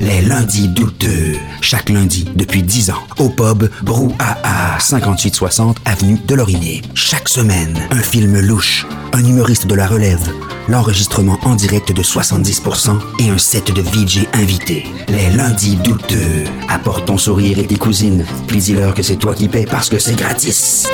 Les 0.00 0.20
lundis 0.22 0.68
douteux. 0.68 1.36
Chaque 1.60 1.88
lundi 1.88 2.26
depuis 2.34 2.62
10 2.62 2.90
ans. 2.90 3.02
Au 3.18 3.28
pub 3.28 3.68
Brouhaha, 3.82 4.78
5860 4.78 5.78
Avenue 5.84 6.18
de 6.26 6.34
Lorimier. 6.34 6.82
Chaque 6.94 7.28
semaine, 7.28 7.78
un 7.90 8.02
film 8.02 8.38
louche, 8.40 8.86
un 9.12 9.24
humoriste 9.24 9.66
de 9.66 9.74
la 9.74 9.86
relève, 9.86 10.30
l'enregistrement 10.68 11.38
en 11.42 11.54
direct 11.54 11.92
de 11.92 12.02
70% 12.02 12.98
et 13.20 13.30
un 13.30 13.38
set 13.38 13.72
de 13.72 13.80
VJ 13.80 14.26
invités. 14.34 14.84
Les 15.08 15.30
lundis 15.30 15.76
douteux. 15.76 16.44
Apporte 16.68 17.06
ton 17.06 17.16
sourire 17.16 17.58
et 17.58 17.66
tes 17.66 17.78
cousines. 17.78 18.26
Puis 18.46 18.58
dis-leur 18.58 18.94
que 18.94 19.02
c'est 19.02 19.16
toi 19.16 19.34
qui 19.34 19.48
paies 19.48 19.66
parce 19.66 19.88
que 19.88 19.98
c'est 19.98 20.16
gratis. 20.16 20.86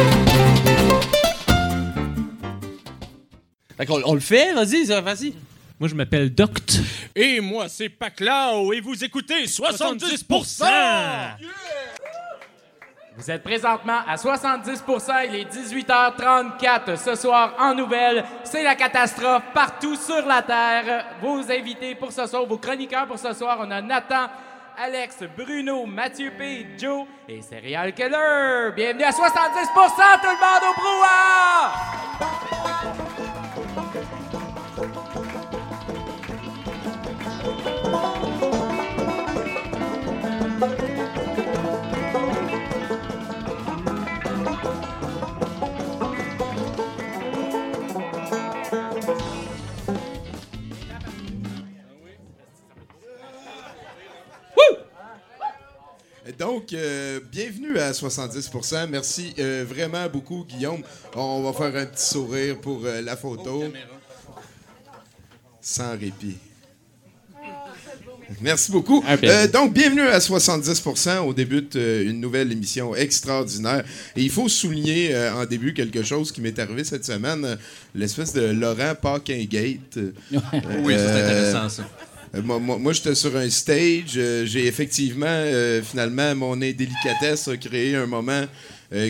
On 4.04 4.14
le 4.14 4.20
fait, 4.20 4.54
vas-y, 4.54 4.84
vas-y. 4.84 5.34
Moi, 5.80 5.88
je 5.88 5.94
m'appelle 5.94 6.32
Doct. 6.34 6.78
Et 7.16 7.40
moi, 7.40 7.66
c'est 7.70 7.88
Paclao, 7.88 8.70
et 8.74 8.80
vous 8.80 9.02
écoutez 9.02 9.46
70%! 9.46 10.66
Vous 13.16 13.30
êtes 13.30 13.42
présentement 13.42 14.00
à 14.06 14.16
70% 14.16 15.26
il 15.28 15.36
est 15.36 15.50
18h34 15.50 16.96
ce 16.96 17.14
soir 17.14 17.54
en 17.58 17.74
nouvelles. 17.74 18.24
C'est 18.44 18.62
la 18.62 18.74
catastrophe 18.74 19.42
partout 19.54 19.96
sur 19.96 20.26
la 20.26 20.42
Terre. 20.42 21.06
Vos 21.22 21.50
invités 21.50 21.94
pour 21.94 22.12
ce 22.12 22.26
soir, 22.26 22.44
vos 22.44 22.58
chroniqueurs 22.58 23.06
pour 23.06 23.18
ce 23.18 23.32
soir, 23.32 23.58
on 23.60 23.70
a 23.70 23.80
Nathan, 23.80 24.28
Alex, 24.78 25.24
Bruno, 25.36 25.86
Mathieu 25.86 26.30
P, 26.36 26.66
Joe 26.78 27.06
et 27.26 27.40
Serial 27.40 27.94
Killer. 27.94 28.70
Bienvenue 28.76 29.04
à 29.04 29.12
70 29.12 29.68
tout 29.74 30.28
le 30.28 30.40
monde 30.40 30.62
au 30.70 30.74
brouhaha! 30.78 32.00
Donc, 56.40 56.72
euh, 56.72 57.20
bienvenue 57.30 57.78
à 57.78 57.92
70%. 57.92 58.88
Merci 58.88 59.34
euh, 59.38 59.62
vraiment 59.68 60.08
beaucoup, 60.08 60.46
Guillaume. 60.48 60.80
On 61.14 61.42
va 61.42 61.52
faire 61.52 61.82
un 61.82 61.84
petit 61.84 62.02
sourire 62.02 62.58
pour 62.58 62.80
euh, 62.86 63.02
la 63.02 63.14
photo. 63.14 63.64
Sans 65.60 65.90
répit. 65.90 66.38
Merci 68.40 68.72
beaucoup. 68.72 69.04
Euh, 69.22 69.48
donc, 69.48 69.74
bienvenue 69.74 70.00
à 70.08 70.18
70%. 70.18 71.18
On 71.18 71.34
débute 71.34 71.76
euh, 71.76 72.04
une 72.08 72.20
nouvelle 72.20 72.50
émission 72.50 72.94
extraordinaire. 72.94 73.84
Et 74.16 74.22
il 74.22 74.30
faut 74.30 74.48
souligner 74.48 75.14
euh, 75.14 75.34
en 75.34 75.44
début 75.44 75.74
quelque 75.74 76.02
chose 76.02 76.32
qui 76.32 76.40
m'est 76.40 76.58
arrivé 76.58 76.84
cette 76.84 77.04
semaine. 77.04 77.44
euh, 77.44 77.56
L'espèce 77.94 78.32
de 78.32 78.46
Laurent 78.46 78.94
Paquin-Gate. 78.94 79.98
Oui, 80.32 80.94
c'est 80.96 81.22
intéressant, 81.22 81.68
ça. 81.68 81.82
Euh, 82.34 82.42
Moi, 82.42 82.92
j'étais 82.92 83.14
sur 83.14 83.36
un 83.36 83.50
stage. 83.50 84.14
euh, 84.16 84.46
J'ai 84.46 84.66
effectivement, 84.66 85.26
euh, 85.26 85.82
finalement, 85.82 86.34
mon 86.34 86.52
indélicatesse 86.62 87.48
a 87.48 87.56
créé 87.56 87.96
un 87.96 88.06
moment 88.06 88.46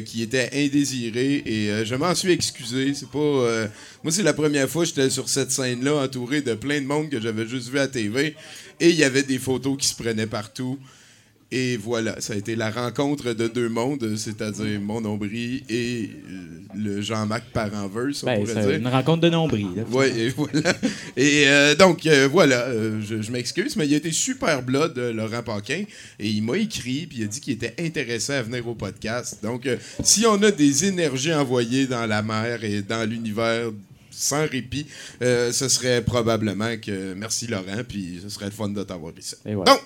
qui 0.04 0.22
était 0.22 0.50
indésiré 0.52 1.42
et 1.46 1.86
je 1.86 1.94
m'en 1.94 2.14
suis 2.14 2.32
excusé. 2.32 2.92
C'est 2.92 3.08
pas. 3.08 3.66
moi, 4.02 4.12
c'est 4.12 4.22
la 4.22 4.34
première 4.34 4.68
fois 4.68 4.82
que 4.82 4.88
j'étais 4.90 5.08
sur 5.08 5.26
cette 5.26 5.50
scène-là, 5.50 6.02
entouré 6.04 6.42
de 6.42 6.52
plein 6.52 6.82
de 6.82 6.86
monde 6.86 7.08
que 7.08 7.18
j'avais 7.18 7.46
juste 7.46 7.70
vu 7.70 7.78
à 7.78 7.88
TV. 7.88 8.36
Et 8.78 8.90
il 8.90 8.96
y 8.96 9.04
avait 9.04 9.22
des 9.22 9.38
photos 9.38 9.78
qui 9.78 9.88
se 9.88 9.94
prenaient 9.94 10.26
partout. 10.26 10.78
Et 11.52 11.76
voilà, 11.76 12.20
ça 12.20 12.34
a 12.34 12.36
été 12.36 12.54
la 12.54 12.70
rencontre 12.70 13.32
de 13.32 13.48
deux 13.48 13.68
mondes, 13.68 14.14
c'est-à-dire 14.16 14.80
mon 14.80 15.00
nombril 15.00 15.64
et 15.68 16.08
euh, 16.30 16.60
le 16.76 17.00
Jean-Marc 17.02 17.42
Parenverse, 17.52 18.22
on 18.22 18.26
Ben, 18.26 18.40
pourrait 18.44 18.66
dire. 18.66 18.70
une 18.76 18.86
rencontre 18.86 19.22
de 19.22 19.30
nombril. 19.30 19.84
Oui, 19.90 20.06
et 20.16 20.28
voilà. 20.28 20.72
Et 21.16 21.48
euh, 21.48 21.74
donc, 21.74 22.06
euh, 22.06 22.28
voilà, 22.30 22.66
euh, 22.68 23.00
je, 23.02 23.20
je 23.20 23.32
m'excuse, 23.32 23.74
mais 23.76 23.88
il 23.88 23.94
a 23.94 23.96
été 23.96 24.12
super 24.12 24.62
blood, 24.62 24.96
Laurent 24.96 25.42
Paquin, 25.42 25.82
et 26.20 26.28
il 26.28 26.42
m'a 26.44 26.56
écrit, 26.56 27.06
puis 27.08 27.18
il 27.18 27.24
a 27.24 27.26
dit 27.26 27.40
qu'il 27.40 27.54
était 27.54 27.74
intéressé 27.80 28.32
à 28.34 28.42
venir 28.42 28.66
au 28.68 28.74
podcast. 28.76 29.38
Donc, 29.42 29.68
si 30.04 30.24
on 30.26 30.40
a 30.44 30.52
des 30.52 30.84
énergies 30.84 31.34
envoyées 31.34 31.86
dans 31.88 32.06
la 32.06 32.22
mer 32.22 32.62
et 32.62 32.80
dans 32.82 33.08
l'univers 33.08 33.70
sans 34.10 34.46
répit, 34.46 34.86
euh, 35.22 35.52
ce 35.52 35.68
serait 35.68 36.02
probablement 36.02 36.76
que... 36.76 37.14
Merci, 37.14 37.46
Laurent, 37.46 37.82
puis 37.88 38.20
ce 38.22 38.28
serait 38.28 38.46
le 38.46 38.50
fun 38.52 38.68
de 38.68 38.82
t'avoir 38.82 39.12
ici. 39.18 39.36
Voilà. 39.44 39.64
Donc, 39.64 39.80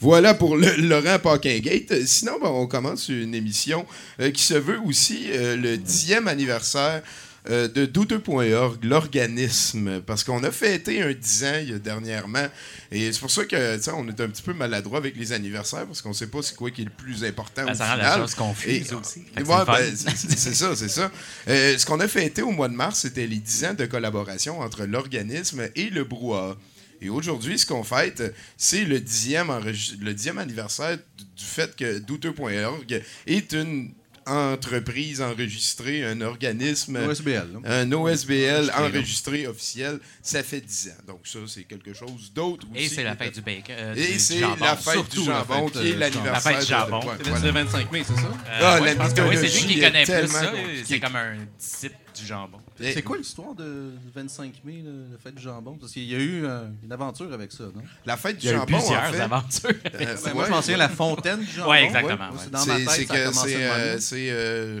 voilà 0.00 0.34
pour 0.34 0.56
le 0.56 0.68
Laurent 0.78 1.18
Paquin-Gate. 1.18 2.06
Sinon, 2.06 2.38
ben, 2.40 2.48
on 2.48 2.66
commence 2.66 3.08
une 3.08 3.34
émission 3.34 3.86
euh, 4.20 4.30
qui 4.30 4.42
se 4.42 4.54
veut 4.54 4.78
aussi 4.80 5.26
euh, 5.30 5.56
le 5.56 5.76
dixième 5.76 6.28
anniversaire 6.28 7.02
euh, 7.50 7.68
de 7.68 7.84
douteux.org, 7.86 8.82
l'organisme, 8.84 10.00
parce 10.00 10.24
qu'on 10.24 10.42
a 10.44 10.50
fêté 10.50 11.02
un 11.02 11.12
10 11.12 11.44
ans 11.44 11.60
il 11.66 11.78
dernièrement, 11.78 12.46
et 12.90 13.12
c'est 13.12 13.20
pour 13.20 13.30
ça 13.30 13.44
que 13.44 13.90
on 13.92 14.08
est 14.08 14.20
un 14.20 14.28
petit 14.28 14.42
peu 14.42 14.52
maladroit 14.54 14.98
avec 14.98 15.16
les 15.16 15.32
anniversaires, 15.32 15.86
parce 15.86 16.00
qu'on 16.02 16.12
sait 16.12 16.28
pas 16.28 16.40
c'est 16.42 16.56
quoi 16.56 16.70
qui 16.70 16.82
est 16.82 16.86
le 16.86 16.90
plus 16.90 17.22
important 17.24 17.64
Ben, 17.66 17.72
au 17.72 17.74
ça 17.74 17.86
rend 17.90 17.96
la 17.96 18.04
final. 18.04 18.20
chose 18.20 18.34
confuse 18.34 18.90
Et- 18.90 18.94
aussi. 18.94 19.20
Ouais, 19.36 19.64
ben, 19.66 19.94
c'est 19.96 20.54
ça, 20.54 20.74
c'est 20.76 20.88
ça. 20.88 21.10
Euh, 21.48 21.76
ce 21.76 21.84
qu'on 21.84 22.00
a 22.00 22.08
fêté 22.08 22.42
au 22.42 22.50
mois 22.50 22.68
de 22.68 22.74
mars, 22.74 23.00
c'était 23.00 23.26
les 23.26 23.36
10 23.38 23.64
ans 23.66 23.74
de 23.74 23.86
collaboration 23.86 24.60
entre 24.60 24.84
l'organisme 24.84 25.68
et 25.76 25.90
le 25.90 26.04
brouhaha. 26.04 26.56
Et 27.02 27.10
aujourd'hui, 27.10 27.58
ce 27.58 27.66
qu'on 27.66 27.84
fête, 27.84 28.22
c'est 28.56 28.84
le 28.84 28.98
dixième, 29.00 29.52
le 30.00 30.12
dixième 30.14 30.38
anniversaire 30.38 30.96
du 30.96 31.24
du 31.36 31.44
fait 31.44 31.74
que 31.76 31.98
douteux.org 31.98 33.02
est 33.26 33.52
une 33.52 33.90
entreprise 34.26 35.20
enregistrée, 35.20 36.04
un 36.04 36.20
organisme, 36.20 36.96
OSBL. 36.96 37.58
un 37.64 37.92
OSBL 37.92 38.70
enregistré 38.76 39.46
officiel. 39.46 39.98
Ça 40.22 40.42
fait 40.42 40.60
10 40.60 40.88
ans. 40.90 41.02
Donc 41.08 41.20
ça, 41.24 41.38
c'est 41.46 41.64
quelque 41.64 41.92
chose 41.92 42.32
d'autre 42.34 42.66
aussi. 42.72 42.84
Et 42.84 42.88
c'est 42.88 43.04
la 43.04 43.16
fête 43.16 43.34
du 43.34 43.40
bacon. 43.42 43.74
euh, 43.78 43.94
Et 43.94 44.18
c'est 44.18 44.40
la 44.40 44.76
fête 44.76 44.94
Surtout 44.94 45.20
du 45.20 45.26
jambon 45.26 45.68
qui 45.68 45.78
est 45.78 45.92
euh, 45.92 45.96
l'anniversaire. 45.98 46.32
la 46.32 46.40
fête 46.40 46.58
du 46.60 46.64
de- 46.64 46.66
jambon. 46.68 47.00
C'est 47.22 47.46
le 47.46 47.50
25 47.52 47.92
mai, 47.92 48.02
c'est 48.06 48.14
ça? 48.14 48.20
Euh, 48.22 48.60
Ah, 48.60 48.80
ouais, 48.80 48.86
la 48.86 48.92
je 48.92 48.96
pense 48.98 49.12
que 49.14 49.20
oui, 49.22 49.36
c'est 49.36 49.40
lui 49.42 49.46
mythologie 49.46 49.66
qui 49.74 49.80
connaît 49.80 50.04
plus 50.04 50.28
ça. 50.28 50.52
C'est 50.84 51.00
comme 51.00 51.16
un 51.16 51.36
disciple 51.58 51.96
du 52.14 52.26
jambon. 52.26 52.58
C'est 52.80 53.02
quoi 53.02 53.16
l'histoire 53.18 53.54
de 53.54 53.92
du 54.04 54.10
25 54.14 54.62
mai, 54.64 54.82
la 55.12 55.18
fête 55.18 55.34
du 55.34 55.42
jambon? 55.42 55.76
Parce 55.78 55.92
qu'il 55.92 56.04
y 56.04 56.14
a 56.14 56.18
eu 56.18 56.44
euh, 56.44 56.66
une 56.82 56.92
aventure 56.92 57.32
avec 57.32 57.52
ça, 57.52 57.64
non? 57.64 57.82
La 58.06 58.16
fête 58.16 58.38
du 58.38 58.46
Il 58.46 58.50
y 58.50 58.50
a 58.50 58.52
eu 58.52 58.56
jambon, 58.58 58.74
en 58.76 58.78
plusieurs 58.80 59.06
fait. 59.14 59.20
aventures. 59.20 59.70
euh, 59.70 59.90
Ben, 59.98 60.18
moi, 60.34 60.42
ouais. 60.42 60.46
je 60.46 60.50
m'en 60.50 60.62
souviens 60.62 60.76
la 60.76 60.88
fontaine 60.88 61.40
du 61.40 61.46
jambon. 61.50 61.70
Ouais, 61.70 61.84
exactement, 61.84 62.30
ouais. 62.30 62.36
c'est 62.42 62.50
Dans 62.50 62.66
ma 62.66 62.78
C'est- 62.78 62.84
tête, 62.84 62.90
c'est 62.90 63.06
ça 63.06 63.14
a 63.14 63.16
que 63.26 63.32
c'est, 63.32 63.56
euh, 63.64 63.90
même. 63.92 64.00
c'est, 64.00 64.30
euh, 64.30 64.80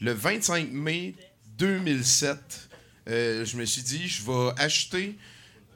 le 0.00 0.12
25 0.12 0.72
mai 0.72 1.14
2007. 1.58 2.68
euh, 3.08 3.44
je 3.44 3.56
me 3.56 3.64
suis 3.64 3.82
dit, 3.82 4.06
je 4.08 4.22
vais 4.24 4.50
acheter. 4.58 5.16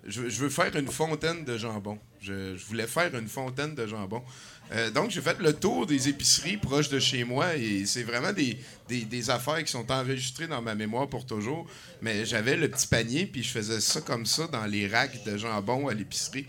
Je, 0.07 0.29
je 0.29 0.41
veux 0.41 0.49
faire 0.51 0.75
une 0.77 0.87
fontaine 0.89 1.45
de 1.45 1.59
jambon. 1.59 1.99
Je, 2.21 2.57
je 2.57 2.65
voulais 2.67 2.87
faire 2.87 3.13
une 3.17 3.29
fontaine 3.29 3.75
de 3.75 3.87
jambon. 3.87 4.23
Euh, 4.73 4.91
donc, 4.91 5.11
j'ai 5.11 5.21
fait 5.21 5.39
le 5.39 5.53
tour 5.53 5.87
des 5.87 6.09
épiceries 6.09 6.57
proches 6.57 6.89
de 6.89 6.99
chez 6.99 7.23
moi 7.25 7.55
et 7.57 7.85
c'est 7.87 8.03
vraiment 8.03 8.33
des, 8.33 8.59
des, 8.89 9.03
des 9.03 9.31
affaires 9.31 9.63
qui 9.63 9.71
sont 9.71 9.91
enregistrées 9.93 10.49
dans 10.49 10.61
ma 10.61 10.75
mémoire 10.75 11.09
pour 11.09 11.25
toujours. 11.25 11.67
Mais 12.03 12.25
j'avais 12.25 12.57
le 12.57 12.69
petit 12.69 12.87
panier, 12.87 13.27
puis 13.27 13.43
je 13.43 13.51
faisais 13.51 13.81
ça 13.81 14.01
comme 14.01 14.27
ça 14.27 14.47
dans 14.49 14.65
les 14.67 14.89
racks 14.89 15.25
de 15.25 15.37
jambon 15.37 15.89
à 15.89 15.95
l'épicerie. 15.95 16.47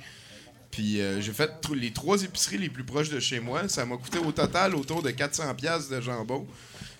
Puis 0.71 0.99
euh, 1.01 1.21
j'ai 1.21 1.31
fait 1.31 1.51
les 1.75 1.91
trois 1.91 2.21
épiceries 2.23 2.57
les 2.57 2.69
plus 2.69 2.83
proches 2.83 3.09
de 3.09 3.19
chez 3.19 3.39
moi. 3.39 3.67
Ça 3.67 3.85
m'a 3.85 3.97
coûté 3.97 4.17
au 4.19 4.31
total 4.31 4.75
autour 4.75 5.01
de 5.01 5.11
400 5.11 5.53
pièces 5.55 5.89
de 5.89 6.01
jambon. 6.01 6.45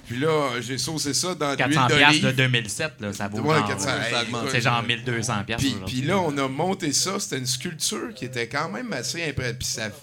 Puis 0.08 0.20
là, 0.20 0.62
j'ai 0.62 0.78
saucé 0.78 1.14
ça 1.14 1.36
dans 1.36 1.54
de 1.54 1.64
l'huile 1.64 1.74
400 1.76 1.88
piastres 1.88 2.16
de 2.16 2.22
d'olive. 2.32 2.36
2007, 2.38 2.92
là, 3.02 3.12
ça 3.14 3.28
vaut 3.28 3.40
Ouais, 3.42 3.58
genre, 3.58 3.68
400, 3.68 3.90
euh, 3.90 4.02
hey, 4.04 4.12
ça 4.14 4.22
augmente. 4.22 4.42
écoute, 4.44 4.52
C'est 4.54 4.62
genre 4.62 4.84
1200 4.84 5.44
piastres. 5.46 5.66
puis, 5.66 5.76
aujourd'hui. 5.76 6.00
puis 6.00 6.08
là, 6.08 6.20
on 6.20 6.38
a 6.38 6.48
monté 6.48 6.94
ça. 6.94 7.20
C'était 7.20 7.40
une 7.40 7.46
sculpture 7.46 8.14
qui 8.16 8.24
était 8.26 8.48
quand 8.48 8.70
même 8.70 8.94
assez 8.94 9.22
impressionnante. 9.28 9.94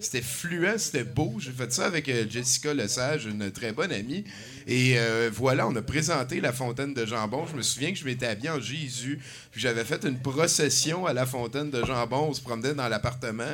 C'était 0.00 0.22
fluent, 0.22 0.78
c'était 0.78 1.04
beau. 1.04 1.34
J'ai 1.38 1.50
fait 1.52 1.70
ça 1.72 1.84
avec 1.86 2.08
euh, 2.08 2.24
Jessica 2.28 2.72
Lesage, 2.72 3.26
une 3.26 3.50
très 3.50 3.72
bonne 3.72 3.92
amie. 3.92 4.24
Et 4.66 4.94
euh, 4.98 5.30
voilà, 5.32 5.66
on 5.66 5.74
a 5.76 5.82
présenté 5.82 6.40
la 6.40 6.52
fontaine 6.52 6.94
de 6.94 7.04
jambon. 7.06 7.46
Je 7.50 7.56
me 7.56 7.62
souviens 7.62 7.92
que 7.92 7.98
je 7.98 8.04
m'étais 8.04 8.26
habillé 8.26 8.50
en 8.50 8.60
Jésus. 8.60 9.18
Puis 9.50 9.60
j'avais 9.60 9.84
fait 9.84 10.04
une 10.04 10.18
procession 10.20 11.06
à 11.06 11.12
la 11.12 11.26
fontaine 11.26 11.70
de 11.70 11.84
jambon. 11.84 12.28
On 12.30 12.34
se 12.34 12.40
promenait 12.40 12.74
dans 12.74 12.88
l'appartement 12.88 13.44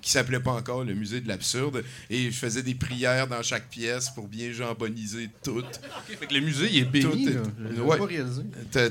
qui 0.00 0.10
s'appelait 0.10 0.40
pas 0.40 0.52
encore 0.52 0.84
le 0.84 0.94
musée 0.94 1.20
de 1.20 1.28
l'absurde. 1.28 1.84
Et 2.10 2.30
je 2.30 2.36
faisais 2.36 2.62
des 2.62 2.74
prières 2.74 3.26
dans 3.26 3.42
chaque 3.42 3.68
pièce 3.68 4.08
pour 4.10 4.28
bien 4.28 4.52
jamboniser 4.52 5.28
tout. 5.44 5.62
Fait 6.06 6.26
que 6.26 6.34
le 6.34 6.40
musée, 6.40 6.68
il 6.70 6.78
est 6.78 6.84
béni. 6.84 7.26
Tout 7.26 7.74
est- 7.76 7.80
ouais. 7.80 7.98
pas 7.98 8.04
réalisé. 8.06 8.42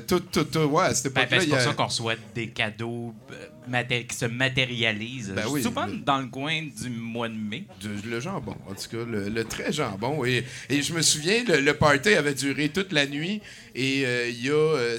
Tout, 0.07 0.19
tout, 0.19 0.43
tout. 0.43 0.59
Ouais, 0.59 0.85
à 0.85 0.93
cette 0.93 1.13
Ben, 1.13 1.25
ben, 1.29 1.39
c'est 1.41 1.47
pour 1.47 1.57
a- 1.57 1.61
ça 1.61 1.73
qu'on 1.73 1.85
reçoit 1.87 2.15
des 2.35 2.49
cadeaux 2.49 3.13
euh, 3.31 3.45
maté- 3.69 4.05
qui 4.05 4.15
se 4.15 4.25
matérialisent. 4.25 5.33
Ben 5.35 5.45
oui. 5.49 5.63
souvent 5.63 5.87
dans 5.87 6.19
le 6.19 6.27
coin 6.27 6.61
du 6.61 6.89
mois 6.89 7.29
de 7.29 7.33
mai. 7.35 7.65
De- 7.81 8.09
le 8.09 8.19
jambon, 8.19 8.55
en 8.69 8.73
tout 8.73 8.89
cas, 8.89 9.03
le, 9.05 9.29
le 9.29 9.43
très 9.45 9.71
jambon. 9.71 10.23
Et, 10.25 10.45
et 10.69 10.81
je 10.81 10.93
me 10.93 11.01
souviens, 11.01 11.43
le, 11.45 11.59
le 11.61 11.73
party 11.73 12.09
avait 12.09 12.33
duré 12.33 12.69
toute 12.69 12.91
la 12.91 13.05
nuit. 13.05 13.41
Et 13.75 14.05
euh, 14.05 14.29
y 14.29 14.49
a, 14.49 14.53
euh, 14.53 14.97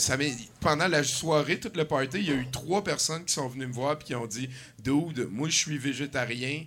pendant 0.60 0.88
la 0.88 1.02
soirée, 1.02 1.58
tout 1.60 1.72
le 1.74 1.84
party, 1.84 2.18
il 2.18 2.28
y 2.28 2.30
a 2.30 2.34
eu 2.34 2.46
trois 2.50 2.82
personnes 2.82 3.24
qui 3.24 3.34
sont 3.34 3.48
venues 3.48 3.66
me 3.66 3.72
voir 3.72 3.98
et 4.00 4.04
qui 4.04 4.14
ont 4.14 4.26
dit 4.26 4.48
Dude, 4.82 5.28
moi 5.30 5.48
je 5.48 5.56
suis 5.56 5.78
végétarien, 5.78 6.64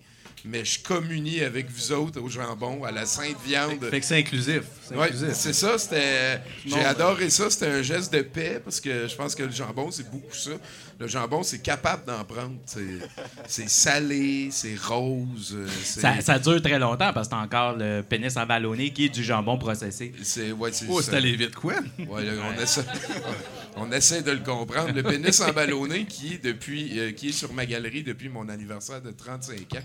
mais 0.47 0.63
je 0.65 0.79
communie 0.83 1.41
avec 1.41 1.69
vous 1.69 1.91
autres 1.91 2.21
au 2.21 2.29
jambon, 2.29 2.83
à 2.83 2.91
la 2.91 3.05
sainte 3.05 3.37
viande. 3.45 3.83
Fait 3.89 3.99
que 3.99 4.05
c'est 4.05 4.17
inclusif. 4.19 4.61
C'est 4.87 4.95
Ouais, 4.95 5.05
inclusif. 5.05 5.33
c'est 5.33 5.53
ça, 5.53 5.77
c'était. 5.77 6.39
J'ai 6.65 6.83
adoré 6.85 7.29
ça, 7.29 7.49
c'était 7.49 7.67
un 7.67 7.81
geste 7.81 8.13
de 8.13 8.21
paix 8.21 8.61
parce 8.63 8.79
que 8.79 9.07
je 9.07 9.15
pense 9.15 9.33
que 9.35 9.43
le 9.43 9.51
jambon, 9.51 9.89
c'est 9.91 10.09
beaucoup 10.09 10.33
ça. 10.35 10.51
Le 10.97 11.07
jambon, 11.07 11.43
c'est 11.43 11.59
capable 11.61 12.05
d'en 12.05 12.23
prendre. 12.23 12.55
C'est- 12.65 13.67
salé, 13.67 14.49
c'est 14.51 14.75
rose. 14.81 15.53
euh, 15.57 15.67
Ça, 15.83 16.21
ça 16.21 16.39
dure 16.39 16.61
très 16.61 16.79
longtemps 16.79 17.11
parce 17.13 17.27
que 17.27 17.31
t'as 17.31 17.41
encore 17.41 17.75
le 17.75 18.01
pénis 18.01 18.35
emballonné 18.37 18.91
qui 18.91 19.05
est 19.05 19.09
du 19.09 19.23
jambon 19.23 19.57
processé. 19.57 20.13
C'est 20.23 20.51
ouais, 20.51 20.71
c'est 20.71 20.85
Oh, 20.89 21.01
ça. 21.01 21.11
c'est 21.11 21.17
allé 21.17 21.35
vite, 21.35 21.55
quoi? 21.55 21.73
Ouais, 22.07 22.23
là, 22.23 22.31
on, 22.49 22.61
essaie, 22.61 22.83
on 23.75 23.91
essaie 23.91 24.21
de 24.21 24.31
le 24.31 24.39
comprendre. 24.39 24.91
Le 24.93 25.03
pénis 25.03 25.39
emballonné 25.41 26.05
qui 26.05 26.33
est, 26.35 26.43
depuis, 26.43 26.97
euh, 26.99 27.11
qui 27.11 27.29
est 27.29 27.33
sur 27.33 27.51
ma 27.53 27.65
galerie 27.65 28.03
depuis 28.03 28.29
mon 28.29 28.47
anniversaire 28.47 29.01
de 29.01 29.11
35 29.11 29.55
ans. 29.75 29.83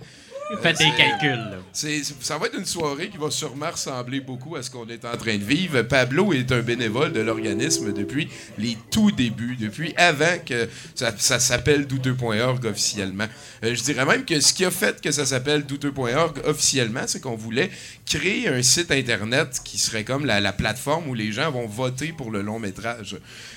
Faites 0.63 0.79
des 0.79 0.91
calculs. 0.97 1.59
C'est- 1.73 2.03
ça 2.21 2.37
va 2.37 2.47
être 2.47 2.59
une 2.59 2.65
soirée 2.67 3.09
qui 3.09 3.19
va 3.19 3.31
sûrement 3.31 3.71
ressembler 3.71 4.21
beaucoup 4.21 4.57
à 4.57 4.63
ce 4.63 4.71
qu'on 4.71 4.89
est 4.89 5.05
en 5.05 5.17
train 5.17 5.37
de 5.39 5.45
vivre. 5.45 5.83
Pablo 5.83 6.33
est 6.33 6.51
un 6.51 6.61
bénévole 6.61 7.13
de 7.13 7.21
l'organisme 7.21 7.93
depuis 7.93 8.29
les 8.59 8.77
tout 8.91 9.13
débuts, 9.13 9.57
depuis 9.57 9.95
avant 9.97 10.39
que 10.45 10.69
ça, 10.97 11.13
ça 11.17 11.39
s'appelle 11.39 11.87
douteux.org 11.87 12.65
officiellement. 12.67 13.27
Euh, 13.65 13.75
je 13.77 13.83
dirais 13.83 14.05
même 14.05 14.25
que 14.25 14.41
ce 14.41 14.53
qui 14.53 14.65
a 14.65 14.73
fait 14.73 15.01
que 15.01 15.13
ça 15.13 15.25
s'appelle 15.25 15.65
douteux.org 15.65 16.41
officiellement, 16.45 17.03
c'est 17.07 17.21
qu'on 17.21 17.37
voulait 17.37 17.71
créer 18.05 18.49
un 18.49 18.63
site 18.63 18.91
internet 18.91 19.61
qui 19.65 19.79
serait 19.79 20.03
comme 20.05 20.27
la, 20.27 20.41
la 20.41 20.53
plateforme 20.53 21.09
où 21.09 21.15
les 21.15 21.31
gens 21.31 21.51
vont 21.53 21.67
voter 21.69 22.09
pour 22.13 22.33
le 22.33 22.43
long 22.43 22.59
métrage. 22.59 23.17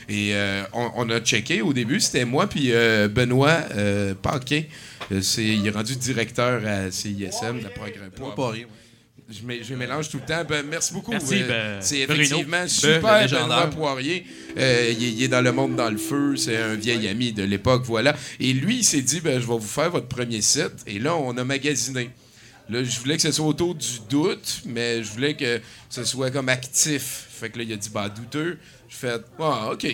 Et 0.09 0.35
euh, 0.35 0.61
on, 0.73 0.91
on 0.95 1.09
a 1.09 1.19
checké 1.21 1.61
au 1.63 1.73
début, 1.73 1.99
c'était 1.99 2.25
moi 2.25 2.45
puis 2.47 2.71
euh, 2.71 3.07
Benoît 3.07 3.61
euh, 3.75 4.13
Paquin. 4.13 4.61
Euh, 4.61 4.92
c'est, 5.21 5.43
il 5.45 5.65
est 5.67 5.69
rendu 5.71 5.95
directeur 5.95 6.65
à 6.65 6.91
CISM, 6.91 7.61
la 7.63 7.69
programme. 7.69 8.11
Rien. 8.51 8.65
Je, 9.29 9.63
je 9.63 9.73
mélange 9.75 10.09
tout 10.09 10.17
le 10.17 10.25
temps. 10.25 10.43
Ben, 10.47 10.65
merci 10.69 10.93
beaucoup. 10.93 11.11
Merci, 11.11 11.41
Euh, 11.43 11.47
ben, 11.77 11.81
c'est 11.81 12.05
Bruno. 12.05 12.21
effectivement 12.23 12.57
Ben, 12.59 12.67
super 12.67 13.21
légendaire. 13.21 13.47
Benoît 13.47 13.67
Poirier. 13.69 14.25
Euh, 14.57 14.93
il, 14.97 15.03
est, 15.03 15.11
il 15.13 15.23
est 15.23 15.27
dans 15.29 15.41
le 15.41 15.51
monde 15.53 15.75
dans 15.75 15.89
le 15.89 15.97
feu. 15.97 16.35
C'est 16.35 16.57
un 16.57 16.75
vieil 16.75 17.07
ami 17.07 17.31
de 17.31 17.43
l'époque, 17.43 17.83
voilà. 17.85 18.15
Et 18.39 18.51
lui, 18.53 18.79
il 18.79 18.83
s'est 18.83 19.01
dit, 19.01 19.21
ben, 19.21 19.35
je 19.39 19.47
vais 19.47 19.53
vous 19.53 19.59
faire 19.61 19.89
votre 19.91 20.07
premier 20.07 20.41
site. 20.41 20.73
Et 20.87 20.99
là, 20.99 21.15
on 21.15 21.35
a 21.37 21.43
magasiné. 21.45 22.09
Là, 22.69 22.83
je 22.83 22.99
voulais 22.99 23.15
que 23.15 23.21
ce 23.21 23.31
soit 23.31 23.45
autour 23.45 23.75
du 23.75 23.99
doute, 24.09 24.61
mais 24.65 25.03
je 25.03 25.11
voulais 25.11 25.35
que 25.35 25.61
ce 25.89 26.03
soit 26.03 26.29
comme 26.29 26.49
actif. 26.49 27.27
Fait 27.29 27.49
que 27.49 27.57
là, 27.59 27.63
il 27.63 27.71
a 27.73 27.77
dit, 27.77 27.89
bah, 27.89 28.09
douteux. 28.09 28.57
Je 28.89 28.95
fais, 28.95 29.13
ah, 29.39 29.69
OK. 29.71 29.87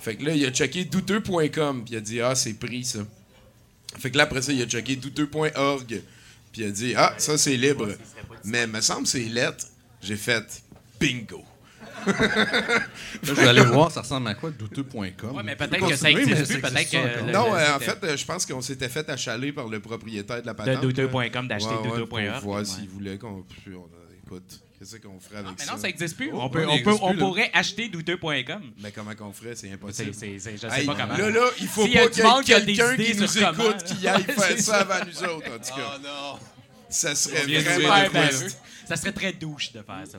Fait 0.00 0.14
que 0.16 0.24
là, 0.24 0.34
il 0.34 0.44
a 0.46 0.50
checké 0.50 0.86
douteux.com. 0.86 1.84
Puis 1.84 1.94
il 1.94 1.96
a 1.96 2.00
dit, 2.00 2.20
ah, 2.22 2.34
c'est 2.34 2.54
pris, 2.54 2.84
ça. 2.84 3.00
Fait 4.00 4.10
que 4.10 4.16
là, 4.16 4.24
après 4.24 4.42
ça, 4.42 4.52
il 4.52 4.60
a 4.62 4.66
checké 4.66 4.96
douteux.org. 4.96 5.86
Puis 6.52 6.62
il 6.62 6.64
a 6.64 6.70
dit, 6.70 6.94
ah, 6.96 7.14
ça, 7.18 7.38
c'est 7.38 7.56
libre. 7.56 7.88
Mais 8.44 8.66
me 8.66 8.80
semble 8.80 9.02
que 9.02 9.08
c'est 9.10 9.20
lettre. 9.20 9.66
J'ai 10.02 10.16
fait 10.16 10.62
bingo. 10.98 11.44
Là, 12.06 12.14
je 13.22 13.32
vais 13.32 13.48
aller 13.48 13.60
voir, 13.64 13.90
ça 13.92 14.00
ressemble 14.00 14.28
à 14.28 14.34
quoi, 14.34 14.50
douteux.com. 14.50 15.36
Ouais, 15.36 15.42
mais 15.42 15.54
peut-être 15.54 15.86
que 15.86 15.96
ça 15.96 16.10
existe 16.10 16.46
plus. 16.46 16.60
Peut-être 16.60 16.90
que. 16.90 17.26
le- 17.26 17.32
non, 17.32 17.52
le- 17.52 17.58
euh, 17.58 17.76
en 17.76 17.78
fait, 17.78 17.98
euh, 18.04 18.16
je 18.16 18.24
pense 18.24 18.46
qu'on 18.46 18.62
s'était 18.62 18.88
fait 18.88 19.08
achaler 19.10 19.52
par 19.52 19.68
le 19.68 19.80
propriétaire 19.80 20.40
de 20.40 20.46
la 20.46 20.52
De 20.54 20.56
patente. 20.58 20.80
douteux.com, 20.82 21.46
d'acheter 21.48 21.68
Ouais, 21.68 21.76
ouais, 21.76 21.98
douteux.org. 21.98 22.32
Pour 22.34 22.40
voir 22.42 22.58
Ouais. 22.60 22.64
s'il 22.64 22.88
voulait 22.88 23.18
qu'on. 23.18 23.44
Écoute, 24.24 24.60
qu'est-ce 24.80 24.96
qu'on 24.96 25.20
ferait 25.20 25.36
avec 25.36 25.58
Mais 25.58 25.64
ça? 25.64 25.72
non, 25.72 25.78
ça 25.78 25.86
n'existe 25.86 26.16
plus. 26.16 26.30
Oh, 26.32 26.38
On, 26.40 26.50
peut, 26.50 26.66
on, 26.66 26.78
peut, 26.82 26.96
on 27.02 27.10
plus, 27.10 27.18
pourrait 27.18 27.50
acheter 27.54 27.88
douteux.com. 27.88 28.72
Mais 28.82 28.90
comment 28.90 29.14
qu'on 29.14 29.32
ferait? 29.32 29.54
C'est 29.54 29.70
impossible. 29.70 30.12
c'est, 30.14 30.38
c'est- 30.40 30.52
je 30.56 30.68
sais 30.68 30.80
Hey, 30.80 30.86
pas 30.86 30.96
comment. 30.96 31.16
Là, 31.16 31.30
là, 31.30 31.46
il 31.60 31.68
faut 31.68 31.82
a 31.84 31.86
pas 31.86 32.08
qu'il 32.42 32.54
y 32.54 32.58
ait 32.58 32.64
quelqu'un 32.64 32.96
qui 32.96 33.14
nous 33.16 33.26
comment, 33.28 33.52
écoute 33.70 33.84
qui 33.84 34.08
aille 34.08 34.22
faire 34.24 34.58
ça 34.58 34.76
avant 34.80 35.04
nous 35.06 35.22
autres, 35.24 35.48
en 35.48 35.58
tout 35.58 35.74
cas. 35.76 35.92
Oh 35.96 36.00
non! 36.02 36.38
Ça 36.88 37.14
serait 37.14 37.42
vraiment. 37.44 38.28
Ça 38.88 38.96
serait 38.96 39.12
très 39.12 39.32
douche 39.32 39.70
de 39.72 39.82
faire 39.82 40.02
ça. 40.10 40.18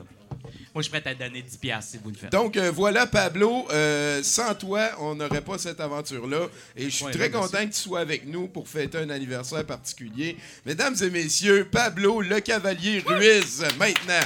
Moi, 0.74 0.80
je 0.80 0.88
suis 0.88 0.90
prêt 1.00 1.02
à 1.10 1.14
te 1.14 1.18
donner 1.22 1.40
10$ 1.42 1.58
piastres 1.58 1.90
si 1.92 1.98
vous 2.02 2.08
le 2.10 2.16
faites. 2.16 2.32
Donc 2.32 2.56
euh, 2.56 2.70
voilà, 2.74 3.06
Pablo. 3.06 3.66
euh, 3.72 4.22
sans 4.22 4.54
toi, 4.54 4.88
on 5.00 5.14
n'aurait 5.14 5.42
pas 5.42 5.58
cette 5.58 5.80
aventure-là. 5.80 6.46
Et 6.76 6.84
je 6.84 6.88
suis 6.88 7.04
Ouais, 7.04 7.10
très 7.12 7.30
content 7.30 7.58
que 7.66 7.72
tu 7.72 7.80
sois 7.80 8.00
avec 8.00 8.26
nous 8.26 8.48
pour 8.48 8.66
fêter 8.66 8.98
un 8.98 9.10
anniversaire 9.10 9.64
particulier. 9.64 10.36
Mesdames 10.64 10.94
et 11.02 11.10
messieurs, 11.10 11.68
Pablo 11.70 12.22
le 12.22 12.40
Cavalier 12.40 13.02
Ruiz, 13.06 13.62
maintenant. 13.78 14.20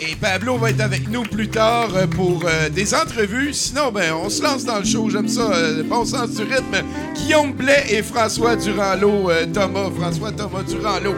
Et 0.00 0.16
Pablo 0.16 0.58
va 0.58 0.70
être 0.70 0.80
avec 0.80 1.08
nous 1.08 1.22
plus 1.22 1.48
tard 1.48 1.94
euh, 1.94 2.08
pour 2.08 2.42
euh, 2.44 2.68
des 2.68 2.92
entrevues. 2.94 3.52
Sinon, 3.54 3.92
ben, 3.92 4.12
on 4.14 4.28
se 4.28 4.42
lance 4.42 4.64
dans 4.64 4.80
le 4.80 4.84
show. 4.84 5.08
J'aime 5.10 5.28
ça. 5.28 5.52
euh, 5.52 5.84
bon 5.84 6.04
sens 6.04 6.30
du 6.30 6.42
rythme. 6.42 6.82
Guillaume 7.14 7.52
Blais 7.52 7.84
et 7.88 8.02
François 8.02 8.56
Durand-Lot. 8.56 9.30
euh, 9.30 9.46
Thomas, 9.46 9.90
François 9.96 10.32
Thomas 10.32 10.64
Durand-Lot 10.64 11.14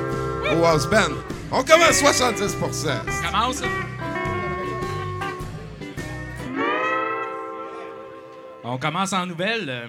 au 0.54 0.64
House 0.66 0.86
Band. 0.90 1.14
On 1.56 1.62
commence 1.62 1.98
70 1.98 2.56
On 2.60 3.26
commence. 3.26 3.62
On 8.64 8.78
commence 8.78 9.12
en 9.12 9.26
nouvelles. 9.26 9.68
Euh, 9.68 9.88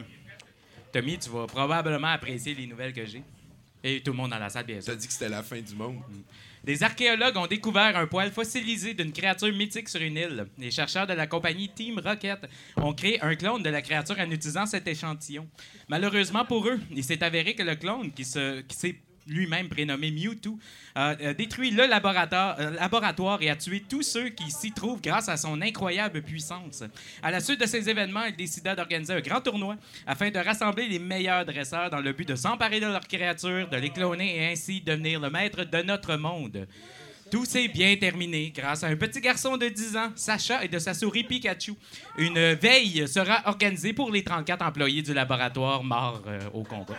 Tommy, 0.92 1.18
tu 1.18 1.30
vas 1.30 1.48
probablement 1.48 2.08
apprécier 2.08 2.54
les 2.54 2.68
nouvelles 2.68 2.94
que 2.94 3.06
j'ai. 3.06 3.24
Et 3.84 4.02
tout 4.02 4.12
le 4.12 4.18
monde 4.18 4.32
dans 4.32 4.40
la 4.40 4.50
salle, 4.50 4.66
bien 4.66 4.82
sûr. 4.82 4.94
T'as 4.94 5.00
dit 5.00 5.08
que 5.08 5.14
c'était 5.14 5.30
la 5.30 5.44
fin 5.44 5.60
du 5.62 5.76
monde. 5.76 6.02
Des 6.64 6.82
archéologues 6.82 7.38
ont 7.38 7.46
découvert 7.46 7.96
un 7.96 8.08
poil 8.08 8.32
fossilisé 8.32 8.96
d'une 8.96 9.12
créature 9.12 9.54
mythique 9.54 9.88
sur 9.88 10.02
une 10.02 10.18
île. 10.18 10.48
Les 10.58 10.72
chercheurs 10.72 11.06
de 11.06 11.14
la 11.14 11.28
compagnie 11.28 11.70
Team 11.70 12.00
Rocket 12.04 12.40
ont 12.78 12.94
créé 12.94 13.22
un 13.24 13.36
clone 13.36 13.62
de 13.62 13.70
la 13.70 13.84
créature 13.84 14.16
en 14.20 14.30
utilisant 14.32 14.66
cet 14.66 14.88
échantillon. 14.88 15.48
Malheureusement 15.88 16.44
pour 16.46 16.68
eux, 16.68 16.80
il 16.92 17.04
s'est 17.04 17.24
avéré 17.24 17.54
que 17.54 17.62
le 17.62 17.76
clone, 17.76 18.12
qui 18.12 18.26
se- 18.26 18.62
qui 18.62 18.76
s'est 18.76 18.96
lui-même 19.28 19.70
prénommé 19.70 20.12
Mewtwo, 20.12 20.58
détruit 21.38 21.72
le 21.72 21.86
laboratoire, 21.86 22.56
euh, 22.60 22.72
laboratoire 22.72 23.42
et 23.42 23.50
a 23.50 23.56
tué 23.56 23.84
tous 23.88 24.04
ceux 24.04 24.30
qui 24.30 24.52
s'y 24.52 24.72
trouvent 24.72 25.02
grâce 25.02 25.30
à 25.30 25.38
son 25.38 25.62
incroyable 25.62 26.22
puissance. 26.22 26.84
À 27.22 27.32
la 27.32 27.40
suite 27.40 27.60
de 27.60 27.66
ces 27.66 27.90
événements, 27.90 28.26
il 28.26 28.36
décida 28.36 28.76
d'organiser 28.76 29.14
un 29.14 29.22
grand 29.22 29.42
tournoi 29.42 29.76
afin 30.06 30.30
de 30.30 30.40
rassembler 30.40 30.88
les 30.88 31.00
meilleurs 31.00 31.46
dresseurs 31.46 31.90
dans 31.90 32.02
le 32.02 32.14
but 32.14 32.28
de 32.28 32.36
s'emparer 32.36 32.80
de 32.80 32.88
leur 32.88 33.08
créature, 33.08 33.68
de 33.70 33.78
les 33.78 33.90
cloner 33.90 34.38
et 34.38 34.52
ainsi 34.52 34.82
devenir 34.82 35.20
le 35.20 35.30
maître 35.30 35.64
de 35.64 35.82
notre 35.82 36.16
monde. 36.16 36.68
Tout 37.36 37.44
s'est 37.44 37.68
bien 37.68 37.94
terminé 37.98 38.54
grâce 38.56 38.86
à 38.86 38.88
un 38.88 38.96
petit 38.96 39.20
garçon 39.20 39.58
de 39.58 39.68
10 39.68 39.98
ans, 39.98 40.10
Sacha, 40.16 40.64
et 40.64 40.70
de 40.70 40.80
sa 40.80 40.94
souris 40.94 41.26
Pikachu. 41.26 41.74
Une 42.18 42.54
veille 42.54 43.06
sera 43.10 43.42
organisée 43.44 43.92
pour 43.92 44.10
les 44.10 44.24
34 44.24 44.62
employés 44.66 45.02
du 45.02 45.14
laboratoire 45.14 45.84
morts 45.84 46.22
euh, 46.28 46.40
au 46.54 46.64
combat. 46.64 46.96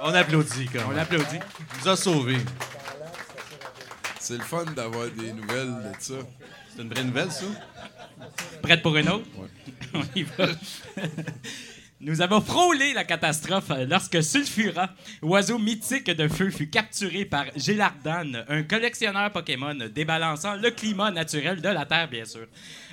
On 0.00 0.14
applaudit, 0.14 0.70
quand 0.72 0.84
On 0.86 0.88
même. 0.88 0.96
l'applaudit. 0.96 1.36
Il 1.36 1.80
nous 1.82 1.88
a 1.90 1.96
sauvés. 1.96 2.38
C'est 4.18 4.38
le 4.38 4.42
fun 4.42 4.64
d'avoir 4.64 5.10
des 5.10 5.34
nouvelles 5.34 5.68
de 5.68 5.92
ça. 5.98 6.14
C'est 6.74 6.80
une 6.80 6.88
vraie 6.88 7.04
nouvelle, 7.04 7.30
ça? 7.30 7.44
Prête 8.62 8.80
pour 8.80 8.96
une 8.96 9.10
autre? 9.10 9.26
On 9.92 10.02
y 10.16 10.22
va. 10.22 10.46
Nous 12.02 12.22
avons 12.22 12.40
frôlé 12.40 12.94
la 12.94 13.04
catastrophe 13.04 13.70
lorsque 13.86 14.22
Sulfura, 14.22 14.88
oiseau 15.20 15.58
mythique 15.58 16.10
de 16.10 16.28
feu, 16.28 16.50
fut 16.50 16.70
capturé 16.70 17.26
par 17.26 17.44
Gélardan, 17.54 18.42
un 18.48 18.62
collectionneur 18.62 19.30
Pokémon 19.30 19.74
débalançant 19.74 20.54
le 20.54 20.70
climat 20.70 21.10
naturel 21.10 21.60
de 21.60 21.68
la 21.68 21.84
Terre, 21.84 22.08
bien 22.08 22.24
sûr. 22.24 22.46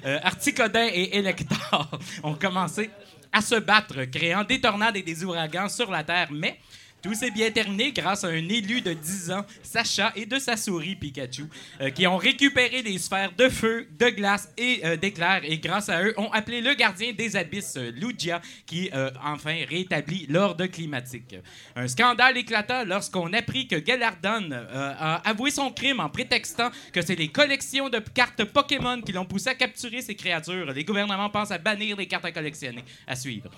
Euh, 0.06 0.20
Articodin 0.24 0.90
et 0.92 1.16
Elector 1.18 1.90
ont 2.24 2.34
commencé 2.34 2.90
à 3.32 3.40
se 3.40 3.56
battre, 3.56 4.04
créant 4.12 4.44
des 4.44 4.60
tornades 4.60 4.98
et 4.98 5.04
des 5.04 5.24
ouragans 5.24 5.70
sur 5.70 5.90
la 5.90 6.04
Terre, 6.04 6.28
mais 6.30 6.60
tout 7.02 7.14
s'est 7.14 7.32
bien 7.32 7.52
terminé 7.52 7.92
grâce 7.92 8.24
à 8.24 8.28
un 8.28 8.50
élu 8.50 8.82
de 8.82 8.94
10 8.94 9.32
ans, 9.32 9.46
Sacha, 9.64 10.12
et 10.16 10.26
de 10.26 10.40
sa 10.40 10.58
souris 10.58 10.96
Pikachu, 10.96 11.46
euh, 11.82 11.90
qui 11.90 12.08
ont 12.08 12.18
récupéré 12.18 12.82
des 12.84 12.98
sphères 12.98 13.34
de 13.38 13.50
feu, 13.50 13.88
de 14.00 14.10
glace 14.10 14.52
et 14.58 14.82
euh, 14.84 14.98
d'éclairs, 14.98 15.42
et 15.44 15.58
grâce 15.58 15.90
à 15.90 16.04
eux, 16.04 16.14
ont 16.18 16.32
appelé 16.32 16.62
le 16.62 16.74
gardien 16.74 17.14
des 17.14 17.36
abysses, 17.36 17.78
euh, 17.78 17.92
Lugia, 17.92 18.42
qui 18.66 18.90
euh, 18.94 19.12
enfin 19.24 19.56
rétablit 19.70 20.26
l'ordre 20.30 20.66
climatique. 20.66 21.36
Un 21.76 21.88
scandale 21.88 22.38
éclata 22.38 22.84
lorsqu'on 22.84 23.32
apprit 23.34 23.68
que 23.68 23.76
Galardon 23.76 24.50
a 24.52 25.16
avoué 25.28 25.52
son 25.52 25.72
crime 25.72 26.00
en 26.00 26.10
prétextant 26.10 26.70
que 26.92 27.02
c'est 27.02 27.16
les 27.16 27.30
collections 27.30 27.90
de 27.90 28.00
cartes 28.00 28.44
Pokémon 28.46 29.02
qui 29.02 29.12
l'ont 29.12 29.26
poussé 29.26 29.50
à 29.50 29.56
capturer 29.56 30.02
ces 30.02 30.16
créatures. 30.16 30.72
Les 30.72 30.84
gouvernements 30.84 31.30
pensent 31.30 31.52
à 31.52 31.58
bannir 31.58 31.98
les 31.98 32.08
cartes 32.08 32.26
à 32.26 32.32
collectionner. 32.32 32.84
À 33.06 33.16
suivre. 33.16 33.50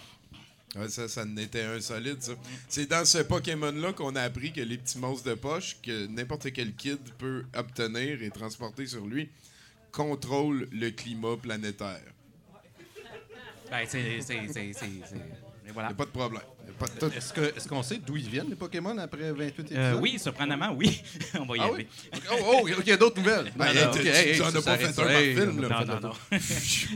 Ouais, 0.76 0.88
ça, 0.88 1.08
ça 1.08 1.24
en 1.24 1.36
était 1.38 1.64
un 1.64 1.82
solide, 1.82 2.18
ça. 2.22 2.34
C'est 2.68 2.86
dans 2.88 3.04
ce 3.04 3.18
Pokémon-là 3.20 3.92
qu'on 3.94 4.16
a 4.16 4.22
appris 4.22 4.52
que 4.54 4.62
les 4.62 4.78
petits 4.78 5.00
monstres 5.00 5.28
de 5.30 5.34
poche 5.34 5.78
que 5.82 6.06
n'importe 6.08 6.52
quel 6.54 6.74
kid 6.76 7.00
peut 7.18 7.44
obtenir 7.56 8.22
et 8.22 8.30
transporter 8.30 8.86
sur 8.86 9.06
lui 9.08 9.30
contrôlent 9.92 10.68
le 10.72 10.92
climat 10.92 11.38
planétaire. 11.42 12.02
Ben, 13.72 13.86
c'est. 13.88 14.22
c'est- 14.22 14.48
c'est- 14.48 14.74
c'est- 14.74 14.74
c'est- 14.74 15.16
Et 15.68 15.72
voilà. 15.72 15.90
Y 15.90 15.92
a 15.92 15.96
pas 15.96 16.06
de 16.06 16.10
problème. 16.12 16.42
De- 17.02 17.08
Est-ce 17.16 17.34
que- 17.34 17.54
est-ce 17.58 17.68
qu'on 17.68 17.84
sait 17.84 17.98
d'où 17.98 18.16
ils 18.16 18.30
viennent, 18.30 18.50
les 18.50 18.56
Pokémon, 18.56 18.98
après 19.00 19.32
28 19.32 19.60
épisodes? 19.66 19.78
Euh, 19.78 20.00
oui, 20.00 20.18
surprenamment, 20.18 20.72
oui. 20.74 21.02
On 21.40 21.46
va 21.46 21.58
y 21.58 21.60
Ah 21.60 21.66
aller. 21.66 21.88
oui? 22.14 22.20
Oh, 22.32 22.62
oh, 22.64 22.68
il 22.68 22.88
y 22.88 22.92
a 22.92 22.98
d'autres 22.98 23.18
nouvelles. 23.18 23.52
Ben, 23.56 23.74
Non, 23.74 23.86
non, 23.86 23.92
tu- 23.92 24.00
OK, 24.00 24.04
tu- 24.04 24.08
hey, 24.08 24.36
tu 24.36 24.42
en 24.44 24.52
ça 24.52 24.58
as 24.58 24.62
pas 24.62 24.78
fait 24.78 24.94
ça. 24.94 25.02
un 25.02 25.06
par 25.06 25.18
film, 25.20 25.62
là. 25.62 25.86
Non, 25.86 25.86
non, 25.96 26.00
non. 26.10 26.14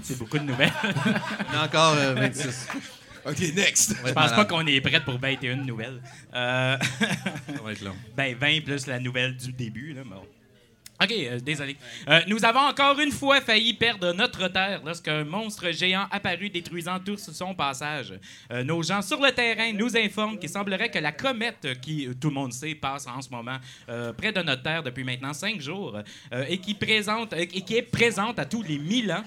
C'est 0.03 0.18
beaucoup 0.18 0.38
de 0.39 0.44
nouvelles. 0.44 0.72
Il 0.84 1.53
y 1.53 1.58
en 1.58 1.60
a 1.62 1.65
encore 1.65 1.94
euh, 1.96 2.13
26. 2.13 2.68
OK, 3.25 3.39
next. 3.56 3.96
Je 4.06 4.12
pense 4.12 4.32
pas 4.32 4.46
qu'on 4.46 4.65
est 4.68 4.82
prêt 4.82 5.00
pour 5.03 5.18
21 5.18 5.58
nouvelles. 5.58 6.01
Euh, 6.34 6.77
Ça 6.77 7.62
va 7.63 7.72
être 7.72 7.82
long. 7.82 7.96
ben, 8.18 8.36
20 8.36 8.63
plus 8.65 8.88
la 8.88 9.00
nouvelle 9.00 9.36
du 9.36 9.51
début. 9.53 9.94
Là, 9.94 10.01
mais 10.03 10.15
bon. 10.15 10.27
OK, 11.02 11.12
euh, 11.12 11.40
désolé. 11.40 11.76
Euh, 12.08 12.22
nous 12.28 12.46
avons 12.46 12.60
encore 12.60 13.00
une 13.00 13.12
fois 13.12 13.42
failli 13.42 13.74
perdre 13.74 14.14
notre 14.14 14.48
terre 14.48 14.82
lorsqu'un 14.86 15.24
monstre 15.24 15.72
géant 15.72 16.06
apparut 16.12 16.50
détruisant 16.50 17.00
tout 17.00 17.18
sur 17.18 17.34
son 17.34 17.56
passage. 17.56 18.14
Euh, 18.52 18.64
nos 18.64 18.84
gens 18.84 19.02
sur 19.02 19.20
le 19.20 19.32
terrain 19.32 19.74
nous 19.74 19.98
informent 19.98 20.38
qu'il 20.38 20.50
semblerait 20.50 20.92
que 20.92 21.00
la 21.00 21.12
comète, 21.12 21.80
qui, 21.82 22.08
tout 22.22 22.30
le 22.30 22.36
monde 22.36 22.54
sait, 22.54 22.76
passe 22.76 23.08
en 23.08 23.22
ce 23.22 23.30
moment 23.30 23.58
près 24.18 24.32
de 24.32 24.42
notre 24.42 24.62
terre 24.62 24.84
depuis 24.84 25.04
maintenant 25.04 25.34
cinq 25.34 25.60
jours 25.60 25.98
et, 26.48 26.58
qui 26.58 26.74
présente, 26.74 27.34
et 27.34 27.48
qui 27.48 27.76
est 27.76 27.82
présente 27.82 28.40
à 28.40 28.46
tous 28.46 28.62
les 28.62 28.78
1000 28.78 29.12
ans, 29.12 29.24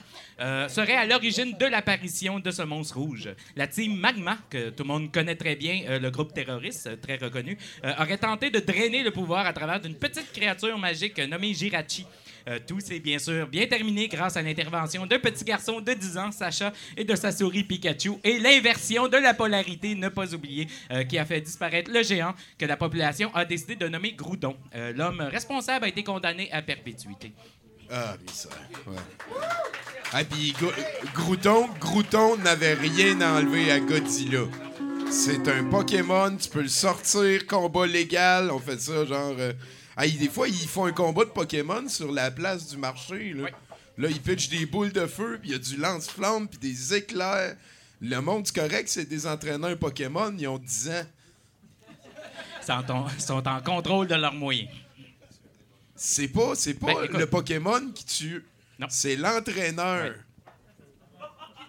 serait 0.68 0.96
à 0.96 1.06
l'origine 1.06 1.56
de 1.58 1.66
l'apparition 1.66 2.38
de 2.38 2.50
ce 2.50 2.62
monstre 2.62 2.98
rouge. 2.98 3.28
La 3.56 3.66
team 3.66 3.96
Magma, 3.96 4.38
que 4.50 4.70
tout 4.70 4.82
le 4.82 4.88
monde 4.88 5.12
connaît 5.12 5.36
très 5.36 5.56
bien, 5.56 5.98
le 5.98 6.10
groupe 6.10 6.32
terroriste 6.32 7.00
très 7.00 7.16
reconnu, 7.16 7.58
aurait 7.98 8.18
tenté 8.18 8.50
de 8.50 8.60
drainer 8.60 9.02
le 9.02 9.10
pouvoir 9.10 9.46
à 9.46 9.52
travers 9.52 9.80
d'une 9.80 9.94
petite 9.94 10.32
créature 10.32 10.78
magique 10.78 11.18
nommée 11.18 11.54
Jirachi. 11.56 12.06
Euh, 12.48 12.60
tout 12.64 12.78
s'est 12.78 13.00
bien 13.00 13.18
sûr 13.18 13.48
bien 13.48 13.66
terminé 13.66 14.06
grâce 14.06 14.36
à 14.36 14.42
l'intervention 14.42 15.04
d'un 15.04 15.18
petit 15.18 15.42
garçon 15.42 15.80
de 15.80 15.92
10 15.92 16.16
ans, 16.16 16.30
Sacha, 16.30 16.72
et 16.96 17.02
de 17.02 17.16
sa 17.16 17.32
souris 17.32 17.64
Pikachu, 17.64 18.12
et 18.22 18.38
l'inversion 18.38 19.08
de 19.08 19.16
la 19.16 19.34
polarité, 19.34 19.96
ne 19.96 20.08
pas 20.08 20.32
oublier, 20.32 20.68
euh, 20.92 21.02
qui 21.02 21.18
a 21.18 21.24
fait 21.24 21.40
disparaître 21.40 21.90
le 21.90 22.04
géant 22.04 22.34
que 22.56 22.64
la 22.64 22.76
population 22.76 23.34
a 23.34 23.44
décidé 23.44 23.74
de 23.74 23.88
nommer 23.88 24.12
Groudon. 24.12 24.56
Euh, 24.76 24.92
L'homme 24.92 25.22
responsable 25.22 25.86
a 25.86 25.88
été 25.88 26.04
condamné 26.04 26.48
à 26.52 26.62
perpétuité. 26.62 27.32
Ah, 27.90 28.14
mais 28.20 28.32
ça. 28.32 28.48
Ouais. 28.86 28.96
Ah, 30.12 30.22
puis 30.24 30.52
Gro- 30.52 30.72
Grouton, 31.14 31.68
Grouton 31.80 32.36
n'avait 32.36 32.74
rien 32.74 33.20
enlevé 33.22 33.72
à 33.72 33.80
Godzilla. 33.80 34.42
C'est 35.10 35.48
un 35.48 35.64
Pokémon, 35.64 36.36
tu 36.36 36.48
peux 36.48 36.62
le 36.62 36.68
sortir, 36.68 37.44
combat 37.46 37.86
légal, 37.88 38.52
on 38.52 38.60
fait 38.60 38.80
ça 38.80 39.04
genre. 39.04 39.34
Des 39.96 40.28
fois, 40.28 40.48
ils 40.48 40.68
font 40.68 40.84
un 40.84 40.92
combat 40.92 41.24
de 41.24 41.30
Pokémon 41.30 41.88
sur 41.88 42.12
la 42.12 42.30
place 42.30 42.68
du 42.68 42.76
marché. 42.76 43.32
Là, 43.32 43.48
là 43.98 44.08
ils 44.08 44.20
pitchent 44.20 44.48
des 44.48 44.66
boules 44.66 44.92
de 44.92 45.06
feu, 45.06 45.38
puis 45.40 45.50
il 45.50 45.52
y 45.52 45.54
a 45.54 45.58
du 45.58 45.76
lance-flamme, 45.76 46.48
puis 46.48 46.58
des 46.58 46.94
éclairs. 46.94 47.56
Le 48.00 48.20
monde 48.20 48.50
correct, 48.52 48.88
c'est 48.88 49.06
des 49.06 49.26
entraîneurs 49.26 49.78
Pokémon, 49.78 50.34
ils 50.38 50.46
ont 50.48 50.58
10 50.58 50.90
ans. 50.90 51.06
Sont 52.60 52.90
en, 52.90 53.08
sont 53.18 53.48
en 53.48 53.60
contrôle 53.62 54.06
de 54.06 54.16
leurs 54.16 54.34
moyens. 54.34 54.68
C'est 55.94 56.28
pas, 56.28 56.54
c'est 56.54 56.74
pas 56.74 56.94
Ben, 56.94 57.04
écoute. 57.04 57.18
le 57.18 57.26
Pokémon 57.26 57.90
qui 57.94 58.04
tue. 58.04 58.44
Non. 58.78 58.86
C'est 58.90 59.16
l'entraîneur 59.16 60.14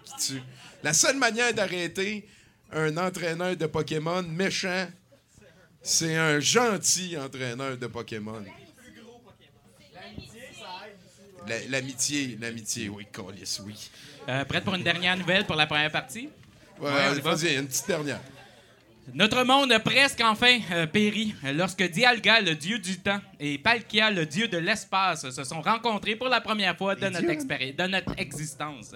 qui 0.04 0.26
tue. 0.26 0.42
La 0.82 0.92
seule 0.92 1.16
manière 1.16 1.54
d'arrêter 1.54 2.28
un 2.72 2.96
entraîneur 2.98 3.56
de 3.56 3.66
Pokémon 3.66 4.22
méchant, 4.22 4.86
c'est 5.82 6.16
un 6.16 6.40
gentil 6.40 7.16
entraîneur 7.16 7.76
de 7.76 7.86
Pokémon. 7.86 8.44
La- 11.46 11.66
L'amitié, 11.68 12.36
l'amitié, 12.40 12.88
oui, 12.88 13.06
Colis, 13.10 13.60
oui. 13.64 13.74
Euh, 14.28 14.44
prête 14.44 14.64
pour 14.64 14.74
une 14.74 14.82
dernière 14.82 15.16
nouvelle 15.16 15.46
pour 15.46 15.56
la 15.56 15.66
première 15.66 15.90
partie? 15.90 16.28
Ouais, 16.78 16.90
Ouais, 16.90 17.20
vas-y, 17.20 17.56
une 17.56 17.66
petite 17.66 17.86
dernière. 17.88 18.20
Notre 19.14 19.42
monde 19.42 19.72
a 19.72 19.80
presque 19.80 20.20
enfin 20.20 20.58
euh, 20.70 20.86
péri 20.86 21.34
lorsque 21.54 21.82
Dialga, 21.82 22.42
le 22.42 22.54
dieu 22.54 22.78
du 22.78 22.98
temps, 22.98 23.20
et 23.40 23.56
Palkia, 23.56 24.10
le 24.10 24.26
dieu 24.26 24.48
de 24.48 24.58
l'espace, 24.58 25.30
se 25.30 25.44
sont 25.44 25.62
rencontrés 25.62 26.14
pour 26.14 26.28
la 26.28 26.42
première 26.42 26.76
fois 26.76 26.94
de, 26.94 27.08
notre, 27.08 27.28
expéri- 27.30 27.74
de 27.74 27.84
notre 27.84 28.12
existence. 28.18 28.92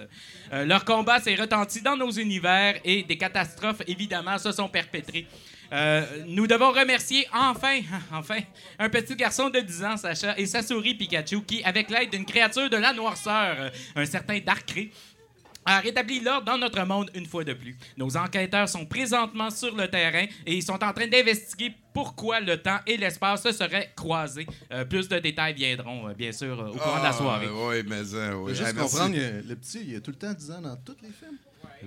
Euh, 0.51 0.65
leur 0.65 0.85
combat 0.85 1.19
s'est 1.19 1.33
retenti 1.33 1.81
dans 1.81 1.97
nos 1.97 2.11
univers 2.11 2.79
et 2.85 3.01
des 3.01 3.17
catastrophes, 3.17 3.81
évidemment, 3.87 4.37
se 4.37 4.51
sont 4.51 4.69
perpétrées. 4.69 5.25
Euh, 5.73 6.05
nous 6.27 6.45
devons 6.47 6.71
remercier 6.71 7.27
enfin, 7.33 7.79
enfin, 8.13 8.39
un 8.79 8.89
petit 8.89 9.15
garçon 9.15 9.49
de 9.49 9.59
10 9.59 9.83
ans, 9.83 9.97
Sacha, 9.97 10.37
et 10.37 10.45
sa 10.45 10.61
souris 10.61 10.93
Pikachu, 10.95 11.41
qui, 11.43 11.63
avec 11.63 11.89
l'aide 11.89 12.11
d'une 12.11 12.25
créature 12.25 12.69
de 12.69 12.77
la 12.77 12.93
noirceur, 12.93 13.55
euh, 13.59 13.69
un 13.95 14.05
certain 14.05 14.39
Darkrai, 14.39 14.91
a 15.65 15.79
rétabli 15.79 16.19
l'ordre 16.19 16.45
dans 16.45 16.57
notre 16.57 16.85
monde 16.85 17.09
une 17.15 17.25
fois 17.25 17.43
de 17.45 17.53
plus. 17.53 17.75
Nos 17.95 18.17
enquêteurs 18.17 18.67
sont 18.67 18.85
présentement 18.85 19.49
sur 19.49 19.73
le 19.75 19.87
terrain 19.87 20.25
et 20.45 20.53
ils 20.55 20.61
sont 20.61 20.73
en 20.83 20.91
train 20.93 21.07
d'investiguer 21.07 21.73
pourquoi 21.93 22.41
le 22.41 22.57
temps 22.61 22.79
et 22.85 22.97
l'espace 22.97 23.43
se 23.43 23.51
seraient 23.53 23.93
croisés. 23.95 24.45
Euh, 24.73 24.83
plus 24.83 25.07
de 25.07 25.17
détails 25.19 25.53
viendront, 25.53 26.09
euh, 26.09 26.13
bien 26.13 26.33
sûr, 26.33 26.59
euh, 26.59 26.67
au 26.67 26.73
courant 26.73 26.99
de 26.99 27.03
la 27.05 27.13
soirée. 27.13 27.47
Oui, 27.49 27.75
Ah, 27.79 27.83
mais 27.87 28.03
ça, 28.03 28.37
oui. 28.37 28.49
Juste 28.53 28.63
Ah, 28.67 28.73
merci. 28.73 28.91
comprendre, 28.91 29.15
il 29.15 29.21
y 29.21 29.25
a- 29.25 29.31
le 29.41 29.55
petit, 29.55 29.85
il 29.87 29.95
a 29.95 30.01
tout 30.01 30.11
le 30.11 30.17
temps 30.17 30.33
10 30.33 30.51
ans 30.51 30.61
dans 30.61 30.75
tous 30.75 30.97
les 31.01 31.09
films. 31.09 31.37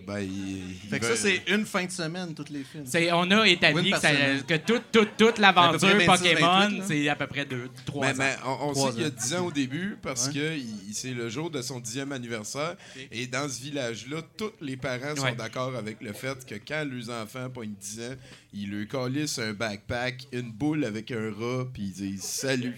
Ben, 0.06 0.18
il- 0.20 0.58
il 0.84 0.88
Fait 0.90 0.98
que 1.00 1.06
veut- 1.06 1.16
ça, 1.16 1.22
c'est 1.22 1.42
une 1.54 1.64
fin 1.66 1.84
de 1.84 1.90
semaine, 1.90 2.34
tous 2.34 2.52
les 2.52 2.64
films. 2.64 2.84
C'est- 2.86 3.10
on 3.12 3.30
a 3.30 3.46
établi 3.46 3.90
que, 3.90 3.98
ça- 3.98 4.12
que 4.46 4.56
toute, 4.56 4.84
toute, 4.92 5.16
toute 5.16 5.38
l'aventure 5.38 5.88
À 5.88 5.92
peu 5.92 5.96
près 5.96 6.06
26, 6.06 6.28
Pokémon, 6.34 6.46
28, 6.48 6.78
là. 6.78 6.84
c'est 6.86 7.08
à 7.08 7.16
peu 7.16 7.26
près 7.26 7.46
3 7.84 8.06
Mais, 8.06 8.12
ans. 8.12 8.16
mais 8.18 8.36
on, 8.44 8.68
on 8.68 8.72
Trois 8.72 8.88
sait 8.90 8.94
qu'il 8.94 9.02
y 9.02 9.04
a 9.04 9.08
ans. 9.08 9.12
10 9.18 9.34
ans 9.34 9.46
au 9.46 9.52
début 9.52 9.96
parce 10.02 10.26
Ouais. 10.28 10.34
que 10.34 10.56
il- 10.56 10.92
c'est 10.94 11.12
le 11.14 11.28
jour 11.28 11.50
de 11.50 11.62
son 11.62 11.80
10e 11.80 12.12
anniversaire. 12.12 12.76
Et 13.10 13.26
dans 13.26 13.48
ce 13.48 13.60
village-là, 13.60 14.22
tous 14.36 14.52
les 14.60 14.76
parents 14.76 15.16
sont 15.16 15.34
d'accord 15.34 15.74
avec 15.76 16.00
le 16.02 16.12
fait 16.12 16.44
que 16.46 16.54
quand 16.56 16.84
leurs 16.90 17.10
enfants 17.22 17.48
pas 17.50 17.62
une 17.64 17.74
10 17.74 18.00
ans, 18.00 18.14
ils 18.52 18.70
leur 18.70 18.88
collissent 18.88 19.38
un 19.38 19.52
backpack, 19.52 20.26
une 20.32 20.50
boule 20.52 20.84
avec 20.84 21.10
un 21.10 21.30
rat, 21.32 21.66
puis 21.72 21.82
ils 21.84 21.92
disent 21.92 22.22
salut. 22.22 22.76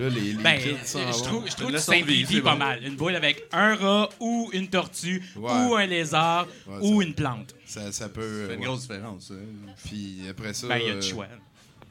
Là, 0.00 0.08
les, 0.08 0.20
les 0.20 0.42
Ben, 0.42 0.58
kids 0.60 0.76
je 0.82 0.86
s'en 0.86 1.10
trouve, 1.24 1.44
je 1.48 1.54
trouve 1.54 1.68
que 1.72 1.76
tu 1.76 1.82
simplifies 1.82 2.40
pas 2.40 2.52
bon. 2.52 2.58
mal. 2.58 2.84
Une 2.84 2.96
boule 2.96 3.14
avec 3.16 3.44
un 3.52 3.74
rat 3.76 4.08
ou 4.20 4.50
une 4.52 4.68
tortue 4.68 5.22
Ouais. 5.36 5.50
ou 5.52 5.76
un 5.76 5.86
lézard 5.86 6.46
Ouais, 6.66 6.76
ou 6.80 7.00
ça- 7.00 7.06
une 7.06 7.14
plante. 7.14 7.54
Ça, 7.66 7.92
ça 7.92 8.08
peut. 8.08 8.20
Ça 8.20 8.26
euh, 8.26 8.48
fait 8.48 8.54
une 8.54 8.64
grosse 8.64 8.80
différence. 8.82 9.30
hein. 9.32 9.72
Puis 9.84 10.20
après 10.28 10.52
ça. 10.54 10.66
Ben, 10.68 10.78
il 10.78 10.86
y 10.86 10.90
a 10.90 10.94
euh, 10.94 11.00
du 11.00 11.08
choix. 11.08 11.26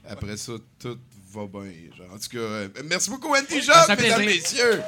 Après 0.07 0.35
ça, 0.37 0.53
tout 0.79 0.97
va 1.33 1.45
bien. 1.47 1.71
genre. 1.97 2.07
En 2.13 2.17
tout 2.17 2.29
cas, 2.29 2.37
euh, 2.39 2.67
merci 2.85 3.09
beaucoup, 3.09 3.33
Andy 3.33 3.61
Jacques, 3.61 3.87
mesdames, 3.99 4.21
plaisir. 4.21 4.35
messieurs. 4.65 4.81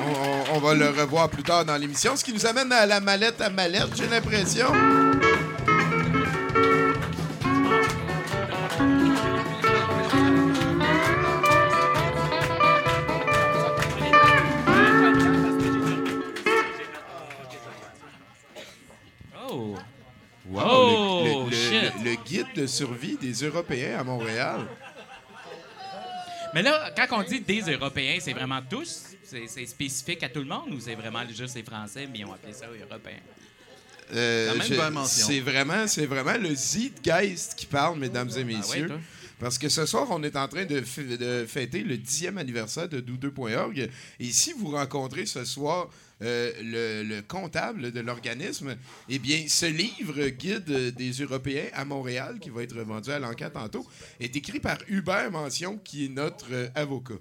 On, 0.00 0.52
on- 0.52 0.56
on 0.56 0.60
va 0.60 0.74
le 0.74 0.88
revoir 0.90 1.28
plus 1.28 1.42
tard 1.42 1.64
dans 1.64 1.76
l'émission, 1.76 2.16
ce 2.16 2.24
qui 2.24 2.32
nous 2.32 2.46
amène 2.46 2.70
à 2.72 2.86
la 2.86 3.00
mallette 3.00 3.40
à 3.40 3.50
mallette, 3.50 3.88
j'ai 3.96 4.06
l'impression. 4.06 4.68
Survie 22.68 23.16
des 23.16 23.32
Européens 23.32 23.98
à 23.98 24.04
Montréal. 24.04 24.60
Mais 26.54 26.62
là, 26.62 26.92
quand 26.96 27.18
on 27.18 27.22
dit 27.22 27.40
des 27.40 27.60
Européens, 27.60 28.18
c'est 28.20 28.32
vraiment 28.32 28.60
tous? 28.68 29.04
C'est 29.24 29.66
spécifique 29.66 30.22
à 30.22 30.28
tout 30.28 30.40
le 30.40 30.46
monde 30.46 30.72
ou 30.72 30.80
c'est 30.80 30.94
vraiment 30.94 31.22
juste 31.28 31.56
les 31.56 31.62
Français, 31.62 32.08
mais 32.10 32.20
ils 32.20 32.24
ont 32.24 32.32
appelé 32.32 32.52
ça 32.54 32.66
Européens? 32.66 33.20
Euh, 34.14 34.54
c'est 34.62 35.40
vraiment, 35.40 35.86
c'est 35.86 36.06
vraiment 36.06 36.38
le 36.38 36.54
Zeitgeist 36.54 37.54
qui 37.54 37.66
parle, 37.66 37.98
mesdames 37.98 38.30
et 38.30 38.32
Ah 38.32 38.36
ouais, 38.38 38.44
messieurs. 38.44 38.90
Parce 39.38 39.58
que 39.58 39.68
ce 39.68 39.86
soir, 39.86 40.08
on 40.10 40.22
est 40.22 40.34
en 40.36 40.48
train 40.48 40.64
de, 40.64 40.80
fêter 41.46 41.82
le 41.84 41.96
dixième 41.96 42.38
anniversaire 42.38 42.88
de 42.88 43.00
doudeux.org. 43.00 43.88
Et 44.18 44.32
si 44.32 44.52
vous 44.52 44.70
rencontrez 44.70 45.26
ce 45.26 45.44
soir 45.44 45.88
euh, 46.22 46.52
le, 46.62 47.02
le 47.04 47.22
comptable 47.22 47.92
de 47.92 48.00
l'organisme, 48.00 48.76
eh 49.08 49.18
bien, 49.18 49.44
ce 49.48 49.66
livre 49.66 50.28
guide 50.28 50.94
des 50.96 51.10
Européens 51.12 51.66
à 51.74 51.84
Montréal, 51.84 52.38
qui 52.40 52.50
va 52.50 52.62
être 52.62 52.76
vendu 52.80 53.10
à 53.10 53.18
l'enquête 53.18 53.52
tantôt, 53.52 53.86
est 54.18 54.34
écrit 54.34 54.60
par 54.60 54.78
Hubert 54.88 55.30
Mention, 55.30 55.78
qui 55.78 56.06
est 56.06 56.08
notre 56.08 56.52
euh, 56.52 56.68
avocat. 56.74 57.14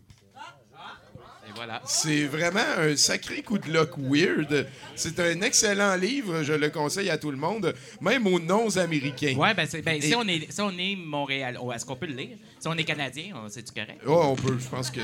Et 1.49 1.51
voilà. 1.55 1.81
C'est 1.85 2.25
vraiment 2.25 2.59
un 2.77 2.95
sacré 2.97 3.41
coup 3.41 3.57
de 3.57 3.71
luck 3.71 3.91
weird. 3.97 4.67
C'est 4.95 5.17
un 5.19 5.41
excellent 5.41 5.95
livre, 5.95 6.43
je 6.43 6.51
le 6.53 6.69
conseille 6.69 7.09
à 7.09 7.17
tout 7.17 7.31
le 7.31 7.37
monde, 7.37 7.73
même 8.01 8.27
aux 8.27 8.39
non-américains. 8.39 9.35
Ouais, 9.37 9.53
ben, 9.53 9.65
c'est- 9.65 9.81
ben, 9.81 9.95
Et- 9.95 10.01
si, 10.01 10.15
on 10.15 10.27
est, 10.27 10.51
si 10.51 10.59
on 10.61 10.71
est 10.77 10.95
Montréal, 10.97 11.57
oh, 11.61 11.71
est-ce 11.71 11.85
qu'on 11.85 11.95
peut 11.95 12.05
le 12.07 12.15
lire? 12.15 12.37
Si 12.59 12.67
on 12.67 12.73
est 12.73 12.83
Canadien, 12.83 13.33
c'est-tu 13.49 13.71
correct? 13.73 14.01
Oh, 14.05 14.21
on 14.25 14.35
peut, 14.35 14.57
je 14.59 14.67
pense 14.67 14.91
que. 14.91 14.99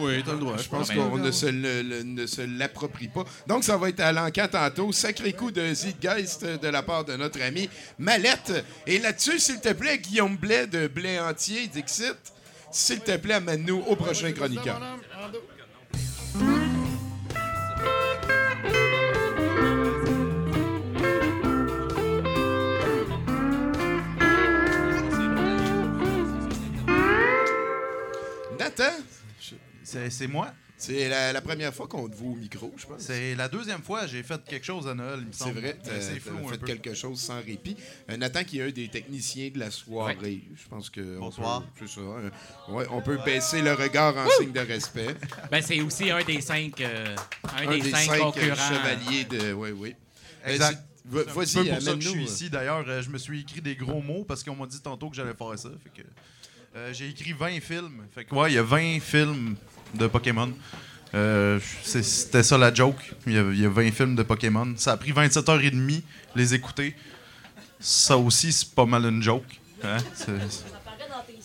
Oui, 0.00 0.22
t'as 0.24 0.32
le 0.32 0.38
droit. 0.38 0.56
Je 0.58 0.68
pense 0.68 0.90
qu'on 0.90 1.16
ne 1.16 1.30
se, 1.30 1.46
le- 1.46 1.82
le- 1.82 2.02
ne 2.02 2.26
se 2.26 2.42
l'approprie 2.42 3.08
pas. 3.08 3.24
Donc, 3.46 3.64
ça 3.64 3.76
va 3.78 3.88
être 3.88 4.00
à 4.00 4.12
l'enquête 4.12 4.50
tantôt. 4.50 4.92
Sacré 4.92 5.32
coup 5.32 5.50
de 5.50 5.72
Zeitgeist 5.72 6.44
de 6.44 6.68
la 6.68 6.82
part 6.82 7.04
de 7.06 7.16
notre 7.16 7.40
ami 7.42 7.68
Mallette. 7.98 8.64
Et 8.86 8.98
là-dessus, 8.98 9.38
s'il 9.38 9.60
te 9.60 9.72
plaît, 9.72 9.98
Guillaume 9.98 10.36
Blais 10.36 10.66
de 10.66 10.88
Blais 10.88 11.18
Entier, 11.20 11.66
Dixit, 11.68 12.14
s'il 12.72 13.00
te 13.00 13.16
plaît, 13.16 13.34
amène-nous 13.34 13.82
au 13.88 13.96
prochain 13.96 14.30
chroniqueur. 14.32 14.80
Nathan, 28.58 28.92
c'est 29.82 30.26
moi. 30.28 30.52
C'est 30.82 31.08
la, 31.10 31.32
la 31.34 31.40
première 31.42 31.74
fois 31.74 31.86
qu'on 31.86 32.08
te 32.08 32.16
voit 32.16 32.32
au 32.32 32.36
micro, 32.36 32.72
je 32.76 32.86
pense. 32.86 33.02
C'est 33.02 33.34
la 33.34 33.48
deuxième 33.48 33.82
fois 33.82 34.06
j'ai 34.06 34.22
fait 34.22 34.42
quelque 34.44 34.64
chose 34.64 34.88
à 34.88 34.94
Noël, 34.94 35.18
il 35.20 35.26
me 35.26 35.32
C'est 35.32 35.44
semble. 35.44 35.60
vrai, 35.60 35.76
t'as 35.82 36.00
flou 36.18 36.48
un 36.48 36.52
fait 36.52 36.58
peu. 36.58 36.66
quelque 36.66 36.94
chose 36.94 37.20
sans 37.20 37.36
répit. 37.42 37.76
Euh, 38.10 38.16
Nathan, 38.16 38.44
qui 38.44 38.60
est 38.60 38.62
un 38.62 38.70
des 38.70 38.88
techniciens 38.88 39.50
de 39.50 39.58
la 39.58 39.70
soirée, 39.70 40.40
je 40.56 40.68
pense 40.70 40.88
que. 40.88 41.16
on 41.18 41.20
Bonsoir. 41.20 41.62
peut- 41.78 41.86
C'est 41.86 41.96
ça. 41.96 42.00
hein. 42.00 42.72
Ouais, 42.72 42.86
on 42.90 43.02
peut 43.02 43.18
baisser 43.24 43.60
le 43.60 43.74
regard 43.74 44.16
en 44.16 44.26
signe 44.40 44.52
de 44.52 44.60
respect. 44.60 45.14
Ben, 45.50 45.60
c'est 45.62 45.80
aussi 45.82 46.10
un 46.10 46.24
des 46.24 46.40
cinq, 46.40 46.80
euh, 46.80 47.14
un 47.58 47.68
Un 47.68 47.78
des, 47.78 47.90
cinq, 47.90 48.10
euh, 48.12 48.18
concurrents. 48.20 48.56
chevaliers 48.56 49.24
de. 49.24 49.52
Oui, 49.52 49.70
oui. 49.72 49.94
Exact. 50.46 50.78
Euh, 51.12 51.20
un 51.20 51.24
Vas-y, 51.24 51.24
peu 51.24 51.32
pour 51.32 51.82
ça 51.82 51.94
que 51.94 52.00
je 52.00 52.08
suis 52.08 52.24
ici. 52.24 52.50
D'ailleurs, 52.50 52.84
euh, 52.88 53.02
je 53.02 53.10
me 53.10 53.18
suis 53.18 53.40
écrit 53.40 53.60
des 53.60 53.74
gros 53.76 54.00
mots 54.00 54.24
parce 54.24 54.42
qu'on 54.44 54.54
m'a 54.56 54.66
dit 54.66 54.80
tantôt 54.80 55.10
que 55.10 55.16
j'allais 55.16 55.34
faire 55.34 55.58
ça. 55.58 55.70
Fait 55.82 56.02
que, 56.02 56.06
euh, 56.76 56.92
j'ai 56.92 57.08
écrit 57.08 57.32
20 57.32 57.58
films. 57.60 58.06
Fait 58.14 58.24
que, 58.24 58.34
ouais, 58.34 58.52
il 58.52 58.54
y 58.54 58.58
a 58.58 58.62
20 58.62 59.00
films 59.00 59.56
de 59.94 60.06
Pokémon. 60.06 60.52
Euh, 61.14 61.58
C'était 61.82 62.42
ça 62.42 62.56
la 62.58 62.72
joke. 62.72 63.14
Il 63.26 63.32
y, 63.32 63.38
a, 63.38 63.42
il 63.52 63.60
y 63.60 63.66
a 63.66 63.68
20 63.68 63.90
films 63.90 64.14
de 64.16 64.22
Pokémon. 64.22 64.72
Ça 64.76 64.92
a 64.92 64.96
pris 64.96 65.12
27h30 65.12 66.02
les 66.36 66.54
écouter. 66.54 66.94
Ça 67.80 68.16
aussi, 68.16 68.52
c'est 68.52 68.70
pas 68.74 68.84
mal 68.86 69.04
une 69.06 69.22
joke. 69.22 69.44
hein? 69.82 69.96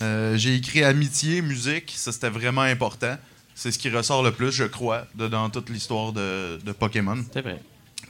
Euh, 0.01 0.35
j'ai 0.37 0.55
écrit 0.55 0.83
amitié, 0.83 1.41
musique. 1.41 1.93
Ça, 1.95 2.11
c'était 2.11 2.29
vraiment 2.29 2.61
important. 2.61 3.17
C'est 3.53 3.71
ce 3.71 3.79
qui 3.79 3.89
ressort 3.89 4.21
le 4.23 4.31
plus, 4.31 4.51
je 4.51 4.65
crois, 4.65 5.07
de- 5.15 5.27
dans 5.29 5.49
toute 5.49 5.69
l'histoire 5.69 6.11
de, 6.11 6.59
de 6.63 6.71
Pokémon. 6.73 7.17
C'est 7.33 7.41
vrai. 7.41 7.61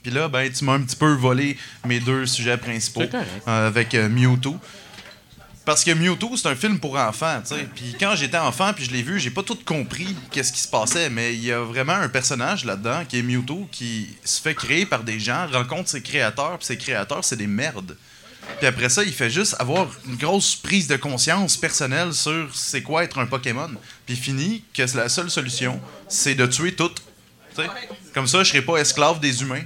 Puis 0.02 0.10
là, 0.12 0.28
ben, 0.28 0.50
tu 0.52 0.64
m'as 0.64 0.74
un 0.74 0.82
petit 0.82 0.96
peu 0.96 1.12
volé 1.14 1.56
mes 1.84 2.00
deux 2.00 2.26
sujets 2.26 2.56
principaux 2.58 3.02
euh, 3.02 3.68
avec 3.68 3.94
Mewtwo. 3.94 4.56
Parce 5.66 5.82
que 5.82 5.90
Mewtwo, 5.90 6.36
c'est 6.36 6.46
un 6.46 6.54
film 6.54 6.78
pour 6.78 6.96
enfants, 6.96 7.40
tu 7.42 7.56
sais. 7.56 7.68
Puis 7.74 7.96
quand 7.98 8.14
j'étais 8.14 8.38
enfant, 8.38 8.72
puis 8.72 8.84
je 8.84 8.92
l'ai 8.92 9.02
vu, 9.02 9.18
j'ai 9.18 9.32
pas 9.32 9.42
tout 9.42 9.58
compris 9.64 10.14
qu'est-ce 10.30 10.52
qui 10.52 10.60
se 10.60 10.68
passait, 10.68 11.10
mais 11.10 11.34
il 11.34 11.44
y 11.44 11.50
a 11.50 11.58
vraiment 11.58 11.94
un 11.94 12.08
personnage 12.08 12.64
là-dedans 12.64 13.04
qui 13.04 13.18
est 13.18 13.22
Mewtwo 13.22 13.68
qui 13.72 14.06
se 14.24 14.40
fait 14.40 14.54
créer 14.54 14.86
par 14.86 15.02
des 15.02 15.18
gens, 15.18 15.48
rencontre 15.48 15.88
ses 15.88 16.02
créateurs, 16.02 16.56
puis 16.58 16.66
ses 16.66 16.78
créateurs, 16.78 17.24
c'est 17.24 17.34
des 17.34 17.48
merdes. 17.48 17.96
Puis 18.58 18.68
après 18.68 18.88
ça, 18.88 19.02
il 19.02 19.12
fait 19.12 19.28
juste 19.28 19.56
avoir 19.58 19.88
une 20.06 20.14
grosse 20.14 20.54
prise 20.54 20.86
de 20.86 20.94
conscience 20.94 21.56
personnelle 21.56 22.14
sur 22.14 22.48
c'est 22.54 22.82
quoi 22.82 23.02
être 23.02 23.18
un 23.18 23.26
Pokémon. 23.26 23.70
Puis 24.06 24.14
il 24.14 24.20
finit 24.20 24.62
que 24.72 24.84
la 24.96 25.08
seule 25.08 25.32
solution, 25.32 25.80
c'est 26.08 26.36
de 26.36 26.46
tuer 26.46 26.76
toutes. 26.76 27.02
Tu 27.56 27.62
sais. 27.62 27.68
Comme 28.14 28.28
ça, 28.28 28.44
je 28.44 28.50
serai 28.50 28.62
pas 28.62 28.76
esclave 28.76 29.18
des 29.18 29.42
humains. 29.42 29.64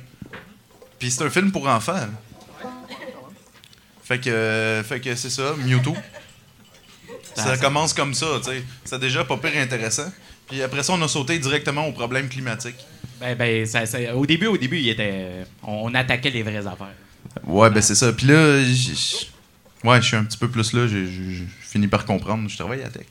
Puis 0.99 1.11
c'est 1.11 1.23
un 1.25 1.30
film 1.30 1.52
pour 1.52 1.69
enfants. 1.69 2.09
Fait 4.11 4.19
que, 4.19 4.29
euh, 4.29 4.83
fait 4.83 4.99
que 4.99 5.14
c'est 5.14 5.31
ça, 5.31 5.55
Mewtwo. 5.64 5.97
Ça 7.37 7.57
commence 7.57 7.93
comme 7.95 8.12
ça, 8.12 8.26
tu 8.43 8.50
sais. 8.50 8.64
C'est 8.85 8.99
déjà 8.99 9.23
pas 9.25 9.37
pire 9.37 9.52
intéressant. 9.57 10.11
Puis 10.49 10.61
après 10.64 10.83
ça, 10.83 10.95
on 10.95 11.02
a 11.02 11.07
sauté 11.07 11.38
directement 11.38 11.87
au 11.87 11.93
problème 11.93 12.29
climatique. 12.29 12.75
Ben, 13.21 13.37
ben, 13.38 13.64
ça, 13.67 13.87
ça- 13.87 14.17
au 14.17 14.26
début, 14.26 14.47
au 14.49 14.57
début, 14.57 14.79
il 14.79 14.88
était, 14.88 15.47
on, 15.62 15.90
on 15.90 15.95
attaquait 15.95 16.31
les 16.31 16.43
vraies 16.43 16.67
affaires. 16.67 16.88
Ouais, 17.45 17.71
ben 17.71 17.81
c'est 17.81 17.95
ça. 17.95 18.12
Puis 18.12 18.26
là, 18.26 18.61
j- 18.64 18.75
j- 18.97 19.31
ouais, 19.85 20.00
je 20.02 20.07
suis 20.09 20.17
un 20.17 20.25
petit 20.25 20.38
peu 20.38 20.49
plus 20.49 20.73
là. 20.73 20.88
J'ai 20.88 21.07
fini 21.61 21.87
par 21.87 22.05
comprendre. 22.05 22.49
Je 22.50 22.57
travaille 22.57 22.83
à 22.83 22.88
Tech. 22.88 23.07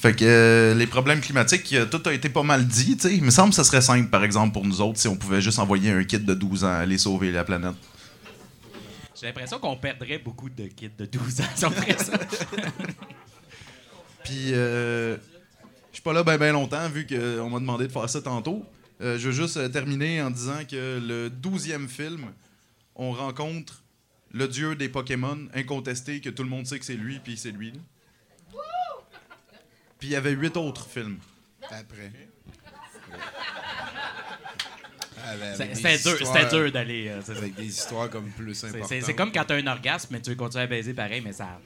Fait 0.00 0.16
que 0.16 0.24
euh, 0.24 0.74
les 0.74 0.88
problèmes 0.88 1.20
climatiques, 1.20 1.72
euh, 1.74 1.86
tout 1.86 2.02
a 2.06 2.12
été 2.12 2.28
pas 2.28 2.42
mal 2.42 2.66
dit, 2.66 2.96
tu 2.96 3.02
sais. 3.08 3.14
Il 3.14 3.22
me 3.22 3.30
semble 3.30 3.50
que 3.50 3.54
ça 3.56 3.62
serait 3.62 3.80
simple, 3.80 4.08
par 4.08 4.24
exemple, 4.24 4.52
pour 4.52 4.64
nous 4.66 4.80
autres, 4.80 4.98
si 4.98 5.06
on 5.06 5.14
pouvait 5.14 5.40
juste 5.40 5.60
envoyer 5.60 5.92
un 5.92 6.02
kid 6.02 6.24
de 6.24 6.34
12 6.34 6.64
ans 6.64 6.74
aller 6.74 6.98
sauver 6.98 7.30
la 7.30 7.44
planète. 7.44 7.74
J'ai 9.22 9.28
l'impression 9.28 9.60
qu'on 9.60 9.76
perdrait 9.76 10.18
beaucoup 10.18 10.50
de 10.50 10.66
kids 10.66 10.90
de 10.98 11.06
12 11.06 11.40
ans 11.42 11.44
si 11.54 11.64
on 11.64 11.70
ferait 11.70 11.96
ça. 11.96 12.18
Puis, 14.24 14.52
euh, 14.52 15.16
je 15.16 15.20
suis 15.92 16.02
pas 16.02 16.12
là 16.12 16.24
bien 16.24 16.38
ben 16.38 16.52
longtemps, 16.52 16.88
vu 16.88 17.06
qu'on 17.06 17.48
m'a 17.48 17.60
demandé 17.60 17.86
de 17.86 17.92
faire 17.92 18.10
ça 18.10 18.20
tantôt. 18.20 18.66
Euh, 19.00 19.16
je 19.18 19.28
veux 19.28 19.32
juste 19.32 19.58
euh, 19.58 19.68
terminer 19.68 20.20
en 20.22 20.30
disant 20.32 20.64
que 20.68 20.98
le 21.00 21.30
12e 21.30 21.86
film, 21.86 22.32
on 22.96 23.12
rencontre 23.12 23.84
le 24.32 24.48
dieu 24.48 24.74
des 24.74 24.88
Pokémon, 24.88 25.38
incontesté, 25.54 26.20
que 26.20 26.28
tout 26.28 26.42
le 26.42 26.48
monde 26.48 26.66
sait 26.66 26.80
que 26.80 26.84
c'est 26.84 26.96
lui, 26.96 27.20
puis 27.20 27.36
c'est 27.36 27.52
lui. 27.52 27.72
Puis 30.00 30.08
il 30.08 30.10
y 30.10 30.16
avait 30.16 30.32
huit 30.32 30.56
autres 30.56 30.88
films. 30.88 31.18
Après. 31.70 31.76
Ah, 31.76 31.82
ben, 31.92 32.12
C'est- 32.92 33.12
avec 33.12 33.22
C'était 35.56 35.98
dur, 35.98 36.12
histoires- 36.20 36.36
c'était 36.42 36.48
dur 36.56 36.72
d'aller. 36.72 37.08
euh. 37.08 37.32
Avec 37.36 37.54
des 37.54 37.64
histoires 37.66 38.10
comme 38.10 38.30
plus 38.30 38.62
importantes. 38.64 38.88
C'est 39.04 39.14
comme 39.14 39.32
quand 39.32 39.44
t'as 39.44 39.56
un 39.56 39.66
orgasme, 39.66 40.08
mais 40.10 40.20
tu 40.20 40.30
veux 40.30 40.36
continuer 40.36 40.64
à 40.64 40.66
baiser 40.66 40.94
pareil, 40.94 41.20
mais 41.24 41.32
ça. 41.32 41.60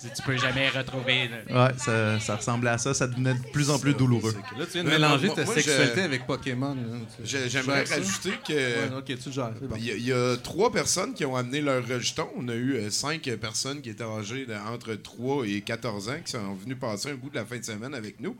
Tu 0.00 0.08
tu 0.14 0.22
peux 0.22 0.36
jamais 0.36 0.68
retrouver. 0.68 1.28
là. 1.28 1.66
Ouais, 1.66 1.72
ça, 1.78 2.18
ça 2.20 2.36
ressemblait 2.36 2.70
à 2.70 2.78
ça. 2.78 2.94
Ça 2.94 3.06
devenait 3.06 3.34
de 3.34 3.42
plus 3.52 3.70
en 3.70 3.78
plus 3.78 3.94
douloureux. 3.94 4.34
Là, 4.58 4.64
tu 4.66 4.72
viens 4.72 4.84
de 4.84 4.88
mélanger 4.90 5.28
ta 5.30 5.44
moi, 5.44 5.54
je- 5.56 5.60
sexualité 5.60 6.00
avec 6.02 6.26
Pokémon. 6.26 6.76
J'aimerais 7.24 7.84
rajouter 7.84 8.32
que. 8.46 8.52
Ouais, 8.52 8.96
ok, 8.98 9.04
tu 9.06 9.14
le 9.26 9.32
gères, 9.32 9.50
c'est 9.60 9.66
bon. 9.68 9.76
Il 9.76 9.84
y, 9.84 9.90
a, 9.90 9.94
il 9.94 10.04
y 10.06 10.12
a 10.12 10.36
trois 10.36 10.70
personnes 10.72 11.14
qui 11.14 11.24
ont 11.24 11.36
amené 11.36 11.60
leur 11.60 11.86
rejeton. 11.86 12.28
On 12.36 12.48
a 12.48 12.54
eu 12.54 12.74
euh, 12.74 12.90
cinq 12.90 13.22
personnes 13.40 13.80
qui 13.82 13.90
étaient 13.90 14.04
âgées 14.04 14.46
de- 14.46 14.54
entre 14.54 14.94
3 14.94 15.46
et 15.46 15.60
14 15.60 16.08
ans 16.08 16.16
qui 16.24 16.32
sont 16.32 16.54
venues 16.54 16.76
passer 16.76 17.10
un 17.10 17.14
bout 17.14 17.30
de 17.30 17.36
la 17.36 17.44
fin 17.44 17.58
de 17.58 17.64
semaine 17.64 17.94
avec 17.94 18.20
nous. 18.20 18.36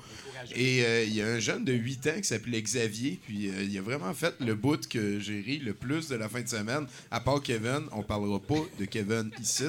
Et 0.54 0.84
euh, 0.84 1.04
il 1.04 1.14
y 1.14 1.22
a 1.22 1.26
un 1.26 1.38
jeune 1.38 1.64
de 1.64 1.72
8 1.72 2.06
ans 2.08 2.16
qui 2.18 2.24
s'appelait 2.24 2.60
Xavier. 2.62 3.20
Puis 3.26 3.48
euh, 3.48 3.62
il 3.62 3.76
a 3.78 3.82
vraiment 3.82 4.12
fait 4.14 4.34
le 4.40 4.54
bout 4.54 4.88
que 4.88 5.18
j'ai 5.20 5.40
ri 5.40 5.58
le 5.58 5.74
plus 5.74 6.08
de 6.08 6.16
la 6.16 6.28
fin 6.28 6.40
de 6.40 6.48
semaine. 6.48 6.86
À 7.10 7.20
part 7.20 7.42
Kevin, 7.42 7.82
on 7.92 8.02
parlera 8.02 8.38
pas 8.40 8.62
de 8.78 8.84
Kevin 8.84 9.30
ici. 9.40 9.64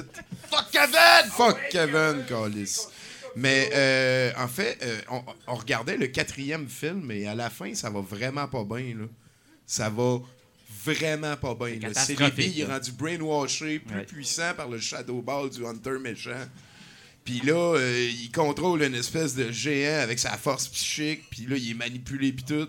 Fuck 0.50 0.66
Kevin! 0.72 1.30
Fuck 1.36 1.58
Kevin, 1.70 2.24
Callis. 2.28 2.86
Mais 3.36 3.70
euh, 3.74 4.32
en 4.38 4.46
fait, 4.48 4.78
euh, 4.82 5.00
on, 5.10 5.22
on 5.48 5.54
regardait 5.56 5.96
le 5.96 6.06
quatrième 6.06 6.68
film 6.68 7.10
et 7.10 7.26
à 7.26 7.34
la 7.34 7.50
fin, 7.50 7.74
ça 7.74 7.90
va 7.90 8.00
vraiment 8.00 8.46
pas 8.46 8.64
bien. 8.64 8.94
Là. 8.96 9.06
Ça 9.66 9.88
va 9.90 10.20
vraiment 10.84 11.36
pas 11.36 11.54
bien. 11.54 11.78
catastrophique, 11.78 12.18
Célébi, 12.36 12.52
il 12.56 12.60
est 12.60 12.64
rendu 12.66 12.92
brainwashé, 12.92 13.78
plus 13.80 13.96
Ouais. 13.96 14.04
puissant 14.04 14.54
par 14.54 14.68
le 14.68 14.78
Shadow 14.78 15.20
Ball 15.22 15.50
du 15.50 15.66
Hunter 15.66 15.98
méchant. 16.00 16.46
Puis 17.24 17.40
là, 17.40 17.74
euh, 17.76 18.08
il 18.22 18.30
contrôle 18.30 18.82
une 18.82 18.94
espèce 18.94 19.34
de 19.34 19.50
géant 19.50 20.00
avec 20.02 20.18
sa 20.18 20.36
force 20.36 20.68
psychique. 20.68 21.22
Puis 21.30 21.46
là, 21.48 21.56
il 21.56 21.70
est 21.70 21.74
manipulé 21.74 22.32
puis 22.32 22.44
tout. 22.44 22.68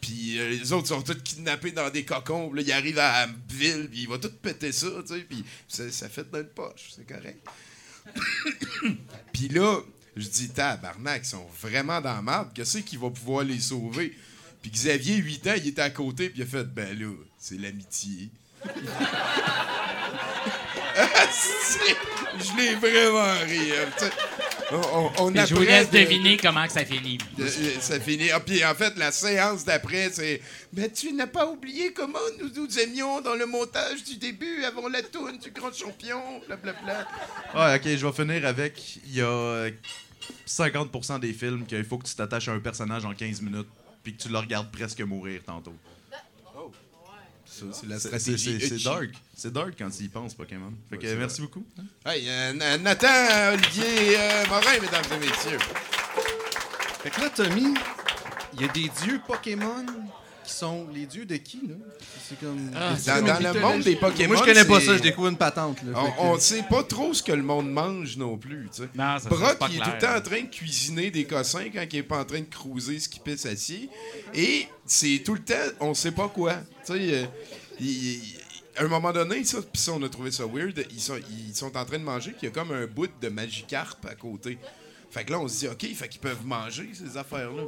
Puis 0.00 0.38
euh, 0.40 0.48
les 0.48 0.72
autres 0.72 0.88
sont 0.88 1.02
tous 1.02 1.22
kidnappés 1.22 1.70
dans 1.72 1.90
des 1.90 2.04
cocons. 2.04 2.48
Puis 2.48 2.62
là, 2.64 2.66
il 2.66 2.72
arrive 2.72 2.98
à 2.98 3.26
la 3.26 3.32
ville, 3.50 3.88
puis 3.90 4.00
il 4.02 4.08
va 4.08 4.18
tout 4.18 4.32
péter 4.42 4.72
ça, 4.72 4.88
tu 5.06 5.14
sais. 5.14 5.20
Puis 5.20 5.44
ça, 5.68 5.88
ça 5.92 6.08
fait 6.08 6.28
dans 6.30 6.38
le 6.38 6.48
poche, 6.48 6.92
c'est 6.96 7.06
correct. 7.06 7.46
puis 9.32 9.48
là, 9.48 9.80
je 10.16 10.28
dis, 10.28 10.48
tabarnak, 10.50 11.22
ils 11.24 11.28
sont 11.28 11.46
vraiment 11.60 12.00
dans 12.00 12.14
la 12.14 12.22
merde. 12.22 12.48
Qu'est-ce 12.54 12.78
qui 12.78 12.96
va 12.96 13.10
pouvoir 13.10 13.44
les 13.44 13.60
sauver? 13.60 14.16
Puis 14.62 14.70
Xavier, 14.70 15.16
8 15.16 15.46
ans, 15.46 15.54
il 15.56 15.68
était 15.68 15.82
à 15.82 15.90
côté, 15.90 16.28
puis 16.28 16.40
il 16.40 16.42
a 16.42 16.46
fait, 16.46 16.64
ben 16.64 16.98
là, 16.98 17.12
c'est 17.38 17.58
l'amitié. 17.58 18.28
Ah, 20.96 21.06
je 22.38 22.56
l'ai 22.56 22.74
vraiment 22.74 23.44
ri. 23.46 23.72
hein. 23.72 24.10
On, 24.72 25.34
je 25.34 25.54
vous 25.54 25.62
laisse 25.62 25.90
de- 25.90 25.98
deviner 25.98 26.36
comment 26.36 26.66
que 26.66 26.72
ça 26.72 26.84
finit. 26.84 27.18
de- 27.36 27.44
euh, 27.44 27.80
ça 27.80 27.98
finit. 27.98 28.30
Ah, 28.30 28.40
puis 28.40 28.64
en 28.64 28.74
fait, 28.74 28.96
la 28.96 29.10
séance 29.12 29.64
d'après, 29.64 30.10
c'est. 30.12 30.40
Mais 30.72 30.88
tu 30.90 31.12
n'as 31.12 31.26
pas 31.26 31.46
oublié 31.46 31.92
comment 31.92 32.18
nous 32.40 32.50
nous 32.54 32.78
aimions 32.78 33.20
dans 33.20 33.34
le 33.34 33.46
montage 33.46 34.04
du 34.04 34.16
début, 34.16 34.64
avant 34.64 34.88
la 34.88 35.02
tourne 35.02 35.38
du 35.38 35.50
grand 35.50 35.72
champion, 35.72 36.20
blablabla. 36.46 37.06
Ouais, 37.54 37.76
ok, 37.76 37.96
je 37.96 38.06
vais 38.06 38.12
finir 38.12 38.46
avec. 38.46 38.98
Il 39.06 39.16
y 39.16 39.20
a 39.20 39.26
euh, 39.26 39.70
50% 40.46 41.18
des 41.20 41.32
films 41.32 41.66
qu'il 41.66 41.84
faut 41.84 41.98
que 41.98 42.06
tu 42.06 42.14
t'attaches 42.14 42.48
à 42.48 42.52
un 42.52 42.60
personnage 42.60 43.04
en 43.04 43.14
15 43.14 43.40
minutes, 43.42 43.68
puis 44.02 44.14
que 44.16 44.22
tu 44.22 44.28
le 44.28 44.38
regardes 44.38 44.70
presque 44.70 45.00
mourir 45.00 45.40
tantôt. 45.44 45.74
C'est 47.72 47.86
la 47.88 47.98
stratégie. 47.98 48.82
Dark. 48.84 49.10
C'est 49.36 49.52
dark 49.52 49.74
quand 49.78 49.90
tu 49.90 50.04
y 50.04 50.08
penses, 50.08 50.34
Pokémon. 50.34 50.72
Fait 50.88 50.98
que 50.98 51.06
Ouais, 51.06 51.14
merci 51.16 51.40
beaucoup. 51.40 51.64
Hey, 52.04 52.24
euh, 52.28 52.52
Na- 52.54 52.78
Nathan, 52.78 53.52
Olivier, 53.54 54.16
euh, 54.18 54.46
Morin, 54.48 54.80
mesdames 54.80 55.04
et 55.14 55.18
messieurs. 55.26 55.58
Fait 57.02 57.10
que 57.10 57.20
là, 57.20 57.30
Tommy, 57.30 57.74
il 58.54 58.60
y 58.60 58.64
a 58.64 58.68
des 58.68 58.90
dieux 59.04 59.20
Pokémon 59.26 59.86
qui 60.50 60.56
sont 60.56 60.86
les 60.92 61.06
dieux 61.06 61.24
de 61.24 61.36
qui, 61.36 61.60
là? 61.68 61.74
C'est 62.28 62.38
comme. 62.40 62.70
Ah, 62.74 62.94
Dans, 63.06 63.52
le 63.54 63.60
monde 63.60 63.82
des 63.82 63.96
Pokémon. 63.96 64.34
Moi, 64.34 64.36
je 64.44 64.52
connais 64.52 64.64
pas 64.64 64.80
ça, 64.80 64.96
je 64.96 65.02
découvre 65.02 65.28
une 65.28 65.36
patente, 65.36 65.78
là. 65.82 66.02
Fait 66.04 66.10
que- 66.12 66.20
On, 66.20 66.32
on 66.32 66.38
sait 66.38 66.64
pas 66.68 66.82
trop 66.82 67.12
ce 67.14 67.22
que 67.22 67.32
le 67.32 67.42
monde 67.42 67.70
mange 67.70 68.16
non 68.16 68.36
plus, 68.36 68.68
tu 68.74 68.82
sais. 68.82 68.88
Non, 68.94 69.18
ça, 69.18 69.20
ça, 69.20 69.28
Brock, 69.28 69.58
pas 69.58 69.68
il 69.70 69.76
est 69.76 69.82
tout 69.82 69.90
le 69.90 69.98
temps 69.98 70.16
en 70.16 70.20
train 70.20 70.40
de 70.42 70.46
cuisiner 70.48 71.10
des 71.10 71.24
cossins 71.24 71.66
quand 71.72 71.84
il 71.90 71.96
est 71.98 72.02
pas 72.02 72.18
en 72.20 72.24
train 72.24 72.40
de 72.40 72.44
cruiser 72.46 72.98
ce 72.98 73.08
qui 73.08 73.20
pisse 73.20 73.46
acier. 73.46 73.88
Et 74.34 74.66
c'est 74.86 75.22
tout 75.24 75.34
le 75.34 75.40
temps, 75.44 75.54
on 75.80 75.94
sait 75.94 76.12
pas 76.12 76.28
quoi. 76.28 76.54
Tu 76.84 76.92
sais, 76.94 77.14
euh, 77.14 77.24
il- 77.80 77.88
il- 78.14 78.36
à 78.76 78.84
un 78.84 78.88
moment 78.88 79.12
donné, 79.12 79.44
ça, 79.44 79.58
puis 79.60 79.80
ça, 79.82 79.92
on 79.92 80.02
a 80.02 80.08
trouvé 80.08 80.30
ça 80.30 80.44
weird, 80.46 80.84
ils 80.90 81.00
sont, 81.00 81.18
ils 81.48 81.54
sont 81.54 81.76
en 81.76 81.84
train 81.84 81.98
de 81.98 82.04
manger, 82.04 82.30
puis 82.30 82.40
il 82.42 82.44
y 82.46 82.48
a 82.48 82.50
comme 82.52 82.72
un 82.72 82.86
bout 82.86 83.10
de 83.20 83.28
Magikarp 83.28 83.98
à 84.08 84.14
côté. 84.14 84.58
Fait 85.10 85.24
que 85.24 85.32
là, 85.32 85.40
on 85.40 85.48
se 85.48 85.58
dit, 85.58 85.68
OK, 85.68 85.84
fait 85.94 86.08
qu'ils 86.08 86.20
peuvent 86.20 86.46
manger 86.46 86.88
ces 86.94 87.16
affaires-là. 87.16 87.64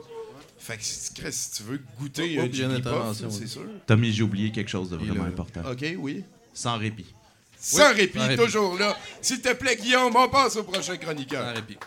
Fait 0.62 0.76
que 0.76 0.84
si, 0.84 1.50
tu 1.50 1.62
veux 1.64 1.80
goûter 1.98 2.36
Oh, 2.38 2.42
un 2.42 2.44
oh, 2.44 2.52
Jigglypuff, 2.52 2.86
intervention, 2.86 3.30
c'est 3.30 3.42
oui. 3.42 3.48
sûr. 3.48 3.62
Tommy, 3.84 4.12
j'ai 4.12 4.22
oublié 4.22 4.52
quelque 4.52 4.70
chose 4.70 4.90
de 4.90 4.96
vraiment 4.96 5.24
important. 5.24 5.60
OK, 5.68 5.84
oui. 5.98 6.22
Sans 6.54 6.78
répit. 6.78 7.12
Sans 7.58 7.92
répit, 7.92 8.16
sans 8.16 8.28
répit. 8.28 8.42
toujours 8.44 8.78
là. 8.78 8.96
S'il 9.20 9.40
te 9.40 9.52
plaît, 9.54 9.74
Guillaume, 9.74 10.14
on 10.14 10.28
passe 10.28 10.54
au 10.54 10.62
prochain 10.62 10.96
chroniqueur. 10.98 11.44
Un 11.44 11.54
répit. 11.54 11.78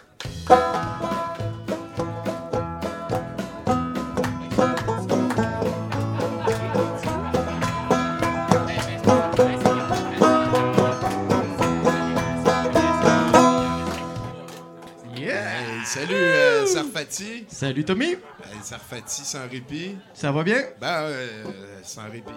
Sarfati. 17.15 17.45
Salut 17.47 17.83
Tommy, 17.85 18.15
Ben, 18.15 18.61
Sarfati 18.63 19.23
sans 19.23 19.47
répit? 19.47 19.95
ça 20.13 20.31
va 20.31 20.43
bien? 20.43 20.61
Ben, 20.81 20.87
euh, 21.03 21.43
sans 21.83 22.03
répit. 22.09 22.31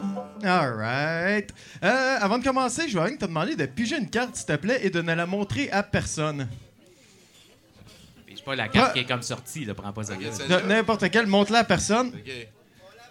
Alright. 0.44 1.50
Euh, 1.82 2.16
avant 2.20 2.38
de 2.38 2.44
commencer, 2.44 2.88
je 2.88 2.98
vais 2.98 3.16
te 3.16 3.24
demander 3.24 3.56
de 3.56 3.66
piger 3.66 3.98
une 3.98 4.08
carte, 4.08 4.36
s'il 4.36 4.46
te 4.46 4.56
plaît, 4.56 4.80
et 4.82 4.90
de 4.90 5.02
ne 5.02 5.14
la 5.14 5.26
montrer 5.26 5.70
à 5.70 5.82
personne. 5.82 6.48
C'est 8.34 8.44
pas 8.44 8.54
la 8.54 8.68
carte 8.68 8.90
Ah. 8.90 8.92
qui 8.92 9.00
est 9.00 9.04
comme 9.04 9.22
sortie, 9.22 9.64
là, 9.64 9.74
prends 9.74 9.92
pas 9.92 10.04
ça. 10.04 10.12
Ok, 10.14 10.20
gueule. 10.20 10.32
celle-là. 10.32 10.60
De- 10.60 10.68
N'importe 10.68 11.10
quelle, 11.10 11.26
montre-la 11.26 11.58
à 11.60 11.64
personne. 11.64 12.08
Ok. 12.08 12.48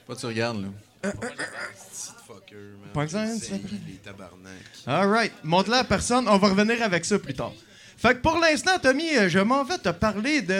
Pas 0.07 0.15
tu 0.15 0.25
regardes, 0.25 0.61
là. 0.61 1.11
Fucker, 2.25 2.55
man. 2.55 2.91
Pas 2.93 3.05
que 3.05 3.11
ça. 3.11 3.25
Les 3.25 3.93
tabarnak. 4.03 4.53
Alright. 4.85 5.33
Montre-la 5.43 5.79
à 5.79 5.83
personne. 5.83 6.27
On 6.29 6.37
va 6.37 6.47
revenir 6.49 6.81
avec 6.81 7.03
ça 7.05 7.19
plus 7.19 7.33
tard. 7.33 7.51
Fait 7.97 8.13
que 8.15 8.19
pour 8.21 8.37
l'instant, 8.39 8.77
Tommy, 8.81 9.15
euh, 9.17 9.27
je 9.27 9.39
m'en 9.39 9.63
vais 9.63 9.77
te 9.79 9.89
parler 9.89 10.41
de. 10.41 10.55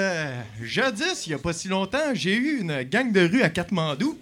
Jadis, 0.64 1.28
il 1.28 1.32
y 1.32 1.36
a 1.36 1.38
pas 1.38 1.54
si 1.54 1.68
longtemps, 1.68 2.14
j'ai 2.14 2.36
eu 2.36 2.62
une 2.62 2.82
gang 2.84 3.12
de 3.12 3.22
rue 3.28 3.44
à 3.44 3.50
Katmandou. 3.50 4.18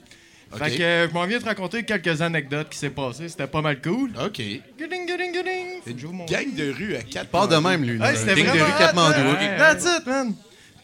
Fait 0.57 0.77
que 0.77 0.81
euh, 0.83 1.07
je 1.09 1.13
m'en 1.13 1.25
viens 1.25 1.39
te 1.39 1.45
raconter 1.45 1.83
quelques 1.83 2.21
anecdotes 2.21 2.69
qui 2.69 2.77
s'est 2.77 2.89
passées. 2.89 3.27
C'était 3.29 3.47
pas 3.47 3.61
mal 3.61 3.81
cool. 3.81 4.11
OK. 4.23 4.41
Gooding, 4.79 5.05
gooding, 5.07 5.33
gooding. 5.33 5.81
Faut 5.83 5.91
que 5.93 5.99
j'ouvre 5.99 6.13
mon- 6.13 6.25
Gang 6.25 6.53
de 6.53 6.71
rue 6.71 6.95
à 6.95 7.01
4 7.03 7.29
Part 7.29 7.47
de 7.47 7.55
même, 7.57 7.83
lui. 7.83 7.99
c'était 8.15 8.41
Gang 8.43 8.55
de 8.57 8.61
rue 8.61 8.71
Katmandou. 8.77 9.15
hein? 9.19 9.55
That's 9.57 9.85
it, 9.85 10.05
man. 10.05 10.33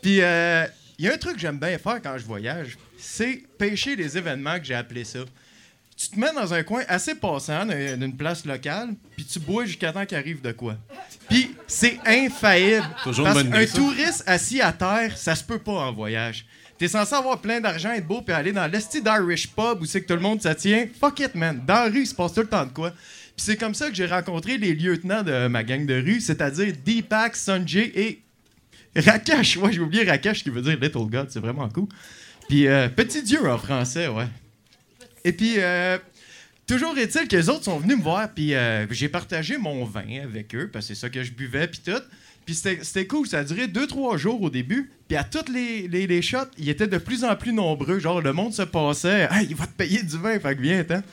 Puis, 0.01 0.21
euh, 0.21 0.65
il 0.97 1.05
y 1.05 1.09
a 1.09 1.13
un 1.13 1.17
truc 1.17 1.35
que 1.35 1.39
j'aime 1.39 1.57
bien 1.59 1.77
faire 1.77 2.01
quand 2.01 2.17
je 2.17 2.25
voyage, 2.25 2.77
c'est 2.97 3.43
pêcher 3.57 3.95
les 3.95 4.17
événements 4.17 4.57
que 4.57 4.65
j'ai 4.65 4.75
appelé 4.75 5.03
ça. 5.03 5.19
Tu 6.01 6.09
te 6.09 6.19
mets 6.19 6.33
dans 6.33 6.51
un 6.53 6.63
coin 6.63 6.81
assez 6.87 7.13
passant 7.15 7.65
d'un- 7.65 7.95
d'une 7.97 8.15
place 8.15 8.43
locale, 8.45 8.89
puis 9.15 9.23
tu 9.25 9.39
bois 9.39 9.65
jusqu'à 9.65 9.91
temps 9.93 10.05
qu'il 10.05 10.17
arrive 10.17 10.41
de 10.41 10.51
quoi. 10.51 10.75
Puis, 11.29 11.51
c'est 11.67 11.99
infaillible. 12.05 12.87
Toujours 13.03 13.25
parce 13.25 13.43
qu'un 13.43 13.65
touriste 13.77 14.23
assis 14.25 14.61
à 14.61 14.71
terre, 14.71 15.15
ça 15.15 15.35
se 15.35 15.43
peut 15.43 15.59
pas 15.59 15.73
en 15.73 15.91
voyage. 15.93 16.45
T'es 16.79 16.87
censé 16.87 17.13
avoir 17.13 17.39
plein 17.39 17.59
d'argent, 17.61 17.91
être 17.91 18.07
beau, 18.07 18.21
puis 18.23 18.33
aller 18.33 18.51
dans 18.51 18.65
l'esti 18.65 18.99
d'Irish 19.03 19.47
pub 19.49 19.81
où 19.81 19.85
c'est 19.85 20.01
que 20.01 20.07
tout 20.07 20.15
le 20.15 20.21
monde 20.21 20.41
ça 20.41 20.55
tient. 20.55 20.87
Fuck 20.99 21.19
it, 21.19 21.35
man. 21.35 21.61
Dans 21.67 21.75
la 21.75 21.83
rue, 21.89 22.01
il 22.01 22.07
se 22.07 22.15
passe 22.15 22.33
tout 22.33 22.41
le 22.41 22.47
temps 22.47 22.65
de 22.65 22.71
quoi. 22.71 22.89
Puis 22.91 23.45
c'est 23.45 23.55
comme 23.57 23.75
ça 23.75 23.87
que 23.89 23.93
j'ai 23.95 24.07
rencontré 24.07 24.57
les 24.57 24.73
lieutenants 24.73 25.21
de 25.21 25.47
ma 25.47 25.63
gang 25.63 25.85
de 25.85 25.93
rue, 26.01 26.19
c'est-à-dire 26.19 26.73
Deepak, 26.83 27.35
Sanjay 27.35 27.91
et 27.95 28.21
Rakesh. 28.95 29.57
Ouais, 29.57 29.71
j'ai 29.71 29.79
oublié 29.79 30.03
Rakesh 30.03 30.41
qui 30.43 30.49
veut 30.49 30.61
dire 30.63 30.79
Little 30.81 31.05
God, 31.05 31.27
c'est 31.29 31.39
vraiment 31.39 31.69
cool. 31.69 31.87
Puis 32.49 32.67
euh, 32.67 32.89
Petit 32.89 33.21
Dieu 33.21 33.47
en 33.47 33.59
français, 33.59 34.07
ouais. 34.07 34.25
Et 35.23 35.33
puis, 35.33 35.55
euh, 35.57 35.97
toujours 36.67 36.97
est-il 36.97 37.27
que 37.27 37.35
les 37.35 37.49
autres 37.49 37.65
sont 37.65 37.77
venus 37.77 37.97
me 37.97 38.03
voir, 38.03 38.29
puis 38.33 38.53
euh, 38.53 38.87
j'ai 38.91 39.09
partagé 39.09 39.57
mon 39.57 39.85
vin 39.85 40.23
avec 40.23 40.55
eux, 40.55 40.69
parce 40.71 40.87
que 40.87 40.93
c'est 40.93 40.99
ça 40.99 41.09
que 41.09 41.23
je 41.23 41.31
buvais, 41.31 41.67
puis 41.67 41.81
tout. 41.85 42.01
Puis 42.45 42.55
c'était 42.55 43.05
cool, 43.05 43.27
ça 43.27 43.39
a 43.39 43.43
duré 43.43 43.67
2-3 43.67 44.17
jours 44.17 44.41
au 44.41 44.49
début. 44.49 44.91
Puis 45.07 45.15
à 45.15 45.23
toutes 45.23 45.49
les, 45.49 46.21
shots, 46.21 46.49
ils 46.57 46.69
étaient 46.69 46.87
de 46.87 46.97
plus 46.97 47.23
en 47.23 47.35
plus 47.35 47.53
nombreux. 47.53 47.99
Genre, 47.99 48.19
le 48.19 48.33
monde 48.33 48.51
se 48.51 48.63
passait. 48.63 49.27
Hey, 49.31 49.47
il 49.51 49.55
va 49.55 49.67
te 49.67 49.73
payer 49.73 50.01
du 50.01 50.17
vin, 50.17 50.39
fait 50.39 50.55
que 50.55 50.61
viens, 50.61 50.79
attends. 50.79 51.03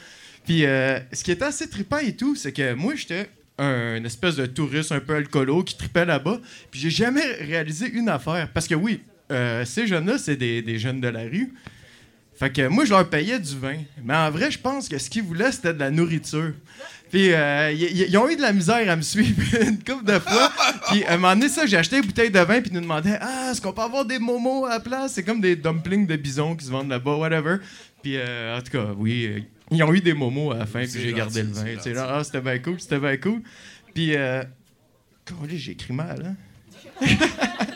Puis 0.47 0.65
euh, 0.65 0.99
ce 1.13 1.23
qui 1.23 1.31
était 1.31 1.45
assez 1.45 1.69
trippant 1.69 1.99
et 1.99 2.17
tout, 2.17 2.35
c'est 2.35 2.53
que 2.53 2.73
moi, 2.73 2.95
j'étais 2.95 3.29
un 3.59 4.03
espèce 4.05 4.37
de 4.37 4.47
touriste 4.47 4.91
un 4.93 5.01
peu 5.01 5.17
alcoolo 5.17 5.63
qui 5.65 5.77
tripait 5.77 6.07
là-bas. 6.07 6.41
Puis 6.71 6.81
j'ai 6.81 6.91
jamais 6.91 7.27
réalisé 7.41 7.91
une 7.91 8.09
affaire. 8.09 8.49
Parce 8.55 8.67
que 8.67 8.75
oui, 8.75 9.03
ces 9.67 9.87
jeunes-là, 9.87 10.17
c'est 10.17 10.37
des 10.37 10.79
jeunes 10.79 11.03
de 11.03 11.09
la 11.09 11.25
rue. 11.25 11.53
Fait 12.39 12.51
que 12.51 12.69
moi, 12.69 12.85
je 12.85 12.91
leur 12.91 13.09
payais 13.09 13.39
du 13.41 13.57
vin. 13.57 13.79
Mais 14.05 14.15
en 14.15 14.31
vrai, 14.31 14.51
je 14.51 14.59
pense 14.59 14.89
que 14.89 14.97
ce 14.99 15.11
qu'ils 15.11 15.25
voulaient, 15.25 15.51
c'était 15.51 15.75
de 15.75 15.81
la 15.81 15.91
nourriture. 15.91 16.53
Puis 17.11 17.33
euh, 17.33 17.73
ils 17.73 18.17
ont 18.19 18.29
eu 18.29 18.37
de 18.37 18.43
la 18.43 18.53
misère 18.53 18.89
à 18.89 18.95
me 18.95 19.03
suivre 19.03 19.43
une 19.61 19.83
couple 19.83 20.05
de 20.05 20.19
fois. 20.19 20.53
Puis 20.91 21.05
à 21.05 21.15
un 21.15 21.17
moment 21.17 21.35
donné, 21.35 21.49
ça, 21.49 21.67
j'ai 21.67 21.77
acheté 21.79 21.97
une 21.97 22.05
bouteille 22.05 22.31
de 22.31 22.39
vin, 22.39 22.61
puis 22.61 22.71
ils 22.71 22.75
nous 22.75 22.83
demandaient 22.83 23.19
Ah, 23.21 23.51
est-ce 23.51 23.61
qu'on 23.61 23.73
peut 23.73 23.83
avoir 23.83 24.05
des 24.05 24.19
momos 24.19 24.67
à 24.67 24.75
la 24.75 24.81
place 24.81 25.15
C'est 25.15 25.25
comme 25.25 25.41
des 25.41 25.57
dumplings 25.57 26.07
de 26.07 26.17
bison 26.17 26.55
qui 26.55 26.67
se 26.67 26.71
vendent 26.71 26.91
là-bas, 26.91 27.17
whatever. 27.17 27.57
Puis 28.03 28.17
euh, 28.17 28.59
en 28.59 28.61
tout 28.61 28.71
cas, 28.71 28.93
oui, 28.97 29.27
euh, 29.27 29.41
ils 29.71 29.83
ont 29.83 29.93
eu 29.93 30.01
des 30.01 30.15
momos 30.15 30.53
à 30.53 30.59
la 30.59 30.67
fin, 30.67 30.81
puis 30.81 31.01
j'ai 31.01 31.13
gardé 31.13 31.43
le 31.43 31.51
vin. 31.51 31.77
Tu 31.83 31.97
ah, 31.97 32.23
c'était 32.25 32.41
bien 32.41 32.59
cool, 32.59 32.81
c'était 32.81 32.99
bien 32.99 33.17
cool. 33.17 33.43
Puis, 33.95 34.15
euh, 34.15 34.43
j'ai 35.49 35.73
écrit 35.73 35.93
mal, 35.93 36.37
hein? 37.03 37.07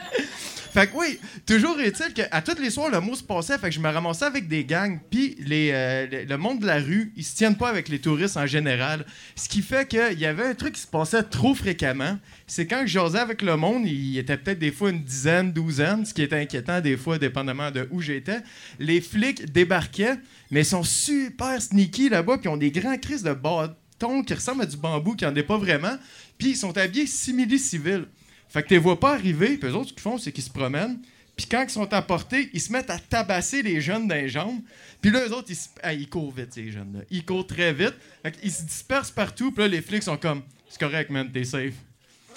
Fait 0.72 0.86
que 0.86 0.96
oui, 0.96 1.18
toujours 1.44 1.78
est-il 1.80 2.14
qu'à 2.14 2.40
tous 2.40 2.58
les 2.58 2.70
soirs, 2.70 2.90
le 2.90 2.98
mot 2.98 3.14
se 3.14 3.22
passait, 3.22 3.58
fait 3.58 3.68
que 3.68 3.74
je 3.74 3.80
me 3.80 3.90
ramassais 3.90 4.24
avec 4.24 4.48
des 4.48 4.64
gangs, 4.64 4.98
puis 5.10 5.36
euh, 5.50 6.24
le, 6.26 6.36
monde 6.38 6.60
de 6.60 6.66
la 6.66 6.76
rue, 6.76 7.12
ils 7.14 7.24
se 7.24 7.36
tiennent 7.36 7.58
pas 7.58 7.68
avec 7.68 7.90
les 7.90 8.00
touristes 8.00 8.38
en 8.38 8.46
général. 8.46 9.04
Ce 9.36 9.50
qui 9.50 9.60
fait 9.60 9.86
qu'il 9.86 10.18
y 10.18 10.24
avait 10.24 10.46
un 10.46 10.54
truc 10.54 10.72
qui 10.72 10.80
se 10.80 10.86
passait 10.86 11.24
trop 11.24 11.54
fréquemment, 11.54 12.18
c'est 12.46 12.66
quand 12.66 12.84
je 12.86 12.92
jasais 12.92 13.18
avec 13.18 13.42
le 13.42 13.54
monde, 13.58 13.82
il 13.84 14.14
y 14.14 14.18
était 14.18 14.38
peut-être 14.38 14.60
des 14.60 14.72
fois 14.72 14.88
une 14.88 15.02
dizaine, 15.02 15.52
douzaine, 15.52 16.06
ce 16.06 16.14
qui 16.14 16.22
était 16.22 16.40
inquiétant 16.40 16.80
des 16.80 16.96
fois, 16.96 17.18
dépendamment 17.18 17.70
de 17.70 17.86
où 17.90 18.00
j'étais. 18.00 18.40
Les 18.78 19.02
flics 19.02 19.52
débarquaient, 19.52 20.16
mais 20.50 20.60
ils 20.60 20.64
sont 20.64 20.84
super 20.84 21.60
sneaky 21.60 22.08
là-bas, 22.08 22.38
puis 22.38 22.48
ont 22.48 22.56
des 22.56 22.70
grands 22.70 22.96
crises 22.96 23.22
de 23.22 23.34
bâtons 23.34 24.22
qui 24.22 24.32
ressemblent 24.32 24.62
à 24.62 24.66
du 24.66 24.78
bambou, 24.78 25.16
qui 25.16 25.26
en 25.26 25.36
est 25.36 25.42
pas 25.42 25.58
vraiment, 25.58 25.98
puis 26.38 26.52
ils 26.52 26.56
sont 26.56 26.78
habillés 26.78 27.06
simili-civils. 27.06 28.06
Fait 28.52 28.62
que 28.62 28.68
tu 28.68 28.74
les 28.74 28.78
vois 28.78 29.00
pas 29.00 29.12
arriver, 29.14 29.56
puis 29.56 29.68
eux 29.70 29.74
autres, 29.74 29.88
ce 29.88 29.92
qu'ils 29.94 30.02
font, 30.02 30.18
c'est 30.18 30.30
qu'ils 30.32 30.44
se 30.44 30.50
promènent. 30.50 30.98
Puis 31.36 31.46
quand 31.50 31.62
ils 31.62 31.70
sont 31.70 31.90
à 31.94 32.02
portée, 32.02 32.50
ils 32.52 32.60
se 32.60 32.70
mettent 32.70 32.90
à 32.90 32.98
tabasser 32.98 33.62
les 33.62 33.80
jeunes 33.80 34.06
dans 34.06 34.14
les 34.14 34.28
jambes. 34.28 34.60
Puis 35.00 35.10
là, 35.10 35.26
eux 35.26 35.32
autres, 35.32 35.46
ils, 35.48 35.56
se- 35.56 35.68
ah, 35.82 35.94
ils 35.94 36.06
courent 36.08 36.32
vite, 36.32 36.52
ces 36.52 36.70
jeunes-là. 36.70 37.00
Ils 37.10 37.24
courent 37.24 37.46
très 37.46 37.72
vite. 37.72 37.94
Fait 38.22 38.32
qu'ils 38.32 38.52
se 38.52 38.62
dispersent 38.62 39.10
partout. 39.10 39.50
Puis 39.50 39.62
là, 39.62 39.68
les 39.68 39.80
flics 39.80 40.02
sont 40.02 40.18
comme 40.18 40.42
C'est 40.68 40.78
correct, 40.78 41.08
man, 41.10 41.30
t'es 41.32 41.44
safe. 41.44 41.72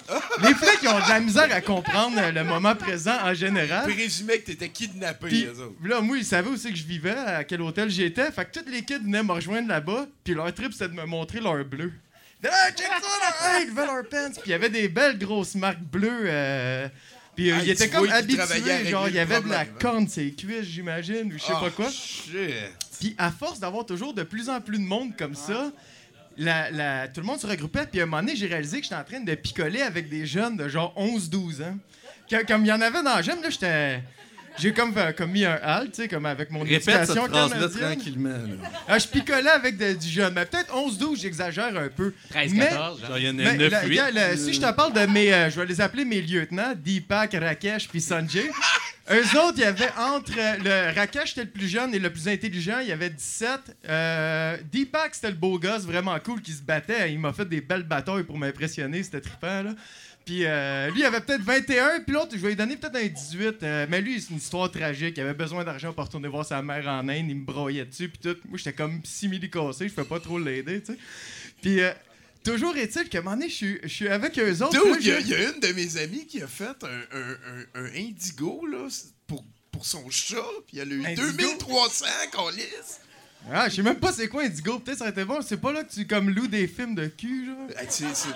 les 0.42 0.54
flics, 0.54 0.78
ils 0.82 0.88
ont 0.88 0.98
de 0.98 1.08
la 1.08 1.20
misère 1.20 1.48
à 1.52 1.60
comprendre 1.60 2.16
le 2.32 2.44
moment 2.44 2.74
présent 2.76 3.18
en 3.24 3.34
général. 3.34 3.84
Présumé 3.92 4.38
que 4.38 4.46
t'étais 4.46 4.68
kidnappé, 4.70 5.28
les 5.28 5.48
autres. 5.60 5.74
là, 5.84 6.00
moi, 6.00 6.16
ils 6.16 6.24
savaient 6.24 6.48
aussi 6.48 6.70
que 6.70 6.78
je 6.78 6.84
vivais, 6.84 7.10
à 7.10 7.44
quel 7.44 7.60
hôtel 7.60 7.90
j'étais. 7.90 8.30
Fait 8.30 8.44
que 8.50 8.60
tous 8.60 8.70
les 8.70 8.82
kids 8.82 9.00
venaient 9.04 9.22
me 9.24 9.32
rejoindre 9.32 9.68
là-bas. 9.68 10.06
Puis 10.24 10.32
leur 10.32 10.52
trip, 10.54 10.72
c'était 10.72 10.88
de 10.88 10.94
me 10.94 11.04
montrer 11.04 11.40
leur 11.40 11.62
bleu. 11.64 11.92
Ah, 12.44 12.70
check 12.70 12.86
ça, 12.86 13.00
là! 13.00 13.58
Hey, 13.58 13.64
ils 13.64 13.70
levaient 13.70 13.86
leur 13.86 14.08
pants. 14.08 14.30
Puis 14.32 14.42
il 14.46 14.50
y 14.50 14.54
avait 14.54 14.70
des 14.70 14.88
belles 14.88 15.18
grosses 15.18 15.54
marques 15.54 15.80
bleues. 15.80 16.24
euh, 16.26 16.88
Puis 17.34 17.50
euh, 17.50 17.56
Ah, 17.58 17.62
ils 17.64 17.70
étaient 17.70 17.88
tu 17.88 17.96
comme 17.96 18.10
habitués. 18.10 18.86
Genre, 18.86 19.08
il 19.08 19.14
y 19.14 19.18
avait 19.18 19.40
de 19.40 19.48
la 19.48 19.60
hein. 19.60 19.66
corne, 19.80 20.06
ses 20.08 20.32
cuisses, 20.32 20.64
j'imagine, 20.64 21.32
ou 21.32 21.38
je 21.38 21.42
sais 21.44 21.52
pas 21.52 21.70
quoi. 21.70 21.90
Shit. 21.90 22.32
Puis 23.00 23.14
à 23.18 23.30
force 23.30 23.58
d'avoir 23.60 23.84
toujours 23.84 24.14
de 24.14 24.22
plus 24.22 24.48
en 24.48 24.60
plus 24.60 24.78
de 24.78 24.84
monde 24.84 25.16
comme 25.16 25.34
ça, 25.34 25.70
la- 26.38 26.70
la- 26.70 27.08
tout 27.08 27.20
le 27.20 27.26
monde 27.26 27.40
se 27.40 27.46
regroupait. 27.46 27.86
Puis 27.86 28.00
à 28.00 28.04
un 28.04 28.06
moment 28.06 28.22
donné, 28.22 28.36
j'ai 28.36 28.46
réalisé 28.46 28.78
que 28.78 28.84
j'étais 28.84 28.94
en 28.96 29.04
train 29.04 29.20
de 29.20 29.34
picoler 29.34 29.82
avec 29.82 30.08
des 30.08 30.26
jeunes 30.26 30.56
de 30.56 30.68
genre 30.68 30.94
11-12 30.96 31.62
ans. 31.62 31.76
Comme 32.46 32.64
il 32.64 32.68
y 32.68 32.72
en 32.72 32.80
avait 32.80 33.02
dans 33.02 33.14
la 33.16 33.22
gym, 33.22 33.40
là, 33.42 33.50
j'étais. 33.50 34.00
J'ai 34.58 34.72
comme, 34.72 34.92
euh, 34.96 35.12
comme 35.12 35.30
mis 35.32 35.44
un 35.44 35.58
halt, 35.62 35.92
tu 35.92 36.02
sais, 36.02 36.08
comme 36.08 36.24
avec 36.26 36.50
mon 36.50 36.60
Répète 36.60 36.82
cette 36.84 36.94
éducation 36.94 37.26
phrase-là 37.26 37.56
canadienne. 37.58 37.92
tranquillement. 37.94 38.28
là. 38.30 38.70
Ah, 38.88 38.98
je 38.98 39.06
picolais 39.08 39.50
avec 39.50 39.76
de- 39.76 39.92
du 39.94 40.08
jeune. 40.08 40.32
Mais 40.34 40.46
peut-être 40.46 40.74
11-12, 40.74 41.20
j'exagère 41.20 41.76
un 41.76 41.88
peu. 41.88 42.14
13, 42.30 42.52
Mais- 42.54 42.66
14, 42.68 43.00
genre. 43.00 43.08
Genre, 43.10 43.18
il 43.18 43.24
y 43.24 43.28
en 43.28 43.38
a 43.38 43.42
mais 43.52 43.56
9, 43.58 43.82
le- 43.82 43.88
8. 43.88 43.96
gars, 43.96 44.10
le- 44.30 44.36
si 44.36 44.52
je 44.54 44.60
te 44.60 44.72
parle 44.72 44.92
de 44.92 45.06
mes. 45.06 45.32
euh, 45.32 45.50
je 45.50 45.60
vais 45.60 45.66
les 45.66 45.80
appeler 45.80 46.04
mes 46.04 46.22
lieutenants, 46.22 46.72
Deepak, 46.76 47.34
Rakesh 47.40 47.88
puis 47.88 48.00
Sanjay. 48.00 48.50
Eux 49.08 49.38
autres, 49.38 49.54
il 49.58 49.60
y 49.60 49.64
avait 49.64 49.90
entre. 49.98 50.32
euh, 50.36 50.56
le 50.90 50.98
Rakesh, 50.98 51.32
était 51.32 51.44
le 51.44 51.50
plus 51.50 51.68
jeune 51.68 51.94
et 51.94 51.98
le 52.00 52.10
plus 52.10 52.26
intelligent, 52.26 52.78
il 52.80 52.88
y 52.88 52.92
avait 52.92 53.10
17. 53.10 53.60
Euh, 53.88 54.56
Deepak, 54.72 55.14
c'était 55.14 55.28
le 55.30 55.36
beau 55.36 55.58
gosse 55.60 55.82
vraiment 55.84 56.18
cool 56.18 56.40
qui 56.42 56.50
se 56.52 56.62
battait. 56.62 57.12
Il 57.12 57.20
m'a 57.20 57.32
fait 57.32 57.48
des 57.48 57.60
belles 57.60 57.84
batailles 57.84 58.24
pour 58.24 58.36
m'impressionner, 58.36 59.02
c'était 59.04 59.20
trippant, 59.20 59.62
là. 59.62 59.70
Puis 60.26 60.44
euh, 60.44 60.90
lui, 60.90 61.00
il 61.00 61.04
avait 61.04 61.20
peut-être 61.20 61.40
21, 61.42 62.00
puis 62.00 62.12
l'autre, 62.12 62.32
je 62.32 62.38
vais 62.38 62.48
lui 62.48 62.56
donner 62.56 62.76
peut-être 62.76 62.96
un 62.96 63.06
18. 63.06 63.62
euh, 63.62 63.86
mais 63.88 64.00
lui, 64.00 64.20
c'est 64.20 64.30
une 64.30 64.36
histoire 64.38 64.68
tragique. 64.70 65.14
Il 65.16 65.20
avait 65.20 65.34
besoin 65.34 65.62
d'argent 65.64 65.92
pour 65.92 66.04
retourner 66.04 66.26
voir 66.28 66.44
sa 66.44 66.60
mère 66.62 66.86
en 66.88 67.08
Inde. 67.08 67.26
Il 67.30 67.36
me 67.36 67.44
broyait 67.46 67.84
dessus, 67.84 68.08
puis 68.08 68.18
tout. 68.20 68.36
Moi, 68.48 68.58
j'étais 68.58 68.72
comme 68.72 69.00
simili 69.04 69.48
cassé, 69.48 69.88
je 69.88 69.94
peux 69.94 70.04
pas 70.04 70.18
trop 70.20 70.38
l'aider, 70.38 70.82
tu 70.82 70.92
sais. 70.94 70.98
Puis 71.62 71.80
euh, 71.80 71.92
toujours 72.44 72.76
est-il 72.76 73.08
qu'à 73.08 73.18
un 73.18 73.22
moment 73.22 73.36
donné, 73.36 73.48
je 73.48 73.86
suis- 73.86 74.08
avec 74.08 74.36
eux 74.38 74.62
autres. 74.62 74.72
il 75.00 75.06
y, 75.06 75.12
a- 75.12 75.20
y 75.20 75.32
une 75.54 75.60
de 75.60 75.72
mes 75.72 75.96
amies 75.96 76.26
qui 76.26 76.42
a 76.42 76.48
fait 76.48 76.64
un, 76.82 77.18
un- 77.18 77.38
un- 77.78 77.84
un 77.84 77.94
indigo 77.94 78.66
là, 78.66 78.88
pour, 79.28 79.44
pour 79.70 79.86
son 79.86 80.10
chat, 80.10 80.42
puis 80.66 80.78
elle 80.80 80.90
a 80.90 80.94
eu 80.96 81.06
Indigo? 81.06 81.22
2300 81.38 82.04
qu'on 82.32 82.48
lisse. 82.50 83.00
Ah, 83.52 83.68
je 83.68 83.76
sais 83.76 83.82
même 83.82 83.96
pas 84.00 84.12
c'est 84.12 84.28
quoi 84.28 84.42
Indigo. 84.42 84.78
Peut-être 84.80 84.98
ça 84.98 85.04
aurait 85.04 85.12
été 85.12 85.24
bon. 85.24 85.40
C'est 85.40 85.56
pas 85.60 85.72
là 85.72 85.84
que 85.84 85.92
tu 85.92 86.06
comme 86.06 86.30
loues 86.30 86.48
des 86.48 86.66
films 86.66 86.94
de 86.96 87.06
cul, 87.06 87.46
genre? 87.46 87.68
Ah, 87.76 87.84
tu 87.86 87.90
sais, 87.92 88.04
c'est- 88.12 88.28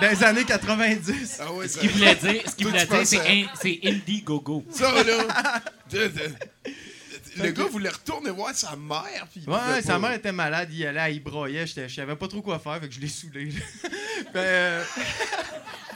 Dans 0.00 0.08
les 0.10 0.22
années 0.24 0.44
90. 0.44 1.38
ah 1.40 1.52
ouais, 1.52 1.66
Ce 1.68 1.74
ça, 1.74 1.80
qu'il 1.80 1.90
voulait 1.90 2.14
dire, 2.14 2.42
ce 2.48 2.54
qu'il 2.54 2.66
Toi, 2.66 2.70
voulait 2.70 2.82
tu 2.86 2.88
dire, 2.88 2.98
penses 2.98 3.08
c'est 3.08 3.20
à- 3.20 3.30
in- 3.32 3.46
c'est 3.60 3.80
Indiegogo. 3.84 4.64
ça 4.70 4.92
là. 5.02 5.62
de- 5.90 6.06
de- 6.08 6.34
le 7.42 7.50
gars 7.50 7.64
voulait 7.64 7.88
retourner 7.88 8.30
voir 8.30 8.54
sa 8.54 8.76
mère, 8.76 9.26
puis 9.32 9.42
il 9.44 9.50
Ouais, 9.50 9.58
pouvait 9.58 9.72
ouais, 9.74 9.82
sa 9.82 9.94
pas. 9.94 9.98
mère 9.98 10.12
était 10.12 10.32
malade, 10.32 10.68
il 10.72 10.86
allait, 10.86 11.14
il 11.16 11.22
broyait, 11.22 11.66
j'étais- 11.66 11.88
je 11.88 11.94
savais 11.96 12.14
pas 12.16 12.28
trop 12.28 12.40
quoi 12.42 12.58
faire, 12.60 12.78
fait 12.80 12.88
que 12.88 12.94
je 12.94 13.00
l'ai 13.00 13.08
saoulé. 13.08 13.48
Ben, 14.32 14.40
euh, 14.40 14.84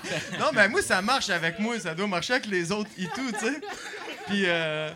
non, 0.40 0.46
mais 0.52 0.68
moi, 0.68 0.82
ça 0.82 1.00
marche 1.02 1.30
avec 1.30 1.58
moi, 1.60 1.78
ça 1.78 1.94
doit 1.94 2.06
marcher 2.08 2.32
avec 2.34 2.46
les 2.46 2.72
autres 2.72 2.90
et 2.98 3.04
tout, 3.06 3.30
tu 3.32 3.46
sais. 3.46 3.60
Puis, 4.26 4.42
euh... 4.46 4.90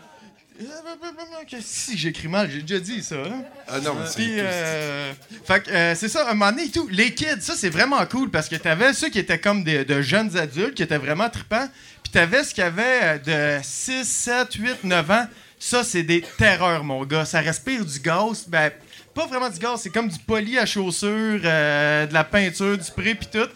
Si, 1.61 1.97
j'écris 1.97 2.27
mal, 2.27 2.49
j'ai 2.51 2.61
déjà 2.61 2.79
dit 2.79 3.03
ça, 3.03 3.15
hein. 3.15 3.43
Ah 3.67 3.79
non, 3.79 3.95
mais 3.95 4.05
c'est 4.07 4.39
euh, 4.39 5.13
fait 5.45 5.63
que, 5.63 5.71
euh, 5.71 5.95
c'est 5.95 6.09
ça, 6.09 6.29
un 6.29 6.33
moment 6.33 6.51
donné 6.51 6.65
et 6.65 6.71
tout. 6.71 6.87
Les 6.89 7.13
kids, 7.13 7.41
ça, 7.41 7.53
c'est 7.55 7.69
vraiment 7.69 8.05
cool 8.05 8.29
parce 8.29 8.47
que 8.47 8.55
t'avais 8.55 8.93
ceux 8.93 9.09
qui 9.09 9.19
étaient 9.19 9.39
comme 9.39 9.63
des, 9.63 9.85
de 9.85 10.01
jeunes 10.01 10.37
adultes 10.37 10.75
qui 10.75 10.83
étaient 10.83 10.97
vraiment 10.97 11.29
trippants. 11.29 11.67
Puis 11.67 11.99
Puis 12.03 12.11
t'avais 12.13 12.43
ce 12.43 12.53
qu'il 12.53 12.63
y 12.63 12.67
avait 12.67 13.19
euh, 13.25 13.57
de 13.59 13.63
6, 13.63 14.03
7, 14.05 14.53
8, 14.53 14.83
9 14.83 15.11
ans. 15.11 15.27
Ça, 15.59 15.83
c'est 15.83 16.03
des 16.03 16.21
terreurs, 16.37 16.83
mon 16.83 17.05
gars. 17.05 17.25
Ça 17.25 17.39
respire 17.39 17.85
du 17.85 17.99
gaz. 17.99 18.45
Ben, 18.47 18.71
pas 19.13 19.27
vraiment 19.27 19.49
du 19.49 19.59
gaz, 19.59 19.81
c'est 19.81 19.89
comme 19.89 20.07
du 20.07 20.19
poli 20.19 20.57
à 20.57 20.65
chaussures, 20.65 21.41
euh, 21.43 22.05
de 22.05 22.13
la 22.13 22.23
peinture, 22.23 22.77
du 22.77 22.83
spray, 22.83 23.15
puis 23.15 23.27
tout. 23.31 23.49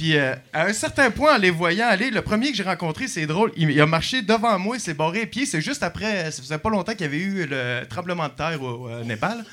Puis 0.00 0.16
euh, 0.16 0.34
à 0.54 0.64
un 0.64 0.72
certain 0.72 1.10
point, 1.10 1.34
en 1.34 1.38
les 1.38 1.50
voyant 1.50 1.86
aller, 1.86 2.10
le 2.10 2.22
premier 2.22 2.52
que 2.52 2.56
j'ai 2.56 2.62
rencontré, 2.62 3.06
c'est 3.06 3.26
drôle, 3.26 3.52
il, 3.54 3.78
a 3.78 3.84
marché 3.84 4.22
devant 4.22 4.58
moi, 4.58 4.76
il 4.76 4.80
s'est 4.80 4.94
barré 4.94 5.18
les 5.18 5.26
pieds. 5.26 5.44
C'est 5.44 5.60
juste 5.60 5.82
après, 5.82 6.30
ça 6.30 6.40
faisait 6.40 6.56
pas 6.56 6.70
longtemps 6.70 6.92
qu'il 6.92 7.02
y 7.02 7.04
avait 7.04 7.18
eu 7.18 7.46
le 7.46 7.82
tremblement 7.86 8.26
de 8.26 8.32
terre 8.32 8.62
au, 8.62 8.88
au 8.88 9.04
Népal. 9.04 9.44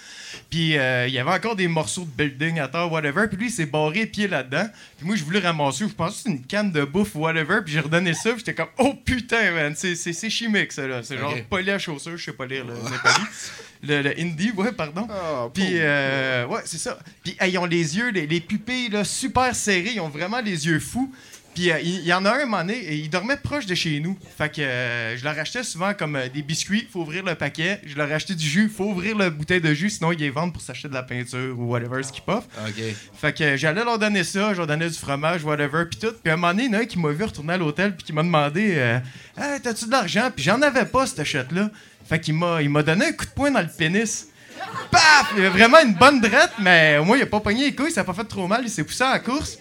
Puis 0.49 0.77
euh, 0.77 1.07
il 1.07 1.13
y 1.13 1.19
avait 1.19 1.31
encore 1.31 1.55
des 1.55 1.67
morceaux 1.67 2.05
de 2.05 2.23
building 2.23 2.59
à 2.59 2.67
terre, 2.67 2.91
whatever. 2.91 3.27
Puis 3.27 3.37
lui, 3.37 3.47
il 3.47 3.51
s'est 3.51 3.65
barré 3.65 3.99
les 3.99 4.05
pieds 4.05 4.27
là-dedans. 4.27 4.67
Puis 4.97 5.05
moi, 5.07 5.15
je 5.15 5.23
voulais 5.23 5.39
ramasser, 5.39 5.85
je 5.87 5.93
pensais 5.93 6.11
que 6.11 6.17
c'était 6.17 6.29
une 6.31 6.45
canne 6.45 6.71
de 6.71 6.83
bouffe 6.83 7.15
ou 7.15 7.19
whatever. 7.19 7.59
Puis 7.63 7.73
j'ai 7.73 7.79
redonné 7.79 8.13
ça, 8.13 8.31
puis 8.31 8.39
j'étais 8.39 8.53
comme, 8.53 8.69
oh 8.77 8.93
putain, 9.05 9.51
man, 9.51 9.73
c'est, 9.75 9.95
c'est, 9.95 10.13
c'est 10.13 10.29
chimique, 10.29 10.71
ça, 10.71 10.87
là. 10.87 11.01
C'est 11.03 11.17
genre 11.17 11.33
poli 11.49 11.71
à 11.71 11.79
chaussures, 11.79 12.17
je 12.17 12.25
sais 12.25 12.33
pas 12.33 12.45
lire 12.45 12.65
le 12.65 12.73
népali. 12.73 13.25
Le, 13.83 14.01
le 14.01 14.19
hindi, 14.19 14.51
ouais, 14.51 14.71
pardon. 14.71 15.07
Ah, 15.09 15.47
Puis, 15.53 15.73
euh, 15.73 16.47
ouais, 16.47 16.61
c'est 16.65 16.79
ça. 16.79 16.97
Puis, 17.23 17.37
ils 17.47 17.57
ont 17.59 17.65
les 17.65 17.95
yeux, 17.95 18.09
les, 18.09 18.25
les 18.25 18.39
pupilles, 18.41 18.89
là, 18.89 19.03
super 19.03 19.55
serrés. 19.55 19.91
Ils 19.93 19.99
ont 20.01 20.09
vraiment 20.09 20.39
les 20.41 20.65
yeux 20.65 20.79
fous. 20.79 21.13
Puis, 21.57 21.71
euh, 21.71 21.79
il 21.79 22.05
y, 22.05 22.13
en 22.13 22.23
a 22.23 22.29
un, 22.29 22.41
un 22.41 22.45
moment 22.45 22.59
donné, 22.59 22.75
et 22.75 22.97
il 22.97 23.09
dormait 23.09 23.35
proche 23.35 23.65
de 23.65 23.73
chez 23.73 23.99
nous. 23.99 24.15
Fait 24.37 24.53
que 24.53 24.61
euh, 24.61 25.17
je 25.17 25.23
leur 25.23 25.39
achetais 25.39 25.63
souvent 25.63 25.95
comme 25.95 26.15
euh, 26.15 26.29
des 26.29 26.43
biscuits, 26.43 26.87
faut 26.87 26.99
ouvrir 26.99 27.25
le 27.25 27.33
paquet. 27.33 27.81
Je 27.83 27.95
leur 27.95 28.11
achetais 28.11 28.35
du 28.35 28.47
jus, 28.47 28.69
faut 28.69 28.83
ouvrir 28.83 29.17
la 29.17 29.31
bouteille 29.31 29.59
de 29.59 29.73
jus, 29.73 29.89
sinon 29.89 30.11
ils 30.11 30.19
les 30.19 30.29
vendent 30.29 30.53
pour 30.53 30.61
s'acheter 30.61 30.87
de 30.87 30.93
la 30.93 31.01
peinture 31.01 31.57
ou 31.57 31.71
whatever, 31.71 32.03
ce 32.03 32.11
qu'ils 32.11 32.21
puffent. 32.21 32.47
OK. 32.63 32.83
Fait 33.19 33.33
que 33.35 33.57
j'allais 33.57 33.83
leur 33.83 33.97
donner 33.97 34.23
ça, 34.23 34.53
je 34.53 34.59
leur 34.59 34.67
donnais 34.67 34.87
du 34.87 34.93
fromage, 34.99 35.43
whatever, 35.43 35.85
puis 35.89 35.99
tout. 35.99 36.13
Puis 36.21 36.29
à 36.29 36.35
un 36.35 36.37
moment 36.37 36.53
donné, 36.53 36.65
il 36.65 36.71
y 36.71 36.75
en 36.75 36.77
a 36.77 36.81
un 36.83 36.85
qui 36.85 36.99
m'a 36.99 37.09
vu 37.09 37.23
retourner 37.23 37.53
à 37.53 37.57
l'hôtel, 37.57 37.95
puis 37.95 38.05
qui 38.05 38.13
m'a 38.13 38.21
demandé 38.21 38.73
Hey, 39.35 39.59
t'as-tu 39.59 39.87
de 39.87 39.91
l'argent? 39.91 40.29
Puis 40.35 40.45
j'en 40.45 40.61
avais 40.61 40.85
pas, 40.85 41.07
cette 41.07 41.23
shot-là. 41.23 41.71
Fait 42.07 42.19
qu'il 42.19 42.35
m'a, 42.35 42.61
il 42.61 42.69
m'a 42.69 42.83
donné 42.83 43.05
un 43.07 43.13
coup 43.13 43.25
de 43.25 43.31
poing 43.31 43.49
dans 43.49 43.61
le 43.61 43.67
pénis. 43.75 44.27
Paf 44.91 45.33
Il 45.35 45.39
avait 45.39 45.49
vraiment 45.49 45.79
une 45.83 45.95
bonne 45.95 46.21
drette, 46.21 46.51
mais 46.59 46.99
au 46.99 47.03
moins, 47.03 47.17
il 47.17 47.23
a 47.23 47.25
pas 47.25 47.39
pogné 47.39 47.65
les 47.65 47.75
couilles, 47.75 47.91
ça 47.91 48.01
a 48.01 48.03
pas 48.03 48.13
fait 48.13 48.25
trop 48.25 48.47
mal, 48.47 48.61
il 48.63 48.69
s'est 48.69 48.83
poussé 48.83 49.03
à 49.03 49.13
la 49.13 49.19
course. 49.19 49.57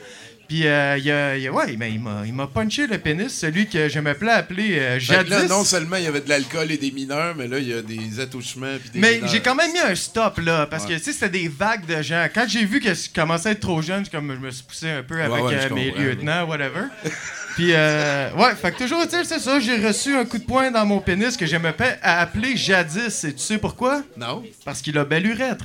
Puis, 0.48 0.66
euh, 0.66 0.96
il, 0.98 1.10
a, 1.10 1.36
il 1.36 1.48
a- 1.48 1.52
ouais, 1.52 1.74
mais 1.76 1.90
il 1.90 2.00
m'a, 2.00 2.22
il 2.24 2.32
m'a 2.32 2.46
punché 2.46 2.86
le 2.86 2.98
pénis, 2.98 3.28
celui 3.36 3.66
que 3.68 3.88
je 3.88 3.98
me 3.98 4.14
plais 4.14 4.30
appeler 4.30 4.76
euh, 4.78 4.90
là, 4.94 4.98
jadis. 5.00 5.48
non 5.48 5.64
seulement 5.64 5.96
il 5.96 6.04
y 6.04 6.06
avait 6.06 6.20
de 6.20 6.28
l'alcool 6.28 6.70
et 6.70 6.76
des 6.78 6.92
mineurs, 6.92 7.34
mais 7.36 7.48
là, 7.48 7.58
il 7.58 7.68
y 7.68 7.72
a 7.74 7.82
des 7.82 8.20
attouchements. 8.20 8.76
puis 8.80 8.90
des 8.90 8.98
Mais 9.00 9.20
j'ai 9.26 9.40
quand 9.40 9.56
même 9.56 9.72
mis 9.72 9.80
un 9.80 9.94
stop 9.96 10.38
là, 10.38 10.66
parce 10.66 10.84
Ouais. 10.84 10.90
que 10.94 10.98
tu 10.98 11.04
sais, 11.04 11.12
c'était 11.12 11.28
des 11.40 11.48
vagues 11.48 11.84
de 11.86 12.00
gens. 12.00 12.26
Quand 12.32 12.44
j'ai 12.48 12.64
vu 12.64 12.78
que 12.80 12.94
je 12.94 13.08
commençais 13.12 13.48
à 13.48 13.52
être 13.52 13.60
trop 13.60 13.82
jeune, 13.82 14.04
je, 14.04 14.10
comme, 14.10 14.32
je 14.32 14.38
me 14.38 14.50
suis 14.52 14.62
poussé 14.64 14.88
un 14.88 15.02
peu 15.02 15.20
avec 15.20 15.42
ouais, 15.44 15.54
euh, 15.54 15.68
je 15.68 15.74
mes 15.74 15.90
lieutenants, 15.90 16.44
whatever. 16.46 16.82
Puis, 17.56 17.70
euh, 17.72 18.30
ouais, 18.34 18.54
fait 18.54 18.70
que 18.70 18.78
toujours, 18.78 19.02
tu 19.08 19.16
c'est 19.24 19.38
ça, 19.40 19.58
j'ai 19.58 19.78
reçu 19.84 20.14
un 20.14 20.26
coup 20.26 20.36
de 20.38 20.44
poing 20.44 20.70
dans 20.70 20.84
mon 20.86 21.00
pénis 21.00 21.36
que 21.38 21.46
j'aimais 21.46 21.72
pas 21.72 21.96
à 22.02 22.20
appeler 22.20 22.54
jadis. 22.56 23.24
Et 23.24 23.32
tu 23.32 23.38
sais 23.42 23.58
pourquoi? 23.58 24.02
Non? 24.16 24.44
Parce 24.64 24.82
qu'il 24.82 24.96
a 24.98 25.04
belle 25.04 25.26
urètre. 25.26 25.64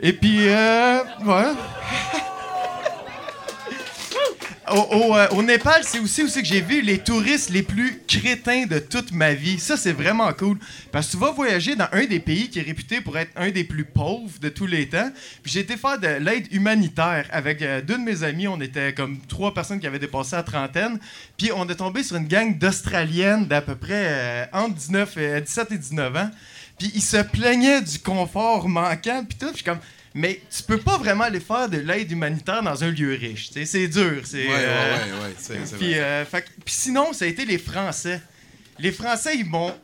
Et 0.00 0.12
puis, 0.12 0.48
euh, 0.48 0.98
ouais. 1.24 1.52
Euh, 4.70 5.28
au 5.32 5.42
Népal, 5.42 5.82
c'est 5.84 5.98
aussi 5.98 6.24
que 6.24 6.44
j'ai 6.44 6.60
vu 6.62 6.80
les 6.80 6.98
touristes 6.98 7.50
les 7.50 7.62
plus 7.62 8.00
crétins 8.08 8.64
de 8.64 8.78
toute 8.78 9.12
ma 9.12 9.34
vie. 9.34 9.58
Ça, 9.58 9.76
c'est 9.76 9.92
vraiment 9.92 10.32
cool. 10.32 10.58
Parce 10.90 11.06
que 11.06 11.12
tu 11.12 11.16
vas 11.18 11.32
voyager 11.32 11.76
dans 11.76 11.88
un 11.92 12.06
des 12.06 12.20
pays 12.20 12.48
qui 12.48 12.60
est 12.60 12.62
réputé 12.62 13.00
pour 13.00 13.18
être 13.18 13.30
un 13.36 13.50
des 13.50 13.64
plus 13.64 13.84
pauvres 13.84 14.38
de 14.40 14.48
tous 14.48 14.66
les 14.66 14.88
temps. 14.88 15.10
Puis 15.42 15.52
j'ai 15.52 15.60
été 15.60 15.76
faire 15.76 15.98
de 15.98 16.06
l'aide 16.06 16.46
humanitaire 16.50 17.26
avec 17.30 17.60
euh, 17.60 17.82
deux 17.82 17.98
de 17.98 18.02
mes 18.02 18.22
amis. 18.22 18.48
On 18.48 18.60
était 18.60 18.94
comme 18.94 19.18
trois 19.28 19.52
personnes 19.52 19.80
qui 19.80 19.86
avaient 19.86 19.98
dépassé 19.98 20.36
la 20.36 20.42
trentaine. 20.42 20.98
Puis 21.36 21.50
on 21.54 21.68
est 21.68 21.76
tombé 21.76 22.02
sur 22.02 22.16
une 22.16 22.28
gang 22.28 22.56
d'Australiennes 22.56 23.46
d'à 23.46 23.60
peu 23.60 23.76
près 23.76 24.06
euh, 24.08 24.44
entre 24.52 24.74
19 24.74 25.16
et, 25.18 25.40
17 25.42 25.72
et 25.72 25.78
19 25.78 26.16
ans. 26.16 26.30
Puis 26.78 26.90
ils 26.94 27.02
se 27.02 27.18
plaignaient 27.18 27.82
du 27.82 27.98
confort 27.98 28.66
manquant. 28.68 29.24
Puis 29.28 29.38
tout. 29.38 29.52
Puis 29.52 29.62
comme... 29.62 29.78
Mais 30.16 30.40
tu 30.56 30.62
peux 30.62 30.78
pas 30.78 30.96
vraiment 30.96 31.24
aller 31.24 31.40
faire 31.40 31.68
de 31.68 31.78
l'aide 31.78 32.10
humanitaire 32.10 32.62
dans 32.62 32.84
un 32.84 32.90
lieu 32.90 33.14
riche. 33.14 33.50
C'est 33.52 33.88
dur. 33.88 34.22
C'est, 34.24 34.46
Ouais, 34.46 34.54
euh, 34.56 34.96
ouais, 34.96 35.22
ouais. 35.26 35.34
C'est, 35.36 35.66
c'est 35.66 35.76
puis, 35.76 35.90
vrai. 35.94 36.00
euh, 36.00 36.24
fait 36.24 36.44
puis 36.64 36.74
sinon, 36.74 37.12
ça 37.12 37.24
a 37.24 37.28
été 37.28 37.44
les 37.44 37.58
Français. 37.58 38.22
Les 38.78 38.92
Français, 38.92 39.36
ils 39.36 39.44
m'ont. 39.44 39.74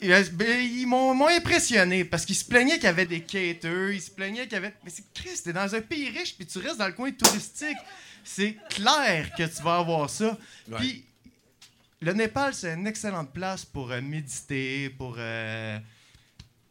Ils 0.00 0.12
euh, 0.12 0.22
ben, 0.32 0.86
m'ont 0.86 1.14
m'ont 1.14 1.26
impressionné 1.28 2.04
parce 2.04 2.24
qu'ils 2.24 2.36
se 2.36 2.44
plaignaient 2.44 2.74
qu'il 2.74 2.84
y 2.84 2.86
avait 2.88 3.06
des 3.06 3.22
quêteurs, 3.22 3.90
ils 3.90 4.00
se 4.00 4.10
plaignaient 4.10 4.44
qu'il 4.44 4.52
y 4.52 4.56
avait. 4.56 4.74
Mais 4.84 4.90
c'est 4.90 5.04
Christ, 5.12 5.44
t'es 5.46 5.52
dans 5.52 5.74
un 5.74 5.80
pays 5.80 6.10
riche 6.10 6.36
puis 6.36 6.46
tu 6.46 6.58
restes 6.58 6.78
dans 6.78 6.86
le 6.86 6.92
coin 6.92 7.10
touristique. 7.10 7.78
C'est 8.22 8.56
clair 8.68 9.30
que 9.36 9.42
tu 9.44 9.62
vas 9.62 9.78
avoir 9.78 10.08
ça. 10.10 10.36
Ouais. 10.68 10.76
Puis 10.78 11.04
le 12.02 12.12
Népal, 12.12 12.52
c'est 12.54 12.74
une 12.74 12.86
excellente 12.86 13.32
place 13.32 13.64
pour 13.64 13.90
euh, 13.90 14.00
méditer, 14.02 14.90
pour 14.90 15.16
euh, 15.18 15.78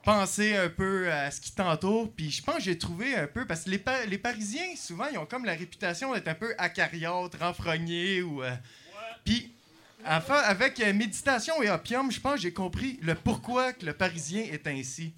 penser 0.06 0.56
un 0.56 0.70
peu 0.70 1.12
à 1.12 1.32
ce 1.32 1.42
qui 1.42 1.52
t'entoure. 1.52 2.14
Puis 2.16 2.32
je 2.32 2.42
pense 2.42 2.58
que 2.58 2.62
j'ai 2.62 2.78
trouvé 2.78 3.16
un 3.16 3.28
peu, 3.28 3.46
parce 3.46 3.64
que 3.64 3.72
les, 3.72 3.84
les 4.08 4.18
Parisiens, 4.18 4.76
souvent, 4.78 5.08
ils 5.12 5.18
ont 5.18 5.26
comme 5.26 5.44
la 5.44 5.54
réputation 5.54 6.14
d'être 6.14 6.28
un 6.30 6.36
peu 6.36 6.54
acariâtres, 6.58 7.38
renfrognés. 7.40 8.22
Ou, 8.22 8.44
euh, 8.44 8.52
Puis 9.26 9.52
avec 10.06 10.80
euh, 10.80 10.94
méditation 10.94 11.62
et 11.62 11.70
opium, 11.70 12.12
je 12.12 12.22
pense 12.22 12.36
que 12.36 12.42
j'ai 12.42 12.54
compris 12.54 13.00
le 13.02 13.16
pourquoi 13.16 13.74
que 13.74 13.86
le 13.86 13.94
Parisien 13.94 14.44
est 14.44 14.68
ainsi. 14.68 15.14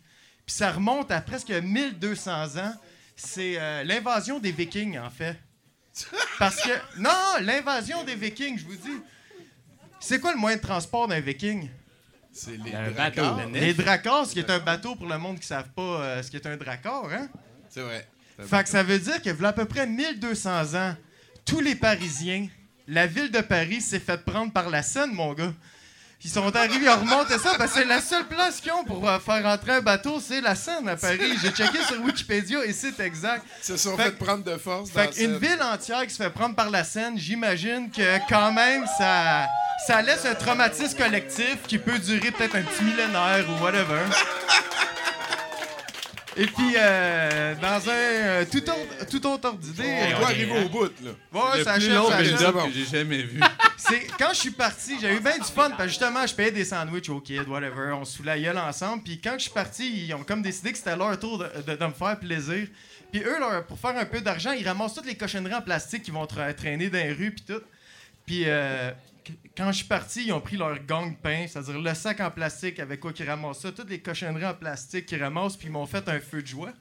Puis 0.45 0.55
ça 0.55 0.71
remonte 0.71 1.11
à 1.11 1.21
presque 1.21 1.51
1200 1.51 2.57
ans. 2.57 2.73
C'est 3.15 3.59
euh, 3.59 3.83
l'invasion 3.83 4.39
des 4.39 4.51
Vikings, 4.51 4.97
en 4.97 5.09
fait. 5.09 5.35
Parce 6.39 6.61
que. 6.61 6.69
Non, 6.99 7.41
l'invasion 7.41 8.03
des 8.03 8.15
Vikings, 8.15 8.57
je 8.59 8.65
vous 8.65 8.75
dis. 8.75 9.01
C'est 9.99 10.19
quoi 10.19 10.31
le 10.31 10.37
moyen 10.37 10.57
de 10.57 10.61
transport 10.61 11.07
d'un 11.07 11.19
Viking? 11.19 11.69
C'est 12.37 12.57
les 12.63 12.73
Un 12.73 12.91
dracars. 12.91 13.35
bateau. 13.35 13.49
Les 13.53 13.73
dracars, 13.73 14.25
ce 14.27 14.33
qui 14.33 14.39
est 14.39 14.49
un 14.49 14.59
bateau 14.59 14.95
pour 14.95 15.07
le 15.07 15.17
monde 15.17 15.35
qui 15.35 15.41
ne 15.41 15.45
savent 15.45 15.71
pas 15.75 15.81
euh, 15.81 16.21
ce 16.23 16.29
qui 16.29 16.35
est 16.37 16.45
un 16.45 16.55
dracar, 16.55 17.05
hein? 17.11 17.27
C'est 17.69 17.81
vrai. 17.81 18.07
Fait 18.39 18.63
que 18.63 18.69
ça 18.69 18.83
veut 18.83 18.99
dire 18.99 19.19
que, 19.23 19.31
voilà 19.31 19.49
à 19.49 19.53
peu 19.53 19.65
près 19.65 19.87
1200 19.87 20.75
ans, 20.75 20.95
tous 21.45 21.59
les 21.59 21.73
Parisiens, 21.75 22.47
la 22.87 23.07
ville 23.07 23.31
de 23.31 23.41
Paris 23.41 23.81
s'est 23.81 23.99
fait 23.99 24.23
prendre 24.23 24.53
par 24.53 24.69
la 24.69 24.83
Seine, 24.83 25.11
mon 25.13 25.33
gars. 25.33 25.53
Ils 26.23 26.31
sont 26.31 26.53
arrivés, 26.55 26.89
ont 26.89 26.99
remonté 26.99 27.37
ça, 27.37 27.51
parce 27.57 27.71
que 27.73 27.79
c'est 27.79 27.85
la 27.85 28.01
seule 28.01 28.25
place 28.25 28.59
qu'ils 28.59 28.71
ont 28.73 28.83
pour 28.83 29.07
euh, 29.07 29.19
faire 29.19 29.45
entrer 29.45 29.73
un 29.73 29.81
bateau, 29.81 30.19
c'est 30.19 30.41
la 30.41 30.55
Seine 30.55 30.89
à 30.89 30.95
Paris. 30.97 31.37
J'ai 31.41 31.51
checké 31.51 31.77
sur 31.87 32.01
Wikipédia 32.01 32.65
et 32.65 32.73
c'est 32.73 32.99
exact. 32.99 33.45
Ils 33.61 33.65
se 33.65 33.77
sont 33.77 33.95
Fait 33.95 34.05
fait, 34.05 34.11
prendre 34.11 34.43
de 34.43 34.57
force. 34.57 34.89
Fait 34.89 35.05
dans 35.05 35.11
qu'une 35.11 35.33
cette- 35.39 35.41
ville 35.41 35.61
entière 35.61 36.01
qui 36.05 36.09
se 36.13 36.21
fait 36.21 36.29
prendre 36.31 36.55
par 36.55 36.69
la 36.69 36.83
Seine, 36.83 37.17
j'imagine 37.17 37.89
que 37.91 38.17
quand 38.27 38.51
même, 38.51 38.85
ça, 38.97 39.45
ça 39.85 40.01
laisse 40.01 40.25
un 40.25 40.33
traumatisme 40.35 40.97
collectif 40.97 41.57
qui 41.67 41.77
peut 41.77 41.99
durer 41.99 42.31
peut-être 42.31 42.55
un 42.55 42.63
petit 42.63 42.83
millénaire 42.83 43.45
ou 43.49 43.63
whatever. 43.63 44.01
Et 46.37 46.45
puis, 46.45 46.73
euh, 46.77 47.55
dans 47.55 47.89
un 47.89 47.93
euh, 47.93 48.45
tout, 48.51 48.57
autre, 48.69 49.05
tout 49.09 49.25
autre 49.27 49.47
ordre 49.47 49.57
d'idée, 49.59 49.83
On 50.13 50.19
doit 50.19 50.27
arriver 50.27 50.63
au 50.65 50.69
bout, 50.69 50.91
là. 51.03 51.11
ouais, 51.33 51.57
le 51.57 51.63
ça 51.63 51.73
plus 51.73 51.89
long 51.89 52.09
build-up 52.15 52.55
que 52.65 52.71
j'ai 52.73 52.85
jamais 52.85 53.23
vu. 53.23 53.39
C'est 53.77 54.05
quand 54.19 54.29
je 54.33 54.37
suis 54.39 54.51
parti, 54.51 54.97
j'ai 55.01 55.15
eu 55.15 55.19
bien 55.19 55.37
du 55.37 55.43
fun 55.45 55.69
parce 55.71 55.83
que 55.83 55.87
justement, 55.89 56.25
je 56.27 56.35
payais 56.35 56.51
des 56.51 56.65
sandwichs 56.65 57.09
aux 57.09 57.21
kids, 57.21 57.39
whatever. 57.47 57.91
On 57.93 58.05
se 58.05 58.17
fout 58.17 58.25
la 58.25 58.39
gueule 58.39 58.57
ensemble. 58.57 59.01
Puis 59.03 59.19
quand 59.19 59.33
je 59.37 59.43
suis 59.43 59.51
parti, 59.51 60.05
ils 60.05 60.13
ont 60.13 60.23
comme 60.23 60.41
décidé 60.41 60.71
que 60.71 60.77
c'était 60.77 60.95
leur 60.95 61.17
tour 61.19 61.39
de, 61.39 61.49
de- 61.65 61.75
de 61.75 61.85
me 61.85 61.91
faire 61.93 62.19
plaisir. 62.19 62.67
Puis 63.11 63.21
eux, 63.23 63.39
leur- 63.39 63.65
pour 63.65 63.79
faire 63.79 63.97
un 63.97 64.05
peu 64.05 64.21
d'argent, 64.21 64.51
ils 64.51 64.67
ramassent 64.67 64.93
toutes 64.93 65.05
les 65.07 65.15
cochonneries 65.15 65.55
en 65.55 65.61
plastique 65.61 66.03
qui 66.03 66.11
vont 66.11 66.25
tra- 66.25 66.53
traîner 66.53 66.89
dans 66.89 66.97
les 66.99 67.13
rues 67.13 67.31
puis 67.31 67.45
tout. 67.47 67.61
Puis 68.25 68.43
euh, 68.45 68.91
quand 69.55 69.71
je 69.71 69.77
suis 69.77 69.87
parti, 69.87 70.25
ils 70.25 70.33
ont 70.33 70.41
pris 70.41 70.57
leur 70.57 70.77
gang-pain, 70.79 71.45
c'est-à-dire 71.47 71.79
le 71.79 71.93
sac 71.93 72.19
en 72.19 72.31
plastique 72.31 72.79
avec 72.79 72.99
quoi 72.99 73.13
qu'ils 73.13 73.29
ramassent 73.29 73.59
ça, 73.59 73.71
toutes 73.71 73.89
les 73.89 73.99
cochonneries 73.99 74.45
en 74.45 74.53
plastique 74.53 75.05
qu'ils 75.05 75.21
ramassent, 75.21 75.57
puis 75.57 75.67
ils 75.67 75.71
m'ont 75.71 75.85
fait 75.85 76.07
un 76.09 76.19
feu 76.19 76.41
de 76.41 76.47
joie. 76.47 76.73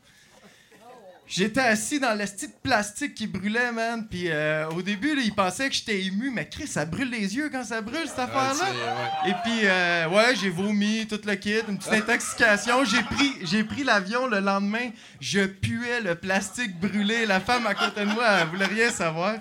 J'étais 1.28 1.60
assis 1.60 1.98
dans 1.98 2.16
le 2.16 2.24
style 2.24 2.50
de 2.50 2.54
plastique 2.62 3.14
qui 3.14 3.26
brûlait, 3.26 3.72
man. 3.72 4.06
Puis 4.08 4.30
euh, 4.30 4.68
au 4.68 4.80
début, 4.80 5.16
là, 5.16 5.22
ils 5.24 5.34
pensaient 5.34 5.68
que 5.68 5.74
j'étais 5.74 6.02
ému, 6.02 6.30
mais 6.30 6.48
Chris, 6.48 6.68
ça 6.68 6.84
brûle 6.84 7.10
les 7.10 7.34
yeux 7.34 7.48
quand 7.50 7.64
ça 7.64 7.80
brûle, 7.80 8.06
cette 8.06 8.20
affaire-là. 8.20 8.64
ouais. 8.64 9.30
Et 9.30 9.34
puis, 9.42 9.60
euh, 9.64 10.08
ouais, 10.08 10.36
j'ai 10.36 10.50
vomi 10.50 11.04
tout 11.08 11.20
le 11.26 11.34
kit, 11.34 11.58
une 11.68 11.78
petite 11.78 11.92
intoxication. 11.92 12.84
J'ai 12.84 13.02
pris, 13.02 13.32
j'ai 13.42 13.64
pris 13.64 13.82
l'avion 13.82 14.28
le 14.28 14.38
lendemain. 14.38 14.90
Je 15.20 15.40
puais 15.46 16.00
le 16.00 16.14
plastique 16.14 16.78
brûlé. 16.78 17.26
La 17.26 17.40
femme 17.40 17.66
à 17.66 17.74
côté 17.74 18.02
de 18.02 18.10
moi, 18.12 18.24
elle 18.42 18.48
voulait 18.48 18.66
rien 18.66 18.90
savoir. 18.90 19.34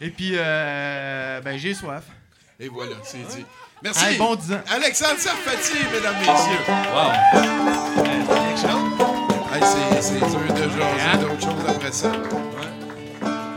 Et 0.00 0.10
puis, 0.10 0.32
euh, 0.34 1.40
ben, 1.40 1.56
j'ai 1.56 1.74
soif. 1.74 2.02
Et 2.60 2.68
voilà, 2.68 2.96
c'est 3.04 3.18
dit. 3.18 3.44
Merci. 3.82 4.04
Hey, 4.04 4.18
bon 4.18 4.34
10 4.34 4.52
ans. 4.52 4.60
Alexandre 4.68 5.18
Sarfati, 5.20 5.74
mesdames, 5.92 6.16
messieurs. 6.18 6.64
Hey, 9.52 9.62
c'est, 9.62 10.02
c'est 10.02 10.18
dur 10.18 10.54
de 10.54 10.56
jaser 10.56 10.82
Hein? 11.00 11.18
d'autres 11.18 11.40
choses 11.40 11.68
après 11.68 11.92
ça. 11.92 12.12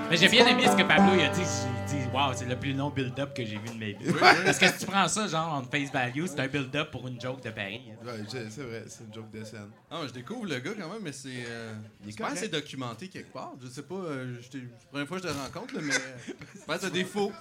Mais 0.09 0.17
j'ai 0.17 0.27
bien 0.29 0.45
aimé 0.45 0.65
ce 0.67 0.75
que 0.75 0.83
Pablo 0.87 1.13
il 1.17 1.21
a 1.25 1.29
dit. 1.29 1.41
J'ai 1.89 1.97
dit, 1.97 2.05
waouh, 2.13 2.33
c'est 2.35 2.45
le 2.45 2.55
plus 2.59 2.73
long 2.73 2.89
build-up 2.91 3.33
que 3.35 3.43
j'ai 3.43 3.57
vu 3.57 3.69
de 3.69 3.79
ma 3.79 3.85
vie. 3.97 4.13
Parce 4.45 4.59
que 4.59 4.67
si 4.67 4.77
tu 4.79 4.85
prends 4.85 5.07
ça, 5.07 5.27
genre, 5.27 5.51
en 5.53 5.63
face 5.63 5.91
value, 5.91 6.25
c'est 6.27 6.39
un 6.39 6.47
build-up 6.47 6.91
pour 6.91 7.07
une 7.07 7.19
joke 7.19 7.41
de 7.43 7.49
Paris. 7.49 7.81
hein. 7.91 8.05
Ouais, 8.05 8.23
je- 8.31 8.49
c'est 8.49 8.61
vrai, 8.61 8.83
c'est 8.87 9.03
une 9.05 9.13
joke 9.13 9.31
de 9.31 9.43
scène. 9.43 9.69
Non, 9.91 10.05
je 10.07 10.13
découvre 10.13 10.45
le 10.45 10.59
gars 10.59 10.71
quand 10.79 10.89
même, 10.89 11.01
mais 11.01 11.11
c'est. 11.11 11.29
Euh, 11.47 11.73
c'est 12.05 12.17
pas 12.17 12.25
correct. 12.25 12.37
assez 12.37 12.47
documenté 12.49 13.07
quelque 13.07 13.33
part. 13.33 13.53
Je 13.63 13.67
sais 13.67 13.81
pas, 13.83 13.95
euh, 13.95 14.35
je 14.41 14.47
c'est 14.51 14.57
la 14.59 14.63
première 14.91 15.07
fois 15.07 15.19
que 15.19 15.27
je 15.27 15.33
te 15.33 15.37
rencontre, 15.37 15.73
là, 15.73 15.81
mais. 15.81 16.33
Peut-être 16.67 16.85
un 16.85 16.89
défaut. 16.91 17.31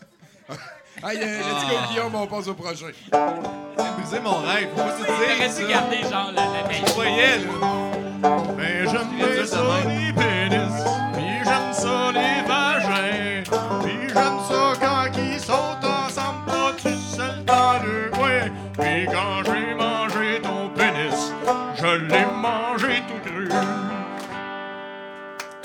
Aïe, 1.02 1.18
euh, 1.22 1.38
let's 1.38 1.64
go, 1.64 1.76
Guillaume, 1.88 2.14
on 2.14 2.26
passe 2.26 2.48
au 2.48 2.54
prochain. 2.54 2.90
Brisé 3.10 4.20
mon 4.20 4.40
rêve. 4.42 4.68
Faut 4.76 4.82
pas 4.82 4.98
se 4.98 5.02
dire 5.04 5.48
dû 5.48 5.54
ça. 5.54 5.68
garder 5.68 6.02
genre 6.02 6.32
la, 6.34 6.42
la 6.42 6.72
Je 6.72 6.92
voyais, 6.92 7.38
là. 7.38 7.90
Ben, 8.22 8.88
j'aime 8.90 9.08
bien 9.16 9.46
ça, 9.46 9.62
les 9.86 10.12
pénis, 10.12 10.84
puis 11.14 11.38
j'aime 11.42 11.72
ça, 11.72 12.12
les 12.12 12.42
vagins, 12.46 13.42
puis 13.82 14.08
j'aime 14.08 14.40
ça 14.48 14.72
quand 14.78 15.18
ils 15.18 15.40
sautent 15.40 15.84
ensemble, 15.84 16.44
pas 16.46 16.72
tout 16.72 17.00
seul 17.16 17.44
dans 17.46 17.82
le 17.82 18.10
coin. 18.10 18.50
Puis 18.78 19.06
quand 19.06 19.42
j'ai 19.46 19.74
mangé 19.74 20.40
ton 20.42 20.68
pénis, 20.68 21.32
je 21.76 21.86
l'ai 21.86 22.26
mangé 22.26 23.02
tout 23.08 23.30
cru. 23.30 23.48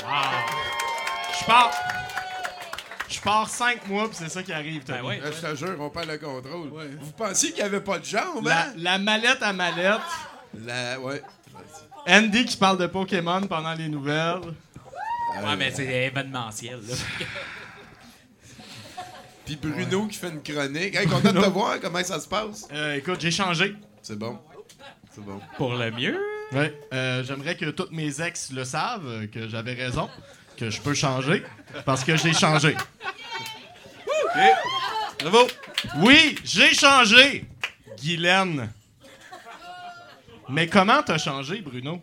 Wow. 0.05 0.31
Je 1.39 1.45
pars. 1.45 1.94
Pars 3.25 3.49
cinq 3.49 3.87
mois, 3.87 4.07
puis 4.07 4.17
c'est 4.19 4.29
ça 4.29 4.43
qui 4.43 4.53
arrive. 4.53 4.83
Ben 4.87 5.03
ouais. 5.03 5.19
Euh, 5.21 5.31
je 5.35 5.47
te 5.47 5.55
jure, 5.55 5.75
on 5.79 5.89
perd 5.89 6.07
le 6.07 6.17
contrôle. 6.19 6.69
Vous 7.01 7.11
pensiez 7.11 7.49
qu'il 7.49 7.57
n'y 7.57 7.63
avait 7.63 7.81
pas 7.81 7.97
de 7.97 8.05
jambes, 8.05 8.45
La, 8.45 8.67
hein? 8.67 8.73
la 8.77 8.99
mallette 8.99 9.41
à 9.41 9.51
mallette. 9.51 9.99
La... 10.63 10.99
Ouais. 10.99 11.21
Andy 12.07 12.45
qui 12.45 12.55
parle 12.55 12.77
de 12.77 12.85
Pokémon 12.85 13.41
pendant 13.41 13.73
les 13.73 13.89
nouvelles. 13.89 14.41
Ouais, 15.43 15.55
mais 15.57 15.71
c'est 15.71 16.05
événementiel, 16.05 16.79
là. 16.87 16.95
Puis 19.45 19.55
Bruno 19.57 20.07
qui 20.07 20.17
fait 20.17 20.29
une 20.29 20.41
chronique. 20.41 20.95
Hey, 20.95 21.07
content 21.07 21.31
de 21.31 21.41
te 21.41 21.49
voir, 21.49 21.79
comment 21.79 22.03
ça 22.03 22.19
se 22.19 22.27
passe? 22.27 22.67
Euh, 22.71 22.95
écoute, 22.95 23.21
j'ai 23.21 23.31
changé. 23.31 23.75
C'est 24.01 24.17
bon. 24.17 24.39
C'est 25.13 25.23
bon. 25.23 25.39
Pour 25.57 25.75
le 25.75 25.91
mieux. 25.91 26.19
Ouais, 26.51 26.79
euh, 26.93 27.23
j'aimerais 27.23 27.55
que 27.55 27.65
toutes 27.71 27.91
mes 27.91 28.21
ex 28.21 28.51
le 28.51 28.63
savent, 28.65 29.07
euh, 29.07 29.27
que 29.27 29.47
j'avais 29.47 29.73
raison, 29.73 30.09
que 30.57 30.69
je 30.69 30.81
peux 30.81 30.93
changer, 30.93 31.43
parce 31.83 32.03
que 32.03 32.15
j'ai 32.15 32.33
changé. 32.33 32.75
Bravo. 35.19 35.47
Oui, 35.97 36.35
j'ai 36.43 36.73
changé, 36.73 37.45
Guylaine. 38.01 38.69
Mais 40.49 40.67
comment 40.67 41.01
t'as 41.03 41.17
changé, 41.17 41.61
Bruno? 41.61 42.01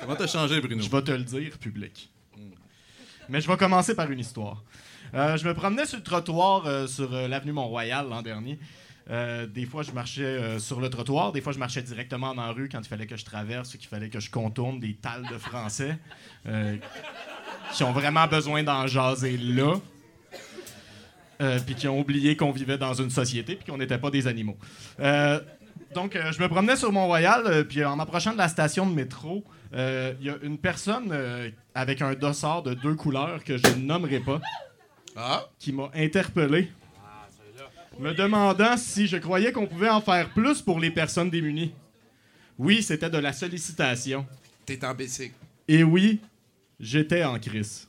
Comment 0.00 0.16
t'as 0.16 0.26
changé, 0.26 0.60
Bruno? 0.60 0.82
Je 0.82 0.90
vais 0.90 1.02
te 1.02 1.10
le 1.10 1.24
dire, 1.24 1.58
public. 1.58 2.10
Mais 3.28 3.40
je 3.40 3.48
vais 3.48 3.56
commencer 3.56 3.94
par 3.94 4.10
une 4.10 4.20
histoire. 4.20 4.62
Euh, 5.14 5.36
je 5.36 5.46
me 5.46 5.54
promenais 5.54 5.86
sur 5.86 5.98
le 5.98 6.02
trottoir 6.02 6.66
euh, 6.66 6.86
sur 6.86 7.14
euh, 7.14 7.28
l'avenue 7.28 7.52
Mont-Royal 7.52 8.08
l'an 8.08 8.22
dernier. 8.22 8.58
Des 9.54 9.64
fois, 9.64 9.82
je 9.82 9.92
marchais 9.92 10.58
sur 10.60 10.80
le 10.80 10.90
trottoir. 10.90 11.32
Des 11.32 11.40
fois, 11.40 11.54
je 11.54 11.58
marchais 11.58 11.80
directement 11.80 12.34
dans 12.34 12.44
la 12.44 12.52
rue 12.52 12.68
quand 12.68 12.80
il 12.80 12.88
fallait 12.88 13.06
que 13.06 13.16
je 13.16 13.24
traverse 13.24 13.72
ou 13.72 13.78
qu'il 13.78 13.88
fallait 13.88 14.10
que 14.10 14.20
je 14.20 14.30
contourne 14.30 14.80
des 14.80 14.96
tales 14.96 15.26
de 15.32 15.38
Français 15.38 15.98
qui 17.72 17.82
ont 17.84 17.92
vraiment 17.92 18.26
besoin 18.26 18.62
d'en 18.62 18.86
jaser 18.86 19.36
là. 19.36 19.74
Euh, 21.40 21.60
puis 21.64 21.76
qui 21.76 21.86
ont 21.86 22.00
oublié 22.00 22.36
qu'on 22.36 22.50
vivait 22.50 22.78
dans 22.78 22.94
une 22.94 23.10
société 23.10 23.54
puis 23.54 23.70
qu'on 23.70 23.78
n'était 23.78 23.98
pas 23.98 24.10
des 24.10 24.26
animaux. 24.26 24.56
Euh, 24.98 25.38
donc, 25.94 26.16
euh, 26.16 26.32
je 26.32 26.42
me 26.42 26.48
promenais 26.48 26.74
sur 26.74 26.90
Mont-Royal, 26.90 27.64
puis 27.68 27.84
en 27.84 27.94
m'approchant 27.94 28.32
de 28.32 28.38
la 28.38 28.48
station 28.48 28.84
de 28.86 28.92
métro, 28.92 29.44
il 29.72 30.16
y 30.20 30.30
a 30.30 30.34
une 30.42 30.58
personne 30.58 31.16
avec 31.76 32.02
un 32.02 32.14
dossard 32.14 32.64
de 32.64 32.74
deux 32.74 32.94
couleurs 32.94 33.44
que 33.44 33.56
je 33.56 33.68
ne 33.68 33.84
nommerai 33.86 34.18
pas 34.18 34.40
Ah? 35.16 35.46
qui 35.58 35.72
m'a 35.72 35.90
interpellé, 35.94 36.70
me 37.98 38.14
demandant 38.14 38.76
si 38.76 39.06
je 39.06 39.16
croyais 39.16 39.52
qu'on 39.52 39.66
pouvait 39.66 39.88
en 39.88 40.00
faire 40.00 40.30
plus 40.30 40.62
pour 40.62 40.78
les 40.78 40.90
personnes 40.90 41.30
démunies. 41.30 41.72
Oui, 42.58 42.82
c'était 42.82 43.10
de 43.10 43.18
la 43.18 43.32
sollicitation. 43.32 44.26
T'es 44.66 44.84
en 44.84 44.94
bicycle. 44.94 45.34
Et 45.66 45.82
oui, 45.82 46.20
j'étais 46.78 47.24
en 47.24 47.38
crise. 47.38 47.88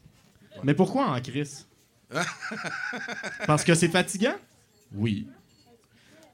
Mais 0.64 0.74
pourquoi 0.74 1.08
en 1.10 1.22
crise? 1.22 1.68
Parce 3.48 3.64
que 3.64 3.76
c'est 3.76 3.90
fatigant? 3.90 4.36
Oui. 4.94 5.28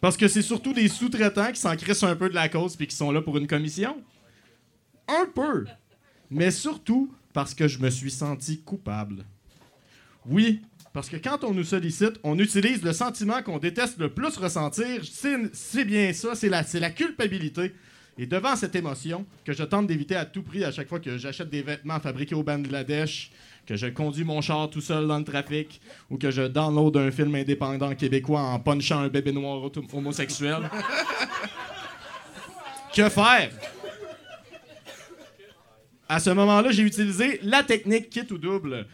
Parce 0.01 0.17
que 0.17 0.27
c'est 0.27 0.41
surtout 0.41 0.73
des 0.73 0.87
sous-traitants 0.87 1.51
qui 1.51 1.59
s'en 1.59 1.75
crissent 1.75 2.03
un 2.03 2.15
peu 2.15 2.29
de 2.29 2.35
la 2.35 2.49
cause 2.49 2.75
puis 2.75 2.87
qui 2.87 2.95
sont 2.95 3.11
là 3.11 3.21
pour 3.21 3.37
une 3.37 3.47
commission? 3.47 4.01
Un 5.07 5.25
peu. 5.33 5.65
Mais 6.29 6.51
surtout 6.51 7.13
parce 7.33 7.53
que 7.53 7.67
je 7.67 7.79
me 7.79 7.89
suis 7.89 8.11
senti 8.11 8.61
coupable. 8.61 9.25
Oui, 10.25 10.61
parce 10.93 11.09
que 11.09 11.17
quand 11.17 11.43
on 11.43 11.53
nous 11.53 11.65
sollicite, 11.65 12.13
on 12.23 12.39
utilise 12.39 12.81
le 12.81 12.93
sentiment 12.93 13.43
qu'on 13.43 13.59
déteste 13.59 13.97
le 13.97 14.13
plus 14.13 14.37
ressentir. 14.37 15.03
C'est 15.03 15.85
bien 15.85 16.13
ça, 16.13 16.35
c'est 16.35 16.49
la, 16.49 16.63
c'est 16.63 16.79
la 16.79 16.89
culpabilité. 16.89 17.75
Et 18.17 18.25
devant 18.25 18.56
cette 18.56 18.75
émotion, 18.75 19.25
que 19.43 19.51
je 19.51 19.63
tente 19.63 19.88
d'éviter 19.88 20.15
à 20.15 20.23
tout 20.23 20.41
prix 20.41 20.63
à 20.63 20.71
chaque 20.71 20.88
fois 20.88 21.01
que 21.01 21.17
j'achète 21.17 21.49
des 21.49 21.62
vêtements 21.62 21.99
fabriqués 21.99 22.36
au 22.36 22.43
Bangladesh, 22.43 23.30
que 23.65 23.75
je 23.75 23.88
conduis 23.88 24.23
mon 24.23 24.39
char 24.39 24.69
tout 24.69 24.80
seul 24.80 25.06
dans 25.06 25.17
le 25.17 25.25
trafic, 25.25 25.82
ou 26.10 26.17
que 26.17 26.32
je 26.32 26.43
download 26.43 26.95
un 26.95 27.12
film 27.12 27.36
indépendant 27.36 27.93
québécois 27.93 28.39
en 28.39 28.60
punchant 28.60 28.99
un 28.99 29.10
bébé 29.10 29.34
noir 29.34 29.69
homosexuel. 29.91 30.69
que 32.95 33.10
faire? 33.10 33.51
À 36.08 36.19
ce 36.21 36.30
moment-là, 36.30 36.71
j'ai 36.71 36.84
utilisé 36.84 37.39
la 37.43 37.63
technique 37.63 38.10
kit 38.10 38.28
ou 38.32 38.38
double. 38.38 38.86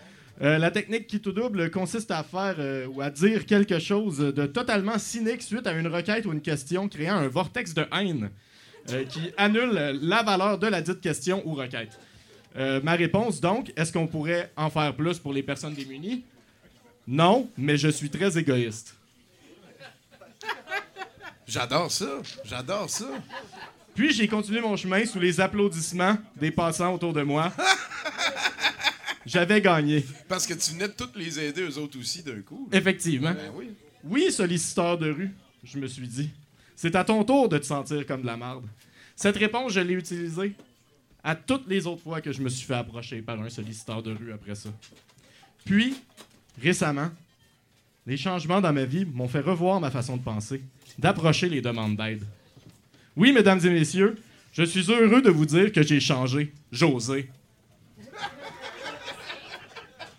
Euh, 0.42 0.58
la 0.58 0.72
technique 0.72 1.06
kit 1.06 1.22
ou 1.28 1.32
double 1.32 1.70
consiste 1.70 2.10
à 2.10 2.24
faire 2.24 2.56
euh, 2.58 2.88
ou 2.88 3.02
à 3.02 3.12
dire 3.12 3.46
quelque 3.46 3.78
chose 3.78 4.18
de 4.18 4.48
totalement 4.48 4.98
cynique 4.98 5.44
suite 5.44 5.68
à 5.68 5.74
une 5.74 5.88
requête 5.88 6.26
ou 6.26 6.34
une 6.34 6.42
question, 6.42 6.88
créant 6.88 7.18
un 7.18 7.28
vortex 7.28 7.76
de 7.76 7.86
haine 7.92 8.32
euh, 8.90 9.06
qui 9.06 9.32
annule 9.38 10.00
la 10.02 10.24
valeur 10.24 10.58
de 10.58 10.68
la 10.68 10.82
dite 10.82 11.02
question 11.02 11.42
ou 11.48 11.54
requête. 11.54 11.98
Euh, 12.58 12.82
ma 12.84 12.94
réponse, 12.94 13.40
donc, 13.40 13.72
est-ce 13.78 13.94
qu'on 13.94 14.08
pourrait 14.08 14.52
en 14.58 14.70
faire 14.70 14.94
plus 14.96 15.20
pour 15.20 15.32
les 15.34 15.44
personnes 15.44 15.74
démunies? 15.74 16.24
Non, 17.08 17.50
mais 17.58 17.78
je 17.78 17.88
suis 17.88 18.10
très 18.10 18.38
égoïste. 18.38 18.96
J'adore 21.48 21.92
ça. 21.92 22.22
J'adore 22.46 22.90
ça. 22.90 23.08
Puis 23.96 24.14
j'ai 24.14 24.28
continué 24.28 24.62
mon 24.62 24.76
chemin 24.78 25.06
sous 25.06 25.20
les 25.20 25.40
applaudissements 25.42 26.18
des 26.36 26.52
passants 26.52 26.94
autour 26.94 27.12
de 27.14 27.24
moi. 27.24 27.52
J'avais 29.26 29.62
gagné, 29.62 30.04
Parce 30.28 30.48
que 30.48 30.54
tu 30.54 30.72
venais 30.72 30.88
de 30.88 30.94
toutes 30.94 31.16
les 31.16 31.40
aider, 31.40 31.62
eux 31.62 31.78
autres 31.78 32.00
aussi, 32.00 32.24
d'un 32.24 32.42
coup. 32.42 32.68
effectivement. 32.72 33.34
Ben 33.34 33.52
oui. 33.54 33.70
Oui, 34.04 34.32
solliciteur 34.32 34.98
de 34.98 35.12
rue, 35.12 35.32
je 35.64 35.78
me 35.78 35.86
suis 35.88 36.08
dit. 36.08 36.30
C'est 36.82 36.96
à 36.96 37.04
ton 37.04 37.24
tour 37.24 37.48
de 37.48 37.60
te 37.60 37.66
sentir 37.68 38.08
comme 38.08 38.24
de 38.24 38.26
la 38.26 38.38
marde. 38.38 38.66
Cette 39.16 39.38
réponse, 39.38 39.74
je 39.74 39.82
l'ai 39.82 39.94
utilisée 39.94 40.54
à 41.24 41.36
toutes 41.36 41.68
les 41.68 41.86
autres 41.86 42.02
fois 42.02 42.22
que 42.22 42.32
je 42.32 42.42
me 42.42 42.50
suis 42.50 42.66
fait 42.66 42.74
approcher 42.74 43.22
par 43.22 43.40
un 43.40 43.50
solliciteur 43.50 44.02
de 44.02 44.12
rue 44.12 44.34
après 44.34 44.56
ça. 44.56 44.70
Puis, 45.64 45.94
récemment, 46.60 47.12
les 48.08 48.18
changements 48.18 48.62
dans 48.62 48.74
ma 48.74 48.86
vie 48.86 49.06
m'ont 49.06 49.28
fait 49.28 49.42
revoir 49.42 49.80
ma 49.80 49.92
façon 49.92 50.18
de 50.18 50.24
penser, 50.24 50.60
d'approcher 50.98 51.50
les 51.50 51.62
demandes 51.62 51.96
d'aide. 51.96 52.24
Oui, 53.16 53.32
mesdames 53.32 53.64
et 53.64 53.70
messieurs, 53.70 54.18
je 54.52 54.64
suis 54.64 54.92
heureux 54.92 55.22
de 55.22 55.30
vous 55.30 55.46
dire 55.46 55.72
que 55.72 55.84
j'ai 55.84 56.00
changé, 56.00 56.52
j'osé. 56.72 57.30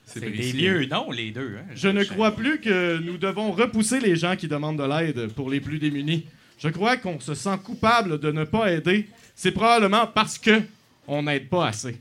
C'est 0.07 0.21
des 0.21 0.53
lieux, 0.53 0.87
non, 0.87 1.11
les 1.11 1.33
deux. 1.33 1.57
Hein? 1.59 1.67
Je 1.75 1.89
ne 1.89 2.05
crois 2.05 2.37
plus 2.37 2.61
que 2.61 2.99
nous 2.99 3.19
devons 3.19 3.51
repousser 3.51 3.99
les 3.99 4.15
gens 4.15 4.37
qui 4.37 4.47
demandent 4.47 4.79
de 4.79 4.85
l'aide 4.85 5.33
pour 5.33 5.51
les 5.51 5.61
plus 5.61 5.81
démunis. 5.81 6.25
Je 6.63 6.69
crois 6.69 6.97
qu'on 6.97 7.19
se 7.19 7.35
sent 7.35 7.59
coupable 7.65 8.21
de 8.21 8.31
ne 8.31 8.45
pas 8.45 8.71
aider. 8.71 9.09
C'est 9.35 9.51
probablement 9.51 10.07
parce 10.07 10.39
que 10.39 10.63
on 11.09 11.25
n'aide 11.25 11.49
pas 11.49 11.67
assez. 11.67 12.01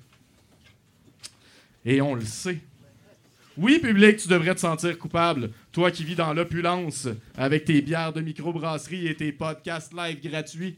Et 1.83 1.99
on 1.99 2.13
le 2.13 2.23
sait. 2.23 2.59
Oui, 3.57 3.79
public, 3.79 4.17
tu 4.17 4.27
devrais 4.27 4.53
te 4.53 4.59
sentir 4.59 4.99
coupable. 4.99 5.49
Toi 5.71 5.89
qui 5.89 6.03
vis 6.03 6.13
dans 6.13 6.31
l'opulence, 6.31 7.07
avec 7.35 7.65
tes 7.65 7.81
bières 7.81 8.13
de 8.13 8.21
microbrasserie 8.21 9.07
et 9.07 9.15
tes 9.15 9.31
podcasts 9.31 9.93
live 9.93 10.21
gratuits. 10.21 10.77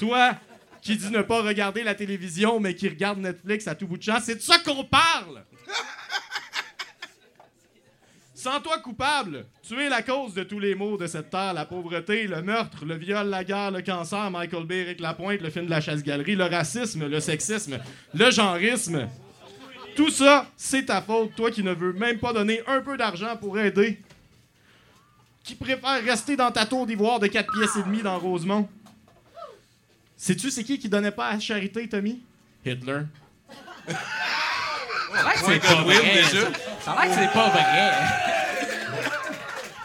Toi 0.00 0.34
qui 0.82 0.96
dis 0.96 1.10
ne 1.10 1.22
pas 1.22 1.40
regarder 1.40 1.84
la 1.84 1.94
télévision, 1.94 2.58
mais 2.58 2.74
qui 2.74 2.88
regarde 2.88 3.20
Netflix 3.20 3.68
à 3.68 3.76
tout 3.76 3.86
bout 3.86 3.96
de 3.96 4.02
champ, 4.02 4.18
c'est 4.20 4.36
de 4.36 4.40
ça 4.40 4.58
qu'on 4.58 4.82
parle! 4.82 5.44
Sens-toi 8.46 8.78
coupable. 8.78 9.44
Tu 9.66 9.74
es 9.74 9.88
la 9.88 10.02
cause 10.02 10.32
de 10.32 10.44
tous 10.44 10.60
les 10.60 10.76
maux 10.76 10.96
de 10.96 11.08
cette 11.08 11.30
terre, 11.30 11.52
la 11.52 11.64
pauvreté, 11.64 12.28
le 12.28 12.42
meurtre, 12.42 12.84
le 12.84 12.94
viol, 12.94 13.26
la 13.26 13.42
guerre, 13.42 13.72
le 13.72 13.82
cancer, 13.82 14.30
Michael 14.30 14.66
Bay, 14.66 14.82
Eric 14.82 15.00
Lapointe, 15.00 15.40
le 15.40 15.50
film 15.50 15.64
de 15.64 15.70
la 15.70 15.80
chasse-galerie, 15.80 16.36
le 16.36 16.44
racisme, 16.44 17.08
le 17.08 17.18
sexisme, 17.18 17.80
le 18.14 18.30
genrisme. 18.30 19.08
Tout 19.96 20.10
ça, 20.10 20.46
c'est 20.56 20.84
ta 20.84 21.02
faute, 21.02 21.34
toi 21.34 21.50
qui 21.50 21.64
ne 21.64 21.72
veux 21.72 21.92
même 21.92 22.20
pas 22.20 22.32
donner 22.32 22.62
un 22.68 22.82
peu 22.82 22.96
d'argent 22.96 23.36
pour 23.36 23.58
aider. 23.58 24.00
Qui 25.42 25.56
préfère 25.56 26.04
rester 26.04 26.36
dans 26.36 26.52
ta 26.52 26.66
tour 26.66 26.86
d'ivoire 26.86 27.18
de 27.18 27.26
4 27.26 27.52
pièces 27.52 27.74
et 27.74 27.82
demie 27.82 28.02
dans 28.02 28.16
Rosemont. 28.16 28.68
Sais-tu 30.16 30.52
c'est 30.52 30.62
qui 30.62 30.78
qui 30.78 30.88
donnait 30.88 31.10
pas 31.10 31.26
à 31.26 31.32
la 31.32 31.40
charité, 31.40 31.88
Tommy? 31.88 32.20
Hitler. 32.64 33.00
Ça 33.88 35.18
a 35.18 35.24
l'air 35.24 35.32
que 35.32 35.38
c'est 35.46 35.58
pas 35.58 35.82
vrai. 35.82 36.22
ça. 36.22 36.38
Ça 36.80 36.92
a 36.92 37.06
l'air 37.06 37.16
que 37.16 37.22
c'est 37.22 37.32
pas 37.32 37.48
vrai. 37.48 38.35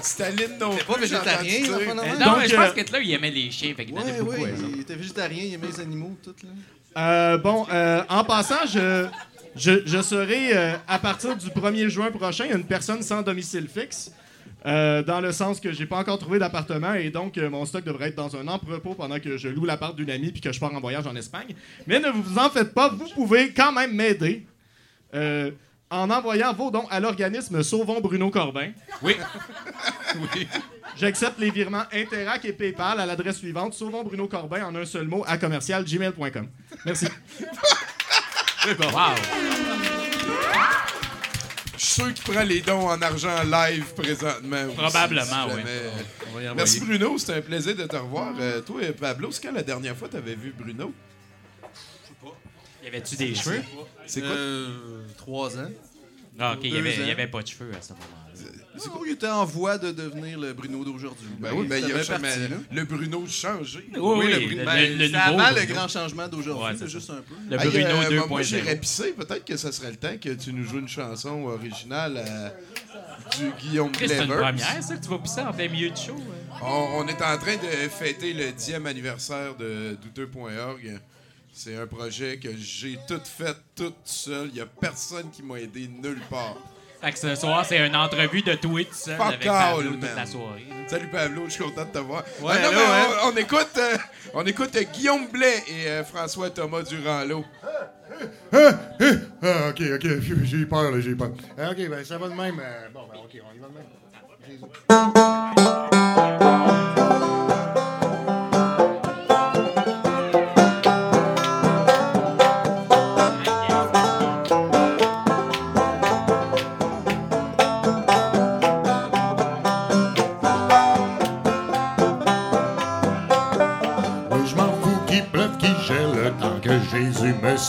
Staline 0.03 0.57
non 0.59 0.75
T'es 0.75 0.83
pas 0.83 0.93
plus, 0.93 1.01
végétarien, 1.01 1.59
non? 1.95 2.03
Mais 2.39 2.47
je 2.47 2.55
pense 2.55 2.69
euh, 2.69 2.83
que 2.83 2.91
là, 2.93 2.99
il 3.01 3.11
aimait 3.13 3.31
les 3.31 3.51
chiens, 3.51 3.73
fait 3.75 3.85
qu'il 3.85 3.95
donnait 3.95 4.19
beaucoup. 4.19 4.31
ouais, 4.31 4.53
il 4.73 4.81
était 4.81 4.95
végétarien, 4.95 5.43
il 5.43 5.53
aimait 5.53 5.67
les 5.67 5.79
animaux, 5.79 6.17
tout, 6.23 6.35
là. 6.43 6.49
Euh, 6.97 7.37
bon, 7.37 7.65
euh, 7.71 8.03
en 8.09 8.23
passant, 8.23 8.65
je, 8.67 9.07
Je, 9.55 9.81
je 9.85 10.01
serai, 10.01 10.55
euh, 10.57 10.73
à 10.87 10.97
partir 10.99 11.35
du 11.37 11.47
1er 11.47 11.89
juin 11.89 12.09
prochain, 12.11 12.45
une 12.53 12.63
personne 12.63 13.01
sans 13.01 13.21
domicile 13.21 13.67
fixe. 13.67 14.11
euh, 14.65 15.01
dans 15.03 15.19
le 15.21 15.31
sens 15.31 15.59
que 15.59 15.71
j'ai 15.73 15.85
pas 15.87 15.97
encore 15.97 16.19
trouvé 16.19 16.37
d'appartement 16.39 16.93
et 16.93 17.09
donc 17.09 17.37
euh, 17.37 17.49
mon 17.49 17.65
stock 17.65 17.83
devrait 17.83 18.09
être 18.09 18.15
dans 18.15 18.35
un 18.35 18.47
entrepôt 18.47 18.93
pendant 18.93 19.19
que 19.19 19.35
je 19.35 19.47
loue 19.49 19.65
l'appart 19.65 19.95
d'une 19.95 20.11
amie 20.11 20.31
puis 20.31 20.39
que 20.39 20.51
je 20.53 20.59
pars 20.59 20.73
en 20.73 20.79
voyage 20.79 21.07
en 21.07 21.15
Espagne. 21.15 21.55
Mais 21.87 21.99
ne 21.99 22.09
vous 22.09 22.37
en 22.37 22.49
faites 22.49 22.73
pas, 22.73 22.89
vous 22.89 23.07
pouvez 23.15 23.51
quand 23.51 23.71
même 23.71 23.93
m'aider 23.93 24.45
euh, 25.15 25.49
en 25.91 26.09
envoyant 26.09 26.53
vos 26.53 26.71
dons 26.71 26.87
à 26.89 26.99
l'organisme 26.99 27.61
Sauvons 27.61 27.99
Bruno 28.01 28.31
Corbin. 28.31 28.71
Oui. 29.03 29.15
J'accepte 30.97 31.39
les 31.39 31.51
virements 31.51 31.83
Interac 31.93 32.43
et 32.43 32.51
PayPal 32.53 32.99
à 32.99 33.05
l'adresse 33.05 33.37
suivante 33.37 33.73
Sauvons 33.73 34.03
Bruno 34.03 34.27
Corbin 34.27 34.65
en 34.65 34.75
un 34.75 34.85
seul 34.85 35.07
mot 35.07 35.23
à 35.25 35.37
commercial 35.37 35.85
gmail.com. 35.85 36.47
Merci. 36.85 37.07
Wow. 38.65 39.15
Je 41.77 41.85
suis 41.85 41.93
sûr 41.93 42.13
qu'il 42.13 42.33
prend 42.33 42.43
les 42.43 42.61
dons 42.61 42.89
en 42.89 43.01
argent 43.01 43.41
live 43.43 43.85
présentement. 43.95 44.65
aussi, 44.65 44.75
Probablement, 44.75 45.23
si 45.25 45.55
oui. 45.55 45.61
jamais. 45.61 45.81
On 46.29 46.35
va 46.37 46.43
y 46.43 46.55
Merci. 46.55 46.79
Bruno, 46.81 47.17
c'était 47.17 47.35
un 47.35 47.41
plaisir 47.41 47.75
de 47.75 47.85
te 47.85 47.95
revoir. 47.95 48.33
Euh, 48.39 48.61
toi, 48.61 48.81
Pablo, 48.99 49.31
c'est 49.31 49.41
quand 49.47 49.53
la 49.53 49.63
dernière 49.63 49.95
fois 49.95 50.07
que 50.07 50.13
tu 50.13 50.17
avais 50.19 50.35
vu 50.35 50.53
Bruno? 50.57 50.93
Y 52.91 52.95
avait-tu 52.95 53.15
des 53.15 53.35
cheveux? 53.35 53.61
C'est 54.05 54.21
quoi? 54.21 54.29
Euh, 54.31 54.67
trois 55.17 55.57
ans. 55.57 55.69
Ah, 56.39 56.53
ok, 56.53 56.59
il 56.63 56.69
y 56.69 56.71
Deux 56.71 56.79
avait, 56.79 56.95
y 57.07 57.11
avait 57.11 57.27
pas 57.27 57.41
de 57.41 57.47
cheveux 57.47 57.71
à 57.77 57.81
ce 57.81 57.93
moment-là. 57.93 58.17
C'est 58.77 58.89
quoi? 58.89 59.01
Il 59.05 59.11
était 59.13 59.27
en 59.27 59.43
voie 59.45 59.77
de 59.77 59.91
devenir 59.91 60.39
le 60.39 60.53
Bruno 60.53 60.83
d'aujourd'hui? 60.83 61.27
Ben 61.39 61.51
oui, 61.53 61.67
ben, 61.67 61.83
il 61.85 61.91
a 61.91 61.97
fait 61.99 62.03
jamais- 62.05 62.29
partie, 62.29 62.47
là. 62.47 62.55
le 62.71 62.83
Bruno 62.85 63.27
changé. 63.27 63.85
Oui, 63.93 63.99
oui, 63.99 64.27
le 64.27 64.39
le, 64.39 64.45
Bruno- 64.45 64.59
le- 64.61 64.65
ben, 64.65 64.97
le 64.97 65.05
c'est 65.05 65.11
nouveau 65.11 65.39
avant 65.41 65.49
le 65.49 65.55
Bruno. 65.55 65.73
grand 65.75 65.87
changement 65.89 66.27
d'aujourd'hui, 66.29 66.81
Ouais, 66.81 66.87
juste 66.87 67.09
un 67.09 67.15
peu. 67.21 67.35
Le 67.49 67.59
Hey, 67.59 67.67
Bruno 67.69 67.85
euh, 67.89 67.93
moi, 67.95 68.05
2.0. 68.09 68.27
moi, 68.29 68.41
j'irais 68.41 68.75
pisser. 68.77 69.11
Peut-être 69.11 69.45
que 69.45 69.57
ça 69.57 69.71
serait 69.73 69.91
le 69.91 69.97
temps 69.97 70.17
que 70.19 70.29
tu 70.29 70.53
nous 70.53 70.63
joues 70.63 70.79
une 70.79 70.87
chanson 70.87 71.43
originale 71.45 72.17
à- 72.17 72.53
du 73.37 73.51
Guillaume 73.61 73.91
Chris, 73.91 74.07
C'est 74.07 74.19
une 74.19 74.27
Clever. 74.27 74.41
première, 74.41 74.83
ça, 74.83 74.95
que 74.95 75.03
tu 75.03 75.09
vas 75.09 75.19
pisser 75.19 75.41
en 75.41 75.53
plein 75.53 75.67
milieu 75.69 75.89
de 75.91 75.97
show. 75.97 76.15
hein? 76.15 76.57
On, 76.63 77.01
on 77.03 77.07
est 77.07 77.21
en 77.21 77.37
train 77.37 77.55
de 77.57 77.89
fêter 77.89 78.33
le 78.33 78.51
10e 78.51 78.85
anniversaire 78.87 79.55
de 79.55 79.97
douteux.org. 80.01 80.99
C'est 81.63 81.75
un 81.75 81.85
projet 81.85 82.39
que 82.39 82.49
j'ai 82.57 82.97
tout 83.07 83.21
fait 83.23 83.55
toute 83.75 83.93
seul. 84.03 84.47
Il 84.47 84.53
n'y 84.55 84.61
a 84.61 84.65
personne 84.65 85.29
qui 85.29 85.43
m'a 85.43 85.59
aidé 85.59 85.87
nulle 85.87 86.19
part. 86.27 86.55
Fait 86.99 87.11
que 87.11 87.19
ce 87.19 87.35
soir, 87.35 87.63
c'est 87.63 87.85
une 87.85 87.95
entrevue 87.95 88.41
de 88.41 88.55
tweet 88.55 88.91
seul 88.95 89.15
Fuck 89.15 89.27
avec 89.27 89.45
Pablo 89.45 89.79
all, 89.79 89.85
toute 89.91 90.01
man. 90.01 90.09
la 90.15 90.25
soirée. 90.25 90.65
Salut 90.87 91.07
Pablo, 91.09 91.43
je 91.45 91.51
suis 91.51 91.63
content 91.63 91.85
de 91.85 91.91
te 91.91 91.97
voir. 91.99 92.23
Ouais, 92.41 92.53
Ah 92.55 92.59
non, 92.63 92.67
allô, 92.69 92.77
mais 92.79 92.83
hein? 92.83 93.05
on, 93.25 93.27
on 93.31 93.35
écoute, 93.37 93.77
euh, 93.77 93.97
on 94.33 94.43
écoute 94.47 94.75
euh, 94.75 94.83
Guillaume 94.91 95.27
Blais 95.27 95.63
et 95.67 95.87
euh, 95.87 96.03
François 96.03 96.49
Thomas 96.49 96.81
Durand-Lot. 96.81 97.45
Ah, 98.51 99.69
ok, 99.69 99.81
ok, 99.95 100.07
j'ai 100.43 100.65
peur, 100.65 100.89
là, 100.91 100.99
j'ai 100.99 101.13
peur. 101.13 101.29
Ah, 101.59 101.69
ok, 101.69 101.89
ben 101.89 102.03
ça 102.03 102.17
va 102.17 102.27
de 102.27 102.33
même. 102.33 102.59
euh, 102.59 102.89
bon, 102.91 103.01
ben 103.11 103.19
ok, 103.19 103.39
on 103.39 103.55
y 103.55 103.59
va 103.59 103.67
de 103.67 103.73
même. 103.73 103.85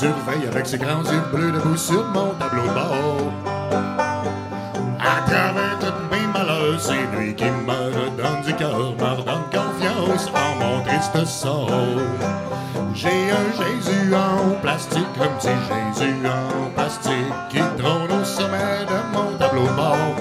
Surveille 0.03 0.49
avec 0.51 0.67
ses 0.67 0.79
grands 0.79 1.05
yeux 1.05 1.23
bleus 1.33 1.53
debout 1.53 1.77
sur 1.77 2.05
mon 2.07 2.31
tableau 2.35 2.63
de 2.63 2.75
bord. 2.75 3.33
À 4.99 5.31
travers 5.31 5.79
tous 5.79 5.99
mes 6.11 6.27
malheurs, 6.35 6.81
c'est 6.81 7.07
lui 7.15 7.35
qui 7.37 7.45
me 7.45 7.79
redonne 7.99 8.43
du 8.45 8.53
cœur, 8.55 8.95
me 8.99 9.11
redonne 9.21 9.47
confiance 9.53 10.27
en 10.35 10.51
mon 10.59 10.83
triste 10.83 11.25
sort. 11.25 11.71
J'ai 12.95 13.31
un 13.31 13.49
Jésus 13.59 14.13
en 14.15 14.61
plastique, 14.61 15.13
comme 15.17 15.37
petit 15.39 15.59
Jésus 15.71 16.17
en 16.27 16.71
plastique, 16.71 17.35
qui 17.51 17.59
trône 17.79 18.13
au 18.21 18.25
sommet 18.25 18.85
de 18.93 18.99
mon 19.15 19.37
tableau 19.39 19.69
de 19.69 19.77
bord. 19.83 20.17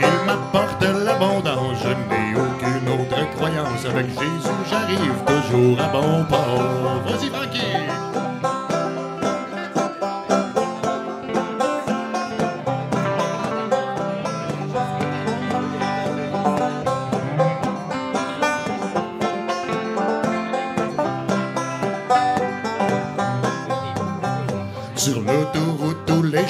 Il 0.00 0.26
m'apporte 0.26 0.84
l'abondance, 0.84 1.78
je 1.82 1.88
n'ai 1.88 2.34
aucune 2.34 2.88
autre 3.00 3.36
croyance. 3.36 3.86
Avec 3.86 4.08
Jésus, 4.08 4.58
j'arrive 4.68 5.18
toujours 5.26 5.80
à 5.80 5.88
bon 5.88 6.24
port. 6.28 7.02
Vas-y, 7.06 7.30
Frankie! 7.30 7.75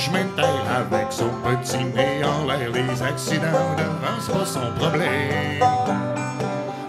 Chemins 0.07 0.25
de 0.37 0.43
avec 0.43 1.13
son 1.13 1.31
petit 1.45 1.85
nez 1.85 2.23
en 2.25 2.47
l'air, 2.47 2.71
les 2.73 3.03
accidents 3.03 3.75
devant, 3.77 4.21
c'est 4.21 4.33
pas 4.33 4.45
son 4.45 4.73
problème. 4.79 5.11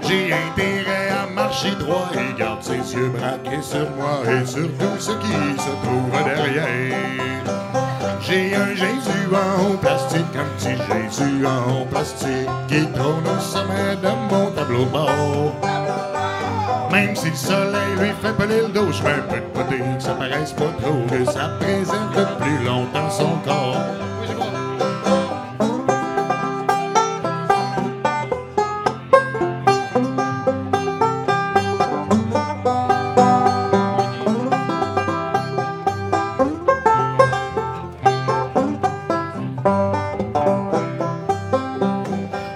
J'ai 0.01 0.33
intérêt 0.33 1.09
à 1.09 1.27
marcher 1.27 1.71
droit 1.79 2.09
et 2.13 2.39
garde 2.39 2.61
ses 2.61 2.93
yeux 2.95 3.09
braqués 3.09 3.61
sur 3.61 3.89
moi 3.91 4.21
et 4.25 4.45
sur 4.45 4.67
tout 4.77 4.99
ce 4.99 5.11
qui 5.11 5.61
se 5.61 5.73
trouve 5.83 6.11
derrière. 6.23 6.97
J'ai 8.21 8.55
un 8.55 8.75
Jésus 8.75 9.27
en 9.33 9.77
plastique, 9.77 10.35
un 10.35 10.45
petit 10.57 10.75
Jésus 10.75 11.45
en 11.45 11.85
plastique 11.85 12.49
qui 12.67 12.85
trône 12.93 13.23
au 13.25 13.39
sommet 13.39 13.95
de 14.01 14.33
mon 14.33 14.51
tableau 14.51 14.85
bord. 14.85 15.76
Même 16.91 17.15
si 17.15 17.29
le 17.29 17.35
soleil 17.35 17.95
lui 17.99 18.11
fait 18.21 18.33
peler 18.33 18.61
le 18.61 18.69
dos, 18.69 18.91
je 18.91 19.01
fais 19.01 19.09
un 19.09 19.21
peu 19.29 19.63
de 19.63 19.97
que 19.97 20.03
ça 20.03 20.13
paraisse 20.13 20.53
pas 20.53 20.71
trop, 20.81 21.05
que 21.09 21.25
ça 21.25 21.49
préserve 21.59 22.37
plus 22.39 22.65
longtemps 22.65 23.09
son 23.09 23.37
corps. 23.45 23.77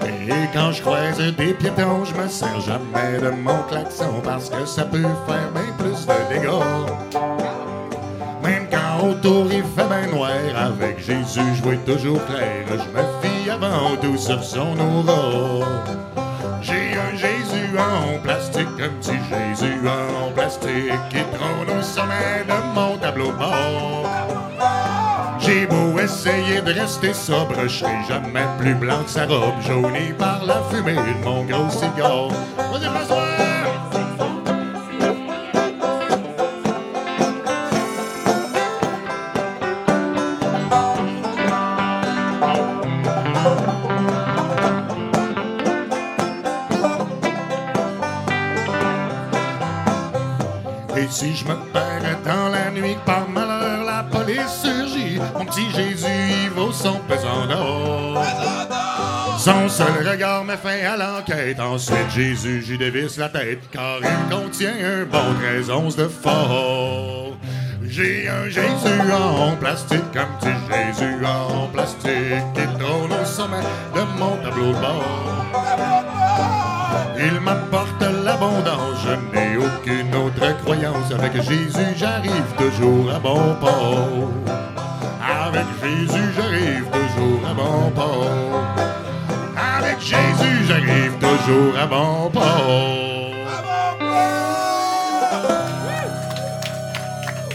Et 0.04 0.48
quand 0.56 0.72
je 2.06 2.14
me 2.14 2.28
sers 2.28 2.62
jamais 2.62 2.91
de 3.20 3.30
mon 3.30 3.64
klaxon 3.70 4.22
parce 4.24 4.50
que 4.50 4.66
ça 4.66 4.86
peut 4.86 5.02
faire 5.28 5.52
bien 5.54 5.74
plus 5.78 6.06
de 6.06 6.34
dégâts. 6.34 6.52
Même 8.44 8.68
quand 8.72 9.08
autour 9.08 9.46
il 9.52 9.64
fait 9.64 9.88
bien 9.88 10.08
noir, 10.14 10.32
avec 10.56 11.00
Jésus 11.00 11.42
je 11.56 11.92
toujours 11.92 12.24
clair. 12.26 12.66
Je 12.70 12.76
me 12.76 13.04
fie 13.22 13.50
avant 13.50 13.96
tout 14.02 14.18
sur 14.18 14.44
son 14.44 14.78
aura. 14.80 15.66
J'ai 16.62 16.94
un 16.96 17.16
Jésus 17.16 17.78
en 17.78 18.20
plastique, 18.20 18.68
un 18.80 18.90
petit 19.00 19.20
Jésus 19.30 19.88
en 19.88 20.32
plastique 20.32 21.10
qui 21.10 21.24
trône 21.36 21.78
au 21.78 21.82
sommet 21.82 22.46
de 22.48 22.76
mon 22.76 22.98
tableau 22.98 23.32
bord. 23.32 24.31
J'ai 25.52 25.68
essayer 26.02 26.62
de 26.62 26.72
rester 26.72 27.14
sobre, 27.14 27.64
je 27.64 27.80
serai 27.80 27.98
jamais 28.08 28.46
plus 28.58 28.74
blanc 28.74 29.04
que 29.04 29.10
sa 29.10 29.26
robe, 29.26 29.62
jaunie 29.68 30.14
par 30.18 30.46
la 30.46 30.64
fumée 30.72 30.94
de 30.94 31.26
mon 31.26 31.44
gros 31.44 31.70
cigare. 31.70 32.32
Son 59.42 59.68
seul 59.70 60.08
regard 60.08 60.46
me 60.46 60.56
fait 60.56 60.86
à 60.86 60.96
l'enquête. 60.96 61.60
Ensuite, 61.60 62.12
Jésus, 62.14 62.62
j'y 62.64 62.78
dévisse 62.78 63.18
la 63.18 63.28
tête, 63.28 63.62
car 63.72 63.98
il 64.00 64.36
contient 64.36 64.70
un 64.70 65.04
bon 65.06 65.34
13 65.42 65.72
onces 65.72 65.96
de 65.96 66.08
fort. 66.08 67.36
J'ai 67.84 68.30
un 68.30 68.48
Jésus 68.50 69.02
en 69.12 69.56
plastique, 69.56 70.16
un 70.16 70.28
petit 70.38 70.54
Jésus 70.70 71.26
en 71.26 71.66
plastique, 71.70 72.54
qui 72.54 72.62
trône 72.78 73.12
au 73.20 73.26
sommet 73.26 73.64
de 73.96 74.02
mon 74.20 74.38
tableau 74.44 74.74
de 74.74 74.80
bord. 74.80 75.46
Il 77.18 77.40
m'apporte 77.42 78.04
l'abondance, 78.24 79.00
je 79.04 79.36
n'ai 79.36 79.58
aucune 79.58 80.14
autre 80.14 80.56
croyance. 80.62 81.12
Avec 81.18 81.34
Jésus, 81.42 81.96
j'arrive 81.98 82.54
toujours 82.60 83.12
à 83.12 83.18
bon 83.18 83.56
port. 83.60 84.30
Avec 85.48 85.66
Jésus, 85.82 86.30
j'arrive 86.36 86.86
toujours 86.92 87.42
à 87.50 87.54
bon 87.56 87.90
port. 87.96 89.01
J'arrive 90.72 91.12
toujours 91.20 91.78
à 91.78 91.86
bon 91.86 92.30
port. 92.30 92.46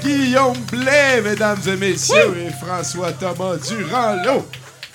Guillaume 0.02 0.58
Blais, 0.70 1.22
mesdames 1.24 1.56
et 1.66 1.76
messieurs, 1.76 2.36
et 2.46 2.50
François 2.50 3.12
Thomas 3.12 3.56
Durand-Lot. 3.56 4.44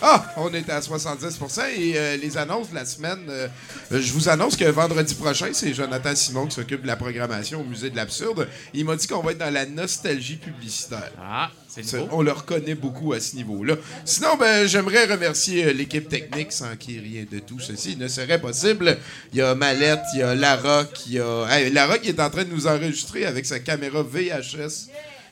Ah, 0.04 0.34
on 0.38 0.52
est 0.52 0.68
à 0.70 0.80
70% 0.80 1.62
et 1.78 1.94
euh, 1.96 2.18
les 2.18 2.36
annonces 2.36 2.72
de 2.72 2.76
la 2.76 2.86
semaine, 2.86 3.20
euh, 3.30 3.48
je 3.92 4.12
vous 4.14 4.30
annonce 4.30 4.56
que 4.56 4.66
vendredi 4.66 5.14
prochain, 5.14 5.50
c'est 5.54 5.76
Jonathan 5.76 6.16
Simon 6.16 6.48
qui 6.48 6.56
s'occupe 6.56 6.82
de 6.82 6.88
la 6.88 6.96
programmation 6.96 7.62
au 7.62 7.64
Musée 7.64 7.92
de 7.92 7.96
l'Absurde. 7.96 8.48
Il 8.74 8.86
m'a 8.86 8.96
dit 8.96 9.06
qu'on 9.06 9.22
va 9.22 9.32
être 9.34 9.38
dans 9.38 9.54
la 9.54 9.68
nostalgie 9.68 10.38
publicitaire. 10.38 11.12
Ah, 11.22 11.52
c'est 11.68 11.94
nouveau. 11.94 12.08
On 12.14 12.22
le 12.24 12.32
reconnaît 12.32 12.74
beaucoup 12.74 13.14
à 13.14 13.20
ce 13.20 13.36
niveau-là. 13.36 13.76
Sinon, 14.04 14.38
ben, 14.40 14.68
j'aimerais 14.68 15.06
remercier 15.06 15.66
euh, 15.66 15.74
l'équipe 15.74 16.10
technique 16.10 16.52
sans 16.52 16.76
qui 16.76 17.00
rien 17.00 17.26
de 17.32 17.38
tout 17.38 17.60
ceci 17.60 17.96
ne 17.96 18.08
serait 18.08 18.42
possible. 18.42 18.98
Il 19.34 19.38
y 19.38 19.42
a 19.44 19.54
Mallette, 19.54 20.02
il 20.16 20.22
y 20.22 20.24
a 20.24 20.34
Lara 20.34 20.86
qui 20.86 21.20
a. 21.20 21.46
Hey, 21.48 21.72
Lara 21.72 22.00
qui 22.00 22.10
est 22.10 22.20
en 22.20 22.30
train 22.32 22.44
de 22.44 22.50
nous 22.50 22.66
enregistrer 22.66 23.26
avec 23.26 23.46
sa 23.46 23.60
caméra 23.60 24.02
VHS. 24.02 24.90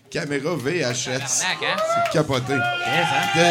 Caméra 0.09 0.55
VHS. 0.55 1.09
Hein? 1.09 1.19
C'est 1.27 2.11
capoté. 2.13 2.53
Yes, 2.53 2.59
hein? 3.11 3.37
Euh, 3.37 3.41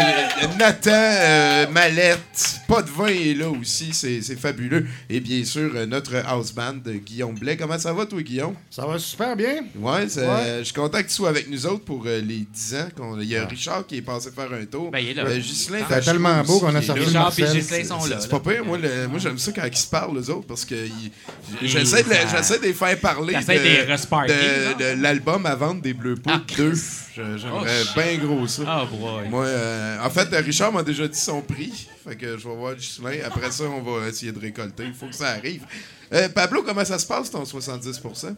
euh, 0.42 0.46
Nathan, 0.58 0.90
euh, 0.92 1.66
Mallette, 1.70 2.60
pas 2.66 2.82
de 2.82 2.90
vin 2.90 3.06
est 3.06 3.34
là 3.34 3.48
aussi, 3.48 3.90
c'est 3.92 4.20
c'est 4.22 4.38
fabuleux. 4.38 4.86
Et 5.08 5.20
bien 5.20 5.44
sûr, 5.44 5.70
euh, 5.74 5.86
notre 5.86 6.16
house 6.26 6.52
band, 6.52 6.74
de 6.84 6.92
Guillaume 6.94 7.34
Blais. 7.38 7.56
Comment 7.56 7.78
ça 7.78 7.92
va, 7.92 8.06
toi, 8.06 8.20
Guillaume? 8.22 8.54
Ça 8.70 8.86
va 8.86 8.98
super 8.98 9.36
bien. 9.36 9.62
Ouais, 9.76 10.08
c'est- 10.08 10.20
Ouais. 10.20 10.26
euh, 10.26 10.58
je 10.60 10.64
suis 10.64 10.74
content 10.74 10.98
que 10.98 11.06
tu 11.08 11.14
sois 11.14 11.28
avec 11.28 11.48
nous 11.48 11.64
autres 11.66 11.84
pour 11.84 12.02
euh, 12.06 12.20
les 12.20 12.46
10 12.52 12.74
ans. 12.74 12.88
qu'on- 12.96 13.20
Il 13.20 13.28
y 13.28 13.36
a 13.36 13.46
Richard 13.46 13.86
qui 13.86 13.98
est 13.98 14.02
passé 14.02 14.30
faire 14.34 14.52
un 14.52 14.64
tour. 14.64 14.90
Ben, 14.90 14.98
il 14.98 15.10
est 15.10 15.14
là. 15.14 15.24
Euh, 15.26 15.38
Ghislain 15.38 15.78
C'était 15.88 16.00
tellement 16.00 16.42
beau 16.42 16.54
aussi 16.54 16.60
qu'on 16.60 16.74
a 16.74 16.80
qui 16.80 16.84
est 16.84 16.86
sorti 16.86 17.00
là. 17.00 17.06
le 17.06 17.06
Richard 17.06 17.38
et 17.38 17.42
Marcel. 17.42 17.60
Ghislain 17.60 17.84
sont 17.84 18.04
là. 18.06 18.16
C'est 18.20 18.30
pas 18.30 18.40
pire, 18.40 18.64
moi, 18.64 18.78
le- 18.78 19.06
moi 19.08 19.18
j'aime 19.18 19.38
ça 19.38 19.52
quand 19.52 19.62
ils 19.70 19.76
se 19.76 19.86
parlent, 19.86 20.16
les 20.18 20.28
autres, 20.30 20.46
parce 20.46 20.64
que 20.64 20.74
ils- 20.74 21.12
j'essaie 21.62 22.02
de, 22.02 22.08
j'essaie 22.30 22.58
de 22.58 22.64
les 22.64 22.72
faire 22.72 22.98
parler 22.98 23.34
T'essaies 23.34 23.54
de, 23.58 23.60
de 23.60 23.64
les 23.64 23.82
resparker, 23.92 24.32
de- 24.34 24.64
genre? 24.64 24.76
de 24.96 25.02
l'album 25.02 25.46
à 25.46 25.54
vendre 25.54 25.80
des 25.82 25.94
Bleus 25.94 26.16
Poudres 26.16 26.44
2. 26.56 26.70
Christ. 26.70 26.94
Je- 27.14 27.22
Oh, 27.22 27.36
J'aimerais 27.36 27.82
shit. 27.84 27.94
bien 27.94 28.18
gros 28.18 28.46
ça. 28.46 28.62
Ah, 28.66 28.84
boy. 28.90 29.28
Moi, 29.28 29.44
euh, 29.46 29.98
en 30.04 30.10
fait, 30.10 30.28
Richard 30.36 30.72
m'a 30.72 30.82
déjà 30.82 31.06
dit 31.08 31.18
son 31.18 31.40
prix. 31.42 31.88
Fait 32.06 32.16
que 32.16 32.36
je 32.38 32.48
vais 32.48 32.54
voir 32.54 32.74
Ghislain. 32.74 33.18
Après 33.26 33.50
ça, 33.50 33.64
on 33.64 33.82
va 33.82 34.06
essayer 34.08 34.32
de 34.32 34.38
récolter. 34.38 34.84
Il 34.86 34.94
faut 34.94 35.06
que 35.06 35.14
ça 35.14 35.30
arrive. 35.30 35.64
Euh, 36.12 36.28
Pablo, 36.28 36.62
comment 36.62 36.84
ça 36.84 36.98
se 36.98 37.06
passe 37.06 37.30
ton 37.30 37.44
70%? 37.44 38.34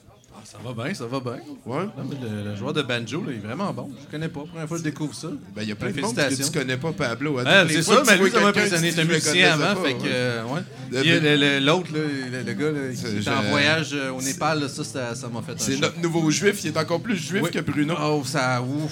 Ça 0.51 0.59
va 0.65 0.85
bien, 0.85 0.93
ça 0.95 1.07
va 1.07 1.21
bien. 1.21 1.39
Ouais. 1.65 1.85
Non, 1.97 2.05
mais 2.09 2.17
le, 2.21 2.51
le 2.51 2.57
joueur 2.57 2.73
de 2.73 2.83
banjo, 2.83 3.23
là, 3.25 3.31
il 3.31 3.37
est 3.37 3.39
vraiment 3.47 3.73
bon. 3.73 3.89
Je 4.05 4.11
connais 4.11 4.29
pas. 4.29 4.41
Première 4.41 4.67
fois 4.67 4.79
que 4.79 4.83
je 4.85 4.89
découvre 4.91 5.15
ça. 5.15 5.29
Ben, 5.55 5.63
il 5.63 5.69
y 5.69 5.73
a 5.73 5.77
plein 5.77 5.91
de 5.93 6.01
monde 6.01 6.15
que 6.17 6.43
tu 6.45 6.51
connais 6.59 6.77
pas 6.77 6.91
Pablo. 6.93 7.39
À 7.39 7.43
Ah, 7.47 7.65
c'est 7.69 7.83
ça, 7.83 8.03
mais 8.05 8.17
lui, 8.17 8.31
ça 8.33 8.41
m'a 8.41 8.49
impressionné. 8.49 8.91
musicien 9.05 9.53
avant, 9.53 9.81
pas, 9.81 9.87
fait 9.89 9.95
que, 9.95 10.03
ouais. 10.03 10.09
euh, 10.13 10.45
ouais. 10.47 10.61
Le- 10.91 11.01
Puis, 11.03 11.11
euh, 11.13 11.21
le- 11.21 11.37
le- 11.37 11.65
L'autre, 11.65 11.89
le, 11.95 12.43
le 12.43 12.53
gars 12.53 12.71
là, 12.73 12.91
qui 12.91 12.97
C'est- 12.97 13.17
était 13.21 13.31
en 13.31 13.43
voyage 13.43 13.91
euh, 13.93 14.11
au 14.11 14.21
Népal, 14.21 14.61
là, 14.63 14.69
ça, 14.69 14.83
ça 14.83 15.15
ça 15.15 15.29
m'a 15.29 15.41
fait 15.43 15.53
un 15.53 15.59
C'est 15.59 15.77
notre 15.79 16.01
nouveau 16.01 16.29
juif. 16.33 16.59
Il 16.65 16.69
est 16.73 16.77
encore 16.79 17.01
plus 17.01 17.17
juif 17.17 17.43
Oui. 17.45 17.51
que 17.53 17.61
Bruno. 17.61 17.95
Oh, 18.03 18.23
ça. 18.25 18.61
Ouf. 18.61 18.91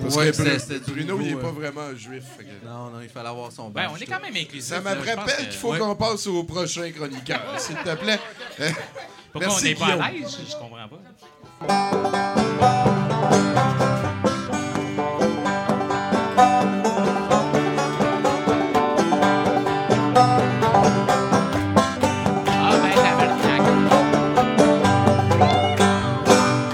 Parce 0.00 0.14
Ouais, 0.16 0.26
que 0.30 0.32
c'était- 0.36 0.50
Bru- 0.50 0.58
c'était 0.60 0.78
du 0.80 0.90
Bruno, 0.92 1.18
il 1.20 1.24
est 1.24 1.28
niveau, 1.30 1.40
pas 1.40 1.48
euh, 1.48 1.50
vraiment 1.50 1.96
juif. 1.96 2.22
Non, 2.64 2.90
non, 2.90 3.00
il 3.02 3.08
fallait 3.08 3.28
avoir 3.30 3.50
son 3.50 3.68
Ben, 3.70 3.82
badge, 3.82 3.90
on 3.94 3.96
est 3.96 4.06
quand 4.06 4.20
même 4.20 4.36
inclusif. 4.36 4.64
Ça 4.68 4.80
me 4.80 4.88
rappelle 4.88 5.48
qu'il 5.48 5.58
faut 5.58 5.72
Ouais. 5.72 5.78
qu'on 5.78 5.96
passe 5.96 6.26
au 6.28 6.44
prochain 6.44 6.88
chroniqueur, 6.92 7.42
s'il 7.58 7.76
te 7.76 7.94
plaît. 7.96 8.20
Pourquoi 9.34 9.48
Merci, 9.48 9.64
on 9.66 9.68
n'est 9.68 9.96
pas 9.98 10.04
à 10.04 10.12
l'aise? 10.12 10.38
Je 10.48 10.56
comprends 10.56 10.88
pas. 10.88 12.04
Ah, 22.46 22.76
ben, 22.82 22.94
tabarnak. 22.94 23.62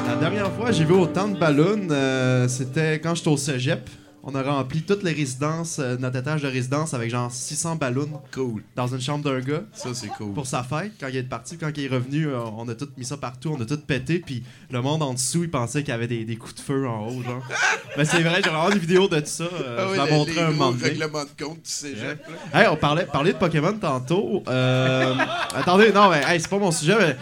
La 0.06 0.16
dernière 0.16 0.52
fois, 0.52 0.70
j'ai 0.70 0.84
vu 0.84 0.92
autant 0.92 1.28
de 1.28 1.38
ballons, 1.38 1.88
euh, 1.90 2.46
c'était 2.48 3.00
quand 3.00 3.14
j'étais 3.14 3.28
au 3.30 3.36
cégep. 3.36 3.88
On 4.22 4.34
a 4.34 4.42
rempli 4.42 4.82
toutes 4.82 5.02
les 5.02 5.12
résidences, 5.12 5.78
euh, 5.78 5.96
notre 5.98 6.18
étage 6.18 6.42
de 6.42 6.46
résidence 6.48 6.92
avec 6.92 7.10
genre 7.10 7.32
600 7.32 7.76
ballons 7.76 8.20
Cool. 8.34 8.62
dans 8.76 8.86
une 8.86 9.00
chambre 9.00 9.24
d'un 9.24 9.40
gars 9.40 9.62
Ça, 9.72 9.94
c'est 9.94 10.08
cool. 10.08 10.34
pour 10.34 10.46
sa 10.46 10.62
fête. 10.62 10.92
Quand 11.00 11.08
il 11.08 11.16
est 11.16 11.22
parti, 11.22 11.56
quand 11.56 11.70
il 11.74 11.84
est 11.84 11.88
revenu, 11.88 12.26
euh, 12.28 12.38
on 12.58 12.68
a 12.68 12.74
tout 12.74 12.88
mis 12.98 13.06
ça 13.06 13.16
partout, 13.16 13.56
on 13.58 13.62
a 13.62 13.64
tout 13.64 13.78
pété, 13.78 14.18
puis 14.18 14.42
le 14.70 14.82
monde 14.82 15.02
en 15.02 15.14
dessous, 15.14 15.44
il 15.44 15.50
pensait 15.50 15.80
qu'il 15.82 15.88
y 15.88 15.94
avait 15.94 16.06
des, 16.06 16.26
des 16.26 16.36
coups 16.36 16.54
de 16.56 16.60
feu 16.60 16.86
en 16.86 17.06
haut, 17.08 17.22
genre. 17.22 17.42
Mais 17.96 18.04
c'est 18.04 18.20
vrai, 18.22 18.42
j'ai 18.44 18.50
vraiment 18.50 18.68
des 18.68 18.78
vidéos 18.78 19.08
de 19.08 19.24
ça. 19.24 19.44
euh, 19.44 19.76
Ah 19.78 19.84
je 19.96 20.00
oui, 20.02 20.06
les- 20.10 20.16
montrer 20.16 20.40
un 20.42 20.50
moment 20.50 20.72
donné. 20.72 20.82
règlements 20.84 21.24
de 21.24 21.42
compte 21.44 21.62
du 21.62 21.70
cégep. 21.70 22.22
là. 22.52 22.60
Hey, 22.60 22.68
on 22.68 22.76
parlait, 22.76 23.06
parlait 23.06 23.32
de 23.32 23.38
Pokémon 23.38 23.72
tantôt. 23.72 24.42
Euh, 24.48 25.14
attendez, 25.54 25.92
non, 25.92 26.10
mais 26.10 26.20
hey, 26.26 26.38
c'est 26.38 26.50
pas 26.50 26.58
mon 26.58 26.72
sujet, 26.72 26.96
mais. 26.98 27.16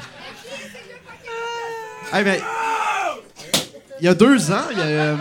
Hey, 2.12 2.24
mais. 2.24 2.40
Il 4.00 4.04
y 4.04 4.08
a 4.08 4.14
deux 4.14 4.50
ans, 4.50 4.64
il 4.72 4.78
y 4.78 4.82
a. 4.82 5.16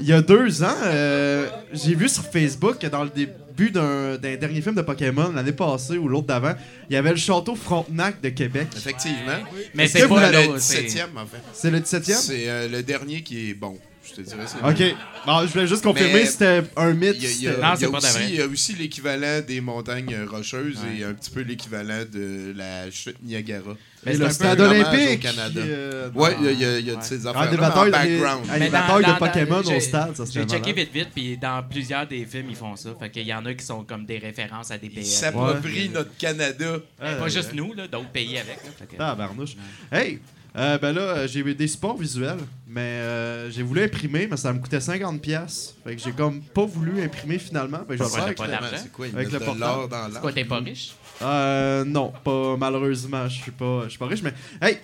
Il 0.00 0.06
y 0.06 0.12
a 0.12 0.20
deux 0.22 0.62
ans, 0.62 0.74
euh, 0.84 1.48
j'ai 1.72 1.94
vu 1.94 2.08
sur 2.08 2.24
Facebook 2.24 2.78
que 2.78 2.86
dans 2.88 3.04
le 3.04 3.10
début 3.10 3.70
d'un 3.70 4.16
dernier 4.18 4.60
film 4.60 4.74
de 4.74 4.82
Pokémon, 4.82 5.30
l'année 5.32 5.52
passée 5.52 5.96
ou 5.96 6.08
l'autre 6.08 6.26
d'avant, 6.26 6.54
il 6.90 6.94
y 6.94 6.96
avait 6.96 7.10
le 7.10 7.16
château 7.16 7.54
Frontenac 7.54 8.20
de 8.20 8.30
Québec. 8.30 8.66
Effectivement. 8.76 9.38
Mais 9.74 9.86
c'est 9.86 10.08
pas 10.08 10.30
le 10.30 10.58
c'est- 10.58 10.82
17e, 10.82 11.16
en 11.16 11.26
fait. 11.26 11.38
C'est 11.52 11.70
le 11.70 11.78
17e? 11.80 12.14
C'est 12.14 12.48
euh, 12.48 12.68
le 12.68 12.82
dernier 12.82 13.22
qui 13.22 13.50
est 13.50 13.54
bon. 13.54 13.78
Je 14.06 14.14
te 14.14 14.20
dirais. 14.20 14.44
c'est 14.46 14.58
Ok. 14.90 14.96
Bon, 15.26 15.40
je 15.46 15.52
voulais 15.52 15.66
juste 15.66 15.82
confirmer 15.82 16.12
Mais- 16.12 16.26
si 16.26 16.32
c'était 16.32 16.62
un 16.76 16.92
mythe. 16.92 17.16
Il 17.20 17.24
y 17.24 17.44
y 17.44 17.46
Non, 17.46 17.52
il 17.54 17.60
y 17.60 17.62
a 17.64 17.76
c'est 17.76 17.86
pas 17.86 17.92
de 18.00 18.04
aussi, 18.04 18.12
vrai. 18.12 18.26
il 18.28 18.34
y 18.36 18.42
a 18.42 18.46
aussi 18.46 18.72
l'équivalent 18.74 19.40
des 19.46 19.60
montagnes 19.60 20.16
rocheuses 20.30 20.78
Ouais. 20.82 20.98
et 21.00 21.04
un 21.04 21.14
petit 21.14 21.30
peu 21.30 21.40
l'équivalent 21.40 22.04
de 22.12 22.52
la 22.56 22.90
chute 22.90 23.16
Niagara. 23.22 23.72
Et 24.06 24.12
c'est 24.12 24.18
le 24.18 24.28
stade 24.30 24.60
olympique. 24.60 25.18
au 25.18 25.22
Canada. 25.22 25.60
euh, 25.60 26.10
Ouais, 26.14 26.36
il 26.38 26.44
y 26.44 26.48
a, 26.48 26.52
y 26.52 26.64
a- 26.66 26.78
il 26.78 26.86
y 26.86 26.90
a 26.90 26.92
de 26.92 26.98
Ouais. 26.98 27.02
ces 27.04 27.26
Ah, 27.26 27.30
affaires 27.30 27.50
des 27.50 27.56
en 27.56 27.60
batailles, 27.60 27.84
des, 27.86 27.90
background. 28.20 28.46
ah, 28.50 28.52
des 28.52 28.58
Mais 28.60 28.66
dans- 28.66 28.72
batailles 28.72 29.02
dans- 29.04 29.14
de 29.14 29.18
Pokémon 29.18 29.62
j'ai- 29.66 29.76
au 29.76 29.80
stade, 29.80 30.16
ça 30.16 30.24
J'ai 30.30 30.44
checké 30.44 30.72
vite 30.74 30.92
vite, 30.92 31.08
puis 31.14 31.38
dans 31.38 31.62
plusieurs 31.62 32.06
des 32.06 32.26
films, 32.26 32.46
ils 32.50 32.56
font 32.56 32.76
ça. 32.76 32.90
Fait 33.00 33.08
qu'il 33.10 33.26
y 33.26 33.32
en 33.32 33.46
a 33.46 33.54
qui 33.54 33.64
sont 33.64 33.82
comme 33.84 34.04
des 34.04 34.18
références 34.18 34.70
à 34.70 34.76
des 34.76 34.88
Ils 34.88 34.94
pays. 34.96 35.04
s'approprient 35.06 35.88
notre 35.88 36.14
Canada. 36.18 36.76
Pas 36.98 37.28
juste 37.28 37.54
nous, 37.54 37.72
là, 37.72 37.88
d'autres 37.88 38.10
pays 38.10 38.36
avec. 38.36 38.56
là. 38.62 38.70
Fait 38.78 38.84
que- 38.84 38.96
Ah, 38.98 39.14
barnouche. 39.14 39.56
Hey! 39.90 40.18
Euh, 40.56 40.78
ben 40.78 40.92
là, 40.92 41.00
euh, 41.00 41.28
j'ai 41.28 41.40
eu 41.40 41.54
des 41.54 41.66
supports 41.66 41.96
visuels, 41.96 42.38
mais 42.66 42.80
euh, 42.80 43.50
j'ai 43.50 43.62
voulu 43.62 43.82
imprimer, 43.84 44.26
mais 44.30 44.36
ça 44.36 44.52
me 44.52 44.58
coûtait 44.60 44.78
50$. 44.78 45.18
pièces. 45.18 45.74
Fait 45.84 45.96
que 45.96 46.02
j'ai 46.02 46.12
comme 46.12 46.42
pas 46.42 46.64
voulu 46.64 47.02
imprimer 47.02 47.38
finalement. 47.38 47.78
Fait 47.88 47.96
que 47.96 48.04
je 48.04 48.08
vais 48.08 48.28
le 48.30 48.34
faire. 48.36 48.62
avec-? 48.62 48.78
C'est 48.78 48.92
quoi, 48.92 49.06
ils 49.08 49.14
Avec 49.14 49.32
mettent 49.32 49.40
le 49.40 49.54
de 49.54 49.60
l'or 49.60 49.80
portable. 49.88 49.90
dans 50.08 50.14
C'est 50.14 50.20
quoi, 50.20 50.32
t'es 50.32 50.44
pas 50.44 50.58
riche? 50.58 50.94
Euh, 51.22 51.84
non, 51.84 52.12
pas 52.24 52.56
malheureusement, 52.56 53.28
je 53.28 53.42
suis 53.42 53.50
pas, 53.52 53.82
je 53.84 53.90
suis 53.90 53.98
pas 53.98 54.06
riche, 54.06 54.22
mais 54.22 54.34
hey! 54.60 54.78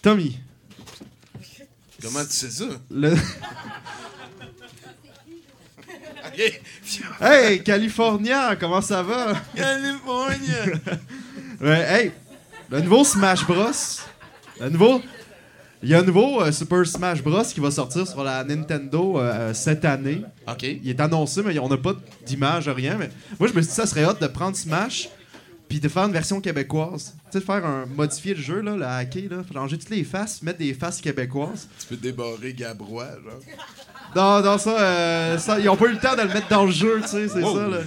Tommy, 0.00 0.38
Comment 2.02 2.24
tu 2.24 2.32
sais 2.32 2.50
ça? 2.50 2.64
le... 2.90 3.14
Hey, 7.20 7.62
California, 7.62 8.56
comment 8.56 8.80
ça 8.80 9.02
va? 9.02 9.34
California! 9.54 10.64
Ouais, 11.60 11.78
hey, 11.88 12.12
le 12.70 12.80
nouveau 12.80 13.04
Smash 13.04 13.46
Bros. 13.46 13.70
Nouveau? 14.70 15.00
Il 15.84 15.88
y 15.88 15.94
a 15.94 15.98
un 15.98 16.02
nouveau 16.02 16.40
euh, 16.40 16.52
Super 16.52 16.86
Smash 16.86 17.22
Bros. 17.24 17.42
qui 17.42 17.58
va 17.58 17.72
sortir 17.72 18.06
sur 18.06 18.22
la 18.22 18.44
Nintendo 18.44 19.18
euh, 19.18 19.52
cette 19.52 19.84
année. 19.84 20.22
OK. 20.48 20.62
Il 20.62 20.88
est 20.88 21.00
annoncé, 21.00 21.42
mais 21.42 21.58
on 21.58 21.68
n'a 21.68 21.76
pas 21.76 21.94
d'image, 22.24 22.68
rien. 22.68 22.96
Mais 22.96 23.10
moi, 23.40 23.48
je 23.48 23.54
me 23.54 23.60
suis 23.62 23.70
dit, 23.70 23.74
ça 23.74 23.86
serait 23.86 24.04
hot 24.04 24.14
de 24.20 24.26
prendre 24.28 24.56
Smash 24.56 25.08
puis 25.68 25.80
de 25.80 25.88
faire 25.88 26.04
une 26.04 26.12
version 26.12 26.40
québécoise. 26.40 27.14
Tu 27.24 27.32
sais, 27.32 27.40
de 27.40 27.44
faire 27.44 27.64
un. 27.66 27.86
modifier 27.86 28.34
le 28.34 28.40
jeu, 28.40 28.60
là, 28.60 28.76
le 28.76 28.84
hacker, 28.84 29.22
là. 29.30 29.36
Changer 29.52 29.76
toutes 29.78 29.90
les 29.90 30.04
faces, 30.04 30.40
mettre 30.42 30.58
des 30.58 30.72
faces 30.74 31.00
québécoises. 31.00 31.66
Tu 31.80 31.86
peux 31.88 31.96
débarrer 31.96 32.52
Gabrois, 32.52 33.08
genre. 33.24 33.40
Non, 34.14 34.40
non, 34.48 34.58
ça, 34.58 34.78
euh, 34.80 35.38
ça. 35.38 35.58
Ils 35.58 35.68
ont 35.68 35.76
pas 35.76 35.86
eu 35.86 35.92
le 35.94 35.98
temps 35.98 36.14
de 36.14 36.20
le 36.22 36.28
mettre 36.28 36.48
dans 36.48 36.64
le 36.66 36.70
jeu, 36.70 37.00
tu 37.02 37.08
sais, 37.08 37.26
c'est 37.28 37.42
Oh. 37.42 37.56
ça, 37.56 37.66
là. 37.66 37.78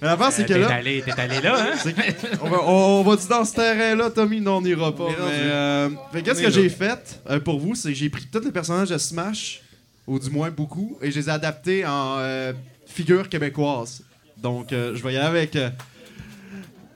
Mais 0.00 0.06
l'avant, 0.08 0.30
c'est 0.30 0.42
que 0.44 0.52
T'es 0.52 0.58
là. 0.60 0.68
allé, 0.74 1.02
t'es 1.04 1.12
allé 1.18 1.40
là, 1.40 1.72
hein? 1.72 1.76
Que- 1.90 2.36
on, 2.42 2.48
va, 2.48 2.62
on 2.64 3.02
va 3.02 3.16
dire 3.16 3.28
dans 3.28 3.44
ce 3.44 3.54
terrain-là, 3.54 4.10
Tommy, 4.10 4.40
non, 4.40 4.58
on 4.58 4.60
n'ira 4.62 4.94
pas. 4.94 5.04
On 5.04 5.08
Mais, 5.10 5.16
euh, 5.18 5.90
fait 6.12 6.20
que 6.22 6.26
qu'est-ce 6.26 6.38
On 6.38 6.42
est 6.42 6.44
que 6.44 6.56
là. 6.56 6.62
j'ai 6.62 6.68
fait 6.68 7.20
euh, 7.28 7.40
pour 7.40 7.58
vous, 7.58 7.74
c'est 7.74 7.88
que 7.88 7.94
j'ai 7.98 8.08
pris 8.08 8.26
tous 8.30 8.40
les 8.44 8.52
personnages 8.52 8.90
de 8.90 8.98
Smash, 8.98 9.60
ou 10.06 10.18
du 10.18 10.30
moins 10.30 10.50
beaucoup, 10.50 10.98
et 11.02 11.10
je 11.10 11.18
les 11.18 11.26
ai 11.28 11.32
adaptés 11.32 11.84
en 11.84 12.16
euh, 12.18 12.52
figures 12.86 13.28
québécoises. 13.28 14.02
Donc, 14.36 14.72
euh, 14.72 14.94
je 14.94 15.02
vais 15.02 15.14
y 15.14 15.16
aller 15.16 15.26
avec. 15.26 15.56
euh, 15.56 15.68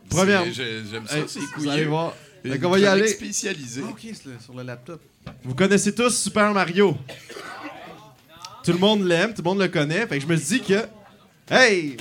première. 0.09 0.44
J'aime 0.53 1.07
ça, 1.07 1.16
c'est 1.26 1.40
vous 1.57 1.68
allez 1.68 1.84
voir. 1.86 2.14
Fait 2.44 2.59
qu'on 2.59 2.70
va 2.70 2.78
y 2.78 2.86
aller. 2.86 3.09
spécialisée. 3.09 3.82
Ah, 3.84 3.90
ok, 3.90 4.14
sur 4.44 4.55
le 4.55 4.62
laptop. 4.62 5.00
Vous 5.44 5.55
connaissez 5.55 5.94
tous 5.94 6.11
Super 6.16 6.53
Mario. 6.53 6.96
Tout 8.64 8.72
le 8.72 8.78
monde 8.78 9.05
l'aime, 9.05 9.30
tout 9.34 9.42
le 9.42 9.48
monde 9.48 9.59
le 9.61 9.68
connaît. 9.68 10.07
Fait 10.07 10.18
que 10.18 10.22
je 10.22 10.26
me 10.28 10.36
suis 10.36 10.61
dit 10.61 10.66
que. 10.66 10.84
Hey! 11.50 11.96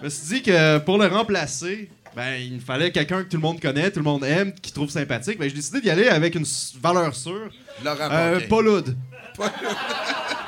Je 0.00 0.04
me 0.04 0.08
suis 0.10 0.26
dit 0.36 0.42
que 0.42 0.78
pour 0.78 0.98
le 0.98 1.06
remplacer, 1.06 1.90
ben, 2.14 2.34
il 2.40 2.54
me 2.54 2.60
fallait 2.60 2.90
quelqu'un 2.92 3.22
que 3.24 3.28
tout 3.28 3.36
le 3.36 3.42
monde 3.42 3.60
connaît, 3.60 3.90
tout 3.90 3.98
le 4.00 4.04
monde 4.04 4.24
aime, 4.24 4.52
qui 4.52 4.72
trouve 4.72 4.90
sympathique. 4.90 5.38
Ben, 5.38 5.48
j'ai 5.48 5.54
décidé 5.56 5.80
d'y 5.80 5.90
aller 5.90 6.08
avec 6.08 6.34
une 6.34 6.46
valeur 6.80 7.14
sûre. 7.14 7.50
Laurent 7.84 8.08
Euh. 8.10 8.40
Paul 8.48 8.68
Hood. 8.68 8.96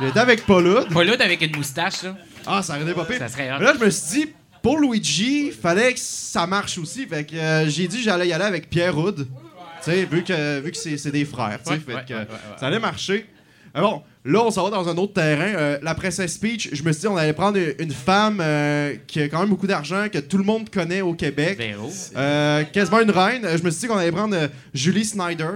J'étais 0.00 0.18
avec 0.20 0.46
Paul 0.46 0.66
Hood. 0.66 0.92
Pas 0.92 1.04
l'autre 1.04 1.22
avec 1.24 1.40
une 1.42 1.56
moustache, 1.56 2.02
là. 2.02 2.16
Ah, 2.46 2.62
ça 2.62 2.78
aurait 2.80 2.94
pas 2.94 3.04
pire. 3.04 3.18
Ça 3.18 3.28
serait 3.28 3.52
hot. 3.52 3.56
Mais 3.58 3.64
là, 3.66 3.74
je 3.78 3.84
me 3.84 3.90
suis 3.90 4.20
dit, 4.20 4.32
pour 4.62 4.78
Luigi, 4.78 5.50
fallait 5.52 5.92
que 5.94 6.00
ça 6.00 6.46
marche 6.46 6.78
aussi. 6.78 7.06
Fait 7.06 7.24
que 7.24 7.36
euh, 7.36 7.68
j'ai 7.68 7.86
dit 7.86 7.98
que 7.98 8.02
j'allais 8.02 8.28
y 8.28 8.32
aller 8.32 8.44
avec 8.44 8.70
Pierre 8.70 8.96
Hood. 8.96 9.26
Tu 9.26 9.90
sais, 9.90 10.04
vu 10.04 10.22
que, 10.24 10.60
vu 10.60 10.70
que 10.70 10.76
c'est 10.76 10.96
c'est 10.98 11.10
des 11.10 11.24
frères. 11.24 11.58
tu 11.64 11.64
sais, 11.64 11.70
Ouais, 11.72 11.78
fait 11.80 11.94
ouais, 11.94 12.04
que 12.06 12.12
ouais, 12.14 12.18
ouais, 12.20 12.26
ouais. 12.26 12.58
ça 12.58 12.66
allait 12.66 12.78
marcher. 12.78 13.26
Mais 13.74 13.80
bon, 13.80 14.02
là, 14.24 14.42
on 14.44 14.50
s'en 14.50 14.64
va 14.64 14.70
dans 14.70 14.88
un 14.88 14.96
autre 14.96 15.12
terrain. 15.14 15.54
Euh, 15.56 15.78
la 15.82 15.94
Princess 15.94 16.36
Peach, 16.38 16.68
je 16.72 16.82
me 16.82 16.92
suis 16.92 17.02
dit, 17.02 17.06
on 17.08 17.16
allait 17.16 17.32
prendre 17.32 17.58
une 17.78 17.92
femme 17.92 18.38
euh, 18.40 18.94
qui 19.06 19.20
a 19.22 19.28
quand 19.28 19.40
même 19.40 19.48
beaucoup 19.48 19.66
d'argent, 19.68 20.06
que 20.12 20.18
tout 20.18 20.38
le 20.38 20.44
monde 20.44 20.68
connaît 20.70 21.00
au 21.02 21.14
Québec. 21.14 21.56
Véro. 21.58 21.90
Euh, 22.16 22.64
quasiment 22.64 23.00
une 23.00 23.10
reine. 23.12 23.46
Je 23.56 23.62
me 23.62 23.70
suis 23.70 23.80
dit 23.82 23.86
qu'on 23.86 23.96
allait 23.98 24.10
prendre 24.12 24.34
euh, 24.36 24.48
Julie 24.74 25.04
Snyder. 25.04 25.50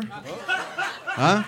Hein? 1.16 1.44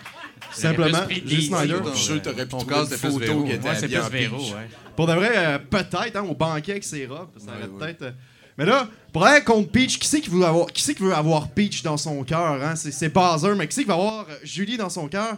Simplement, 0.52 0.98
Julie 1.08 1.22
des- 1.36 1.40
Snyder. 1.42 1.76
Je 1.92 1.96
suis 1.96 2.04
sûr 2.04 2.14
que 2.22 2.28
t'aurais 2.30 2.44
pu 2.44 2.48
trouver 2.50 2.66
casse 2.74 2.84
une 2.84 2.90
de 2.90 2.96
plus 2.96 3.10
photo 3.10 3.18
Véro. 3.20 3.44
qui 3.44 3.52
était 3.52 3.68
Ouais, 3.68 3.74
c'est 3.74 3.84
habillée 3.84 3.98
plus 3.98 4.06
en 4.06 4.10
Véro, 4.10 4.36
peach. 4.38 4.52
ouais. 4.52 4.68
Pour 4.96 5.06
de 5.06 5.12
vrai, 5.12 5.32
euh, 5.36 5.58
peut-être, 5.58 6.16
hein, 6.16 6.24
au 6.28 6.34
banquet 6.34 6.72
avec 6.72 6.84
ses 6.84 7.06
robes. 7.06 7.28
Ça 7.38 7.52
aurait 7.52 7.62
Ouais, 7.62 7.68
ouais. 7.68 7.78
peut-être. 7.78 8.02
euh, 8.02 8.10
Mais 8.58 8.64
là, 8.64 8.88
pour 9.12 9.26
aller 9.26 9.44
contre 9.44 9.70
Peach, 9.70 9.98
qui 9.98 10.08
c'est 10.08 10.20
qui 10.20 10.30
veut 10.30 10.44
avoir, 10.44 10.68
qui 10.68 10.82
c'est 10.82 10.94
qui 10.94 11.02
veut 11.02 11.12
avoir 11.14 11.48
Peach 11.48 11.82
dans 11.82 11.98
son 11.98 12.22
cœur? 12.24 12.58
Hein? 12.62 12.74
C'est, 12.74 12.90
c'est 12.90 13.10
Bowser, 13.10 13.52
mais 13.56 13.66
qui 13.66 13.74
c'est 13.74 13.82
qui 13.82 13.88
va 13.88 13.94
avoir 13.94 14.26
Julie 14.42 14.78
dans 14.78 14.88
son 14.88 15.08
cœur? 15.08 15.36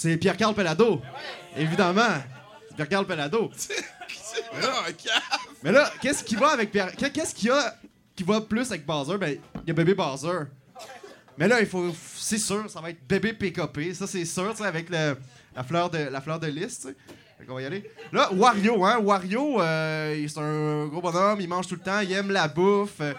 C'est 0.00 0.16
Pierre-Carl 0.16 0.54
Pelado. 0.54 1.02
Évidemment. 1.56 2.14
C'est 2.68 2.74
Pierre-Carl 2.76 3.06
Pelado. 3.06 3.50
Ah, 4.62 4.84
ok. 4.88 5.10
Mais 5.62 5.72
là, 5.72 5.90
qu'est-ce 6.00 6.22
qui 6.24 6.36
va 6.36 6.50
avec 6.50 6.70
Pierre... 6.70 6.92
Qu'est-ce 6.96 7.34
qu'il 7.34 7.48
y 7.48 7.50
a 7.50 7.76
qui 8.16 8.22
va 8.22 8.40
plus 8.40 8.70
avec 8.70 8.86
Bowser? 8.86 9.18
Ben, 9.18 9.38
il 9.56 9.68
y 9.68 9.70
a 9.70 9.74
bébé 9.74 9.92
Bowser. 9.94 10.44
Mais 11.36 11.46
là, 11.48 11.60
il 11.60 11.66
faut... 11.66 11.92
C'est 12.16 12.38
sûr, 12.38 12.70
ça 12.70 12.80
va 12.80 12.90
être 12.90 13.04
bébé 13.06 13.32
PKP. 13.32 13.92
Ça, 13.92 14.06
c'est 14.06 14.24
sûr, 14.24 14.50
tu 14.52 14.58
sais, 14.62 14.66
avec 14.68 14.88
le- 14.88 15.16
la 15.54 15.62
fleur 15.64 15.90
de, 15.90 15.98
la 15.98 16.20
fleur 16.20 16.38
de 16.38 16.46
lys, 16.46 16.80
tu 16.80 16.88
sais. 16.88 16.96
Fait 17.38 17.44
qu'on 17.44 17.54
va 17.54 17.62
y 17.62 17.66
aller. 17.66 17.90
Là, 18.12 18.30
Wario, 18.32 18.84
hein. 18.84 18.98
Wario, 18.98 19.60
euh, 19.60 20.26
c'est 20.28 20.38
un 20.40 20.86
gros 20.86 21.00
bonhomme, 21.02 21.40
il 21.40 21.48
mange 21.48 21.66
tout 21.66 21.74
le 21.74 21.80
temps, 21.82 22.00
il 22.00 22.12
aime 22.12 22.30
la 22.30 22.46
bouffe. 22.48 23.00
euh. 23.00 23.12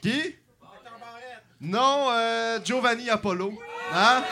Qui? 0.00 0.36
Non, 1.60 2.08
euh, 2.12 2.58
Giovanni 2.64 3.10
Apollo. 3.10 3.52
Hein? 3.92 4.22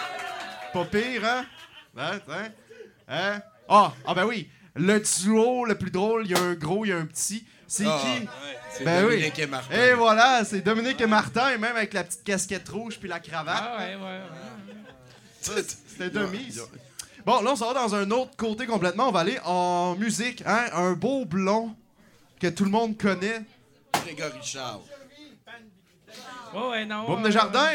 Pas 0.77 0.85
pire, 0.85 1.25
hein? 1.25 1.47
Hein? 1.97 2.21
Hein? 2.29 2.49
Hein? 3.09 3.41
Ah, 3.67 3.95
ah 4.07 4.15
ben 4.15 4.27
oui. 4.27 4.51
Le 4.75 5.01
duo 5.01 5.65
le 5.65 5.75
plus 5.75 5.91
drôle, 5.91 6.27
il 6.27 6.33
y 6.33 6.35
a 6.35 6.39
un 6.43 6.53
gros, 6.53 6.85
il 6.85 6.89
y 6.89 6.93
a 6.93 6.99
un 6.99 7.07
petit. 7.07 7.47
C'est 7.67 7.87
Ah, 7.87 7.99
qui? 8.03 8.29
C'est 8.73 8.85
Ben 8.85 9.07
oui. 9.07 9.13
Dominique 9.15 9.39
et 9.39 9.47
Martin. 9.47 9.75
Et 9.75 9.95
voilà, 9.95 10.45
c'est 10.45 10.61
Dominique 10.61 11.01
et 11.01 11.07
Martin, 11.07 11.49
et 11.49 11.57
même 11.57 11.75
avec 11.77 11.95
la 11.95 12.05
petite 12.05 12.25
casquette 12.25 12.69
rouge 12.69 12.99
puis 13.01 13.09
la 13.09 13.21
cravate. 13.21 13.57
Ah, 13.59 13.79
ouais, 13.79 13.97
ouais, 13.97 14.21
ouais. 15.55 15.63
C'était 15.89 16.11
de 16.11 16.27
mise. 16.27 16.63
Bon, 17.25 17.41
là, 17.41 17.53
on 17.53 17.57
s'en 17.57 17.73
va 17.73 17.81
dans 17.81 17.95
un 17.95 18.11
autre 18.11 18.37
côté 18.37 18.67
complètement. 18.67 19.09
On 19.09 19.13
va 19.13 19.21
aller 19.21 19.39
en 19.47 19.95
musique. 19.97 20.43
Hein? 20.45 20.67
Un 20.75 20.93
beau 20.93 21.25
blond 21.25 21.75
que 22.39 22.49
tout 22.49 22.65
le 22.65 22.71
monde 22.71 22.99
connaît. 22.99 23.43
Grégory 23.95 24.43
Charles. 24.43 24.83
Ouais, 26.55 26.69
ouais, 26.69 26.85
non. 26.85 27.07
Boum 27.07 27.23
ouais, 27.23 27.29
de 27.29 27.31
jardin. 27.31 27.67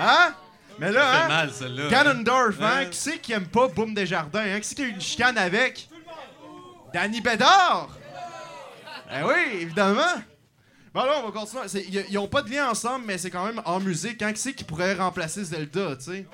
Hein? 0.00 0.34
Mais 0.78 0.92
là, 0.92 1.24
hein? 1.24 1.28
mal. 1.28 1.50
Ganondorf, 1.90 2.60
hein? 2.60 2.86
Qui 2.86 2.98
c'est 2.98 3.18
qui 3.18 3.32
aime 3.32 3.46
pas 3.46 3.68
Boum 3.68 3.94
des 3.94 4.06
Jardins? 4.06 4.44
Hein? 4.44 4.60
Qui 4.60 4.68
c'est 4.68 4.74
qui 4.74 4.82
a 4.82 4.86
eu 4.86 4.90
une 4.90 5.00
chicane 5.00 5.38
avec? 5.38 5.88
Danny 6.92 7.20
Bédard! 7.20 7.90
Ben 9.08 9.26
oui, 9.26 9.60
évidemment! 9.60 10.22
Bon, 10.94 11.04
là, 11.04 11.22
on 11.22 11.30
va 11.30 11.40
continuer. 11.40 11.62
Ils 11.88 12.04
ils 12.10 12.18
ont 12.18 12.28
pas 12.28 12.42
de 12.42 12.50
lien 12.50 12.68
ensemble, 12.68 13.06
mais 13.06 13.16
c'est 13.16 13.30
quand 13.30 13.46
même 13.46 13.62
en 13.64 13.80
musique. 13.80 14.20
Hein? 14.22 14.32
Qui 14.32 14.40
c'est 14.40 14.52
qui 14.52 14.64
pourrait 14.64 14.94
remplacer 14.94 15.44
Zelda, 15.44 15.96
tu 15.96 16.04
sais? 16.04 16.26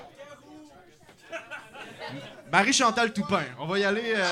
Marie-Chantal 2.51 3.13
Toupin. 3.13 3.43
On 3.59 3.67
va 3.67 3.79
y 3.79 3.85
aller 3.85 4.13
euh, 4.15 4.25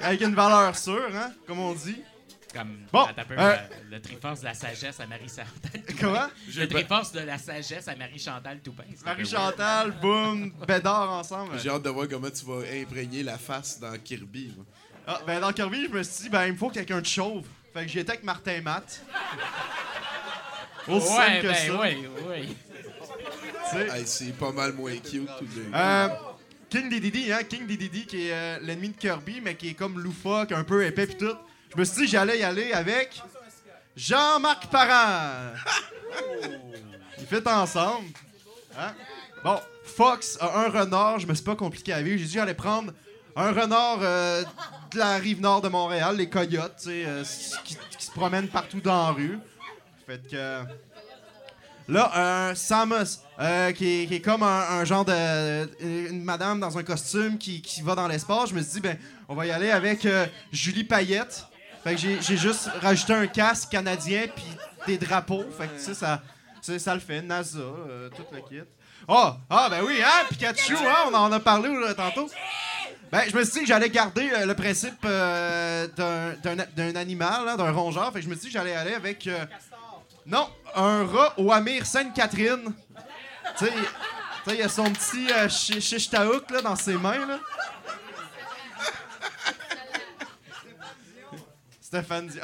avec 0.00 0.20
une 0.22 0.34
valeur 0.34 0.76
sûre, 0.76 1.10
hein? 1.14 1.32
Comme 1.46 1.60
on 1.60 1.74
dit. 1.74 2.02
Comme 2.54 2.78
Bon, 2.92 3.06
peu, 3.06 3.34
euh, 3.38 3.56
le, 3.90 3.96
le 3.96 4.00
Triforce 4.02 4.40
de 4.40 4.44
la 4.46 4.54
sagesse 4.54 4.98
à 5.00 5.06
Marie-Chantal. 5.06 5.82
Comment? 6.00 6.26
Le 6.56 6.66
Triforce 6.66 7.12
de 7.12 7.20
la 7.20 7.36
sagesse 7.38 7.86
à 7.88 7.94
Marie-Chantal 7.96 8.60
Toupin. 8.60 8.84
Marie-Chantal, 9.04 9.90
Boum, 10.00 10.50
Bédard 10.66 11.10
ensemble. 11.12 11.58
J'ai 11.58 11.68
hâte 11.68 11.82
de 11.82 11.90
voir 11.90 12.08
comment 12.08 12.30
tu 12.30 12.44
vas 12.46 12.60
imprégner 12.80 13.22
la 13.22 13.36
face 13.36 13.78
dans 13.78 13.96
Kirby. 13.98 14.52
moi. 14.56 14.64
Ah, 15.06 15.20
ben 15.26 15.40
dans 15.40 15.52
Kirby, 15.52 15.86
je 15.90 15.96
me 15.96 16.02
suis 16.02 16.24
dit, 16.24 16.28
ben 16.30 16.46
il 16.46 16.52
me 16.52 16.58
faut 16.58 16.70
quelqu'un 16.70 17.00
de 17.00 17.06
chauve. 17.06 17.46
Fait 17.74 17.82
que 17.84 17.88
j'étais 17.90 18.10
avec 18.12 18.24
Martin 18.24 18.60
Matt. 18.62 19.02
Aussi 20.86 21.06
Ouais, 21.08 21.16
simple 21.16 21.42
que 21.42 21.46
ben, 21.48 21.54
ça. 21.54 21.80
ouais. 22.28 22.48
Hey, 23.94 24.06
c'est 24.06 24.32
pas 24.32 24.52
mal 24.52 24.72
moins 24.72 24.96
cute 24.96 25.28
tout 25.38 25.44
de 25.44 25.64
Euh, 25.74 26.08
King 26.70 26.88
Dedede, 26.88 27.30
hein, 27.32 27.42
King 27.48 27.66
Dedede 27.66 28.06
qui 28.06 28.28
est 28.28 28.32
euh, 28.32 28.58
l'ennemi 28.62 28.88
de 28.90 28.96
Kirby, 28.96 29.40
mais 29.42 29.54
qui 29.56 29.68
est 29.70 29.74
comme 29.74 29.98
loufoque, 30.00 30.52
un 30.52 30.64
peu 30.64 30.84
épais 30.86 31.06
pis 31.06 31.16
tout. 31.18 31.36
Je 31.70 31.78
me 31.78 31.84
suis 31.84 32.02
dit 32.02 32.08
j'allais 32.08 32.38
y 32.38 32.42
aller 32.42 32.72
avec 32.72 33.22
Jean-Marc 33.96 34.66
Parent. 34.66 35.52
Ils 37.18 37.26
fait 37.26 37.46
ensemble. 37.46 38.08
Hein? 38.78 38.94
Bon, 39.44 39.60
Fox 39.84 40.38
a 40.40 40.60
un 40.60 40.68
renard, 40.68 41.18
je 41.18 41.26
me 41.26 41.34
suis 41.34 41.44
pas 41.44 41.56
compliqué 41.56 41.92
à 41.92 42.02
vivre. 42.02 42.18
J'ai 42.18 42.24
dit 42.24 42.32
j'allais 42.32 42.54
prendre 42.54 42.92
un 43.36 43.52
renard 43.52 43.98
euh, 44.02 44.42
de 44.92 44.98
la 44.98 45.16
rive 45.16 45.40
nord 45.40 45.60
de 45.60 45.68
Montréal, 45.68 46.16
les 46.16 46.28
coyotes, 46.28 46.76
tu 46.78 46.88
sais, 46.88 47.04
euh, 47.06 47.24
qui, 47.64 47.76
qui 47.96 48.04
se 48.04 48.10
promènent 48.10 48.48
partout 48.48 48.80
dans 48.80 49.06
la 49.06 49.12
rue. 49.12 49.38
Fait 50.06 50.26
que. 50.28 50.64
Là, 51.88 52.10
un 52.50 52.54
Samus, 52.54 53.20
euh, 53.40 53.72
qui, 53.72 54.02
est, 54.02 54.06
qui 54.06 54.16
est 54.16 54.20
comme 54.20 54.42
un, 54.42 54.60
un 54.78 54.84
genre 54.84 55.06
de. 55.06 55.68
Une 55.82 56.22
madame 56.22 56.60
dans 56.60 56.76
un 56.76 56.82
costume 56.82 57.38
qui, 57.38 57.62
qui 57.62 57.80
va 57.80 57.94
dans 57.94 58.06
l'espace. 58.06 58.50
Je 58.50 58.54
me 58.54 58.60
suis 58.62 58.74
dit, 58.74 58.80
ben, 58.80 58.98
on 59.26 59.34
va 59.34 59.46
y 59.46 59.50
aller 59.50 59.70
avec 59.70 60.04
euh, 60.04 60.26
Julie 60.52 60.84
Payette. 60.84 61.46
J'ai 61.86 62.36
juste 62.36 62.68
rajouté 62.82 63.12
un 63.14 63.26
casque 63.26 63.70
canadien 63.70 64.26
puis 64.34 64.44
des 64.86 64.98
drapeaux. 64.98 65.44
Ça, 66.78 66.94
le 66.94 67.00
fait. 67.00 67.22
NASA, 67.22 67.58
euh, 67.58 68.08
tout 68.10 68.24
le 68.32 68.40
kit. 68.40 68.66
Oh! 69.06 69.30
Ah, 69.48 69.68
ben 69.70 69.82
oui, 69.86 70.00
hein? 70.04 70.26
Pikachu, 70.28 70.74
hein? 70.76 71.04
On 71.10 71.14
en 71.14 71.32
a 71.32 71.40
parlé 71.40 71.70
tantôt. 71.96 72.28
Ben, 73.10 73.22
je 73.30 73.34
me 73.34 73.42
suis 73.44 73.52
dit 73.54 73.60
que 73.60 73.66
j'allais 73.66 73.88
garder 73.88 74.28
euh, 74.34 74.44
le 74.44 74.54
principe 74.54 74.98
euh, 75.06 75.86
d'un- 75.96 76.94
animal, 76.96 77.56
d'un 77.56 77.70
rongeur. 77.70 78.12
Je 78.14 78.28
me 78.28 78.34
suis 78.34 78.42
dit 78.42 78.46
que 78.48 78.52
j'allais 78.52 78.74
aller 78.74 78.92
avec. 78.94 79.26
euh, 79.26 79.46
non, 80.26 80.46
un 80.74 81.06
rat 81.06 81.32
au 81.38 81.50
Amir 81.52 81.86
Sainte-Catherine. 81.86 82.74
Tu 83.56 83.64
sais, 83.64 83.72
il 84.52 84.60
a 84.62 84.68
son 84.68 84.90
petit 84.90 85.32
euh, 85.32 85.48
chi- 85.48 85.80
chiche 85.80 86.10
taouk, 86.10 86.50
là 86.50 86.60
dans 86.60 86.76
ses 86.76 86.94
mains. 86.98 87.24
Là. 87.26 87.38
Stéphane 91.88 92.26
Dia. 92.26 92.42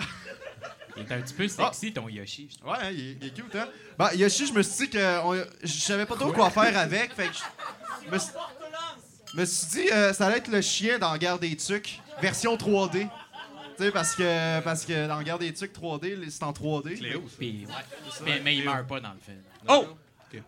Il 0.97 1.03
est 1.03 1.13
un 1.13 1.21
petit 1.21 1.35
peu 1.35 1.47
sexy, 1.49 1.93
ton 1.93 2.09
Yoshi. 2.09 2.49
je. 2.49 2.67
Ouais, 2.67 2.79
hein, 2.81 2.91
il, 2.91 3.01
est, 3.11 3.17
il 3.21 3.27
est 3.27 3.35
cute, 3.35 3.55
hein? 3.57 3.69
Ben, 3.99 4.09
Yoshi, 4.15 4.47
je 4.47 4.55
me 4.55 4.63
suis 4.63 4.87
dit 4.87 4.91
que 4.91 5.21
on- 5.23 5.45
je 5.63 5.67
savais 5.69 6.07
pas 6.07 6.17
trop 6.17 6.33
quoi? 6.33 6.49
faire 6.49 6.79
avec. 6.79 7.13
Fait 7.15 7.29
que 7.29 7.35
je 8.07 8.11
me 8.11 8.19
suis, 8.19 8.33
me 9.35 9.45
suis 9.45 9.67
dit 9.67 9.91
euh, 9.93 10.15
ça 10.15 10.29
allait 10.29 10.39
être 10.39 10.49
le 10.49 10.63
chien 10.63 10.99
dans 10.99 11.15
Guerre 11.19 11.39
des 11.39 11.55
Tucs, 11.57 12.01
version 12.23 12.57
3D. 12.57 13.07
Tu 13.77 13.85
sais, 13.85 13.91
parce 13.91 14.15
que, 14.15 14.61
parce 14.61 14.87
que 14.87 15.07
dans 15.07 15.21
Guerre 15.21 15.39
des 15.39 15.53
Tucs 15.53 15.75
3D, 15.79 16.31
c'est 16.31 16.43
en 16.43 16.53
3D. 16.53 16.97
Puis, 17.39 17.67
ouais. 17.67 17.73
mais, 18.25 18.41
mais 18.41 18.57
il 18.57 18.65
meurt 18.65 18.87
pas 18.87 19.01
dans 19.01 19.13
le 19.13 19.19
film. 19.23 19.43
Oh! 19.69 19.85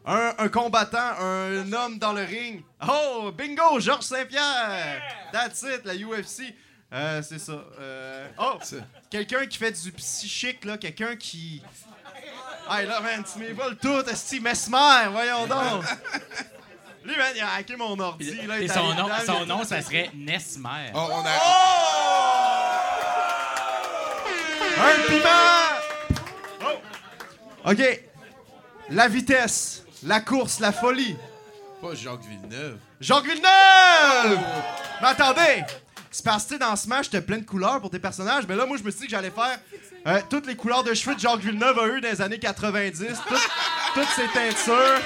Un, 0.07 0.33
un 0.39 0.49
combattant, 0.49 1.21
un 1.21 1.71
homme 1.73 1.99
dans 1.99 2.13
le 2.15 2.23
ring. 2.23 2.63
Oh, 2.89 3.31
bingo, 3.37 3.79
Georges 3.79 4.05
Saint-Pierre! 4.05 5.03
That's 5.33 5.63
it, 5.63 5.85
la 5.85 5.95
UFC. 5.95 6.55
Euh, 6.93 7.23
c'est 7.23 7.39
ça. 7.39 7.65
Euh, 7.81 8.29
oh, 8.39 8.59
quelqu'un 9.11 9.47
qui 9.47 9.59
fait 9.59 9.73
du 9.73 9.93
psychique, 9.93 10.65
là, 10.65 10.79
quelqu'un 10.79 11.17
qui... 11.17 11.63
Hey, 12.71 12.87
là, 12.87 13.01
man, 13.01 13.25
tu 13.25 13.39
m'évoles 13.39 13.77
tout, 13.77 14.09
esti, 14.09 14.41
Mesmer, 14.41 15.09
voyons 15.11 15.47
donc! 15.47 15.85
Lui, 17.05 17.17
man, 17.17 17.33
il 17.37 17.41
a 17.41 17.55
hacké 17.55 17.77
mon 17.77 17.99
ordi, 18.01 18.35
là, 18.47 18.59
il 18.59 18.65
Et 18.65 18.69
son 18.69 18.91
allé 18.91 19.01
nom, 19.01 19.05
dedans, 19.05 19.17
son 19.25 19.47
nom, 19.47 19.65
ça 19.65 19.81
serait 19.81 20.11
Nesmer. 20.15 20.91
Oh, 20.93 21.09
on 21.13 21.25
a. 21.25 21.31
Un 24.79 25.07
piment! 25.07 26.21
Oh! 26.63 27.71
OK. 27.71 28.03
La 28.91 29.09
vitesse, 29.09 29.85
la 30.03 30.21
course, 30.21 30.59
la 30.59 30.73
folie. 30.73 31.17
Pas 31.81 31.95
Jacques 31.95 32.25
Villeneuve. 32.25 32.79
Jacques 33.01 33.25
Villeneuve! 33.25 34.41
Mais 35.01 35.09
attendez! 35.09 35.63
C'est 36.11 36.25
parce 36.25 36.45
que 36.45 36.49
tu 36.51 36.55
sais, 36.55 36.59
dans 36.61 36.75
Smash, 36.77 37.11
t'as 37.11 37.21
plein 37.21 37.39
de 37.39 37.45
couleurs 37.45 37.81
pour 37.81 37.91
tes 37.91 37.99
personnages, 37.99 38.45
mais 38.49 38.57
là, 38.57 38.65
moi, 38.67 38.77
je 38.79 38.83
me 38.83 38.91
suis 38.91 39.01
dit 39.01 39.07
que 39.07 39.11
j'allais 39.11 39.31
faire 39.31 39.59
euh, 40.07 40.21
toutes 40.31 40.47
les 40.47 40.57
couleurs 40.57 40.83
de 40.85 40.95
cheveux 40.95 41.15
de 41.15 41.21
Jacques 41.21 41.41
Villeneuve 41.41 41.79
a 41.79 41.87
eu 41.89 42.01
dans 42.01 42.09
les 42.09 42.21
années 42.23 42.39
90, 42.39 42.99
tout- 43.29 43.35
toutes 43.95 44.09
ses 44.15 44.29
teintures. 44.29 45.01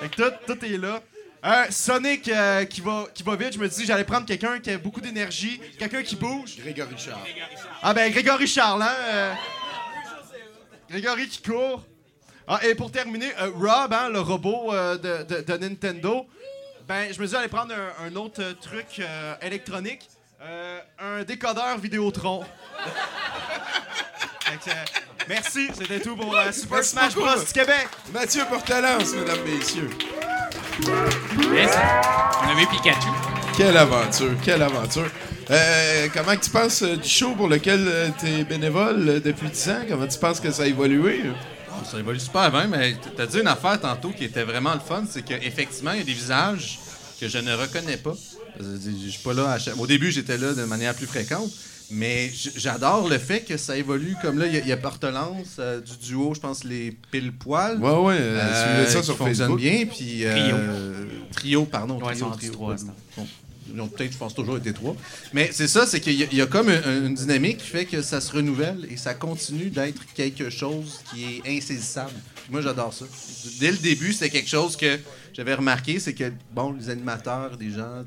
Fait 0.00 0.08
que 0.08 0.22
tout, 0.22 0.32
tout 0.54 0.64
est 0.64 0.78
là. 0.78 1.00
Euh, 1.44 1.64
Sonic 1.70 2.28
euh, 2.28 2.64
qui, 2.66 2.80
va, 2.82 3.04
qui 3.14 3.22
va 3.22 3.34
vite, 3.34 3.54
je 3.54 3.58
me 3.58 3.66
dis 3.68 3.84
j'allais 3.86 4.04
prendre 4.04 4.26
quelqu'un 4.26 4.58
qui 4.60 4.70
a 4.70 4.78
beaucoup 4.78 5.00
d'énergie, 5.00 5.60
quelqu'un 5.78 6.02
qui 6.02 6.14
bouge. 6.16 6.56
Grégory 6.58 6.94
Charles. 6.98 7.18
Ah 7.82 7.94
ben 7.94 8.12
Grégory 8.12 8.46
Charles, 8.46 8.82
hein? 8.82 8.94
euh, 9.08 9.32
Grégory 10.90 11.28
qui 11.28 11.40
court. 11.42 11.84
Ah, 12.46 12.60
et 12.64 12.74
pour 12.74 12.90
terminer, 12.90 13.30
euh, 13.40 13.50
Rob, 13.54 13.92
hein, 13.92 14.08
le 14.10 14.20
robot 14.20 14.72
euh, 14.74 14.96
de, 14.98 15.34
de- 15.34 15.40
de 15.40 15.56
Nintendo. 15.56 16.26
Ben, 16.90 17.12
je 17.14 17.20
me 17.20 17.26
dis 17.26 17.32
j'allais 17.32 17.46
prendre 17.46 17.72
un, 17.72 18.06
un 18.08 18.16
autre 18.16 18.42
euh, 18.42 18.52
truc 18.60 18.98
euh, 18.98 19.34
électronique. 19.42 20.08
Euh, 20.42 20.80
un 20.98 21.22
décodeur 21.22 21.78
Vidéotron. 21.78 22.44
Que, 24.64 24.68
euh, 24.68 24.74
merci, 25.28 25.68
c'était 25.78 26.00
tout 26.00 26.16
pour 26.16 26.36
euh, 26.36 26.50
Super 26.50 26.78
Merci 26.78 26.90
Smash. 26.90 27.14
Bros. 27.14 27.38
du 27.38 27.52
Québec. 27.52 27.86
Mathieu 28.12 28.42
Portalance, 28.50 29.14
mesdames, 29.14 29.38
messieurs. 29.46 29.90
Yes. 31.54 31.70
On 32.42 32.48
avait 32.48 32.66
Pikachu. 32.66 33.06
Quelle 33.56 33.76
aventure, 33.76 34.32
quelle 34.42 34.62
aventure. 34.62 35.08
Euh, 35.52 36.08
comment 36.12 36.36
tu 36.36 36.50
penses 36.50 36.82
euh, 36.82 36.96
du 36.96 37.08
show 37.08 37.36
pour 37.36 37.46
lequel 37.46 38.12
tu 38.18 38.26
es 38.26 38.42
bénévole 38.42 39.08
euh, 39.08 39.20
depuis 39.20 39.46
10 39.50 39.68
ans? 39.68 39.82
Comment 39.88 40.08
tu 40.08 40.18
penses 40.18 40.40
que 40.40 40.50
ça 40.50 40.64
a 40.64 40.66
évolué? 40.66 41.22
Ça 41.84 41.98
évolue 41.98 42.20
super 42.20 42.50
bien, 42.50 42.66
mais 42.66 42.96
t'as 43.16 43.26
dit 43.26 43.38
une 43.40 43.48
affaire 43.48 43.80
tantôt 43.80 44.10
qui 44.10 44.24
était 44.24 44.44
vraiment 44.44 44.74
le 44.74 44.80
fun, 44.80 45.04
c'est 45.08 45.22
qu'effectivement, 45.22 45.92
il 45.92 45.98
y 45.98 46.02
a 46.02 46.04
des 46.04 46.12
visages 46.12 46.78
que 47.20 47.28
je 47.28 47.38
ne 47.38 47.52
reconnais 47.54 47.96
pas. 47.96 48.14
Je 48.60 49.08
suis 49.08 49.22
pas 49.22 49.32
là 49.34 49.52
à 49.52 49.58
chaque- 49.58 49.78
Au 49.78 49.86
début, 49.86 50.10
j'étais 50.12 50.38
là 50.38 50.52
de 50.54 50.64
manière 50.64 50.94
plus 50.94 51.06
fréquente, 51.06 51.50
mais 51.90 52.30
j'adore 52.56 53.08
le 53.08 53.18
fait 53.18 53.40
que 53.40 53.56
ça 53.56 53.76
évolue. 53.76 54.14
Comme 54.22 54.38
là, 54.38 54.46
il 54.46 54.54
y 54.54 54.56
a- 54.56 54.60
il 54.60 54.68
y, 54.68 54.72
a 54.72 54.76
Portelance 54.76 55.56
euh, 55.58 55.80
du 55.80 55.96
duo, 56.06 56.32
je 56.34 56.40
pense, 56.40 56.64
les 56.64 56.96
pile 57.10 57.32
poil. 57.32 57.78
Ouais, 57.78 57.90
ouais, 57.90 58.16
euh, 58.20 58.86
ça 58.86 59.02
sur 59.02 59.16
fonctionne 59.16 59.48
Facebook. 59.48 59.60
bien, 59.60 59.86
puis 59.86 60.24
euh, 60.26 61.04
trio, 61.32 61.64
pardon, 61.64 61.98
Ouais, 61.98 62.12
trio, 62.14 62.26
sont 62.26 62.36
trio. 62.36 62.52
C'est 63.70 63.76
Ils 63.76 63.80
ont 63.80 63.88
peut-être, 63.88 64.12
je 64.12 64.18
pense, 64.18 64.34
toujours 64.34 64.56
été 64.56 64.72
trois. 64.72 64.96
Mais 65.32 65.50
c'est 65.52 65.68
ça, 65.68 65.86
c'est 65.86 66.00
qu'il 66.00 66.14
y, 66.14 66.22
a- 66.22 66.26
il 66.30 66.38
y 66.38 66.42
a 66.42 66.46
comme 66.46 66.68
un- 66.68 67.06
une 67.06 67.14
dynamique 67.14 67.58
qui 67.58 67.66
fait 67.68 67.84
que 67.84 68.02
ça 68.02 68.20
se 68.20 68.32
renouvelle 68.32 68.86
et 68.90 68.96
ça 68.96 69.14
continue 69.14 69.70
d'être 69.70 70.02
quelque 70.14 70.50
chose 70.50 71.00
qui 71.12 71.24
est 71.44 71.56
insaisissable. 71.58 72.12
Moi, 72.50 72.62
j'adore 72.62 72.92
ça. 72.92 73.04
Dès 73.60 73.70
le 73.70 73.76
début, 73.78 74.12
c'était 74.12 74.30
quelque 74.30 74.48
chose 74.50 74.76
que 74.76 74.98
j'avais 75.32 75.54
remarqué, 75.54 76.00
c'est 76.00 76.14
que, 76.14 76.32
bon, 76.52 76.72
les 76.72 76.90
animateurs, 76.90 77.56
des 77.56 77.70
gens, 77.70 78.04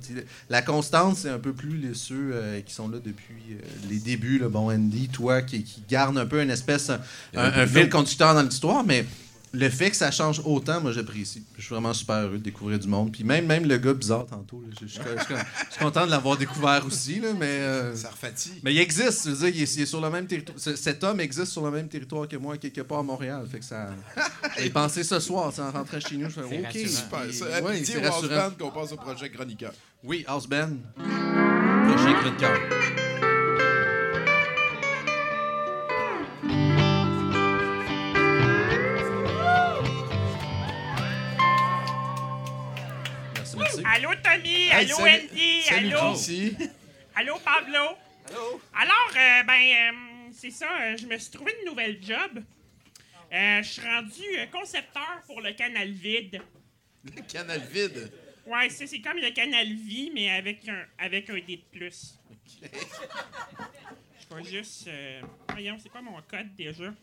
la 0.50 0.62
constance, 0.62 1.20
c'est 1.20 1.30
un 1.30 1.40
peu 1.40 1.54
plus 1.54 1.78
les 1.78 1.94
ceux 1.94 2.32
euh, 2.34 2.60
qui 2.62 2.74
sont 2.74 2.90
là 2.90 2.98
depuis 3.04 3.36
euh, 3.52 3.56
les 3.90 4.00
débuts. 4.00 4.40
Là, 4.40 4.50
bon, 4.50 4.70
Andy, 4.70 5.08
toi, 5.08 5.42
qui, 5.42 5.64
qui 5.64 5.82
garde 5.90 6.18
un 6.18 6.26
peu 6.26 6.42
une 6.42 6.52
espèce, 6.52 6.90
un, 6.90 7.00
un- 7.36 7.54
un 7.62 7.68
fil 7.68 7.90
conducteur 7.90 8.34
dans 8.34 8.42
l'histoire, 8.44 8.84
mais 8.84 9.06
le 9.56 9.70
fait 9.70 9.92
que 9.92 9.96
ça 9.96 10.10
change 10.10 10.42
autant, 10.46 10.82
moi, 10.82 10.92
j'apprécie. 10.92 11.44
Je 11.58 11.62
suis 11.62 11.70
vraiment 11.76 11.94
super 11.94 12.16
heureux 12.16 12.40
de 12.40 12.44
découvrir 12.44 12.80
du 12.80 12.88
monde. 12.88 13.12
Puis 13.12 13.24
même, 13.24 13.46
même 13.46 13.66
le 13.68 13.78
gars 13.78 13.94
bizarre 13.94 14.26
tantôt, 14.26 14.62
là, 14.62 14.68
je, 14.82 14.88
je- 14.88 14.94
je- 14.94 15.00
je- 15.00 15.36
je 15.36 15.72
suis 15.76 15.80
content 15.84 16.06
de 16.06 16.12
l'avoir 16.12 16.38
découvert 16.38 16.84
aussi, 16.88 17.20
là, 17.20 17.30
mais... 17.40 17.46
euh, 17.46 17.96
Ça 17.96 18.10
refatigue. 18.10 18.60
mais 18.64 18.74
il 18.74 18.80
existe, 18.80 19.26
je 19.26 19.30
veux 19.30 19.38
dire, 19.52 19.56
il 19.56 19.62
est, 19.62 19.76
il 19.76 19.82
est 19.84 19.86
sur 19.86 20.02
le 20.02 20.10
même 20.10 20.26
territoire. 20.26 20.58
Ce- 20.60 20.76
Cet 20.76 21.04
homme 21.04 21.20
existe 21.20 21.52
sur 21.52 21.64
le 21.64 21.70
même 21.72 21.88
territoire 21.88 22.28
que 22.28 22.36
moi, 22.36 22.58
quelque 22.58 22.82
part 22.82 23.00
à 23.00 23.04
Montréal. 23.04 23.46
Fait 23.52 23.60
que 23.60 23.66
ça. 23.66 23.90
J'ai 24.60 24.70
pensé 24.72 25.04
ce 25.04 25.20
soir, 25.20 25.54
en 25.60 25.72
rentrant 25.72 26.00
chez 26.00 26.18
nous, 26.18 26.30
je 26.30 26.42
fais 26.42 26.60
OK. 26.60 26.66
rassurant. 26.66 26.88
Super. 26.88 27.34
Ça, 27.34 27.62
ouais, 27.64 27.84
c'est 27.86 28.04
house 28.06 28.28
band 28.30 28.52
qu'on 28.60 28.72
passe 28.72 28.92
au 28.92 28.98
projet 28.98 29.30
chroniqueur. 29.30 29.74
Oui, 30.04 30.24
House 30.28 30.48
Band. 30.48 30.70
Prochain 30.98 32.14
cri 32.22 33.03
Allô, 43.86 44.10
Tommy? 44.22 44.50
Hey, 44.70 44.72
allô, 44.72 44.96
salut- 44.96 45.30
Andy? 45.32 45.62
Salut, 45.64 45.94
allô? 45.94 46.14
ici. 46.14 46.58
Allô, 47.16 47.40
Pablo? 47.40 47.98
Allô? 48.26 48.62
Alors, 48.74 49.12
euh, 49.16 49.44
ben, 49.44 49.94
euh, 49.94 50.32
c'est 50.34 50.52
ça, 50.52 50.68
euh, 50.82 50.98
je 50.98 51.06
me 51.06 51.18
suis 51.18 51.32
trouvé 51.32 51.54
une 51.62 51.70
nouvelle 51.70 52.02
job. 52.04 52.44
Euh, 53.32 53.64
je 53.64 53.68
suis 53.70 53.82
rendu 53.82 54.22
euh, 54.38 54.46
concepteur 54.48 55.22
pour 55.28 55.42
le 55.42 55.54
canal 55.54 55.90
vide. 55.92 56.42
Le 57.04 57.22
canal 57.24 57.60
vide? 57.62 58.12
Ouais, 58.46 58.70
c'est 58.70 58.88
c'est 58.88 59.00
comme 59.02 59.18
le 59.18 59.32
canal 59.32 59.68
vie, 59.74 60.12
mais 60.14 60.30
avec 60.30 60.68
un, 60.68 60.86
avec 60.98 61.30
un 61.30 61.36
D 61.36 61.58
de 61.58 61.78
plus. 61.78 62.20
Je 62.62 64.36
vais 64.36 64.44
juste. 64.44 64.88
euh, 64.88 65.22
voyons, 65.50 65.78
c'est 65.82 65.90
quoi 65.90 66.02
mon 66.02 66.22
code 66.24 66.54
déjà? 66.56 66.94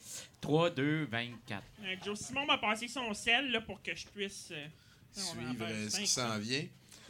3, 0.40 0.70
2, 0.70 1.04
24. 1.10 1.62
Euh, 1.82 1.96
Joe 2.04 2.18
Simon 2.18 2.46
m'a 2.46 2.58
passé 2.58 2.88
son 2.88 3.12
sel 3.14 3.50
là, 3.50 3.60
pour 3.60 3.82
que 3.82 3.94
je 3.94 4.06
puisse. 4.08 4.52
Suivre 5.12 5.64
euh, 5.64 5.88
ce 5.88 6.00
qui 6.00 6.06
s'en 6.06 6.38
vient. 6.38 6.66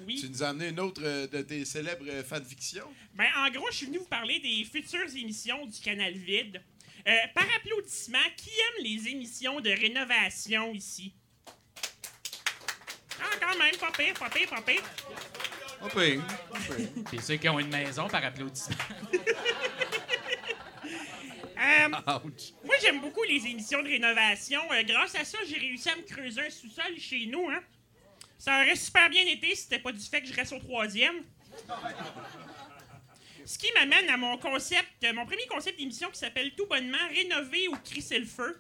Oui. 0.07 0.17
Tu 0.21 0.29
nous 0.31 0.43
as 0.43 0.49
amené 0.49 0.69
une 0.69 0.81
autre 0.81 1.03
euh, 1.05 1.27
de 1.27 1.43
tes 1.43 1.65
célèbres 1.65 2.07
euh, 2.09 2.25
fanfictions. 2.25 2.89
Ben, 3.15 3.29
en 3.37 3.51
gros, 3.51 3.67
je 3.71 3.77
suis 3.77 3.87
venu 3.87 3.99
vous 3.99 4.07
parler 4.07 4.41
des 4.41 4.65
futures 4.65 5.15
émissions 5.15 5.67
du 5.67 5.79
Canal 5.81 6.15
Vide. 6.15 6.63
Euh, 7.07 7.13
par 7.35 7.47
applaudissement, 7.57 8.19
qui 8.37 8.51
aime 8.51 8.85
les 8.85 9.09
émissions 9.09 9.61
de 9.61 9.71
rénovation 9.71 10.73
ici? 10.75 11.15
Ah, 13.21 13.37
quand 13.41 13.59
même, 13.59 13.77
pas 13.77 13.91
pire, 13.91 14.15
pas 14.15 14.31
pire, 14.31 14.49
pas 14.49 14.63
pire. 14.63 14.83
Puis 17.07 17.21
ceux 17.23 17.37
qui 17.37 17.49
ont 17.49 17.59
une 17.59 17.71
maison 17.71 18.09
par 18.09 18.25
applaudissement. 18.25 18.77
Euh, 21.63 21.89
Ouch. 22.25 22.55
moi, 22.65 22.75
j'aime 22.81 23.03
beaucoup 23.03 23.23
les 23.25 23.47
émissions 23.47 23.83
de 23.83 23.89
rénovation. 23.89 24.61
Euh, 24.73 24.83
grâce 24.83 25.15
à 25.15 25.25
ça, 25.27 25.37
j'ai 25.47 25.59
réussi 25.59 25.91
à 25.91 25.97
me 25.97 26.03
creuser 26.03 26.41
un 26.41 26.49
sous-sol 26.49 26.99
chez 26.99 27.27
nous, 27.27 27.51
hein. 27.51 27.61
Ça 28.41 28.57
aurait 28.63 28.75
super 28.75 29.11
bien 29.11 29.23
été 29.27 29.55
si 29.55 29.63
c'était 29.65 29.79
pas 29.79 29.93
du 29.93 30.01
fait 30.01 30.23
que 30.23 30.27
je 30.29 30.33
reste 30.35 30.53
au 30.55 30.59
troisième. 30.59 31.17
Ce 33.45 33.59
qui 33.59 33.67
m'amène 33.75 34.09
à 34.09 34.17
mon 34.17 34.39
concept, 34.39 35.07
mon 35.15 35.27
premier 35.27 35.47
concept 35.47 35.79
d'émission 35.79 36.09
qui 36.11 36.19
s'appelle 36.19 36.53
tout 36.57 36.67
bonnement 36.67 36.97
Rénover 37.15 37.69
ou 37.69 37.77
crisser 37.85 38.19
le 38.19 38.25
feu. 38.27 38.59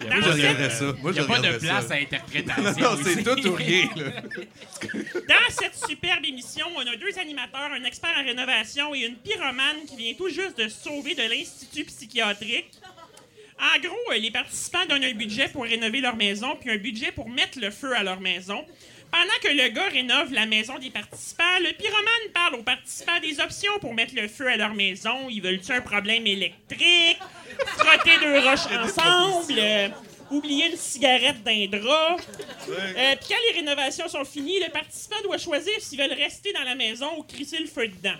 Moi, 0.00 0.10
Dans 0.10 0.16
je 0.16 0.22
cette- 0.24 0.32
regarderais 0.34 0.70
ça. 0.70 0.84
Moi, 0.84 0.94
Il 1.04 1.08
n'y 1.08 1.14
je 1.16 1.20
a 1.22 1.26
pas 1.26 1.38
de 1.40 1.58
place 1.58 1.86
ça. 1.86 1.94
à 1.94 1.96
interprétation. 1.96 2.72
Non, 2.82 2.98
c'est 3.02 3.22
tout 3.22 3.46
ou 3.48 3.54
rien, 3.54 3.88
là. 3.96 4.10
Dans 5.26 5.50
cette 5.58 5.74
superbe 5.88 6.24
émission, 6.26 6.66
on 6.76 6.80
a 6.80 6.96
deux 6.96 7.18
animateurs, 7.18 7.72
un 7.72 7.82
expert 7.84 8.14
en 8.18 8.22
rénovation 8.22 8.94
et 8.94 9.06
une 9.06 9.16
pyromane 9.16 9.86
qui 9.88 9.96
vient 9.96 10.12
tout 10.14 10.28
juste 10.28 10.58
de 10.58 10.68
se 10.68 10.82
sauver 10.84 11.14
de 11.14 11.22
l'institut 11.22 11.84
psychiatrique. 11.86 12.72
En 13.58 13.78
gros, 13.80 14.12
euh, 14.12 14.18
les 14.18 14.30
participants 14.30 14.84
donnent 14.88 15.04
un 15.04 15.14
budget 15.14 15.48
pour 15.48 15.62
rénover 15.64 16.00
leur 16.00 16.16
maison, 16.16 16.56
puis 16.60 16.70
un 16.70 16.76
budget 16.76 17.12
pour 17.12 17.28
mettre 17.28 17.58
le 17.58 17.70
feu 17.70 17.94
à 17.96 18.02
leur 18.02 18.20
maison. 18.20 18.64
Pendant 19.10 19.38
que 19.40 19.48
le 19.48 19.68
gars 19.68 19.88
rénove 19.88 20.32
la 20.32 20.46
maison 20.46 20.78
des 20.78 20.90
participants, 20.90 21.44
le 21.60 21.72
pyromane 21.72 22.32
parle 22.34 22.56
aux 22.56 22.62
participants 22.62 23.18
des 23.20 23.40
options 23.40 23.78
pour 23.80 23.94
mettre 23.94 24.14
le 24.14 24.28
feu 24.28 24.48
à 24.48 24.56
leur 24.56 24.74
maison. 24.74 25.28
Ils 25.30 25.40
veulent-tu 25.40 25.72
un 25.72 25.80
problème 25.80 26.26
électrique? 26.26 27.18
Frotter 27.78 28.18
deux 28.20 28.40
roches 28.40 28.66
ensemble? 28.72 29.54
euh, 29.58 29.88
oublier 30.30 30.66
une 30.70 30.76
cigarette 30.76 31.42
d'un 31.44 31.66
drap? 31.68 32.16
Euh, 32.68 33.14
Puis 33.20 33.28
quand 33.28 33.36
les 33.48 33.60
rénovations 33.60 34.08
sont 34.08 34.24
finies, 34.24 34.58
le 34.58 34.70
participant 34.70 35.20
doit 35.22 35.38
choisir 35.38 35.72
s'ils 35.78 35.98
veulent 35.98 36.12
rester 36.12 36.52
dans 36.52 36.64
la 36.64 36.74
maison 36.74 37.08
ou 37.16 37.22
crisser 37.22 37.58
le 37.58 37.66
feu 37.66 37.86
dedans. 37.88 38.18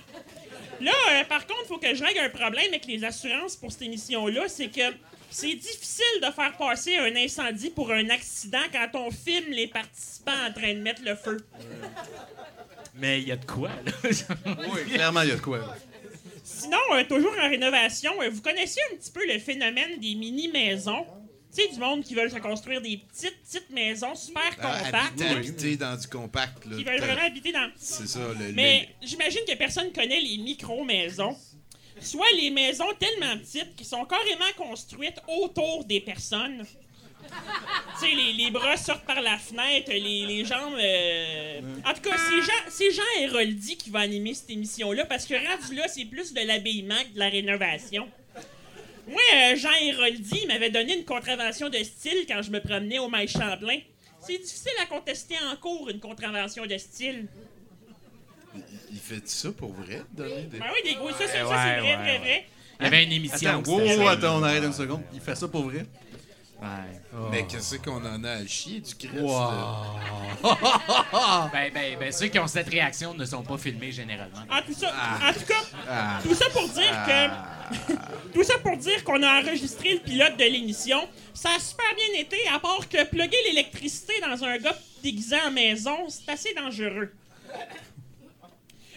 Là, 0.81 0.93
euh, 1.11 1.25
par 1.25 1.47
contre, 1.47 1.63
il 1.65 1.69
faut 1.69 1.79
que 1.79 1.95
je 1.95 2.05
règle 2.05 2.21
un 2.21 2.29
problème 2.31 2.69
avec 2.69 2.87
les 2.87 3.03
assurances 3.05 3.57
pour 3.57 3.73
cette 3.73 3.83
émission-là, 3.83 4.43
c'est 4.47 4.69
que 4.69 4.95
c'est 5.31 5.55
difficile 5.55 6.21
de 6.23 6.31
faire 6.33 6.57
passer 6.57 6.97
un 6.97 7.15
incendie 7.17 7.71
pour 7.71 7.91
un 7.93 8.09
accident 8.11 8.63
quand 8.73 8.89
on 8.95 9.11
filme 9.11 9.51
les 9.51 9.67
participants 9.69 10.33
en 10.49 10.53
train 10.53 10.75
de 10.75 10.81
mettre 10.81 11.03
le 11.05 11.15
feu. 11.17 11.39
Mais 12.95 13.21
il 13.21 13.29
y 13.29 13.33
a 13.33 13.37
de 13.37 13.45
quoi, 13.45 13.69
là? 13.85 13.93
Oui, 14.73 14.85
clairement, 14.93 15.23
il 15.23 15.29
y 15.29 15.33
a 15.33 15.37
de 15.37 15.41
quoi. 15.41 15.59
là. 15.59 15.77
Sinon, 16.43 16.79
euh, 16.95 17.05
toujours 17.05 17.35
en 17.43 17.49
rénovation, 17.49 18.13
euh, 18.23 18.31
vous 18.31 18.41
connaissez 18.41 18.81
un 18.93 18.97
petit 18.97 19.11
peu 19.11 19.27
le 19.27 19.39
phénomène 19.39 19.99
des 20.01 20.15
mini-maisons? 20.15 21.05
Tu 21.55 21.63
sais, 21.63 21.69
du 21.73 21.79
monde 21.79 22.03
qui 22.05 22.15
veulent 22.15 22.31
se 22.31 22.39
construire 22.39 22.81
des 22.81 22.99
petites, 22.99 23.37
petites 23.43 23.71
maisons 23.71 24.15
super 24.15 24.43
Ah, 24.61 24.79
compactes, 24.85 25.21
habiter, 25.23 25.77
dans 25.77 25.97
du 25.97 26.07
compact. 26.07 26.65
là. 26.67 26.77
qui 26.77 26.85
veulent 26.85 27.01
vraiment 27.01 27.23
habiter 27.27 27.53
dans... 27.53 27.71
C'est 27.77 28.07
ça. 28.07 28.21
Le, 28.39 28.53
Mais 28.53 28.89
j'imagine 29.03 29.41
que 29.49 29.55
personne 29.55 29.93
connaît 29.93 30.21
les 30.21 30.39
micro-maisons. 30.39 31.37
Soit 32.01 32.31
les 32.37 32.51
maisons 32.51 32.93
tellement 32.99 33.37
petites 33.39 33.75
qui 33.75 33.85
sont 33.85 34.05
carrément 34.05 34.53
construites 34.57 35.21
autour 35.29 35.85
des 35.85 36.01
personnes. 36.01 36.65
tu 38.01 38.07
sais, 38.09 38.15
les, 38.15 38.51
bras 38.51 38.77
sortent 38.77 39.05
par 39.07 39.21
la 39.21 39.39
fenêtre, 39.39 39.91
les, 39.91 40.27
les 40.27 40.45
jambes. 40.45 40.75
euh, 40.79 41.61
En 41.85 41.95
tout 41.95 42.03
cas, 42.03 42.17
c'est 42.19 42.91
Jean, 42.91 42.93
Jean 42.93 43.23
Héroldi 43.23 43.77
qui 43.77 43.91
va 43.91 44.01
animer 44.01 44.35
cette 44.35 44.51
émission-là 44.51 45.07
parce 45.07 45.25
que 45.27 45.35
rendu 45.35 45.75
là, 45.75 45.89
c'est 45.89 46.05
plus 46.05 46.33
de 46.33 46.41
l'habillement 46.47 47.03
que 47.09 47.15
de 47.15 47.19
la 47.19 47.29
rénovation. 47.29 48.09
Moi, 49.09 49.21
euh, 49.35 49.57
Jean 49.57 49.75
Héroldi 49.83 50.47
m'avait 50.47 50.71
donné 50.71 50.99
une 50.99 51.05
contravention 51.05 51.69
de 51.69 51.79
style 51.79 52.27
quand 52.29 52.43
je 52.43 52.51
me 52.51 52.61
promenais 52.61 52.99
au 52.99 53.09
Maïs 53.09 53.31
Champlain. 53.33 53.79
C'est 54.21 54.39
difficile 54.39 54.73
à 54.83 54.87
contester 54.87 55.37
en 55.51 55.57
cours 55.57 55.89
une 55.89 56.01
contravention 56.01 56.67
de 56.67 56.77
style. 56.77 57.27
Il 58.91 58.99
fait 58.99 59.29
ça 59.29 59.51
pour 59.53 59.73
vrai, 59.73 60.03
donner 60.13 60.43
des... 60.43 60.59
Ben 60.59 60.67
oui, 60.73 60.89
des 60.91 60.95
gros, 60.97 61.11
ça, 61.11 61.19
ça, 61.19 61.25
Ouais, 61.25 61.33
c'est 61.35 61.45
vrai, 61.45 61.81
ouais, 61.81 61.97
vrai, 61.97 62.05
ouais. 62.05 62.19
vrai. 62.19 62.47
Il 62.79 62.85
y 62.85 62.87
avait 62.87 63.05
une 63.05 63.13
émission. 63.13 63.61
Attends, 63.61 63.71
wow, 63.73 63.99
wow, 63.99 64.09
attends, 64.09 64.37
on 64.39 64.43
arrête 64.43 64.65
une 64.65 64.73
seconde. 64.73 65.03
Il 65.15 65.21
fait 65.21 65.35
ça 65.35 65.49
pour 65.49 65.65
vrai? 65.65 65.87
Mais 67.31 67.47
qu'est-ce 67.47 67.77
qu'on 67.77 68.03
en 68.05 68.25
a 68.25 68.31
à 68.31 68.47
chier 68.47 68.81
du 68.81 68.95
Christ? 68.95 69.13
ben, 70.43 71.71
ben, 71.73 71.99
ben, 72.01 72.13
ceux 72.13 72.29
qui 72.29 72.39
ont 72.39 72.47
cette 72.47 72.69
réaction 72.69 73.15
ne 73.15 73.25
sont 73.25 73.43
pas 73.43 73.59
filmés 73.59 73.93
généralement. 73.93 74.39
En 74.51 74.63
tout, 74.63 74.73
ça, 74.73 74.91
Ah. 74.95 75.31
en 75.31 75.33
tout 75.33 75.45
cas, 75.47 75.63
Ah. 75.89 76.19
tout 76.23 76.35
ça 76.35 76.49
pour 76.51 76.69
dire 76.69 76.93
que. 77.07 77.29
tout 78.35 78.43
ça 78.43 78.59
pour 78.59 78.77
dire 78.77 79.05
qu'on 79.05 79.23
a 79.23 79.41
enregistré 79.43 79.95
le 79.95 80.01
pilote 80.01 80.37
de 80.39 80.45
l'émission. 80.45 81.07
Ça 81.35 81.51
a 81.57 81.59
super 81.59 81.87
bien 81.95 82.21
été, 82.21 82.37
à 82.53 82.59
part 82.59 82.89
que 82.89 83.05
plugger 83.05 83.37
l'électricité 83.49 84.15
dans 84.21 84.43
un 84.45 84.57
gars 84.59 84.77
déguisé 85.03 85.37
en 85.47 85.51
maison, 85.51 86.09
c'est 86.09 86.31
assez 86.33 86.55
dangereux. 86.55 87.13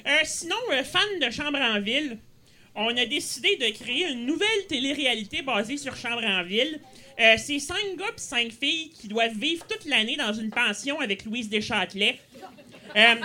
Euh, 0.06 0.20
sinon, 0.24 0.56
euh, 0.72 0.84
fan 0.84 1.20
de 1.22 1.30
Chambre 1.30 1.60
en 1.60 1.80
Ville, 1.80 2.18
on 2.76 2.95
a 2.95 3.06
décidé 3.06 3.58
de 3.58 3.70
créer 3.74 4.08
une 4.08 4.26
nouvelle 4.26 4.68
télé-réalité 4.68 5.41
basée 5.41 5.78
sur 5.78 5.95
Chambre 5.95 6.24
en 6.24 6.43
Ville. 6.43 6.80
Euh, 7.20 7.36
c'est 7.38 7.60
cinq 7.60 7.97
gars 7.97 8.06
et 8.06 8.20
cinq 8.20 8.52
filles 8.52 8.91
qui 8.91 9.10
doivent 9.10 9.36
vivre 9.36 9.66
toute 9.68 9.86
l'année 9.86 10.16
dans 10.16 10.32
une 10.32 10.50
pension 10.50 11.00
avec 11.02 11.26
Louise 11.26 11.50
Deschâtelet. 11.50 12.18
Euh, 12.95 13.16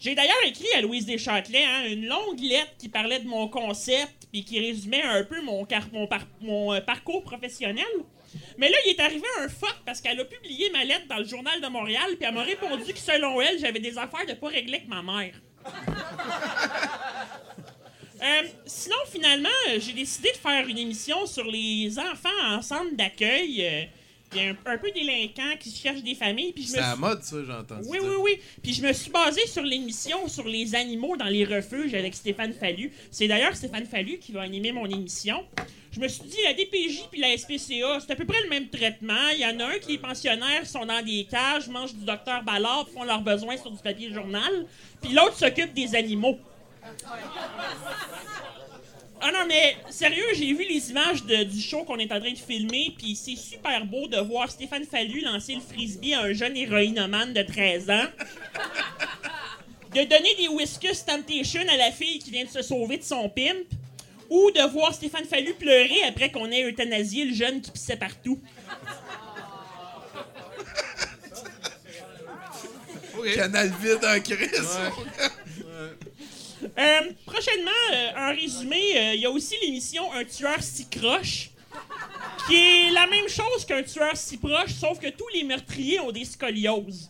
j'ai 0.00 0.16
d'ailleurs 0.16 0.44
écrit 0.44 0.66
à 0.76 0.80
Louise 0.80 1.06
Deschâtelet 1.06 1.64
hein, 1.64 1.84
une 1.86 2.06
longue 2.06 2.40
lettre 2.40 2.72
qui 2.78 2.88
parlait 2.88 3.20
de 3.20 3.28
mon 3.28 3.48
concept 3.48 4.26
puis 4.32 4.44
qui 4.44 4.58
résumait 4.58 5.02
un 5.02 5.22
peu 5.22 5.40
mon, 5.42 5.64
parcours 6.80 7.22
professionnel. 7.22 7.84
Mais 8.58 8.68
là, 8.68 8.76
il 8.84 8.90
est 8.90 9.00
arrivé 9.00 9.24
un 9.38 9.48
fuck 9.48 9.76
parce 9.86 10.00
qu'elle 10.00 10.18
a 10.18 10.24
publié 10.24 10.68
ma 10.70 10.84
lettre 10.84 11.06
dans 11.08 11.18
le 11.18 11.24
journal 11.24 11.60
de 11.60 11.68
Montréal 11.68 12.16
puis 12.16 12.26
elle 12.28 12.34
m'a 12.34 12.42
répondu 12.42 12.92
que 12.92 12.98
selon 12.98 13.40
elle, 13.40 13.60
j'avais 13.60 13.78
des 13.78 13.96
affaires 13.96 14.26
de 14.26 14.32
pas 14.32 14.48
régler 14.48 14.78
avec 14.78 14.88
ma 14.88 15.02
mère. 15.02 15.34
Euh, 18.22 18.42
sinon, 18.64 18.96
finalement, 19.10 19.48
euh, 19.70 19.78
j'ai 19.80 19.92
décidé 19.92 20.30
de 20.32 20.36
faire 20.36 20.66
une 20.66 20.78
émission 20.78 21.26
sur 21.26 21.44
les 21.44 21.98
enfants 21.98 22.28
en 22.48 22.62
centre 22.62 22.94
d'accueil. 22.96 23.62
euh, 23.64 23.84
un, 24.36 24.50
un 24.66 24.78
peu 24.78 24.90
délinquants 24.90 25.56
qui 25.60 25.70
cherchent 25.70 26.02
des 26.02 26.14
familles. 26.16 26.52
puis 26.52 26.64
je 26.64 26.70
me 26.70 26.74
C'est 26.74 26.78
à 26.78 26.86
la 26.88 26.92
suis- 26.92 27.00
mode, 27.00 27.22
ça, 27.22 27.36
j'ai 27.46 27.52
entendu. 27.52 27.82
oui, 27.88 27.98
oui, 28.02 28.14
oui. 28.20 28.40
Puis 28.62 28.72
je 28.74 28.82
me 28.82 28.92
suis 28.92 29.10
basé 29.10 29.46
sur 29.46 29.62
l'émission 29.62 30.26
sur 30.26 30.48
les 30.48 30.74
animaux 30.74 31.16
dans 31.16 31.26
les 31.26 31.44
refuges 31.44 31.94
avec 31.94 32.14
Stéphane 32.14 32.52
Fallu. 32.52 32.90
C'est 33.12 33.28
d'ailleurs 33.28 33.54
Stéphane 33.54 33.84
Fallu 33.86 34.18
qui 34.18 34.32
va 34.32 34.40
animer 34.42 34.72
mon 34.72 34.86
émission. 34.86 35.44
Je 35.94 36.00
me 36.00 36.08
suis 36.08 36.24
dit, 36.24 36.38
la 36.42 36.54
DPJ 36.54 37.04
puis 37.08 37.20
la 37.20 37.36
SPCA, 37.36 38.00
c'est 38.00 38.12
à 38.12 38.16
peu 38.16 38.24
près 38.24 38.42
le 38.42 38.48
même 38.48 38.68
traitement. 38.68 39.28
Il 39.32 39.38
y 39.38 39.46
en 39.46 39.60
a 39.60 39.66
un 39.66 39.78
qui 39.78 39.94
est 39.94 39.98
pensionnaire, 39.98 40.66
sont 40.66 40.84
dans 40.84 41.00
des 41.04 41.24
cages, 41.30 41.68
mangent 41.68 41.94
du 41.94 42.04
docteur 42.04 42.42
Ballard, 42.42 42.88
font 42.92 43.04
leurs 43.04 43.20
besoins 43.20 43.56
sur 43.56 43.70
du 43.70 43.80
papier 43.80 44.12
journal. 44.12 44.66
Puis 45.00 45.12
l'autre 45.12 45.36
s'occupe 45.36 45.72
des 45.72 45.94
animaux. 45.94 46.36
Ah 49.20 49.30
non, 49.32 49.46
mais 49.46 49.76
sérieux, 49.88 50.26
j'ai 50.34 50.52
vu 50.52 50.64
les 50.68 50.90
images 50.90 51.22
du 51.24 51.60
show 51.60 51.84
qu'on 51.84 51.98
est 51.98 52.12
en 52.12 52.18
train 52.18 52.32
de 52.32 52.38
filmer, 52.38 52.92
puis 52.98 53.14
c'est 53.14 53.36
super 53.36 53.86
beau 53.86 54.08
de 54.08 54.18
voir 54.18 54.50
Stéphane 54.50 54.84
Fallu 54.84 55.20
lancer 55.20 55.54
le 55.54 55.60
frisbee 55.60 56.14
à 56.14 56.22
un 56.22 56.32
jeune 56.32 56.56
héroïnomane 56.56 57.32
de 57.32 57.42
13 57.42 57.90
ans. 57.90 58.06
De 59.94 60.02
donner 60.02 60.34
des 60.38 60.48
whiskus 60.48 61.04
Temptation 61.06 61.62
à 61.70 61.76
la 61.76 61.92
fille 61.92 62.18
qui 62.18 62.32
vient 62.32 62.44
de 62.44 62.50
se 62.50 62.62
sauver 62.62 62.98
de 62.98 63.04
son 63.04 63.28
pimp. 63.28 63.64
Ou 64.34 64.50
de 64.50 64.62
voir 64.72 64.92
Stéphane 64.92 65.26
Fallu 65.26 65.54
pleurer 65.54 66.02
après 66.08 66.32
qu'on 66.32 66.50
ait 66.50 66.64
euthanasié 66.64 67.26
le 67.26 67.34
jeune 67.34 67.60
qui 67.60 67.70
pissait 67.70 67.94
partout. 67.96 68.40
Canal 73.36 73.72
vide 73.80 74.04
en 74.04 74.20
crise. 74.20 74.78
Euh, 76.78 77.00
prochainement, 77.24 77.70
euh, 77.92 78.10
en 78.16 78.34
résumé, 78.34 78.96
euh, 78.96 79.14
il 79.14 79.20
y 79.20 79.26
a 79.26 79.30
aussi 79.30 79.54
l'émission 79.62 80.12
Un 80.12 80.24
tueur 80.24 80.60
si 80.60 80.88
croche, 80.88 81.50
qui 82.48 82.56
est 82.56 82.90
la 82.90 83.06
même 83.06 83.28
chose 83.28 83.64
qu'un 83.66 83.84
tueur 83.84 84.16
si 84.16 84.38
proche, 84.38 84.72
sauf 84.72 84.98
que 84.98 85.10
tous 85.10 85.28
les 85.32 85.44
meurtriers 85.44 86.00
ont 86.00 86.10
des 86.10 86.24
scolioses. 86.24 87.08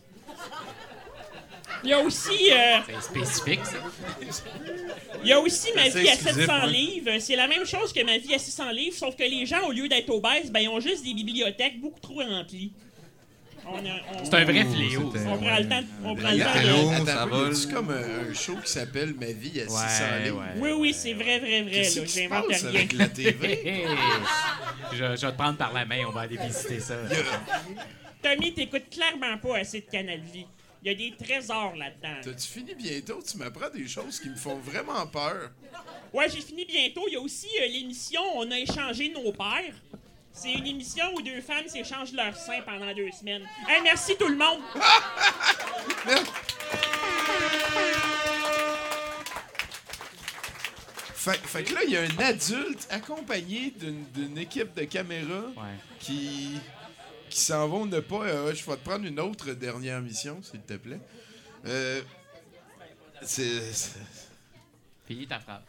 Il 1.85 1.91
y 1.91 1.93
a 1.93 2.01
aussi. 2.01 2.51
euh, 2.51 2.79
C'est 2.87 3.03
spécifique, 3.03 3.65
ça. 3.65 3.77
il 5.23 5.29
y 5.29 5.33
a 5.33 5.41
aussi 5.41 5.73
ma 5.75 5.91
C'est 5.91 6.01
vie 6.01 6.09
à 6.09 6.15
exclusif, 6.15 6.47
700 6.47 6.61
ouais. 6.65 6.73
livres. 6.73 7.11
C'est 7.21 7.37
la 7.37 7.47
même 7.47 7.67
chose 7.67 7.93
que 7.93 8.03
ma 8.05 8.19
vie 8.19 8.35
à 8.35 8.39
600 8.39 8.71
livres, 8.71 8.97
sauf 8.97 9.15
que 9.17 9.23
les 9.23 9.45
gens, 9.47 9.67
au 9.69 9.73
lieu 9.73 9.89
d'être 9.89 10.09
obèses, 10.11 10.51
ben, 10.51 10.61
ils 10.61 10.69
ont 10.69 10.81
juste 10.81 11.05
des 11.05 11.15
bibliothèques 11.15 11.81
beaucoup 11.81 12.01
trop 12.01 12.21
remplies. 12.23 12.73
C'est 14.25 14.35
un 14.35 14.45
vrai 14.45 14.65
fléau. 14.65 15.13
On 15.27 15.39
prend 15.39 15.57
le 15.57 15.69
temps, 15.69 15.81
on 16.05 16.15
prend 16.15 16.31
le 16.31 16.39
temps 16.39 17.49
a-tu 17.49 17.75
comme 17.75 17.91
un, 17.91 18.35
show 18.35 18.57
qui 18.63 18.71
s'appelle 18.71 19.15
Ma 19.19 19.33
vie 19.33 19.61
à 19.61 19.69
600 19.69 20.05
livres? 20.25 20.43
Oui, 20.59 20.71
oui, 20.73 20.95
c'est 20.95 21.15
vrai, 21.15 21.39
vrai, 21.39 21.63
vrai. 21.63 21.83
J'invente 21.83 22.47
rien. 22.49 22.69
avec 22.69 22.93
la 22.93 23.09
TV? 23.09 23.87
je, 24.93 24.97
je 24.97 25.05
vais 25.05 25.17
te 25.17 25.37
prendre 25.37 25.57
par 25.57 25.73
la 25.73 25.87
main, 25.87 26.05
on 26.07 26.13
va 26.13 26.23
aller 26.23 26.37
visiter 26.37 26.81
ça. 26.81 26.97
Tommy, 28.23 28.53
t'écoutes 28.53 28.91
clairement 28.91 29.39
pas 29.39 29.59
assez 29.59 29.81
de 29.81 29.87
Canal 29.91 30.21
Vie. 30.21 30.47
Il 30.85 30.89
y 30.89 30.91
a 30.91 30.95
des 30.95 31.17
trésors 31.17 31.75
là-dedans. 31.77 32.21
T'as-tu 32.23 32.47
fini 32.47 32.75
bientôt? 32.75 33.23
Tu 33.27 33.39
m'apprends 33.39 33.71
des 33.71 33.89
choses 33.89 34.21
qui 34.21 34.29
me 34.29 34.37
font 34.37 34.59
vraiment 34.59 35.07
peur. 35.07 35.51
Ouais, 36.13 36.29
j'ai 36.29 36.43
fini 36.43 36.67
bientôt. 36.67 37.05
Il 37.09 37.15
y 37.15 37.17
a 37.17 37.21
aussi 37.21 37.49
euh, 37.59 37.67
l'émission 37.67 38.21
On 38.35 38.51
a 38.51 38.59
échangé 38.59 39.09
nos 39.09 39.33
pères. 39.33 39.75
C'est 40.31 40.53
une 40.53 40.67
émission 40.67 41.07
où 41.15 41.23
deux 41.23 41.41
femmes 41.41 41.69
s'échangent 41.69 42.13
leurs 42.13 42.37
seins 42.37 42.61
pendant 42.67 42.93
deux 42.93 43.11
semaines. 43.13 43.49
Hey, 43.67 43.81
merci 43.83 44.15
tout 44.19 44.29
le 44.29 44.37
monde! 44.37 44.61
Fait, 51.25 51.39
fait 51.39 51.65
que 51.65 51.73
là, 51.73 51.81
il 51.85 51.91
y 51.91 51.97
a 51.97 52.03
un 52.03 52.19
adulte 52.19 52.87
accompagné 52.91 53.73
d'une 53.81 54.05
d'une 54.13 54.37
équipe 54.37 54.75
de 54.75 54.85
caméras 54.85 55.53
qui, 55.99 56.61
qui 57.35 57.41
s'en 57.41 57.67
vont 57.69 57.85
ne 57.87 57.99
pas. 58.01 58.23
euh, 58.27 58.55
je 58.55 58.65
vais 58.65 58.77
te 58.77 58.85
prendre 58.89 59.05
une 59.05 59.19
autre 59.19 59.53
dernière 59.55 60.01
mission, 60.01 60.41
s'il 60.43 60.61
te 60.61 60.75
plaît. 60.75 61.01
Euh, 61.67 62.01
c'est. 63.23 63.61
Finis 65.07 65.27
ta 65.27 65.41
phrase. 65.41 65.63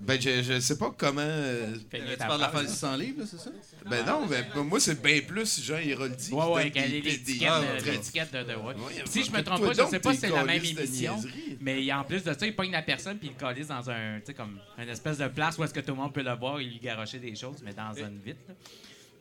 Ben, 0.00 0.20
je, 0.20 0.42
je 0.42 0.60
sais 0.60 0.78
pas 0.78 0.94
comment. 0.96 1.20
euh, 1.22 1.74
Finis 1.90 2.10
Tu 2.12 2.16
ta 2.16 2.26
parles 2.26 2.38
de 2.38 2.42
la 2.44 2.48
phrase. 2.50 2.66
phase 2.66 2.76
100 2.78 2.96
livres, 2.96 3.20
là, 3.20 3.26
c'est 3.28 3.38
ça? 3.38 3.50
Ben 3.88 4.04
non, 4.06 4.26
ben, 4.26 4.44
moi, 4.64 4.78
c'est 4.80 5.00
bien 5.02 5.20
plus 5.22 5.60
Jean 5.62 5.76
Héroldi. 5.78 6.32
Ouais, 6.32 6.46
ouais, 6.46 6.70
qu'elle 6.70 6.90
des- 6.90 6.98
est 6.98 7.00
des- 7.02 7.10
l'étiquette 7.10 8.32
de, 8.32 8.38
de, 8.38 8.44
de- 8.44 8.54
ouais. 8.56 8.74
Ouais, 8.74 9.02
Si 9.06 9.24
je 9.24 9.30
me 9.32 9.42
trompe 9.42 9.64
pas, 9.64 9.72
je 9.72 9.88
sais 9.90 9.98
pas 10.00 10.14
si 10.14 10.20
c'est 10.20 10.28
la 10.30 10.44
même 10.44 10.64
émission, 10.64 11.20
mais 11.60 11.92
en 11.92 12.04
plus 12.04 12.22
de 12.22 12.32
ça, 12.32 12.46
il 12.46 12.54
pogne 12.54 12.70
la 12.70 12.82
personne 12.82 13.18
puis 13.18 13.28
il 13.28 13.32
le 13.34 13.38
calisse 13.40 13.66
dans 13.68 13.90
un, 13.90 14.20
tu 14.20 14.26
sais, 14.26 14.34
comme 14.34 14.58
une 14.78 14.88
espèce 14.88 15.18
de 15.18 15.28
place 15.28 15.58
où 15.58 15.64
est-ce 15.64 15.74
que 15.74 15.80
tout 15.80 15.92
le 15.92 16.00
monde 16.00 16.12
peut 16.14 16.22
le 16.22 16.34
voir, 16.36 16.60
il 16.60 16.70
lui 16.70 16.78
garocher 16.78 17.18
des 17.18 17.34
choses, 17.34 17.56
mais 17.64 17.72
dans 17.74 17.92
une 17.92 18.18
vitre. 18.20 18.40
là. 18.48 18.54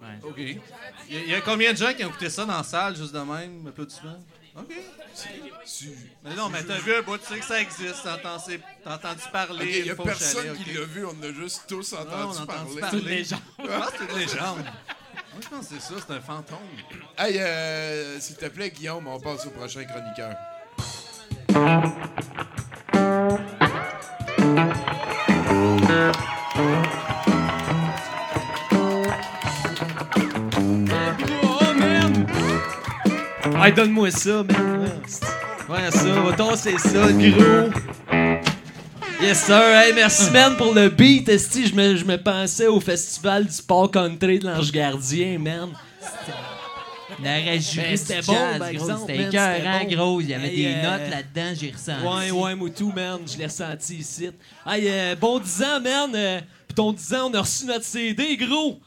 Ouais. 0.01 0.07
OK. 0.23 0.35
Il 0.37 1.15
y, 1.15 1.17
a- 1.17 1.21
il 1.23 1.29
y 1.29 1.35
a 1.35 1.41
combien 1.41 1.71
de 1.73 1.77
gens 1.77 1.93
qui 1.93 2.03
ont 2.03 2.09
écouté 2.09 2.29
ça 2.29 2.45
dans 2.45 2.57
la 2.57 2.63
salle, 2.63 2.95
juste 2.95 3.13
de 3.13 3.19
même, 3.19 3.67
applaudissements? 3.67 4.19
OK. 4.57 4.65
Mais 6.23 6.35
non, 6.35 6.49
mais 6.49 6.63
t'as 6.63 6.79
vu 6.79 6.93
un 6.95 7.01
bout, 7.03 7.17
tu 7.19 7.25
sais 7.33 7.39
que 7.39 7.45
ça 7.45 7.61
existe, 7.61 8.01
t'as 8.03 8.15
entendu, 8.15 8.59
entendu 8.85 9.21
parler. 9.31 9.79
Il 9.79 9.85
y 9.85 9.89
a 9.89 9.93
une 9.93 10.03
personne 10.03 10.43
chalet, 10.43 10.57
qui 10.63 10.73
l'a 10.73 10.83
vu, 10.85 11.05
on 11.05 11.23
a 11.23 11.31
juste 11.31 11.63
tous 11.67 11.93
Non, 11.93 11.99
on 11.99 12.01
entendu 12.01 12.37
a 12.39 12.41
entendu 12.41 12.79
parler? 12.79 12.99
parler. 12.99 13.23
Je 13.23 13.35
pense 13.67 13.91
que 13.91 13.97
c'est 13.99 14.11
une 14.13 14.19
légende. 14.19 14.57
Moi, 14.63 15.41
je 15.41 15.47
pense 15.47 15.67
que 15.67 15.75
c'est 15.79 15.81
ça, 15.93 16.01
c'est 16.05 16.13
un 16.13 16.19
fantôme. 16.21 16.57
Hey, 17.17 17.37
euh, 17.39 18.19
s'il 18.19 18.35
te 18.35 18.47
plaît, 18.47 18.71
Guillaume, 18.71 19.07
on 19.07 19.19
passe 19.19 19.45
au 19.45 19.51
prochain 19.51 19.85
chroniqueur. 19.85 20.35
Hey, 33.63 33.73
donne-moi 33.73 34.09
ça, 34.09 34.43
man. 34.43 34.89
Ouais, 35.69 35.91
ça, 35.91 36.19
va 36.19 36.33
tasser 36.33 36.79
ça, 36.79 37.11
gros. 37.11 37.69
Yes, 39.21 39.43
sir. 39.43 39.61
Hey, 39.61 39.93
merci, 39.93 40.31
man, 40.31 40.57
pour 40.57 40.73
le 40.73 40.89
beat. 40.89 41.29
Esti, 41.29 41.67
je 41.67 41.75
me, 41.75 41.95
je 41.95 42.03
me 42.03 42.17
pensais 42.17 42.65
au 42.65 42.79
festival 42.79 43.45
du 43.45 43.51
sport 43.51 43.91
country 43.91 44.39
de 44.39 44.47
l'Ange 44.47 44.71
Gardien, 44.71 45.37
man. 45.37 45.69
La 47.23 47.39
Ben, 47.39 47.57
du 47.59 47.63
c'était 47.63 48.21
bon, 48.21 48.35
par 48.57 48.67
exemple, 48.69 49.01
C'était 49.07 49.27
écœurant, 49.27 49.85
gros. 49.87 50.21
Il 50.21 50.29
y 50.29 50.33
avait 50.33 50.47
Hey, 50.47 50.55
des 50.55 50.73
euh, 50.73 50.81
notes 50.81 51.09
là-dedans, 51.11 51.53
j'ai 51.53 51.71
ressenti. 51.71 52.31
Ouais, 52.31 52.31
ouais, 52.31 52.55
moi 52.55 52.69
tout, 52.75 52.91
man. 52.95 53.19
Je 53.31 53.37
l'ai 53.37 53.45
ressenti 53.45 53.97
ici. 53.97 54.31
Hey, 54.65 54.87
euh, 54.87 55.15
bon 55.15 55.37
10 55.37 55.61
ans, 55.61 55.79
man. 55.83 56.11
Euh, 56.15 56.39
Pis 56.67 56.73
ton 56.73 56.93
10 56.93 57.13
ans, 57.13 57.29
on 57.29 57.33
a 57.35 57.41
reçu 57.41 57.65
notre 57.65 57.85
CD, 57.85 58.37
gros. 58.37 58.79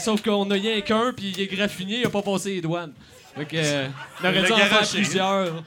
Sauf 0.00 0.22
qu'on 0.22 0.50
a 0.50 0.54
rien 0.54 0.80
qu'un, 0.80 1.12
puis 1.16 1.32
il 1.36 1.40
est 1.40 1.46
graffiné, 1.46 2.00
il 2.00 2.06
a 2.06 2.10
pas 2.10 2.22
passé 2.22 2.54
les 2.54 2.60
douanes. 2.60 2.92
Fait 3.38 3.46
que, 3.46 3.56
euh, 3.56 3.88
on 4.22 4.24
aurait 4.28 4.42
dû 4.42 4.52
en 4.52 4.56
faire 4.56 4.70
garoché. 4.70 4.96
plusieurs. 4.98 5.64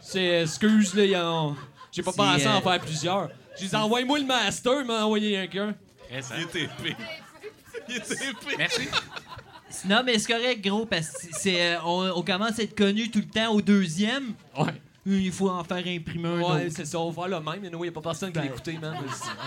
C'est, 0.00 0.42
excuse, 0.42 0.94
là, 0.94 1.04
y 1.04 1.16
en- 1.16 1.56
j'ai 1.92 2.02
pas 2.02 2.12
pensé 2.12 2.46
à 2.46 2.54
en 2.54 2.58
euh, 2.58 2.60
faire 2.60 2.80
plusieurs. 2.80 3.28
J'ai 3.58 3.66
dit, 3.66 3.74
envoie-moi 3.76 4.18
le 4.18 4.24
master, 4.26 4.80
il 4.80 4.86
m'a 4.86 5.04
envoyé 5.04 5.38
un 5.38 5.46
qu'un. 5.46 5.74
Il 6.10 6.18
était 6.42 6.62
épais. 6.62 6.96
Il 7.88 7.96
était 7.96 8.14
épais. 8.14 8.54
Merci. 8.58 8.88
Non, 9.88 10.02
mais 10.04 10.18
c'est 10.18 10.32
correct, 10.32 10.62
gros, 10.64 10.86
parce 10.86 11.10
que 11.10 11.26
c'est, 11.32 11.74
euh, 11.74 11.78
on, 11.84 12.10
on 12.16 12.22
commence 12.22 12.58
à 12.58 12.62
être 12.62 12.76
connu 12.76 13.10
tout 13.10 13.18
le 13.18 13.26
temps 13.28 13.52
au 13.52 13.60
deuxième. 13.60 14.32
Ouais. 14.56 14.72
il 15.04 15.30
faut 15.32 15.50
en 15.50 15.62
faire 15.64 15.78
imprimer 15.86 16.28
un 16.28 16.38
Ouais, 16.40 16.44
autre. 16.66 16.74
c'est 16.76 16.84
ça, 16.86 16.98
on 16.98 17.10
va 17.10 17.22
faire 17.28 17.38
le 17.38 17.44
même, 17.44 17.60
mais 17.60 17.68
il 17.72 17.76
n'y 17.78 17.88
a 17.88 17.92
pas 17.92 18.00
personne 18.00 18.32
qui 18.32 18.38
l'a 18.38 18.46
écouté, 18.46 18.78
man. 18.80 18.96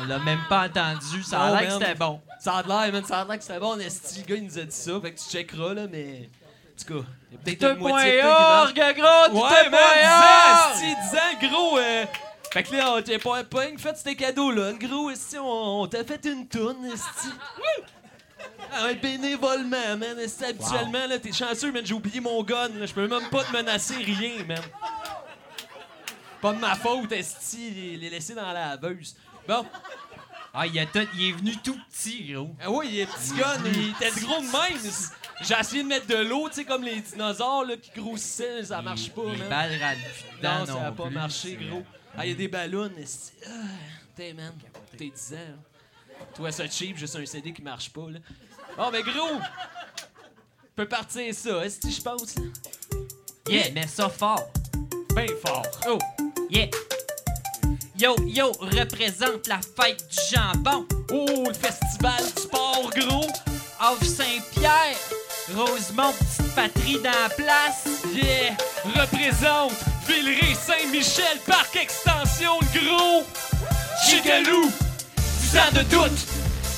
On 0.01 0.05
l'a 0.07 0.19
même 0.19 0.39
pas 0.47 0.67
entendu, 0.67 1.23
ça 1.23 1.41
a 1.41 1.51
l'air 1.51 1.67
que 1.69 1.73
man. 1.73 1.79
c'était 1.81 1.95
bon. 1.95 2.21
Ça 2.39 2.53
a 2.57 2.63
l'air, 2.63 2.93
man, 2.93 3.03
ça 3.05 3.21
a 3.21 3.25
l'air 3.25 3.37
que 3.37 3.43
c'était 3.43 3.59
bon. 3.59 3.77
Esti, 3.79 4.19
le 4.21 4.25
gars, 4.25 4.35
il 4.35 4.43
nous 4.45 4.57
a 4.59 4.63
dit 4.63 4.75
ça, 4.75 4.99
fait 5.01 5.11
que 5.13 5.19
tu 5.19 5.25
checkeras, 5.29 5.73
là, 5.73 5.87
mais. 5.91 6.29
En 6.81 6.85
tout 6.87 7.01
cas, 7.03 7.07
il 7.31 7.35
y 7.35 7.37
a 7.37 7.43
peut-être 7.43 7.63
une 7.73 7.79
moitié 7.79 8.11
de 8.21 8.93
gros, 8.93 9.41
Ouais, 9.43 9.69
man, 9.69 9.79
est 9.95 10.81
disant, 10.81 10.91
esti, 10.91 10.95
disant, 11.41 11.51
gros, 11.53 11.77
euh, 11.77 12.05
Fait 12.51 12.63
que 12.63 12.75
là, 12.75 12.93
on 12.95 13.01
t'a 13.01 13.19
pas, 13.19 13.43
pas 13.43 13.59
rien 13.59 13.75
que 13.75 13.81
fait 13.81 13.97
ces 13.97 14.15
cadeaux-là. 14.15 14.73
Gros, 14.73 15.09
esti, 15.11 15.37
on, 15.37 15.81
on 15.81 15.87
t'a 15.87 16.03
fait 16.03 16.23
une 16.25 16.47
tourne, 16.47 16.85
esti. 16.85 17.29
Ah 18.71 18.93
bénévolement, 18.93 19.97
man. 19.97 20.17
Esti, 20.19 20.45
habituellement, 20.45 21.07
là, 21.07 21.19
t'es 21.19 21.31
chanceux, 21.31 21.71
man, 21.71 21.85
j'ai 21.85 21.93
oublié 21.93 22.19
mon 22.19 22.41
gun, 22.43 22.69
là. 22.69 22.85
Je 22.85 22.93
peux 22.93 23.07
même 23.07 23.29
pas 23.29 23.43
te 23.43 23.51
menacer 23.51 23.95
rien, 23.95 24.43
man. 24.47 24.61
Pas 26.41 26.53
de 26.53 26.59
ma 26.59 26.75
faute, 26.75 27.11
esti, 27.11 27.69
les, 27.71 27.97
les 27.97 28.09
laisser 28.09 28.33
dans 28.33 28.45
la 28.51 28.75
laveuse. 28.75 29.15
Bon. 29.47 29.65
Ah, 30.53 30.65
il, 30.65 30.79
a 30.79 30.85
tout- 30.85 31.07
il 31.15 31.29
est 31.29 31.31
venu 31.33 31.55
tout 31.57 31.77
petit, 31.91 32.31
gros. 32.31 32.49
Ah 32.63 32.71
oui, 32.71 32.87
il 32.91 32.99
est 33.01 33.05
petit 33.05 33.33
gun, 33.33 33.57
il 33.65 33.89
était 33.91 34.09
gros 34.21 34.37
de 34.39 34.45
même. 34.45 34.91
J'ai 35.41 35.55
essayé 35.57 35.83
de 35.83 35.87
mettre 35.87 36.07
de 36.07 36.15
l'eau, 36.17 36.49
tu 36.49 36.55
sais, 36.55 36.65
comme 36.65 36.83
les 36.83 36.99
dinosaures 36.99 37.63
là, 37.65 37.77
qui 37.77 37.91
grossissaient, 37.99 38.63
ça 38.65 38.81
marche 38.81 39.09
pas, 39.11 39.23
les 39.31 39.37
man. 39.37 39.49
balles 39.49 39.97
Non, 40.43 40.65
ça 40.65 40.73
a 40.73 40.89
non 40.89 40.95
pas 40.95 41.05
plus, 41.05 41.13
marché, 41.13 41.55
gros. 41.61 41.83
Ah, 42.17 42.25
il 42.25 42.31
y 42.31 42.33
a 42.33 42.35
des 42.37 42.47
ballons. 42.47 42.91
Ah, 43.45 43.49
T'es, 44.15 44.33
man, 44.33 44.53
t'es 44.97 45.05
10 45.15 45.33
ans. 45.33 45.37
là. 45.37 46.25
Toi, 46.35 46.51
ça 46.51 46.67
cheap, 46.67 46.97
juste 46.97 47.15
un 47.15 47.25
CD 47.25 47.53
qui 47.53 47.61
marche 47.61 47.89
pas, 47.91 48.09
là. 48.09 48.19
Oh, 48.77 48.89
mais 48.91 49.01
gros! 49.01 49.39
peut 50.75 50.87
partir 50.87 51.33
ça, 51.33 51.65
est-ce 51.65 51.79
que 51.79 51.89
je 51.89 52.01
pense, 52.01 52.35
là? 52.35 52.43
Yeah, 53.47 53.71
mais 53.73 53.87
ça 53.87 54.09
fort. 54.09 54.49
Ben 55.15 55.27
fort. 55.45 55.65
Oh, 55.87 55.97
yeah. 56.49 56.67
Yo, 57.97 58.15
yo, 58.27 58.51
représente 58.59 59.47
la 59.47 59.59
fête 59.61 60.05
du 60.09 60.17
jambon. 60.35 60.85
Oh, 61.11 61.45
le 61.47 61.53
festival 61.53 62.21
du 62.35 62.41
sport, 62.43 62.89
gros. 62.95 63.27
Off 63.81 64.03
Saint-Pierre. 64.03 64.95
Rosemont, 65.55 66.13
petite 66.13 66.55
patrie 66.55 66.99
dans 67.03 67.09
la 67.09 67.29
place. 67.29 67.85
Yeah! 68.13 68.55
Représente 68.85 69.73
Villeray 70.07 70.53
Saint-Michel, 70.53 71.39
Parc 71.45 71.75
Extension, 71.75 72.59
le 72.61 72.79
gros! 72.79 73.23
Chigalou! 74.05 74.71
10 75.51 75.57
ans 75.57 75.71
de 75.73 75.81
doute, 75.83 76.27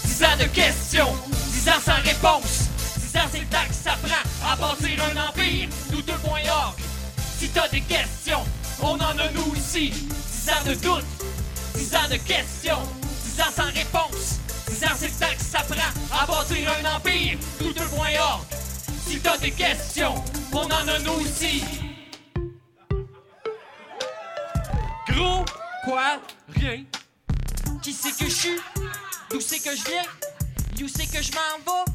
10 0.06 0.24
ans 0.24 0.38
de 0.40 0.46
questions, 0.46 1.14
10 1.52 1.70
ans 1.70 1.82
sans 1.84 2.02
réponse, 2.04 2.70
10 3.14 3.18
ans 3.18 3.28
c'est 3.32 3.40
le 3.40 3.46
temps 3.46 3.68
que 3.68 3.74
ça 3.74 3.92
prend 4.02 4.50
à 4.50 4.56
bâtir 4.56 5.04
un 5.04 5.30
empire, 5.30 5.68
nous 5.92 6.02
2.org. 6.02 6.76
Si 7.38 7.50
t'as 7.50 7.68
des 7.68 7.82
questions, 7.82 8.46
on 8.82 8.96
en 8.96 9.20
a 9.20 9.30
nous 9.34 9.54
ici. 9.56 9.92
10 9.92 10.50
ans 10.50 10.70
de 10.70 10.74
doute, 10.76 11.06
10 11.76 11.96
ans 11.96 12.10
de 12.10 12.18
questions, 12.18 12.80
10 13.36 13.42
ans 13.42 13.54
sans 13.54 13.74
réponse, 13.74 14.40
10 14.70 14.84
ans 14.86 14.96
c'est 14.98 15.08
le 15.08 15.14
temps 15.14 15.36
que 15.38 15.44
ça 15.44 15.60
prend 15.60 16.22
à 16.22 16.26
bâtir 16.26 16.70
un 16.70 16.96
empire, 16.96 17.38
nous 17.60 17.74
2.org. 17.74 18.61
Si 19.12 19.20
t'as 19.20 19.38
des 19.40 19.52
questions, 19.52 20.16
on 20.54 20.64
en 20.64 20.88
a 20.88 21.00
nous 21.00 21.20
ici. 21.20 21.62
Gros, 25.10 25.44
quoi? 25.84 26.22
Rien. 26.56 26.86
Qui 27.84 27.92
c'est 27.92 28.18
que 28.18 28.30
je 28.30 28.34
suis? 28.34 28.60
D'où 29.30 29.42
c'est 29.42 29.60
que 29.60 29.76
je 29.76 29.84
viens? 29.84 30.06
D'où 30.78 30.88
c'est 30.88 31.08
que 31.08 31.22
je 31.22 31.30
m'en 31.34 31.58
vais? 31.58 31.92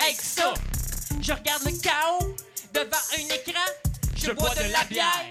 Avec 0.00 0.20
ça, 0.20 0.54
je 1.20 1.32
regarde 1.32 1.64
le 1.64 1.72
chaos 1.72 2.36
devant 2.72 3.02
un 3.18 3.34
écran. 3.34 3.66
Je, 4.14 4.30
bois 4.30 4.54
de 4.54 4.70
la 4.72 4.84
bière 4.84 5.26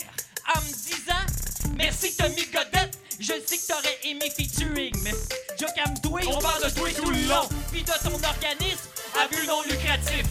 en 0.54 0.60
me 0.60 0.74
disant 0.74 1.74
Merci 1.78 2.18
Tommy 2.18 2.48
Godette. 2.52 3.00
Je 3.18 3.32
sais 3.46 3.58
que 3.60 3.66
t'aurais 3.66 3.98
aimé 4.04 4.30
featuring, 4.36 4.94
mais 5.04 5.14
Joe 5.58 5.70
Camdoué, 5.74 6.22
On 6.28 6.38
parle 6.40 6.66
de 6.66 6.70
toi 6.70 6.90
tout 6.98 7.10
le 7.10 7.30
long. 7.30 7.48
Puis 7.72 7.84
de 7.84 7.94
ton 8.04 8.14
organisme 8.28 8.90
à 9.18 9.26
but 9.30 9.48
non 9.48 9.62
lucratif. 9.62 10.26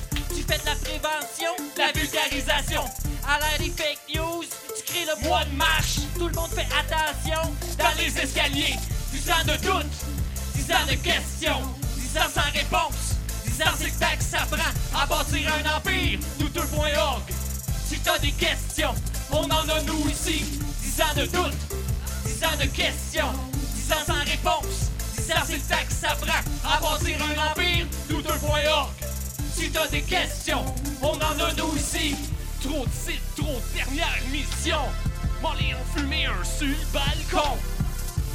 Fais 0.48 0.58
de 0.58 0.64
la 0.64 0.76
prévention, 0.76 1.52
la 1.76 1.92
vulgarisation. 1.92 2.82
À 3.28 3.38
l'ère 3.38 3.58
des 3.58 3.70
fake 3.70 4.00
news, 4.14 4.42
tu 4.74 4.82
crées 4.82 5.04
le 5.04 5.28
mois 5.28 5.44
de 5.44 5.54
marche. 5.54 5.96
Tout 6.14 6.28
le 6.28 6.34
monde 6.34 6.50
fait 6.52 6.66
attention 6.72 7.52
Dans 7.78 7.94
les 7.98 8.18
escaliers, 8.18 8.76
10 9.12 9.30
ans 9.30 9.44
de 9.44 9.56
doute, 9.62 9.92
10 10.54 10.72
ans 10.72 10.86
de 10.88 10.94
questions, 10.94 11.60
10 11.96 12.18
ans 12.18 12.30
sans 12.34 12.50
réponse, 12.52 13.16
10 13.44 13.62
ans 13.62 13.74
c'est 13.76 13.90
que 13.90 14.24
ça 14.24 14.46
prend 14.50 14.98
à 14.98 15.04
bâtir 15.04 15.52
un 15.52 15.76
empire, 15.76 16.18
nous 16.40 16.48
2.org. 16.48 17.22
Si 17.86 17.98
t'as 17.98 18.18
des 18.18 18.32
questions, 18.32 18.94
on 19.30 19.44
en 19.44 19.68
a 19.68 19.82
nous 19.82 20.08
ici. 20.08 20.44
10 20.82 21.02
ans 21.02 21.14
de 21.14 21.26
doute, 21.26 21.58
10 22.24 22.44
ans 22.44 22.56
de 22.58 22.66
questions, 22.66 23.32
10 23.74 23.92
ans 23.92 24.04
sans 24.06 24.24
réponse, 24.24 24.90
10 25.18 25.30
ans 25.32 25.44
c'est 25.46 25.86
que 25.86 25.92
ça 25.92 26.16
prend 26.16 26.40
à 26.64 26.80
bâtir 26.80 27.18
un 27.22 27.50
empire, 27.50 27.86
nous 28.08 28.22
2.org. 28.22 28.88
Si 29.58 29.68
t'as 29.72 29.88
des 29.88 30.02
questions, 30.02 30.64
on 31.02 31.16
en 31.16 31.44
a 31.44 31.52
nous 31.56 31.74
ici. 31.74 32.14
Trop 32.62 32.86
de 32.86 32.92
sites, 32.92 33.34
trop 33.34 33.56
de 33.58 33.76
dernières 33.76 34.22
missions. 34.30 34.86
Ont 35.42 35.98
fumé 35.98 36.26
un 36.26 36.44
sur 36.44 36.68
le 36.68 36.76
balcon. 36.92 37.56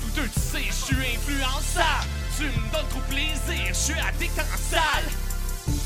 Tous 0.01 0.19
deux, 0.19 0.27
tu 0.27 0.39
sais, 0.41 0.65
je 0.67 0.85
suis 0.85 1.15
influençable. 1.15 2.07
Tu 2.35 2.43
me 2.43 2.71
donnes 2.73 2.89
trop 2.89 2.99
plaisir, 3.09 3.67
je 3.69 3.73
suis 3.73 3.93
addict 3.93 4.37
en 4.37 4.57
salle. 4.57 5.05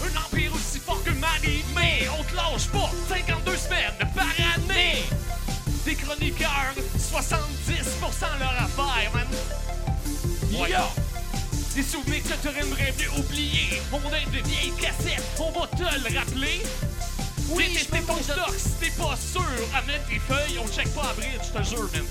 Un 0.01 0.25
empire 0.25 0.55
aussi 0.55 0.79
fort 0.79 1.03
que 1.03 1.11
Marie, 1.11 1.63
mais 1.75 2.07
on 2.19 2.23
te 2.23 2.35
lâche 2.35 2.67
pas. 2.69 2.89
52 3.07 3.57
semaines 3.57 4.11
par 4.15 4.25
année. 4.55 5.03
Des 5.85 5.93
chroniqueurs, 5.93 6.73
70% 6.97 8.39
leur 8.39 8.63
affaire, 8.63 9.11
man. 9.13 9.27
Yo! 10.51 11.07
Des 11.78 11.84
souvenirs 11.84 12.23
que 12.23 12.34
tu 12.41 12.47
aimerais 12.47 12.91
mieux 12.97 13.19
oublier? 13.19 13.80
On 13.91 13.97
a 13.97 14.19
de 14.19 14.47
vieilles 14.47 14.73
cassettes, 14.82 15.21
on 15.38 15.51
va 15.51 15.67
te 15.67 15.84
le 15.84 16.17
rappeler. 16.17 16.63
Oui, 17.49 17.88
t'es 17.91 17.99
ton 17.99 18.17
stock, 18.17 18.55
si 18.57 18.71
t'es 18.80 18.89
pas 18.99 19.15
sûr, 19.15 19.43
amène 19.75 20.01
tes 20.09 20.17
feuilles, 20.17 20.57
on 20.57 20.67
check 20.67 20.91
pas 20.95 21.03
à 21.03 21.13
bridge, 21.13 21.39
je 21.43 21.59
te 21.59 21.63
jure, 21.63 21.88
man. 21.93 22.03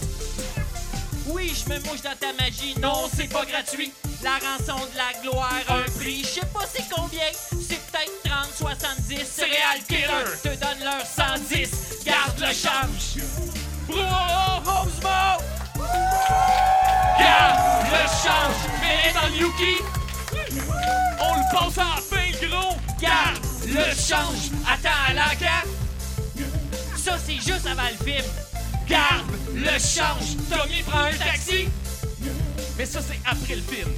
Oui, 1.26 1.52
je 1.52 1.68
me 1.68 1.80
mouche 1.80 2.00
dans 2.00 2.14
ta 2.14 2.32
magie. 2.40 2.76
Non, 2.80 3.10
c'est 3.12 3.28
pas 3.28 3.44
gratuit. 3.44 3.92
La 4.22 4.34
rançon 4.34 4.78
de 4.86 4.96
la 4.96 5.20
gloire, 5.20 5.50
un 5.68 5.90
prix. 5.98 6.20
Je 6.20 6.40
sais 6.40 6.46
pas 6.54 6.64
c'est 6.72 6.88
combien. 6.88 7.26
C'est 7.32 7.80
peut-être 7.90 8.22
30, 8.22 8.54
70. 8.56 9.16
Serial 9.26 9.82
killer. 9.88 10.06
Te 10.44 10.60
donne 10.60 10.84
leur 10.84 11.04
110. 11.04 12.04
Garde 12.04 12.38
le 12.38 12.54
change. 12.54 13.24
Bro, 13.88 13.98
Rosemont! 14.64 15.42
Garde 17.26 17.86
le 17.90 18.02
change, 18.22 18.60
mets 18.80 19.12
dans 19.12 19.28
le 19.28 19.36
Yuki. 19.36 19.82
On 21.20 21.34
le 21.34 21.44
à 21.50 21.94
la 21.94 22.00
fin, 22.00 22.46
gros. 22.46 22.76
Garde 23.00 23.44
le 23.66 23.84
change, 23.94 24.50
attends 24.64 25.02
à 25.08 25.12
la 25.12 25.34
carte. 25.34 25.66
Ça, 26.96 27.16
c'est 27.24 27.34
juste 27.34 27.66
avant 27.66 27.88
le 27.90 28.04
film. 28.04 28.24
Garde 28.88 29.26
le 29.54 29.78
change, 29.78 30.36
Tommy 30.48 30.82
prend 30.86 31.00
un 31.00 31.12
taxi. 31.12 31.68
Mais 32.78 32.86
ça, 32.86 33.00
c'est 33.00 33.20
après 33.28 33.56
le 33.56 33.62
film. 33.62 33.90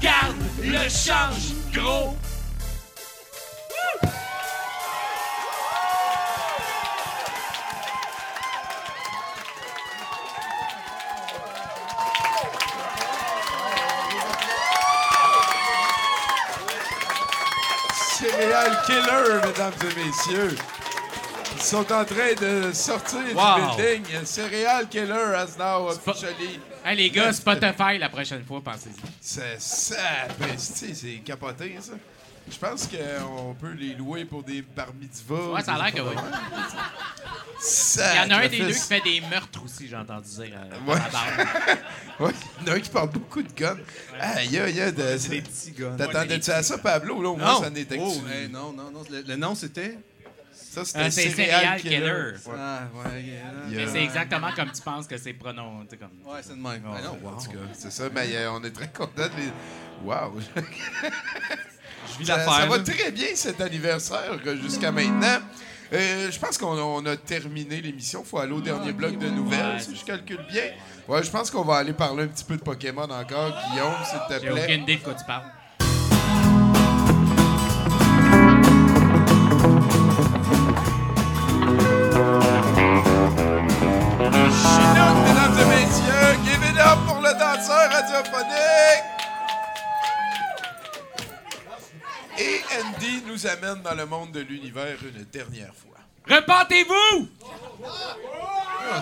Garde 0.00 0.36
le 0.62 0.88
change, 0.90 1.54
gros. 1.72 2.16
Serial 18.52 18.82
Killer, 18.84 19.40
mesdames 19.46 19.72
et 19.80 20.04
messieurs. 20.06 20.56
Ils 21.56 21.62
sont 21.62 21.90
en 21.90 22.04
train 22.04 22.34
de 22.38 22.70
sortir 22.74 23.20
Wow. 23.34 23.54
du 23.76 23.76
building. 23.82 24.26
Serial 24.26 24.86
Killer 24.90 25.34
has 25.34 25.56
now 25.58 25.88
officially. 25.88 26.60
Hey, 26.84 26.96
les 26.96 27.08
gars, 27.10 27.32
Spotify 27.32 27.96
la 27.98 28.10
prochaine 28.10 28.44
fois, 28.44 28.60
pensez-y. 28.62 28.92
C'est 29.22 29.58
ça. 29.58 29.96
C'est 30.58 31.22
capoté, 31.24 31.78
ça. 31.80 31.92
Je 32.50 32.58
pense 32.58 32.86
qu'on 32.88 33.54
peut 33.54 33.72
les 33.72 33.94
louer 33.94 34.24
pour 34.24 34.42
des 34.42 34.62
bar 34.62 34.88
mitzvahs. 35.00 35.52
Ouais, 35.52 35.62
ça 35.62 35.74
a 35.74 35.82
l'air 35.84 35.94
que 35.94 36.00
oui. 36.00 36.14
Il 37.96 38.16
y 38.16 38.20
en 38.20 38.30
a 38.30 38.36
un 38.44 38.48
des 38.48 38.58
deux 38.58 38.66
qui 38.72 38.80
fait 38.80 39.00
des 39.00 39.20
meurtres 39.20 39.64
aussi, 39.64 39.88
j'ai 39.88 39.96
entendu 39.96 40.28
dire. 40.28 40.54
euh, 40.56 40.90
Ouais. 40.92 40.98
Ouais, 42.20 42.32
il 42.60 42.66
y 42.66 42.70
en 42.70 42.72
a 42.74 42.76
un 42.76 42.80
qui 42.80 42.90
parle 42.90 43.10
beaucoup 43.10 43.42
de 43.42 43.52
guns. 43.52 43.76
Aïe, 44.20 44.58
aïe, 44.58 44.80
aïe. 44.80 44.92
de- 44.92 45.16
C'est 45.18 45.28
des 45.30 45.42
petits 45.42 45.70
guns. 45.72 45.96
T'attendais-tu 45.96 46.50
à 46.50 46.62
ça, 46.62 46.78
Pablo? 46.78 47.22
Là, 47.22 47.28
au 47.30 47.36
moins, 47.36 47.52
Non. 47.54 47.62
ça 47.62 47.70
n'était 47.70 47.96
que 47.96 48.02
Oh, 48.02 48.12
tu- 48.26 48.32
hey, 48.32 48.48
non, 48.48 48.72
non, 48.72 48.90
non. 48.90 49.02
Le, 49.10 49.22
le 49.22 49.36
nom, 49.36 49.54
c'était... 49.54 49.98
Ça, 50.52 50.80
Euh, 50.96 51.10
c'est 51.10 51.30
Serial 51.30 51.80
Killer. 51.80 52.02
Ouais. 52.46 52.54
Ah, 52.58 52.82
ouais, 52.94 53.22
yeah. 53.22 53.42
Mais 53.70 53.86
c'est 53.86 54.02
exactement 54.02 54.50
comme 54.54 54.70
tu 54.72 54.80
penses 54.82 55.06
que 55.06 55.16
c'est 55.18 55.32
prononcé. 55.34 55.96
Comme... 55.96 56.10
Ouais, 56.32 56.40
c'est 56.42 56.50
de 56.56 56.62
même. 56.62 56.82
Oh, 56.86 57.16
wow. 57.26 57.42
tout 57.42 57.50
cas, 57.50 57.58
c'est 57.74 57.92
ça, 57.92 58.04
mais 58.12 58.26
euh, 58.34 58.52
on 58.52 58.62
est 58.64 58.70
très 58.70 58.88
contents 58.88 59.12
de 59.16 59.22
les. 59.36 59.52
Waouh! 60.04 60.40
Je 62.12 62.18
vis 62.18 62.26
ça, 62.26 62.36
va 62.36 62.78
très 62.78 63.10
bien 63.10 63.28
cet 63.34 63.60
anniversaire 63.60 64.38
euh, 64.46 64.56
jusqu'à 64.56 64.92
maintenant. 64.92 65.38
Euh, 65.92 66.30
je 66.30 66.38
pense 66.38 66.56
qu'on 66.56 67.04
a, 67.04 67.16
terminé 67.16 67.80
l'émission. 67.80 68.24
faut 68.24 68.38
aller 68.38 68.52
au 68.52 68.60
dernier 68.60 68.92
bloc 68.92 69.18
de 69.18 69.28
nouvelles, 69.28 69.80
si 69.80 69.94
je 69.94 70.04
calcule 70.04 70.44
bien. 70.50 70.64
Ouais, 71.06 71.22
je 71.22 71.30
pense 71.30 71.50
qu'on 71.50 71.64
va 71.64 71.76
aller 71.76 71.92
parler 71.92 72.24
un 72.24 72.28
petit 72.28 72.44
peu 72.44 72.56
de 72.56 72.62
Pokémon 72.62 73.02
encore. 73.02 73.52
Guillaume, 73.70 73.92
s'il 74.04 74.18
te 74.28 74.42
J'ai 74.42 74.50
plaît. 74.50 74.64
aucune 74.64 74.82
idée 74.82 74.96
de 74.96 75.02
quoi 75.02 75.14
tu 75.14 75.24
parles. 75.24 75.50
Chinook, 84.52 85.16
mesdames 85.26 85.58
et 85.60 85.66
messieurs, 85.66 86.28
give 86.44 86.70
it 86.70 86.78
up 86.78 86.98
pour 87.06 87.20
le 87.20 87.32
danseur 87.38 87.90
radiophonique! 87.90 88.71
Andy 92.80 93.22
nous 93.26 93.46
amène 93.46 93.82
dans 93.82 93.94
le 93.94 94.06
monde 94.06 94.32
de 94.32 94.40
l'univers 94.40 94.96
une 95.02 95.24
dernière 95.24 95.74
fois. 95.74 95.98
Repentez-vous! 96.28 97.28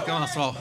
Comment 0.07 0.27
ça? 0.27 0.55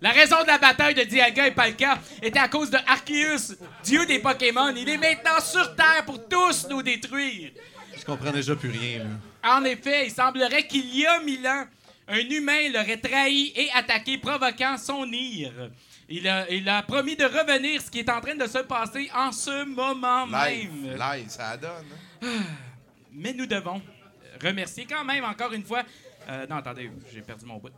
La 0.00 0.10
raison 0.10 0.42
de 0.42 0.48
la 0.48 0.58
bataille 0.58 0.94
de 0.94 1.02
Dialga 1.02 1.46
et 1.46 1.52
Palka 1.52 1.98
était 2.20 2.38
à 2.38 2.48
cause 2.48 2.70
de 2.70 2.78
Arceus, 2.86 3.56
dieu 3.84 4.04
des 4.06 4.18
Pokémon. 4.18 4.74
Il 4.76 4.88
est 4.88 4.98
maintenant 4.98 5.40
sur 5.40 5.74
Terre 5.76 6.04
pour 6.04 6.28
tous 6.28 6.66
nous 6.68 6.82
détruire. 6.82 7.52
Je 7.96 8.04
comprends 8.04 8.32
déjà 8.32 8.56
plus 8.56 8.70
rien, 8.70 8.98
là. 8.98 9.56
En 9.56 9.64
effet, 9.64 10.06
il 10.06 10.10
semblerait 10.10 10.66
qu'il 10.66 10.94
y 10.96 11.06
a 11.06 11.20
mille 11.20 11.46
ans, 11.46 11.66
un 12.08 12.18
humain 12.18 12.68
l'aurait 12.72 12.96
trahi 12.96 13.52
et 13.54 13.70
attaqué, 13.74 14.18
provoquant 14.18 14.76
son 14.76 15.06
ire. 15.12 15.70
Il 16.14 16.28
a, 16.28 16.50
il 16.50 16.68
a 16.68 16.82
promis 16.82 17.16
de 17.16 17.24
revenir, 17.24 17.80
ce 17.80 17.90
qui 17.90 18.00
est 18.00 18.10
en 18.10 18.20
train 18.20 18.34
de 18.34 18.46
se 18.46 18.58
passer 18.58 19.10
en 19.14 19.32
ce 19.32 19.64
moment 19.64 20.26
Live, 20.26 20.70
même. 20.74 20.98
live, 20.98 21.28
ça 21.30 21.56
donne. 21.56 21.70
hein? 22.22 22.26
Mais 23.12 23.32
nous 23.32 23.46
devons 23.46 23.80
remercier 24.42 24.84
quand 24.84 25.04
même 25.04 25.24
encore 25.24 25.52
une 25.54 25.64
fois. 25.64 25.82
Euh, 26.28 26.46
non, 26.48 26.56
attendez, 26.56 26.90
j'ai 27.12 27.22
perdu 27.22 27.46
mon 27.46 27.56
bout. 27.56 27.70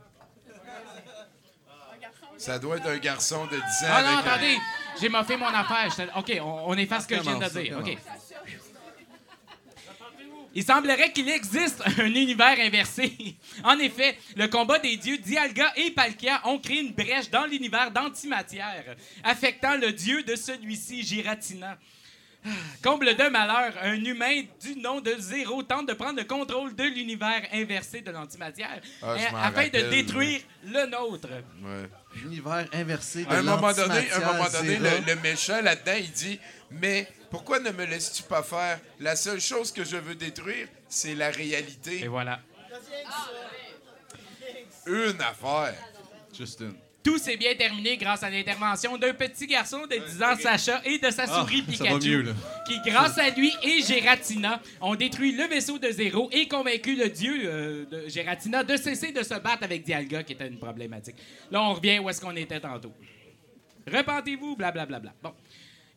Ça 2.37 2.59
doit 2.59 2.75
être 2.77 2.87
un 2.89 2.97
garçon 2.97 3.45
de 3.45 3.51
10 3.55 3.57
ans. 3.61 3.61
Ah 3.89 4.01
non, 4.03 4.07
avec 4.09 4.25
un- 4.27 4.29
attendez, 4.31 4.57
j'ai 4.99 5.07
moffé 5.09 5.37
mon 5.37 5.47
affaire. 5.47 6.11
OK, 6.17 6.37
on, 6.41 6.63
on 6.67 6.73
efface 6.77 7.03
ce 7.03 7.07
que 7.07 7.15
je 7.15 7.21
viens 7.21 7.39
de 7.39 7.47
dire. 7.47 7.79
OK. 7.79 7.97
Il 10.57 10.63
semblerait 10.63 11.11
qu'il 11.11 11.27
existe 11.29 11.83
un 11.99 12.05
univers 12.05 12.57
inversé. 12.59 13.11
En 13.63 13.77
effet, 13.79 14.17
le 14.37 14.47
combat 14.47 14.79
des 14.79 14.95
dieux 14.95 15.17
Dialga 15.17 15.73
et 15.75 15.91
Palkia 15.91 16.41
ont 16.45 16.59
créé 16.59 16.79
une 16.79 16.93
brèche 16.93 17.29
dans 17.29 17.45
l'univers 17.45 17.91
d'antimatière, 17.91 18.95
affectant 19.23 19.75
le 19.75 19.91
dieu 19.91 20.23
de 20.23 20.35
celui-ci, 20.35 21.03
Giratina. 21.03 21.77
Ah, 22.45 22.49
Comble 22.83 23.15
de 23.15 23.27
malheur, 23.29 23.73
un 23.81 24.03
humain 24.03 24.43
du 24.61 24.75
nom 24.77 25.01
de 25.01 25.15
Zéro 25.17 25.63
tente 25.63 25.87
de 25.87 25.93
prendre 25.93 26.19
le 26.19 26.25
contrôle 26.25 26.75
de 26.75 26.83
l'univers 26.83 27.41
inversé 27.51 28.01
de 28.01 28.11
l'antimatière 28.11 28.79
Ah, 29.01 29.15
m'en 29.31 29.37
afin 29.39 29.67
de 29.67 29.89
détruire 29.89 30.41
le 30.63 30.85
nôtre. 30.85 31.29
Ouais. 31.63 31.89
Univers 32.23 32.67
inversé 32.73 33.25
de 33.25 33.29
À 33.29 33.37
un 33.39 33.41
moment 33.43 33.73
donné, 33.73 34.11
un 34.11 34.19
moment 34.19 34.49
donné 34.49 34.77
le, 34.77 35.05
le 35.05 35.15
méchant 35.21 35.61
là-dedans, 35.61 35.95
il 35.97 36.11
dit 36.11 36.39
Mais 36.71 37.07
pourquoi 37.29 37.59
ne 37.59 37.71
me 37.71 37.85
laisses-tu 37.85 38.23
pas 38.23 38.43
faire? 38.43 38.79
La 38.99 39.15
seule 39.15 39.41
chose 39.41 39.71
que 39.71 39.83
je 39.83 39.97
veux 39.97 40.15
détruire, 40.15 40.67
c'est 40.87 41.15
la 41.15 41.29
réalité. 41.29 42.03
Et 42.03 42.07
voilà. 42.07 42.39
Une 44.87 45.21
affaire. 45.21 45.73
Juste 46.37 46.61
une. 46.61 46.75
Tout 47.05 47.19
s'est 47.19 47.37
bien 47.37 47.53
terminé 47.53 47.97
grâce 47.97 48.23
à 48.23 48.31
l'intervention 48.31 48.97
d'un 48.97 49.13
petit 49.13 49.45
garçon 49.45 49.85
de 49.85 49.95
10 49.95 50.23
ans, 50.23 50.35
Sacha, 50.39 50.81
et 50.83 50.97
de 50.97 51.11
sa 51.11 51.25
Ah, 51.25 51.27
souris 51.27 51.61
Pikachu, 51.61 52.23
mieux, 52.23 52.35
qui, 52.67 52.79
grâce 52.83 53.19
à 53.19 53.29
lui 53.29 53.53
et 53.61 53.83
Geratina, 53.83 54.59
ont 54.81 54.95
détruit 54.95 55.31
le 55.33 55.43
vaisseau 55.43 55.77
de 55.77 55.87
Zéro 55.91 56.29
et 56.31 56.47
convaincu 56.47 56.95
le 56.95 57.07
dieu 57.09 57.41
euh, 57.45 57.85
de 57.85 58.09
Geratina 58.09 58.63
de 58.63 58.75
cesser 58.75 59.11
de 59.11 59.21
se 59.21 59.35
battre 59.35 59.61
avec 59.61 59.83
Dialga, 59.83 60.23
qui 60.23 60.33
était 60.33 60.47
une 60.47 60.57
problématique. 60.57 61.17
Là, 61.51 61.61
on 61.61 61.75
revient 61.75 61.99
où 61.99 62.09
est-ce 62.09 62.19
qu'on 62.19 62.35
était 62.35 62.59
tantôt. 62.59 62.91
Repentez-vous, 63.85 64.55
blablabla. 64.55 65.13
Bon. 65.21 65.33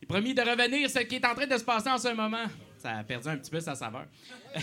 Il 0.03 0.07
promis 0.07 0.35
de 0.35 0.41
revenir, 0.41 0.87
ce 0.91 0.99
qui 0.99 1.15
est 1.15 1.25
en 1.25 1.33
train 1.33 1.47
de 1.47 1.57
se 1.57 1.63
passer 1.63 1.89
en 1.89 1.97
ce 1.97 2.09
moment. 2.09 2.45
Ça 2.77 2.97
a 2.97 3.03
perdu 3.03 3.29
un 3.29 3.37
petit 3.37 3.49
peu 3.49 3.59
sa 3.59 3.73
saveur. 3.73 4.05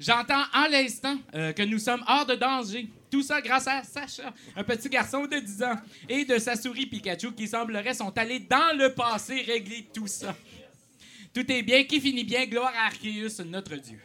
J'entends 0.00 0.42
en 0.52 0.66
l'instant 0.68 1.16
euh, 1.34 1.52
que 1.52 1.62
nous 1.62 1.78
sommes 1.78 2.04
hors 2.08 2.26
de 2.26 2.34
danger. 2.34 2.88
Tout 3.14 3.22
ça 3.22 3.40
grâce 3.40 3.68
à 3.68 3.80
Sacha, 3.84 4.34
un 4.56 4.64
petit 4.64 4.88
garçon 4.88 5.24
de 5.24 5.38
10 5.38 5.62
ans, 5.62 5.76
et 6.08 6.24
de 6.24 6.36
sa 6.36 6.56
souris 6.56 6.86
Pikachu 6.86 7.30
qui 7.30 7.46
semblerait 7.46 7.94
sont 7.94 8.12
allés 8.18 8.40
dans 8.40 8.76
le 8.76 8.92
passé 8.92 9.40
régler 9.42 9.86
tout 9.94 10.08
ça. 10.08 10.34
Tout 11.32 11.48
est 11.48 11.62
bien, 11.62 11.84
qui 11.84 12.00
finit 12.00 12.24
bien, 12.24 12.44
gloire 12.44 12.72
à 12.76 12.86
Arceus, 12.86 13.44
notre 13.44 13.76
dieu. 13.76 14.00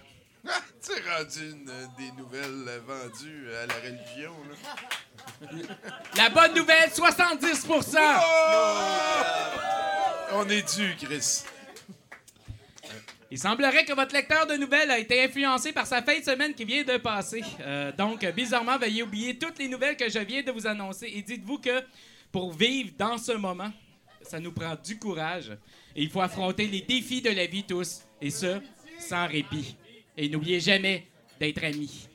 Ah, 0.48 0.62
tu 0.80 0.92
rendu 1.10 1.40
une, 1.40 1.66
des 1.98 2.12
nouvelles 2.20 2.82
vendues 2.86 3.48
à 3.52 3.66
la 3.66 3.74
religion. 3.74 4.36
Là. 4.48 5.76
La 6.16 6.30
bonne 6.30 6.54
nouvelle, 6.54 6.92
70% 6.92 7.98
On 10.34 10.48
est 10.50 10.78
dû, 10.78 10.96
Chris. 11.04 11.46
Il 13.32 13.38
semblerait 13.38 13.86
que 13.86 13.94
votre 13.94 14.14
lecteur 14.14 14.48
de 14.48 14.56
nouvelles 14.56 14.90
a 14.90 14.98
été 14.98 15.24
influencé 15.24 15.72
par 15.72 15.86
sa 15.86 16.02
fin 16.02 16.18
de 16.20 16.24
semaine 16.24 16.54
qui 16.54 16.66
vient 16.66 16.84
de 16.84 16.98
passer. 16.98 17.44
Euh, 17.62 17.92
donc, 17.92 18.26
bizarrement, 18.32 18.78
veuillez 18.78 19.04
oublier 19.04 19.38
toutes 19.38 19.60
les 19.60 19.68
nouvelles 19.68 19.96
que 19.96 20.10
je 20.10 20.20
viens 20.20 20.42
de 20.42 20.52
vous 20.52 20.66
annoncer 20.66 21.12
et 21.14 21.22
dites-vous 21.22 21.60
que 21.60 21.84
pour 22.32 22.52
vivre 22.54 22.92
dans 22.98 23.18
ce 23.18 23.34
moment, 23.34 23.72
ça 24.24 24.40
nous 24.40 24.52
prend 24.52 24.76
du 24.84 24.98
courage 24.98 25.52
et 25.96 26.04
il 26.04 26.10
faut 26.10 26.22
affronter 26.22 26.68
les 26.68 26.82
défis 26.82 27.22
de 27.22 27.30
la 27.30 27.46
vie 27.46 27.64
tous, 27.64 28.02
et 28.22 28.30
ce, 28.30 28.60
sans 29.00 29.28
répit. 29.28 29.76
Et 30.18 30.30
n'oubliez 30.30 30.60
jamais 30.60 31.08
d'être 31.40 31.64
amis. 31.64 32.08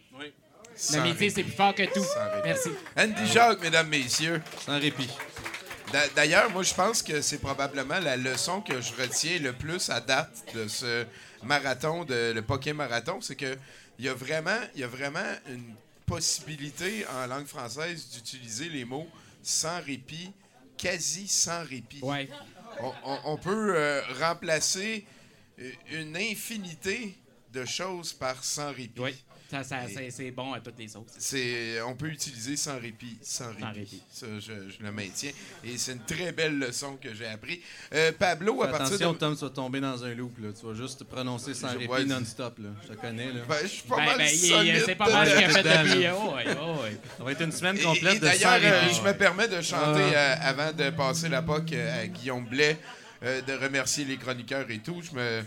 L'amitié, 0.92 1.30
c'est 1.30 1.42
plus 1.44 1.52
fort 1.52 1.74
que 1.74 1.84
tout. 1.92 2.04
Merci. 2.44 2.70
Andy 2.96 3.26
Jacques, 3.32 3.62
mesdames, 3.62 3.88
messieurs. 3.88 4.42
Sans 4.64 4.78
répit. 4.78 5.08
D'a- 5.94 6.08
D'ailleurs, 6.08 6.50
moi, 6.50 6.64
je 6.64 6.74
pense 6.74 7.02
que 7.04 7.20
c'est 7.20 7.38
probablement 7.38 8.00
la 8.00 8.16
leçon 8.16 8.60
que 8.60 8.80
je 8.80 8.92
retiens 9.00 9.38
le 9.38 9.52
plus 9.52 9.90
à 9.90 10.00
date 10.00 10.44
de 10.52 10.66
ce 10.66 11.06
marathon, 11.44 12.04
de, 12.04 12.32
le 12.34 12.42
Pokémon 12.42 12.78
Marathon, 12.78 13.20
c'est 13.20 13.36
que 13.36 13.56
il 14.00 14.04
y 14.04 14.08
a 14.08 14.14
vraiment, 14.14 14.58
il 14.74 14.80
y 14.80 14.82
a 14.82 14.88
vraiment 14.88 15.20
une 15.48 15.72
possibilité 16.04 17.06
en 17.06 17.28
langue 17.28 17.46
française 17.46 18.08
d'utiliser 18.12 18.68
les 18.68 18.84
mots 18.84 19.06
sans 19.40 19.80
répit, 19.82 20.32
quasi 20.76 21.28
sans 21.28 21.62
répit. 21.64 22.00
Ouais. 22.02 22.28
On, 22.80 22.92
on- 23.04 23.20
on 23.26 23.36
peut 23.36 23.74
euh, 23.76 24.02
remplacer 24.20 25.06
euh, 25.60 25.70
une 25.92 26.16
infinité 26.16 27.16
de 27.52 27.64
choses 27.64 28.12
par 28.12 28.42
sans 28.42 28.72
répit. 28.72 29.00
Oui. 29.00 29.14
Ça, 29.50 29.62
ça, 29.62 29.76
c'est, 29.94 30.10
c'est 30.10 30.30
bon 30.30 30.52
à 30.54 30.60
toutes 30.60 30.78
les 30.78 30.88
sauces. 30.88 31.12
C'est, 31.18 31.80
on 31.82 31.94
peut 31.94 32.08
utiliser 32.08 32.56
sans 32.56 32.78
répit, 32.80 33.18
sans 33.22 33.48
répit. 33.50 33.64
répit. 33.80 34.02
Ça, 34.10 34.26
je, 34.40 34.52
je 34.70 34.82
le 34.82 34.90
maintiens. 34.90 35.30
Et 35.62 35.76
c'est 35.78 35.92
une 35.92 36.04
très 36.04 36.32
belle 36.32 36.58
leçon 36.58 36.96
que 36.96 37.14
j'ai 37.14 37.26
appris. 37.26 37.60
Euh, 37.94 38.10
Pablo, 38.18 38.62
à 38.62 38.68
partir 38.68 38.86
Attention, 38.86 39.12
de... 39.12 39.18
Tom, 39.18 39.34
tu 39.36 39.44
vas 39.44 39.50
tomber 39.50 39.80
dans 39.80 40.02
un 40.02 40.14
loop. 40.14 40.38
Là. 40.38 40.48
Tu 40.58 40.66
vas 40.66 40.74
juste 40.74 41.04
prononcer 41.04 41.54
sans 41.54 41.68
Je- 41.72 41.78
répit 41.86 42.06
non-stop. 42.06 42.58
Là. 42.58 42.70
Je 42.82 42.88
te 42.94 43.00
connais. 43.00 43.26
Là. 43.32 43.40
Ben, 43.48 43.56
je 43.62 43.66
suis 43.68 43.82
pas 43.82 43.96
Ben, 43.96 44.04
mal 44.06 44.18
ben, 44.18 44.28
c'est 44.28 44.94
pas 44.96 45.10
mal 45.10 45.28
ce 45.28 45.34
qu'il 45.36 45.44
a 45.44 45.48
fait 45.50 45.62
depuis. 45.62 46.06
Oh, 46.16 46.34
oh, 46.60 46.82
ouais. 46.82 46.96
Ça 47.18 47.24
va 47.24 47.32
être 47.32 47.42
une 47.42 47.52
semaine 47.52 47.76
Et- 47.76 47.82
complète 47.82 48.16
et 48.16 48.18
de 48.20 48.26
sans 48.26 48.32
D'ailleurs, 48.50 48.60
euh, 48.74 48.80
répit. 48.80 48.94
je 48.96 49.02
me 49.02 49.12
permets 49.12 49.48
de 49.48 49.60
chanter 49.60 50.02
Ah. 50.16 50.18
euh, 50.18 50.34
avant 50.40 50.72
de 50.72 50.90
passer 50.90 51.28
la 51.28 51.42
POC 51.42 51.74
à 51.74 52.06
Guillaume 52.06 52.46
Blais, 52.46 52.76
euh, 53.22 53.40
de 53.42 53.52
remercier 53.52 54.04
les 54.04 54.16
chroniqueurs 54.16 54.68
et 54.70 54.78
tout. 54.78 55.00
Je 55.02 55.14
me... 55.14 55.42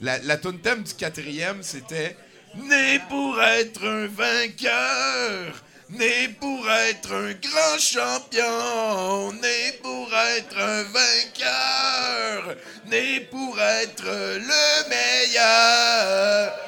La, 0.00 0.18
la 0.20 0.38
tune 0.38 0.60
thème 0.60 0.82
du 0.82 0.94
quatrième, 0.94 1.62
c'était 1.62 2.16
Né 2.54 3.00
pour 3.08 3.40
être 3.42 3.84
un 3.86 4.06
vainqueur, 4.08 5.54
né 5.88 6.28
pour 6.40 6.68
être 6.70 7.12
un 7.12 7.32
grand 7.32 7.78
champion, 7.78 9.32
né 9.40 9.72
pour 9.82 10.08
être 10.14 10.58
un 10.58 10.82
vainqueur, 10.84 12.56
né 12.86 13.20
pour 13.20 13.60
être 13.60 14.04
le 14.04 14.88
meilleur. 14.88 16.58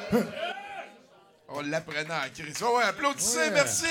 On 1.49 1.61
l'apprenait 1.61 2.13
en 2.13 2.29
crise. 2.33 2.63
Oh, 2.63 2.77
ouais, 2.77 2.83
applaudissez, 2.85 3.37
Ouais. 3.39 3.51
merci. 3.51 3.85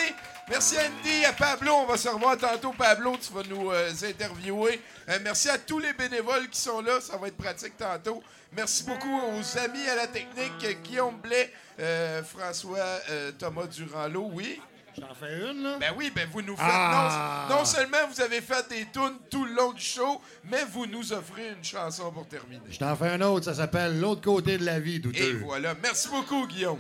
Merci 0.53 0.77
Andy, 0.77 1.25
à 1.25 1.33
Pablo. 1.33 1.73
On 1.73 1.87
va 1.87 1.97
se 1.97 2.11
revoir 2.11 2.37
tantôt. 2.37 2.75
Pablo, 2.77 3.17
tu 3.19 3.33
vas 3.33 3.43
nous 3.49 3.71
euh, 3.71 3.91
interviewer. 4.07 4.79
Euh, 5.09 5.19
merci 5.25 5.49
à 5.49 5.57
tous 5.57 5.79
les 5.79 5.95
bénévoles 5.95 6.47
qui 6.51 6.61
sont 6.61 6.83
là. 6.83 7.01
Ça 7.01 7.17
va 7.17 7.29
être 7.29 7.39
pratique 7.39 7.75
tantôt. 7.79 8.23
Merci 8.55 8.85
beaucoup 8.85 9.19
aux 9.19 9.59
amis 9.59 9.89
à 9.89 9.95
la 9.97 10.07
technique, 10.09 10.53
euh, 10.65 10.73
Guillaume 10.85 11.17
Blais, 11.23 11.51
euh, 11.81 12.23
François 12.23 12.85
euh, 13.09 13.33
Thomas 13.33 13.65
Durand-Lot. 13.65 14.29
Oui? 14.35 14.61
J'en 14.99 15.15
fais 15.15 15.41
une, 15.41 15.63
là? 15.63 15.79
Ben 15.81 15.95
oui, 15.97 16.13
ben 16.15 16.29
vous 16.31 16.43
nous 16.43 16.55
faites. 16.55 16.67
Ah! 16.69 17.47
Non, 17.49 17.57
non 17.61 17.65
seulement 17.65 18.07
vous 18.11 18.21
avez 18.21 18.43
fait 18.43 18.69
des 18.69 18.87
tunes 18.93 19.17
tout 19.31 19.47
le 19.47 19.55
long 19.55 19.73
du 19.73 19.83
show, 19.83 20.21
mais 20.45 20.65
vous 20.71 20.85
nous 20.85 21.15
offrez 21.15 21.49
une 21.57 21.65
chanson 21.65 22.13
pour 22.13 22.29
terminer. 22.29 22.61
Je 22.69 22.79
t'en 22.79 22.95
fais 22.95 23.09
un 23.09 23.23
autre, 23.23 23.47
ça 23.47 23.55
s'appelle 23.55 23.99
L'autre 23.99 24.21
côté 24.21 24.59
de 24.59 24.67
la 24.67 24.79
vie, 24.81 24.97
Et 24.97 24.99
douteux. 24.99 25.41
voilà. 25.47 25.75
Merci 25.83 26.09
beaucoup, 26.09 26.47
Guillaume. 26.47 26.79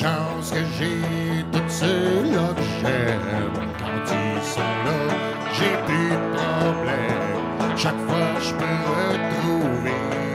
Chance 0.00 0.50
que 0.52 0.62
j'ai 0.78 1.44
tous 1.52 1.68
ceux-là 1.68 2.48
que 2.56 2.66
j'aime. 2.80 3.66
Quand 3.80 4.04
ils 4.06 4.42
sont 4.54 4.74
là, 4.86 5.00
j'ai 5.56 5.74
plus 5.86 6.10
de 6.10 6.28
problème. 6.36 7.76
Chaque 7.76 8.00
fois 8.06 8.30
je 8.46 8.52
peux 8.60 8.78
retrouver 8.92 10.27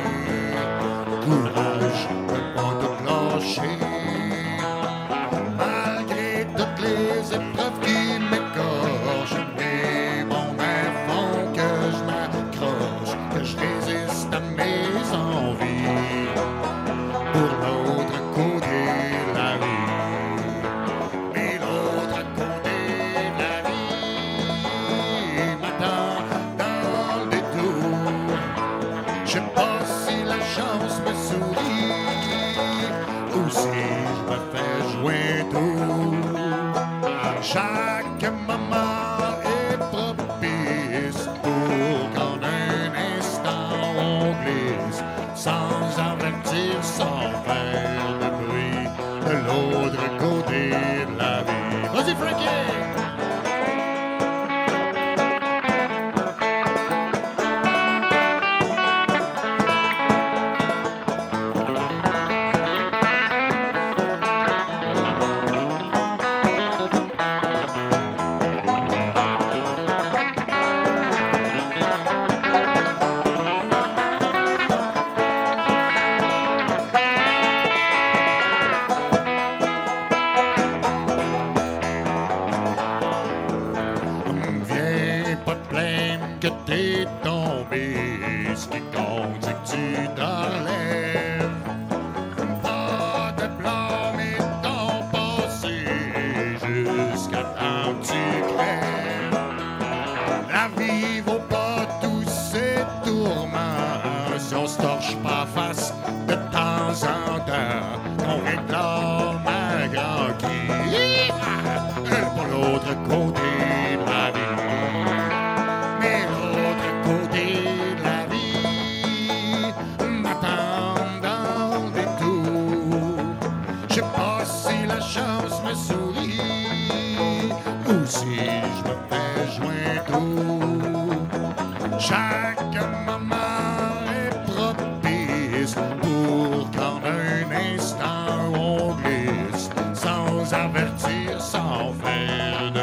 sans 142.03 142.82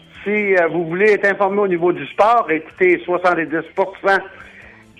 Si 0.23 0.55
euh, 0.55 0.67
vous 0.67 0.85
voulez 0.85 1.13
être 1.13 1.25
informé 1.25 1.59
au 1.59 1.67
niveau 1.67 1.91
du 1.91 2.05
sport, 2.07 2.45
écoutez 2.51 2.97
70% 2.97 4.19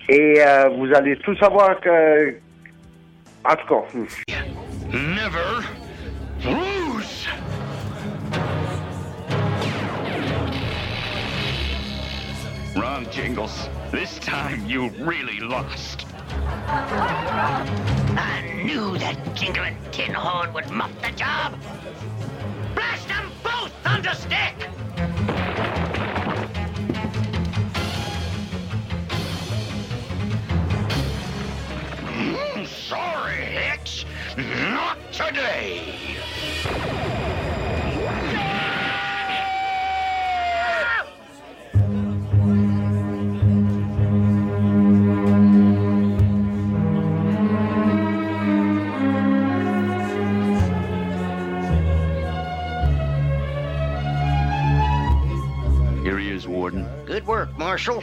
et 0.08 0.40
euh, 0.40 0.68
vous 0.70 0.92
allez 0.92 1.16
tout 1.18 1.36
savoir 1.36 1.80
que... 1.80 2.34
En 3.44 3.54
tout 3.54 3.66
cas... 3.68 3.98
Never 4.92 5.62
lose. 6.44 7.28
Wrong, 12.74 13.06
Jingles. 13.12 13.68
This 13.92 14.18
time 14.18 14.66
you 14.66 14.90
really 14.98 15.38
lost. 15.40 16.06
I 18.16 18.62
knew 18.64 18.98
that 18.98 19.16
jingling 19.34 19.76
tin 19.92 20.14
horn 20.14 20.52
would 20.52 20.68
muff 20.70 20.90
the 21.00 21.12
job. 21.12 21.54
Blast 22.74 23.06
them 23.06 23.30
both 23.44 23.72
under 23.86 24.14
stick! 24.14 24.81
Mm, 32.06 32.66
sorry, 32.66 33.34
Hicks. 33.34 34.04
Not 34.36 34.98
today. 35.12 36.18
Good 57.12 57.26
work, 57.26 57.58
Marshal. 57.58 58.02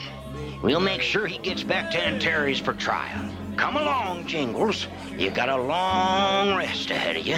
We'll 0.61 0.79
make 0.79 1.01
sure 1.01 1.25
he 1.25 1.39
gets 1.39 1.63
back 1.63 1.89
to 1.89 1.97
Antares 1.97 2.59
for 2.59 2.75
trial. 2.75 3.27
Come 3.57 3.75
along, 3.75 4.27
Jingles. 4.27 4.85
You 5.17 5.31
got 5.31 5.49
a 5.49 5.57
long 5.57 6.55
rest 6.55 6.91
ahead 6.91 7.15
of 7.17 7.25
you 7.25 7.37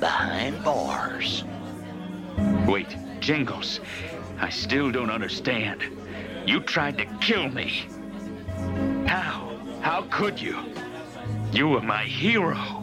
behind 0.00 0.62
bars. 0.62 1.44
Wait, 2.66 2.94
Jingles. 3.20 3.80
I 4.38 4.50
still 4.50 4.92
don't 4.92 5.08
understand. 5.08 5.82
You 6.44 6.60
tried 6.60 6.98
to 6.98 7.06
kill 7.22 7.48
me. 7.48 7.86
How? 9.06 9.58
How 9.80 10.02
could 10.10 10.38
you? 10.38 10.58
You 11.52 11.68
were 11.68 11.80
my 11.80 12.04
hero. 12.04 12.77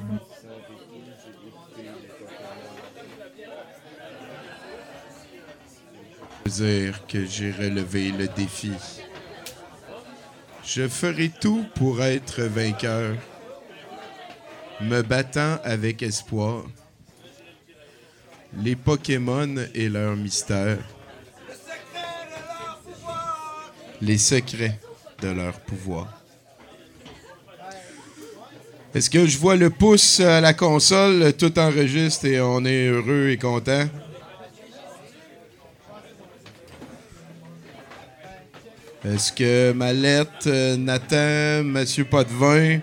Dire 6.49 7.01
que 7.07 7.25
j'ai 7.25 7.51
relevé 7.51 8.11
le 8.11 8.27
défi. 8.27 8.71
Je 10.63 10.87
ferai 10.87 11.29
tout 11.29 11.65
pour 11.75 12.03
être 12.03 12.43
vainqueur, 12.43 13.15
me 14.81 15.01
battant 15.01 15.57
avec 15.63 16.03
espoir. 16.03 16.63
Les 18.61 18.75
Pokémon 18.75 19.55
et 19.73 19.89
leur 19.89 20.15
mystère. 20.15 20.77
Les 24.01 24.17
secrets 24.17 24.79
de 25.21 25.29
leur 25.29 25.59
pouvoir. 25.61 26.21
Est-ce 28.93 29.09
que 29.09 29.25
je 29.25 29.37
vois 29.37 29.55
le 29.55 29.69
pouce 29.69 30.19
à 30.19 30.39
la 30.41 30.53
console, 30.53 31.33
tout 31.33 31.57
enregistre 31.59 32.25
et 32.25 32.39
on 32.39 32.63
est 32.63 32.87
heureux 32.87 33.29
et 33.29 33.37
content? 33.37 33.87
Est-ce 39.05 39.31
que 39.31 39.71
Mallette, 39.71 40.47
euh, 40.47 40.77
Nathan, 40.77 41.63
Monsieur 41.63 42.05
Potvin, 42.05 42.79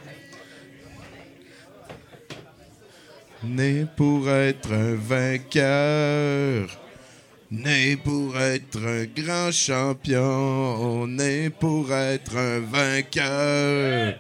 né 3.43 3.87
pour 3.97 4.31
être 4.31 4.73
un 4.73 4.95
vainqueur, 4.95 6.69
né 7.51 7.97
pour 7.97 8.39
être 8.39 8.79
un 8.79 9.05
grand 9.05 9.51
champion, 9.51 11.09
né 11.09 11.51
pour 11.51 11.93
être 11.93 12.37
un 12.37 12.61
vainqueur, 12.61 14.15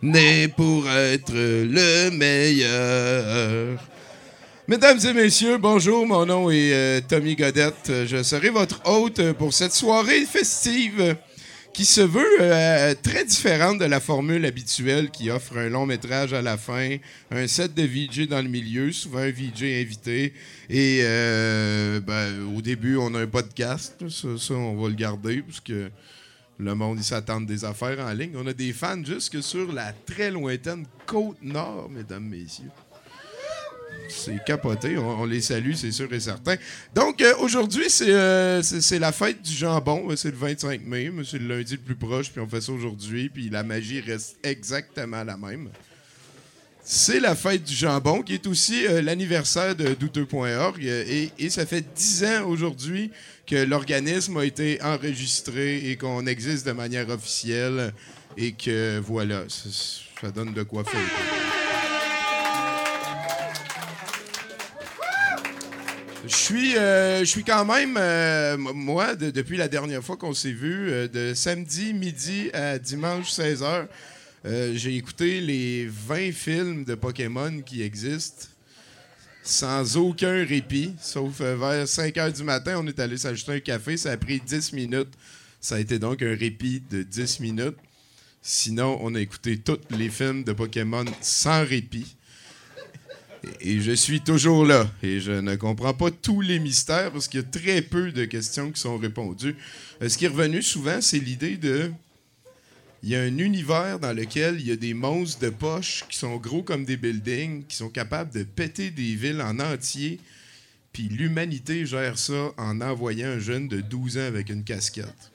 né 0.00 0.46
pour 0.46 0.88
être 0.88 1.32
le 1.34 2.10
meilleur? 2.10 3.80
Mesdames 4.68 5.00
et 5.04 5.12
messieurs, 5.12 5.58
bonjour, 5.58 6.06
mon 6.06 6.24
nom 6.24 6.50
est 6.50 6.72
euh, 6.72 7.00
Tommy 7.00 7.34
Godette. 7.34 7.90
Je 8.06 8.22
serai 8.22 8.50
votre 8.50 8.80
hôte 8.84 9.32
pour 9.32 9.52
cette 9.52 9.72
soirée 9.72 10.24
festive 10.24 11.16
qui 11.72 11.84
se 11.84 12.00
veut 12.00 12.40
euh, 12.40 12.94
très 13.02 13.24
différente 13.24 13.78
de 13.78 13.84
la 13.84 14.00
formule 14.00 14.44
habituelle 14.44 15.10
qui 15.10 15.30
offre 15.30 15.56
un 15.58 15.68
long 15.68 15.86
métrage 15.86 16.32
à 16.32 16.42
la 16.42 16.56
fin, 16.56 16.96
un 17.30 17.46
set 17.46 17.74
de 17.74 17.82
VJ 17.82 18.28
dans 18.28 18.42
le 18.42 18.48
milieu, 18.48 18.90
souvent 18.92 19.20
un 19.20 19.30
VJ 19.30 19.62
invité. 19.62 20.32
Et 20.68 21.00
euh, 21.02 22.00
ben, 22.00 22.54
au 22.56 22.60
début, 22.60 22.96
on 22.96 23.14
a 23.14 23.20
un 23.20 23.26
podcast. 23.26 24.08
Ça, 24.08 24.28
ça, 24.36 24.54
on 24.54 24.80
va 24.80 24.88
le 24.88 24.94
garder 24.94 25.42
parce 25.42 25.60
que 25.60 25.90
le 26.58 26.74
monde, 26.74 26.98
il 26.98 27.04
s'attend 27.04 27.40
des 27.40 27.64
affaires 27.64 28.04
en 28.04 28.12
ligne. 28.12 28.32
On 28.34 28.46
a 28.46 28.52
des 28.52 28.72
fans 28.72 29.04
jusque 29.04 29.42
sur 29.42 29.72
la 29.72 29.92
très 29.92 30.30
lointaine 30.30 30.84
côte 31.06 31.38
nord, 31.42 31.88
mesdames, 31.88 32.24
messieurs. 32.24 32.70
C'est 34.08 34.42
capoté. 34.44 34.96
On, 34.98 35.24
les 35.24 35.40
salue, 35.40 35.74
c'est 35.74 35.92
sûr 35.92 36.12
et 36.12 36.20
certain. 36.20 36.56
Donc, 36.94 37.20
euh, 37.20 37.34
aujourd'hui, 37.40 37.84
c'est 37.88 38.10
euh, 38.10 38.62
c'est- 38.62 38.98
la 38.98 39.12
fête 39.12 39.42
du 39.42 39.52
jambon. 39.52 40.10
Euh, 40.10 40.16
C'est 40.16 40.30
le 40.30 40.36
25 40.36 40.80
mai, 40.84 41.10
c'est 41.28 41.38
le 41.38 41.46
lundi 41.56 41.72
le 41.74 41.78
plus 41.80 41.94
proche, 41.94 42.30
puis 42.30 42.40
on 42.40 42.48
fait 42.48 42.60
ça 42.60 42.72
aujourd'hui, 42.72 43.28
puis 43.28 43.50
la 43.50 43.62
magie 43.62 44.00
reste 44.00 44.36
exactement 44.42 45.22
la 45.24 45.36
même. 45.36 45.68
C'est 46.82 47.20
la 47.20 47.34
fête 47.36 47.64
du 47.64 47.74
jambon, 47.74 48.22
qui 48.22 48.32
est 48.34 48.46
aussi 48.46 48.84
l'anniversaire 49.02 49.76
de 49.76 49.92
douteux.org, 49.92 50.82
et, 50.82 51.50
ça 51.50 51.66
fait 51.66 51.84
10 51.94 52.24
ans 52.24 52.46
aujourd'hui 52.48 53.10
que 53.46 53.56
l'organisme 53.56 54.38
a 54.38 54.44
été 54.46 54.80
enregistré 54.82 55.90
et 55.90 55.96
qu'on 55.96 56.26
existe 56.26 56.66
de 56.66 56.72
manière 56.72 57.08
officielle, 57.10 57.92
et 58.38 58.52
que 58.52 58.98
voilà, 59.00 59.42
ça 59.48 60.30
donne 60.30 60.54
de 60.54 60.62
quoi 60.62 60.82
faire. 60.84 61.37
Je 66.28 66.34
suis, 66.34 66.76
euh, 66.76 67.24
suis 67.24 67.44
quand 67.44 67.64
même, 67.64 67.96
euh, 67.98 68.56
moi, 68.58 69.14
de- 69.14 69.30
depuis 69.30 69.56
la 69.56 69.68
dernière 69.68 70.02
fois 70.04 70.16
qu'on 70.16 70.34
s'est 70.34 70.52
vu, 70.52 70.90
euh, 70.90 71.08
de 71.08 71.32
samedi 71.34 71.94
midi 71.94 72.50
à 72.52 72.78
dimanche 72.78 73.30
16h, 73.30 73.86
euh, 74.44 74.72
j'ai 74.74 74.94
écouté 74.96 75.40
les 75.40 75.86
20 75.86 76.32
films 76.32 76.84
de 76.84 76.94
Pokémon 76.94 77.62
qui 77.64 77.82
existent 77.82 78.46
sans 79.42 79.96
aucun 79.96 80.44
répit, 80.44 80.94
sauf 81.00 81.40
vers 81.40 81.88
5 81.88 82.14
h 82.16 82.32
du 82.36 82.42
matin, 82.42 82.74
on 82.78 82.86
est 82.86 82.98
allé 83.00 83.16
s'acheter 83.16 83.52
un 83.52 83.60
café, 83.60 83.96
ça 83.96 84.10
a 84.12 84.16
pris 84.18 84.40
10 84.40 84.72
minutes. 84.74 85.08
Ça 85.60 85.76
a 85.76 85.78
été 85.80 85.98
donc 85.98 86.22
un 86.22 86.36
répit 86.36 86.82
de 86.90 87.02
10 87.02 87.40
minutes. 87.40 87.76
Sinon, 88.42 88.98
on 89.00 89.14
a 89.14 89.20
écouté 89.20 89.56
tous 89.58 89.78
les 89.96 90.08
films 90.10 90.44
de 90.44 90.52
Pokémon 90.52 91.04
sans 91.22 91.64
répit. 91.64 92.14
Et 93.60 93.80
je 93.80 93.92
suis 93.92 94.20
toujours 94.20 94.64
là. 94.64 94.90
Et 95.02 95.20
je 95.20 95.32
ne 95.32 95.56
comprends 95.56 95.94
pas 95.94 96.10
tous 96.10 96.40
les 96.40 96.58
mystères 96.58 97.12
parce 97.12 97.28
qu'il 97.28 97.40
y 97.40 97.42
a 97.42 97.46
très 97.46 97.82
peu 97.82 98.12
de 98.12 98.24
questions 98.24 98.70
qui 98.70 98.80
sont 98.80 98.98
répondues. 98.98 99.56
Euh, 100.02 100.08
ce 100.08 100.16
qui 100.18 100.24
est 100.24 100.28
revenu 100.28 100.62
souvent, 100.62 101.00
c'est 101.00 101.18
l'idée 101.18 101.56
de. 101.56 101.90
Il 103.02 103.10
y 103.10 103.16
a 103.16 103.20
un 103.20 103.38
univers 103.38 104.00
dans 104.00 104.12
lequel 104.12 104.56
il 104.60 104.66
y 104.66 104.72
a 104.72 104.76
des 104.76 104.92
monstres 104.92 105.40
de 105.40 105.50
poche 105.50 106.04
qui 106.08 106.18
sont 106.18 106.36
gros 106.36 106.62
comme 106.62 106.84
des 106.84 106.96
buildings, 106.96 107.64
qui 107.64 107.76
sont 107.76 107.90
capables 107.90 108.32
de 108.32 108.42
péter 108.42 108.90
des 108.90 109.14
villes 109.14 109.40
en 109.40 109.60
entier. 109.60 110.18
Puis 110.92 111.04
l'humanité 111.04 111.86
gère 111.86 112.18
ça 112.18 112.50
en 112.56 112.80
envoyant 112.80 113.28
un 113.28 113.38
jeune 113.38 113.68
de 113.68 113.80
12 113.80 114.18
ans 114.18 114.22
avec 114.22 114.50
une 114.50 114.64
casquette. 114.64 115.27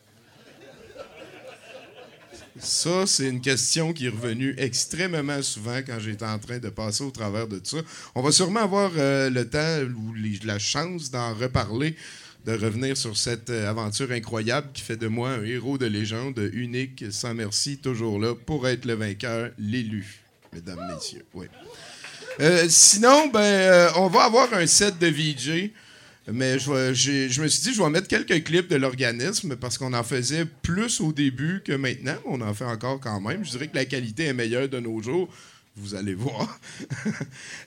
Ça, 2.60 3.06
c'est 3.08 3.28
une 3.28 3.42
question 3.42 3.94
qui 3.94 4.06
est 4.06 4.10
revenue 4.10 4.54
extrêmement 4.58 5.42
souvent 5.42 5.78
quand 5.78 6.00
j'étais 6.00 6.26
en 6.26 6.38
train 6.38 6.60
de 6.60 6.70
passer 6.70 7.04
au 7.04 7.10
travers 7.10 7.48
de 7.48 7.60
ça. 7.64 7.78
On 8.14 8.22
va 8.22 8.32
sûrement 8.32 8.62
avoir 8.62 8.92
euh, 8.98 9.30
le 9.30 9.50
temps 9.50 9.80
ou 9.82 10.14
la 10.46 10.60
chance 10.60 11.10
d'en 11.10 11.34
reparler, 11.34 11.96
de 12.46 12.52
revenir 12.52 12.96
sur 12.96 13.18
cette 13.18 13.50
euh, 13.50 13.70
aventure 13.70 14.12
incroyable 14.12 14.68
qui 14.74 14.84
fait 14.84 14.98
de 14.98 15.08
moi 15.08 15.32
un 15.32 15.44
héros 15.44 15.80
de 15.80 15.88
légende, 15.88 16.40
unique, 16.54 17.06
sans 17.10 17.34
merci, 17.34 17.78
toujours 17.78 18.20
là 18.20 18.36
pour 18.36 18.68
être 18.68 18.86
le 18.86 18.94
vainqueur, 18.94 19.50
l'élu, 19.58 20.22
mesdames, 20.54 20.94
messieurs. 20.94 21.26
Oui. 21.34 21.48
Euh, 22.40 22.66
sinon, 22.70 23.28
ben, 23.28 23.92
on 23.96 24.08
va 24.08 24.26
avoir 24.26 24.54
un 24.54 24.68
set 24.68 25.00
de 25.00 25.08
VJ. 25.08 25.72
Mais 26.32 26.58
je, 26.58 27.42
me 27.42 27.48
suis 27.48 27.64
dit, 27.64 27.74
je 27.74 27.84
vais 27.84 27.90
mettre 27.90 28.08
quelques 28.08 28.44
clips 28.44 28.70
de 28.70 28.78
l'organisme 28.78 29.58
parce 29.58 29.78
qu'on 29.78 29.94
en 29.94 30.04
faisait 30.04 30.46
plus 30.46 31.02
au 31.02 31.12
début 31.12 31.62
que 31.66 31.74
maintenant. 31.74 32.16
On 32.26 32.40
en 32.42 32.54
fait 32.54 32.66
encore 32.66 33.00
quand 33.00 33.20
même. 33.20 33.44
Je 33.44 33.52
dirais 33.52 33.68
que 33.68 33.76
la 33.76 33.86
qualité 33.86 34.26
est 34.26 34.34
meilleure 34.34 34.70
de 34.70 34.80
nos 34.80 35.02
jours. 35.02 35.30
Vous 35.76 35.96
allez 35.96 36.14
voir. 36.14 36.60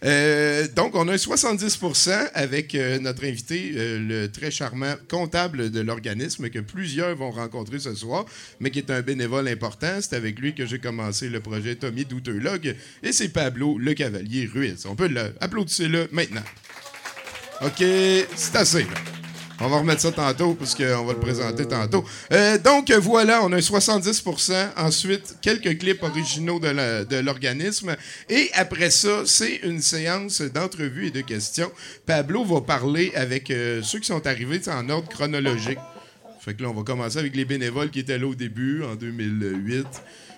Euh, 0.04 0.68
donc, 0.76 0.94
on 0.94 1.08
a 1.08 1.14
un 1.14 1.16
70% 1.16 2.30
avec 2.34 2.74
euh, 2.74 2.98
notre 2.98 3.24
invité, 3.24 3.72
euh, 3.74 3.98
le 3.98 4.30
très 4.30 4.50
charmant 4.50 4.94
comptable 5.08 5.70
de 5.70 5.80
l'organisme 5.80 6.50
que 6.50 6.58
plusieurs 6.58 7.16
vont 7.16 7.30
rencontrer 7.30 7.78
ce 7.78 7.94
soir, 7.94 8.26
mais 8.60 8.70
qui 8.70 8.78
est 8.78 8.90
un 8.90 9.00
bénévole 9.00 9.48
important. 9.48 9.98
C'est 10.00 10.14
avec 10.14 10.38
lui 10.38 10.54
que 10.54 10.66
j'ai 10.66 10.78
commencé 10.78 11.28
le 11.28 11.40
projet 11.40 11.74
Tommy 11.76 12.04
Douteurlog 12.04 12.76
et 13.02 13.12
c'est 13.12 13.30
Pablo 13.30 13.78
Le 13.78 13.94
Cavalier 13.94 14.46
Ruiz. 14.52 14.86
On 14.86 14.94
peut 14.94 15.08
l'applaudissez-le 15.08 16.08
maintenant. 16.12 16.44
OK, 17.62 17.78
c'est 17.78 18.56
assez. 18.56 18.86
On 19.60 19.68
va 19.68 19.78
remettre 19.78 20.02
ça 20.02 20.12
tantôt 20.12 20.52
parce 20.52 20.74
qu'on 20.74 21.04
va 21.04 21.14
le 21.14 21.18
présenter 21.18 21.66
tantôt. 21.66 22.04
Euh, 22.30 22.58
donc 22.58 22.90
voilà, 22.92 23.42
on 23.42 23.50
a 23.52 23.56
un 23.56 23.60
70% 23.60 24.52
Ensuite, 24.76 25.36
quelques 25.40 25.78
clips 25.78 26.02
originaux 26.02 26.60
de 26.60 27.16
l'organisme. 27.20 27.96
Et 28.28 28.50
après 28.52 28.90
ça, 28.90 29.22
c'est 29.24 29.56
une 29.62 29.80
séance 29.80 30.42
d'entrevues 30.42 31.06
et 31.06 31.10
de 31.10 31.22
questions. 31.22 31.72
Pablo 32.04 32.44
va 32.44 32.60
parler 32.60 33.12
avec 33.14 33.50
euh, 33.50 33.80
ceux 33.82 34.00
qui 34.00 34.06
sont 34.06 34.26
arrivés 34.26 34.60
en 34.68 34.90
ordre 34.90 35.08
chronologique. 35.08 35.78
Fait 36.40 36.52
que 36.52 36.62
là, 36.62 36.68
on 36.68 36.74
va 36.74 36.82
commencer 36.82 37.18
avec 37.18 37.34
les 37.34 37.46
bénévoles 37.46 37.90
qui 37.90 38.00
étaient 38.00 38.18
là 38.18 38.26
au 38.26 38.34
début, 38.34 38.84
en 38.84 38.94
2008. 38.94 39.86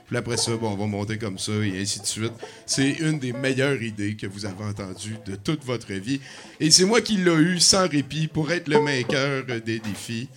Puis 0.09 0.17
après 0.17 0.39
ça, 0.39 0.53
on 0.61 0.75
va 0.75 0.87
monter 0.87 1.19
comme 1.19 1.39
ça 1.39 1.53
et 1.53 1.81
ainsi 1.81 2.01
de 2.01 2.07
suite. 2.07 2.33
C'est 2.65 2.93
une 2.93 3.19
des 3.19 3.35
meilleures 3.35 3.81
idées 3.83 4.17
que 4.17 4.27
vous 4.27 4.47
avez 4.47 4.65
entendues 4.65 5.19
de 5.27 5.37
toute 5.37 5.65
votre 5.65 5.93
vie. 5.93 6.21
Et 6.59 6.71
c'est 6.71 6.87
moi 6.87 7.03
qui 7.03 7.19
l'ai 7.19 7.35
eu 7.35 7.61
sans 7.61 7.87
répit 7.87 8.27
pour 8.27 8.51
être 8.51 8.69
le 8.69 8.79
vainqueur 8.79 9.45
euh, 9.51 9.61
des 9.61 9.79
défis. 9.79 10.29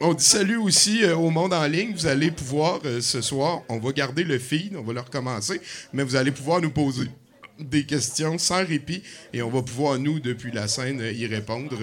On 0.00 0.14
dit 0.14 0.24
salut 0.24 0.56
aussi 0.56 1.04
euh, 1.04 1.16
au 1.16 1.30
monde 1.30 1.52
en 1.52 1.66
ligne. 1.66 1.92
Vous 1.92 2.06
allez 2.06 2.32
pouvoir, 2.32 2.80
euh, 2.84 3.00
ce 3.00 3.20
soir, 3.20 3.62
on 3.68 3.78
va 3.78 3.92
garder 3.92 4.24
le 4.24 4.38
feed, 4.38 4.74
on 4.76 4.82
va 4.82 4.92
le 4.92 5.00
recommencer, 5.00 5.60
mais 5.92 6.02
vous 6.02 6.16
allez 6.16 6.32
pouvoir 6.32 6.60
nous 6.60 6.70
poser 6.70 7.08
des 7.58 7.84
questions 7.84 8.38
sans 8.38 8.64
répit 8.64 9.02
et 9.32 9.42
on 9.42 9.50
va 9.50 9.62
pouvoir, 9.62 9.98
nous, 9.98 10.20
depuis 10.20 10.52
la 10.52 10.68
scène, 10.68 11.00
y 11.00 11.26
répondre. 11.26 11.76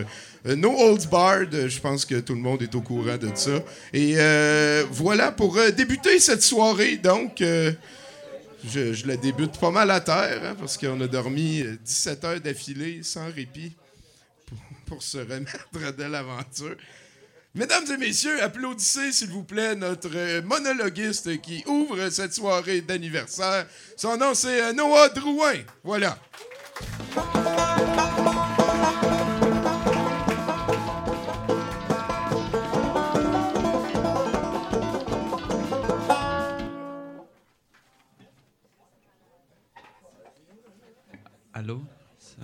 Euh, 0.45 0.55
no 0.55 0.71
holds 0.71 1.07
barred, 1.09 1.67
je 1.67 1.79
pense 1.79 2.05
que 2.05 2.19
tout 2.19 2.33
le 2.33 2.41
monde 2.41 2.61
est 2.61 2.73
au 2.75 2.81
courant 2.81 3.17
de 3.17 3.29
ça. 3.33 3.63
Et 3.93 4.13
euh, 4.17 4.85
voilà 4.91 5.31
pour 5.31 5.57
euh, 5.57 5.71
débuter 5.71 6.19
cette 6.19 6.43
soirée, 6.43 6.97
donc... 6.97 7.41
euh, 7.41 7.71
je, 8.71 9.07
la 9.07 9.17
débute 9.17 9.59
pas 9.59 9.71
mal 9.71 9.91
à 9.91 10.01
terre, 10.01 10.41
hein, 10.43 10.55
parce 10.57 10.77
qu'on 10.77 10.99
a 11.01 11.07
dormi 11.07 11.61
euh, 11.61 11.77
17 11.83 12.23
heures 12.23 12.41
d'affilée 12.41 13.03
sans 13.03 13.31
répit 13.31 13.73
pour, 14.45 14.57
pour 14.85 15.03
se 15.03 15.17
remettre 15.17 15.95
de 15.95 16.03
l'aventure. 16.03 16.75
Mesdames 17.55 17.85
et 17.89 17.95
messieurs, 17.95 18.43
applaudissez 18.43 19.13
s'il 19.13 19.29
vous 19.29 19.43
plaît 19.45 19.75
notre 19.75 20.41
monologuiste 20.41 21.39
qui 21.39 21.63
ouvre 21.67 22.09
cette 22.09 22.33
soirée 22.33 22.81
d'anniversaire. 22.81 23.65
Son 23.95 24.17
nom 24.17 24.33
c'est 24.33 24.61
euh, 24.61 24.73
Noah 24.73 25.07
Drouin. 25.07 25.53
Voilà. 25.81 26.17
Allô? 41.53 41.79
Ça, 42.19 42.41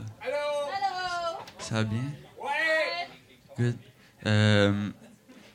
Ça 1.59 1.75
va 1.75 1.83
bien? 1.83 1.99
Good. 3.57 3.75
Euh, 4.25 4.89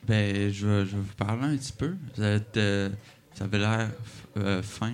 ben, 0.07 0.51
je 0.51 0.67
vais, 0.67 0.85
je 0.85 0.95
vous 0.95 1.13
parler 1.15 1.43
un 1.43 1.57
petit 1.57 1.73
peu. 1.73 1.95
Vous 2.15 2.23
êtes, 2.23 2.55
euh, 2.57 2.89
ça 3.33 3.43
avait 3.43 3.59
l'air 3.59 3.91
euh, 4.37 4.63
fin. 4.63 4.93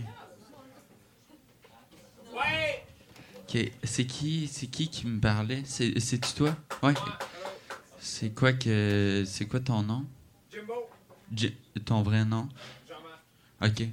Ok. 3.43 3.71
C'est 3.83 4.05
qui, 4.05 4.47
c'est 4.47 4.67
qui 4.67 4.87
qui 4.89 5.05
me 5.05 5.19
parlait? 5.19 5.61
C'est, 5.65 5.99
c'est-tu 5.99 6.33
toi? 6.33 6.55
Ouais. 6.81 6.93
C'est 7.99 8.33
quoi 8.33 8.53
que, 8.53 9.23
c'est 9.27 9.45
quoi 9.45 9.59
ton 9.59 9.83
nom? 9.83 10.05
Jimbo. 10.51 10.89
ton 11.85 12.01
vrai 12.01 12.25
nom? 12.25 12.49
Ok. 13.61 13.83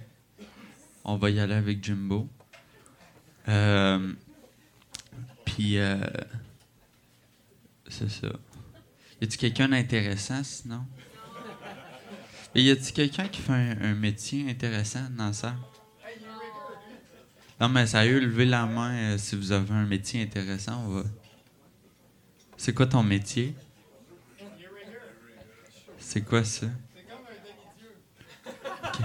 On 1.05 1.17
va 1.17 1.31
y 1.31 1.39
aller 1.39 1.55
avec 1.55 1.85
Jimbo. 1.85 2.29
Euh, 3.49 4.13
Puis, 5.45 5.79
euh, 5.79 5.99
c'est 7.89 8.11
ça. 8.11 8.29
Y 9.21 9.25
a-tu 9.25 9.37
quelqu'un 9.37 9.69
d'intéressant 9.69 10.43
sinon? 10.43 10.87
Et 12.55 12.63
y 12.63 12.71
a-tu 12.71 12.93
quelqu'un 12.93 13.29
qui 13.29 13.41
fait 13.41 13.53
un, 13.53 13.77
un 13.83 13.95
métier 13.95 14.51
intéressant 14.51 15.09
dans 15.17 15.33
ça? 15.33 15.55
Non, 17.61 17.69
mais 17.69 17.87
sérieux, 17.87 18.21
levez 18.21 18.47
la 18.47 18.67
main 18.67 18.93
euh, 18.95 19.19
si 19.19 19.37
vous 19.37 19.53
avez 19.53 19.73
un 19.73 19.87
métier 19.87 20.23
intéressant. 20.23 20.83
On 20.87 20.89
va... 20.89 21.03
C'est 22.57 22.75
quoi 22.75 22.87
ton 22.87 23.03
métier? 23.03 23.55
C'est 25.99 26.23
quoi 26.23 26.43
ça? 26.43 26.67
Ok. 28.85 29.01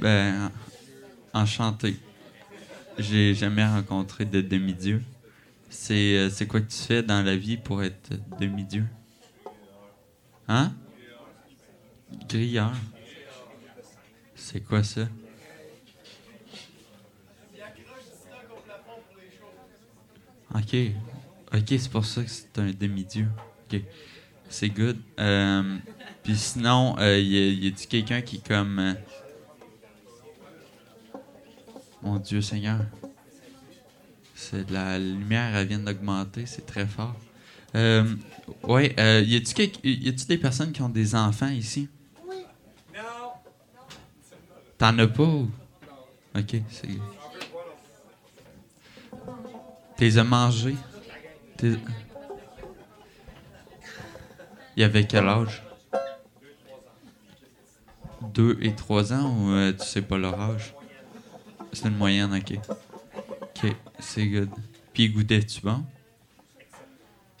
Ben, 0.00 0.50
en- 1.32 1.40
enchanté. 1.40 1.96
J'ai 2.98 3.34
jamais 3.34 3.64
rencontré 3.64 4.24
de 4.24 4.40
demi-dieu. 4.40 5.02
C'est 5.70 6.18
euh, 6.18 6.28
c'est 6.30 6.46
quoi 6.46 6.60
que 6.60 6.70
tu 6.70 6.76
fais 6.82 7.02
dans 7.02 7.22
la 7.22 7.36
vie 7.36 7.56
pour 7.56 7.82
être 7.82 8.10
demi-dieu? 8.38 8.84
Hein? 10.48 10.74
Grilleur. 12.28 12.72
C'est 14.34 14.60
quoi 14.60 14.82
ça? 14.82 15.08
Ok. 20.54 20.76
Ok, 21.54 21.64
c'est 21.68 21.90
pour 21.90 22.04
ça 22.04 22.22
que 22.22 22.30
c'est 22.30 22.58
un 22.58 22.70
demi-dieu. 22.70 23.28
Ok. 23.70 23.80
C'est 24.48 24.68
good. 24.68 24.98
Euh, 25.18 25.78
Puis 26.22 26.36
sinon, 26.36 26.96
euh, 26.98 27.18
y 27.18 27.36
a- 27.36 27.52
y 27.52 27.66
a-tu 27.68 27.86
quelqu'un 27.88 28.20
qui 28.22 28.40
comme. 28.40 28.78
euh, 28.78 28.94
Mon 32.02 32.16
Dieu 32.18 32.40
Seigneur. 32.42 32.80
C'est 34.34 34.68
la 34.70 34.98
lumière, 34.98 35.54
elle 35.54 35.68
vient 35.68 35.78
d'augmenter, 35.78 36.46
c'est 36.46 36.66
très 36.66 36.86
fort. 36.86 37.14
Ouais, 37.74 38.94
y 39.24 39.36
a-tu 39.36 40.26
des 40.26 40.38
personnes 40.38 40.72
qui 40.72 40.82
ont 40.82 40.88
des 40.88 41.14
enfants 41.14 41.48
ici? 41.48 41.88
T'en 44.82 44.98
as 44.98 45.06
pas? 45.06 45.22
ou? 45.22 45.48
Ok, 46.36 46.56
c'est. 46.68 46.88
T'es 49.96 50.18
as 50.18 50.24
mangé? 50.24 50.74
T'es- 51.56 51.78
Il 54.76 54.82
avait 54.82 55.06
quel 55.06 55.28
âge? 55.28 55.62
Deux 58.34 58.58
et 58.60 58.74
trois 58.74 59.12
ans 59.12 59.32
ou 59.32 59.52
euh, 59.52 59.72
tu 59.72 59.86
sais 59.86 60.02
pas 60.02 60.18
leur 60.18 60.40
âge? 60.40 60.74
C'est 61.72 61.86
une 61.86 61.96
moyenne, 61.96 62.34
ok. 62.34 62.58
Ok, 63.40 63.76
c'est 64.00 64.26
good. 64.26 64.50
Puis 64.92 65.10
goûtais-tu 65.10 65.60
bon? 65.60 65.84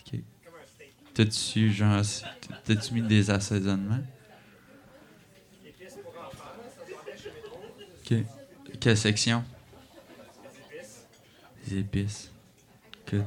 Ok. 0.06 0.20
T'as-tu 1.12 1.72
genre. 1.72 2.02
T'as-tu 2.64 2.94
mis 2.94 3.02
des 3.02 3.30
assaisonnements? 3.30 4.04
Quelle 8.80 8.96
section? 8.96 9.44
Les 11.68 11.78
épices. 11.78 12.30
Good. 13.10 13.24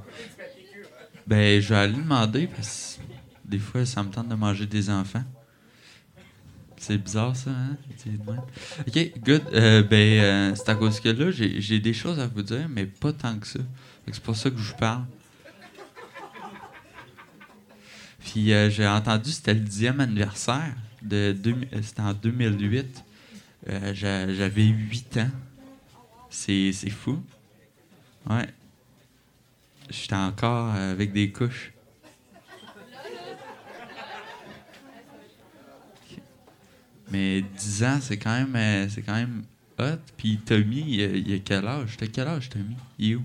Ben, 1.25 1.61
je 1.61 1.69
vais 1.69 1.75
aller 1.75 1.93
demander 1.93 2.47
parce 2.47 2.99
que 2.99 3.49
des 3.49 3.59
fois, 3.59 3.85
ça 3.85 4.03
me 4.03 4.09
tente 4.09 4.27
de 4.27 4.35
manger 4.35 4.65
des 4.65 4.89
enfants. 4.89 5.23
C'est 6.77 6.97
bizarre, 6.97 7.35
ça, 7.35 7.49
hein? 7.49 7.77
OK, 8.87 9.11
good. 9.23 9.41
Euh, 9.53 9.81
ben, 9.81 10.23
euh, 10.23 10.55
c'est 10.55 10.69
à 10.69 10.75
cause 10.75 10.99
que 10.99 11.09
là, 11.09 11.31
j'ai 11.31 11.79
des 11.79 11.93
choses 11.93 12.19
à 12.19 12.27
vous 12.27 12.43
dire, 12.43 12.67
mais 12.69 12.85
pas 12.85 13.13
tant 13.13 13.37
que 13.39 13.47
ça. 13.47 13.59
Que 14.05 14.13
C'est 14.13 14.21
pour 14.21 14.35
ça 14.35 14.49
que 14.49 14.57
je 14.57 14.71
vous 14.71 14.77
parle. 14.77 15.05
Puis 18.19 18.53
euh, 18.53 18.69
j'ai 18.69 18.87
entendu, 18.87 19.31
c'était 19.31 19.53
le 19.53 19.61
dixième 19.61 19.99
anniversaire. 19.99 20.75
de 21.01 21.35
C'était 21.81 22.01
en 22.01 22.13
2008. 22.13 23.03
Euh, 23.69 23.93
j'a- 23.93 24.31
J'avais 24.33 24.65
8 24.65 25.17
ans. 25.17 25.29
C'est 26.29 26.71
fou. 26.89 27.21
Ouais. 28.29 28.47
J'étais 29.89 30.15
encore 30.15 30.73
avec 30.73 31.11
des 31.13 31.31
couches. 31.31 31.71
Mais 37.11 37.41
10 37.41 37.83
ans, 37.83 37.99
c'est 38.01 38.17
quand 38.17 38.31
même 38.33 38.55
euh, 38.55 38.89
c'est 38.89 39.01
quand 39.03 39.13
même 39.13 39.43
hot. 39.79 39.99
Puis 40.17 40.39
Tommy, 40.39 40.83
il 40.95 41.01
a, 41.03 41.05
il 41.07 41.43
quel 41.43 41.67
âge? 41.67 41.97
T'as 41.97 42.07
quel 42.07 42.27
âge, 42.27 42.49
Tommy? 42.49 42.75
Il 42.97 43.11
est 43.11 43.15
où? 43.15 43.23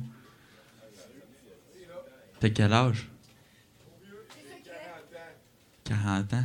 T'as 2.38 2.50
quel 2.50 2.72
âge? 2.72 3.06
40 5.84 6.34
ans? 6.34 6.44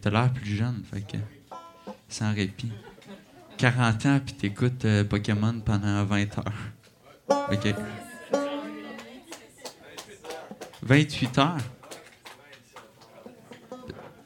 T'as 0.00 0.10
l'air 0.10 0.32
plus 0.32 0.56
jeune, 0.56 0.82
fait 0.90 1.00
que. 1.02 1.16
Sans 2.08 2.34
répit. 2.34 2.70
40 3.58 4.06
ans, 4.06 4.20
puis 4.24 4.34
t'écoutes 4.34 4.84
euh, 4.84 5.04
Pokémon 5.04 5.60
pendant 5.60 6.04
20 6.04 6.38
heures. 6.38 6.52
Ok. 7.50 7.74
28 10.82 11.38
heures? 11.38 11.56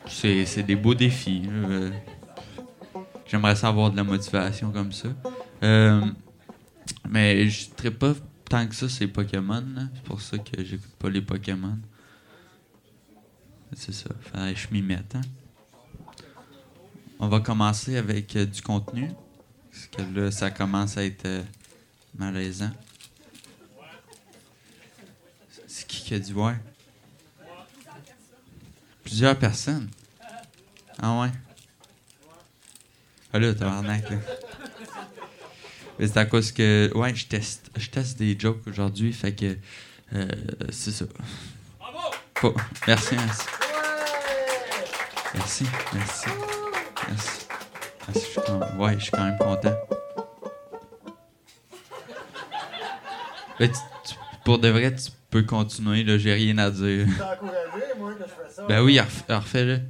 C'est 0.09 0.47
c'est 0.47 0.63
des 0.63 0.77
beaux 0.77 0.95
défis. 0.95 1.43
Euh, 1.49 1.91
J'aimerais 3.27 3.57
ça 3.57 3.69
avoir 3.69 3.91
de 3.91 3.97
la 3.97 4.05
motivation 4.05 4.71
comme 4.71 4.93
ça. 4.93 5.09
Euh, 5.63 6.01
mais 7.09 7.49
je 7.49 7.69
ne 7.85 7.89
pas 7.91 8.15
tant 8.49 8.67
que 8.67 8.75
ça 8.75 8.89
ces 8.89 9.09
Pokémon. 9.09 9.65
C'est 9.95 10.03
pour 10.05 10.21
ça 10.21 10.39
que 10.39 10.63
j'écoute 10.65 10.95
pas 10.99 11.11
les 11.11 11.21
Pokémon. 11.23 11.77
C'est 13.73 13.93
ça. 13.93 14.11
Faudrait 14.21 14.55
que 14.55 14.61
je 14.61 14.69
m'y 14.71 14.81
mette. 14.81 15.17
hein. 15.17 15.21
On 17.19 17.29
va 17.29 17.41
commencer 17.41 17.97
avec 17.97 18.37
euh, 18.37 18.45
du 18.45 18.63
contenu. 18.63 19.11
Parce 19.71 19.87
que 19.87 20.19
là, 20.21 20.31
ça 20.31 20.51
commence 20.51 20.97
à 20.97 21.05
être 21.05 21.25
euh, 21.27 21.43
malaisant. 22.19 22.71
C'est 25.67 25.87
qui 25.87 26.03
qui 26.03 26.15
a 26.15 26.19
dit 26.19 26.33
ouais? 26.33 26.55
Plusieurs 29.05 29.39
personnes. 29.39 29.89
Ah 31.01 31.21
ouais? 31.21 31.29
Ah 33.33 33.39
là, 33.39 33.55
tabarnak, 33.55 34.09
là. 34.11 34.17
Mais 35.99 36.07
c'est 36.09 36.17
à 36.19 36.27
cause 36.27 36.53
que. 36.53 36.91
Ouais, 36.95 37.15
je 37.15 37.27
teste, 37.27 37.71
je 37.77 37.89
teste 37.89 38.19
des 38.19 38.39
jokes 38.39 38.67
aujourd'hui, 38.67 39.13
fait 39.13 39.35
que. 39.35 39.57
euh, 40.15 40.29
c'est 40.71 40.93
ça. 40.93 41.07
Faut- 42.37 42.55
Merci, 42.87 43.15
merci. 43.17 43.47
Merci, 45.35 45.65
merci. 45.95 46.27
Je 47.09 48.19
suis 48.19 48.41
quand- 48.45 48.77
ouais, 48.79 48.95
je 48.99 49.03
suis 49.05 49.11
quand 49.11 49.25
même 49.25 49.39
content. 49.39 49.75
Tu- 53.59 53.69
tu- 53.69 54.15
pour 54.45 54.59
de 54.59 54.69
vrai, 54.69 54.95
tu 54.95 55.11
peux 55.31 55.43
continuer, 55.43 56.05
là, 56.05 56.19
j'ai 56.19 56.35
rien 56.35 56.59
à 56.59 56.71
dire. 56.71 57.07
T'as 57.19 57.35
encouragé, 57.35 57.85
moi, 57.99 58.13
que 58.15 58.25
je 58.25 58.29
fais 58.29 58.51
ça. 58.51 58.67
Ben 58.69 58.83
oui, 58.83 58.99
refais- 59.01 59.35
refais-le. 59.35 59.81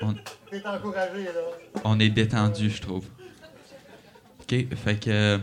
On, 0.00 0.14
T'es 0.50 0.64
encouragé, 0.66 1.24
là. 1.24 1.80
on 1.84 1.98
est 2.00 2.08
détendu, 2.10 2.70
je 2.70 2.80
trouve. 2.80 3.04
OK, 4.40 4.54
fait 4.76 4.96
que... 5.00 5.38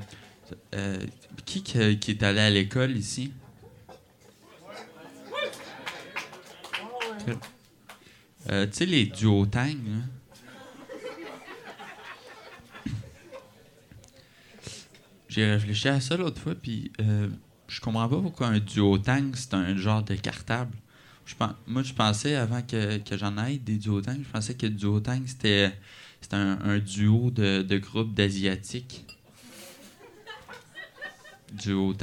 euh, 0.73 0.97
qui 1.45 1.61
qui 1.63 1.77
est 2.11 2.23
allé 2.23 2.39
à 2.39 2.49
l'école 2.49 2.91
ici? 2.95 3.33
Euh, 8.49 8.67
tu 8.67 8.73
sais, 8.73 8.85
les 8.85 9.05
duotangs, 9.05 9.67
là? 9.67 10.01
J'ai 15.27 15.51
réfléchi 15.51 15.89
à 15.89 15.99
ça 15.99 16.15
l'autre 16.15 16.39
fois, 16.39 16.55
puis 16.55 16.93
euh, 17.01 17.27
je 17.67 17.81
comprends 17.81 18.07
pas 18.07 18.21
pourquoi 18.21 18.47
un 18.47 18.59
duotang, 18.59 19.31
c'est 19.33 19.53
un 19.53 19.75
genre 19.75 20.01
de 20.01 20.15
cartable. 20.15 20.73
Moi, 21.67 21.83
je 21.83 21.91
pensais, 21.91 22.35
avant 22.35 22.61
que, 22.61 22.99
que 22.99 23.17
j'en 23.17 23.37
aille 23.37 23.59
des 23.59 23.77
duotangs, 23.77 24.19
je 24.23 24.29
pensais 24.29 24.53
que 24.53 24.67
duotang, 24.67 25.23
c'était, 25.25 25.73
un, 26.31 26.59
un 26.61 26.79
duo 26.79 27.31
de, 27.31 27.63
de 27.63 27.77
groupe 27.77 28.13
d'Asiatiques. 28.13 29.05
Duo 31.51 31.93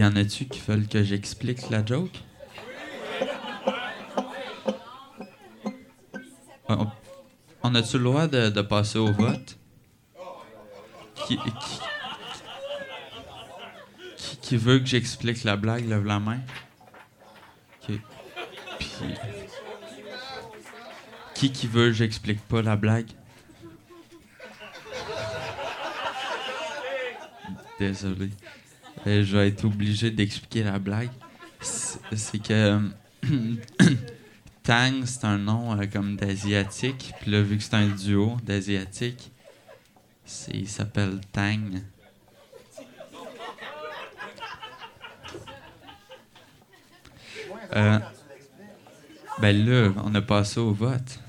Y 0.00 0.02
en 0.02 0.16
a-tu 0.16 0.46
qui 0.46 0.60
veulent 0.60 0.88
que 0.88 1.02
j'explique 1.04 1.68
la 1.68 1.84
joke? 1.84 2.16
On, 6.70 6.86
on 7.62 7.74
a-tu 7.74 7.98
le 7.98 8.04
droit 8.04 8.26
de, 8.26 8.62
passer 8.62 8.98
au 8.98 9.12
vote? 9.12 9.58
Qui, 11.26 11.38
qui, 14.40 14.56
veut 14.56 14.78
que 14.78 14.86
j'explique 14.86 15.44
la 15.44 15.56
blague, 15.56 15.86
lève 15.86 16.06
la 16.06 16.18
main? 16.18 16.40
Qui 21.34 21.52
qui 21.52 21.66
veut 21.66 21.88
que 21.88 21.92
j'explique 21.92 22.40
pas 22.48 22.62
la 22.62 22.76
blague? 22.76 23.10
Désolé. 27.78 28.30
Je 29.06 29.36
vais 29.36 29.48
être 29.48 29.64
obligé 29.64 30.10
d'expliquer 30.10 30.62
la 30.62 30.78
blague. 30.78 31.10
C'est 31.60 32.42
que 32.42 32.80
Tang, 34.62 35.04
c'est 35.04 35.24
un 35.24 35.38
nom 35.38 35.78
euh, 35.78 35.86
comme 35.86 36.16
d'asiatique. 36.16 37.12
Puis 37.20 37.30
là, 37.30 37.42
vu 37.42 37.56
que 37.56 37.62
c'est 37.62 37.74
un 37.74 37.88
duo 37.88 38.36
d'asiatique, 38.44 39.32
il 40.52 40.68
s'appelle 40.68 41.20
Tang. 41.32 41.82
Euh, 47.72 47.98
ben 49.40 49.66
là, 49.66 49.92
on 50.04 50.14
a 50.14 50.22
passé 50.22 50.60
au 50.60 50.72
vote. 50.72 51.20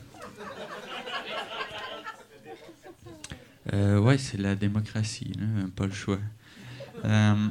Euh, 3.74 4.00
ouais, 4.00 4.18
c'est 4.18 4.38
la 4.38 4.56
démocratie, 4.56 5.34
pas 5.76 5.86
le 5.86 5.94
choix. 5.94 6.20
Euh, 7.06 7.48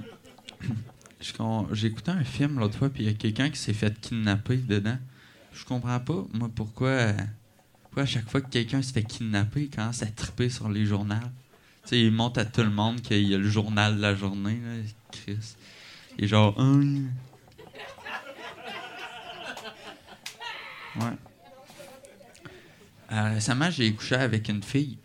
J'ai 1.73 1.87
écouté 1.89 2.11
un 2.11 2.25
film 2.25 2.59
l'autre 2.59 2.79
fois, 2.79 2.89
puis 2.89 3.05
il 3.05 3.07
y 3.07 3.11
a 3.11 3.15
quelqu'un 3.15 3.51
qui 3.51 3.59
s'est 3.59 3.75
fait 3.75 3.99
kidnapper 4.01 4.57
dedans. 4.57 4.99
Je 5.53 5.65
comprends 5.65 6.01
pas, 6.01 6.25
moi, 6.33 6.49
pourquoi, 6.55 7.12
pourquoi 7.83 8.05
à 8.05 8.07
chaque 8.07 8.29
fois 8.29 8.41
que 8.41 8.49
quelqu'un 8.49 8.81
se 8.81 8.93
fait 8.93 9.03
kidnapper, 9.03 9.62
il 9.65 9.71
commence 9.71 10.03
à 10.03 10.07
triper 10.07 10.49
sur 10.49 10.69
les 10.69 10.87
journaux? 10.87 11.15
Tu 11.83 11.91
sais, 11.91 12.01
il 12.01 12.12
montre 12.12 12.41
à 12.41 12.45
tout 12.45 12.62
le 12.62 12.71
monde 12.71 13.01
qu'il 13.03 13.23
y 13.23 13.35
a 13.35 13.39
le 13.39 13.49
journal 13.49 13.97
de 13.97 14.01
la 14.01 14.15
journée, 14.15 14.61
là, 14.65 14.83
Chris. 15.12 15.57
Et 16.19 16.27
genre, 16.27 16.59
Hum. 16.59 17.11
Ouais. 20.97 21.17
Euh, 23.12 23.35
récemment, 23.35 23.71
j'ai 23.71 23.93
couché 23.93 24.15
avec 24.17 24.49
une 24.49 24.62
fille. 24.62 24.99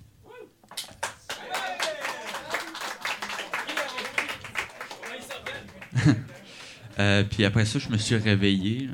Euh, 7.00 7.24
puis 7.24 7.44
après 7.46 7.66
ça, 7.66 7.80
je 7.80 7.90
me 7.90 7.98
suis 7.98 8.16
réveillé. 8.16 8.90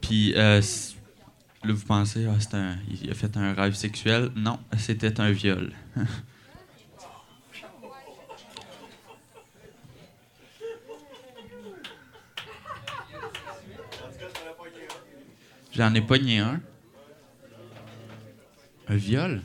Puis 0.00 0.34
euh, 0.36 0.60
là, 1.64 1.72
vous 1.72 1.84
pensez, 1.84 2.26
ah, 2.26 2.56
un, 2.56 2.76
il 2.90 3.10
a 3.10 3.14
fait 3.14 3.36
un 3.36 3.54
rêve 3.54 3.74
sexuel. 3.74 4.30
Non, 4.36 4.58
c'était 4.76 5.20
un 5.20 5.30
viol. 5.30 5.72
J'en 15.72 15.92
ai 15.92 16.00
pogné 16.00 16.38
un. 16.38 16.60
Un 18.88 18.96
viol? 18.96 19.42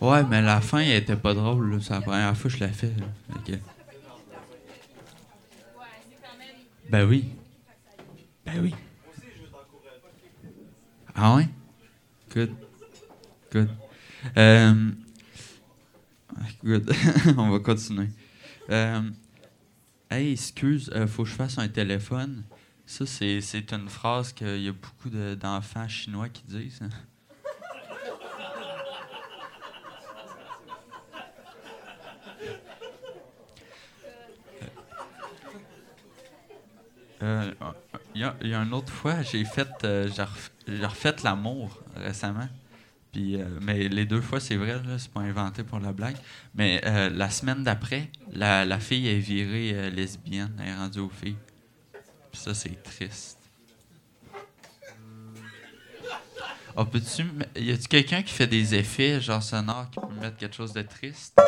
Ouais, 0.00 0.24
mais 0.24 0.42
la 0.42 0.60
fin, 0.60 0.78
elle 0.78 1.02
était 1.02 1.16
pas 1.16 1.34
drôle. 1.34 1.82
C'est 1.82 1.94
la 1.94 2.00
première 2.00 2.36
fois 2.36 2.50
que 2.50 2.56
je 2.56 2.64
l'ai 2.64 2.72
fait. 2.72 2.92
Ben 6.88 7.08
oui. 7.08 7.24
Ben 8.44 8.60
oui. 8.60 8.74
Ah 11.14 11.36
ouais? 11.36 11.48
Good. 12.30 12.50
Good. 13.50 13.70
Euh, 14.36 14.90
Good. 16.64 16.92
On 17.38 17.50
va 17.50 17.58
continuer. 17.60 18.08
Euh, 18.70 19.02
hey, 20.10 20.32
excuse, 20.32 20.90
euh, 20.94 21.06
faut 21.06 21.22
que 21.24 21.30
je 21.30 21.34
fasse 21.34 21.58
un 21.58 21.68
téléphone. 21.68 22.44
Ça, 22.86 23.06
c'est, 23.06 23.72
une 23.72 23.88
phrase 23.88 24.32
qu'il 24.32 24.62
y 24.62 24.68
a 24.68 24.72
beaucoup 24.72 25.10
de- 25.10 25.34
d'enfants 25.34 25.88
chinois 25.88 26.28
qui 26.28 26.42
disent. 26.44 26.80
Euh, 37.22 37.50
Il 38.14 38.32
il 38.42 38.48
y 38.50 38.54
a 38.54 38.58
une 38.62 38.74
autre 38.74 38.92
fois, 38.92 39.22
j'ai 39.22 39.44
fait, 39.44 39.68
euh, 39.84 40.08
j'ai 40.14 40.22
ref- 40.22 40.50
j'ai 40.68 40.84
refait 40.84 41.14
l'amour 41.24 41.80
récemment. 41.96 42.48
Puis, 43.12 43.40
euh, 43.40 43.46
mais 43.62 43.88
les 43.88 44.04
deux 44.04 44.20
fois, 44.20 44.40
c'est 44.40 44.56
vrai, 44.56 44.80
c'est 44.98 45.10
pas 45.10 45.20
inventé 45.20 45.62
pour 45.64 45.78
la 45.78 45.92
blague. 45.92 46.16
Mais 46.54 46.82
euh, 46.84 47.08
la 47.08 47.30
semaine 47.30 47.62
d'après, 47.64 48.10
la, 48.32 48.64
la 48.66 48.78
fille 48.78 49.08
est 49.08 49.18
virée 49.18 49.72
euh, 49.74 49.90
lesbienne, 49.90 50.52
elle 50.60 50.68
est 50.68 50.74
rendue 50.74 50.98
aux 51.00 51.08
filles. 51.08 51.36
Puis 52.30 52.40
ça, 52.42 52.52
c'est 52.54 52.82
triste. 52.82 53.38
Oh, 56.78 56.84
peux-tu. 56.84 57.24
Y 57.58 57.72
a-tu 57.72 57.88
quelqu'un 57.88 58.22
qui 58.22 58.34
fait 58.34 58.46
des 58.46 58.74
effets, 58.74 59.18
genre 59.22 59.42
sonores, 59.42 59.88
qui 59.90 59.98
peut 59.98 60.20
mettre 60.20 60.36
quelque 60.36 60.54
chose 60.54 60.74
de 60.74 60.82
triste? 60.82 61.40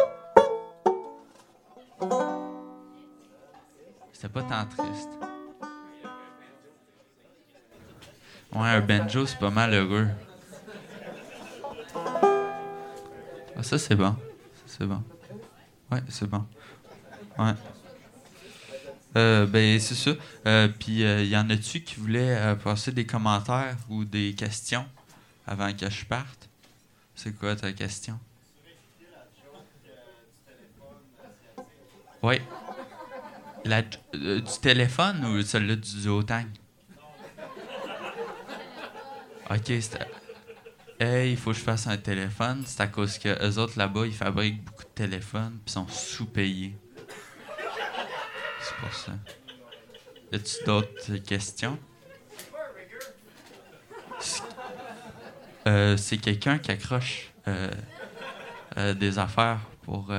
C'était 4.13 4.29
pas 4.31 4.43
tant 4.43 4.65
triste. 4.65 5.11
Ouais, 8.53 8.69
un 8.69 8.81
banjo, 8.81 9.27
c'est 9.27 9.39
pas 9.39 9.51
mal 9.51 9.75
heureux. 9.75 10.09
Ah, 13.57 13.63
ça, 13.63 13.79
c'est 13.79 13.95
bon. 13.95 14.17
C'est 14.67 14.87
bon. 14.87 15.03
Ouais, 15.91 16.01
c'est 16.09 16.29
bon. 16.29 16.47
Ouais. 17.39 17.53
Euh, 19.17 19.47
ben, 19.47 19.79
c'est 19.81 19.95
ça. 19.95 20.13
Euh, 20.47 20.69
Puis, 20.69 21.01
il 21.01 21.27
y 21.29 21.37
en 21.37 21.49
a-tu 21.51 21.81
qui 21.83 21.97
voulaient 21.97 22.37
euh, 22.37 22.55
passer 22.55 22.93
des 22.93 23.07
commentaires 23.07 23.77
ou 23.89 24.05
des 24.05 24.35
questions 24.35 24.87
avant 25.47 25.73
que 25.73 25.89
je 25.89 26.05
parte? 26.05 26.49
C'est 27.15 27.33
quoi 27.37 27.57
ta 27.57 27.73
question? 27.73 28.19
Oui. 32.23 32.41
La, 33.65 33.83
euh, 34.15 34.41
du 34.41 34.59
téléphone 34.61 35.25
ou 35.25 35.43
celle-là 35.43 35.77
du 35.77 35.89
Zotang? 35.89 36.45
Ok. 39.51 39.71
Hey, 41.01 41.31
il 41.33 41.37
faut 41.37 41.53
que 41.53 41.57
je 41.59 41.63
fasse 41.63 41.87
un 41.87 41.97
téléphone. 41.97 42.65
C'est 42.67 42.81
à 42.83 42.87
cause 42.89 43.19
que 43.19 43.29
eux 43.47 43.59
autres 43.59 43.79
là-bas, 43.79 44.07
ils 44.07 44.15
fabriquent 44.15 44.63
beaucoup 44.65 44.83
de 44.83 44.89
téléphones 44.95 45.59
puis 45.65 45.73
sont 45.73 45.87
sous-payés. 45.89 46.75
C'est 48.61 48.77
pour 48.81 48.93
ça. 48.95 49.13
Y 50.33 50.37
a-tu 50.37 50.65
d'autres 50.65 51.17
questions? 51.19 51.79
C'est- 54.21 54.43
Euh, 55.67 55.97
c'est 55.99 56.17
quelqu'un 56.17 56.59
qui 56.59 56.71
accroche 56.71 57.31
euh, 57.47 57.71
euh, 58.79 58.95
des 58.95 59.19
affaires 59.19 59.59
pour. 59.83 60.11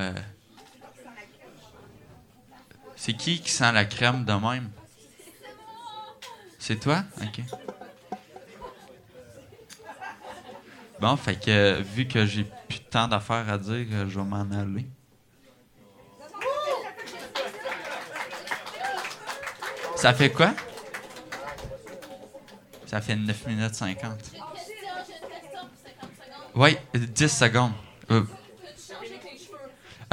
C'est 2.95 3.13
qui 3.13 3.41
qui 3.41 3.49
sent 3.49 3.71
la 3.71 3.85
crème 3.85 4.25
de 4.25 4.33
même? 4.33 4.69
C'est 6.59 6.79
toi? 6.79 7.03
Ok. 7.21 7.41
Bon, 11.01 11.15
fait 11.15 11.35
que 11.35 11.81
vu 11.81 12.07
que 12.07 12.25
j'ai 12.25 12.45
plus 12.67 12.79
tant 12.81 13.07
d'affaires 13.07 13.49
à 13.49 13.57
dire, 13.57 13.87
euh, 13.93 14.05
je 14.09 14.19
vais 14.19 14.25
m'en 14.25 14.41
aller. 14.51 14.85
Ça 19.95 20.13
fait 20.13 20.29
quoi? 20.29 20.51
Ça 22.85 23.01
fait 23.01 23.15
9 23.15 23.47
minutes 23.47 23.75
50. 23.75 24.11
Oui, 26.55 26.75
10 26.93 27.27
secondes. 27.27 27.71
Euh, 28.11 28.23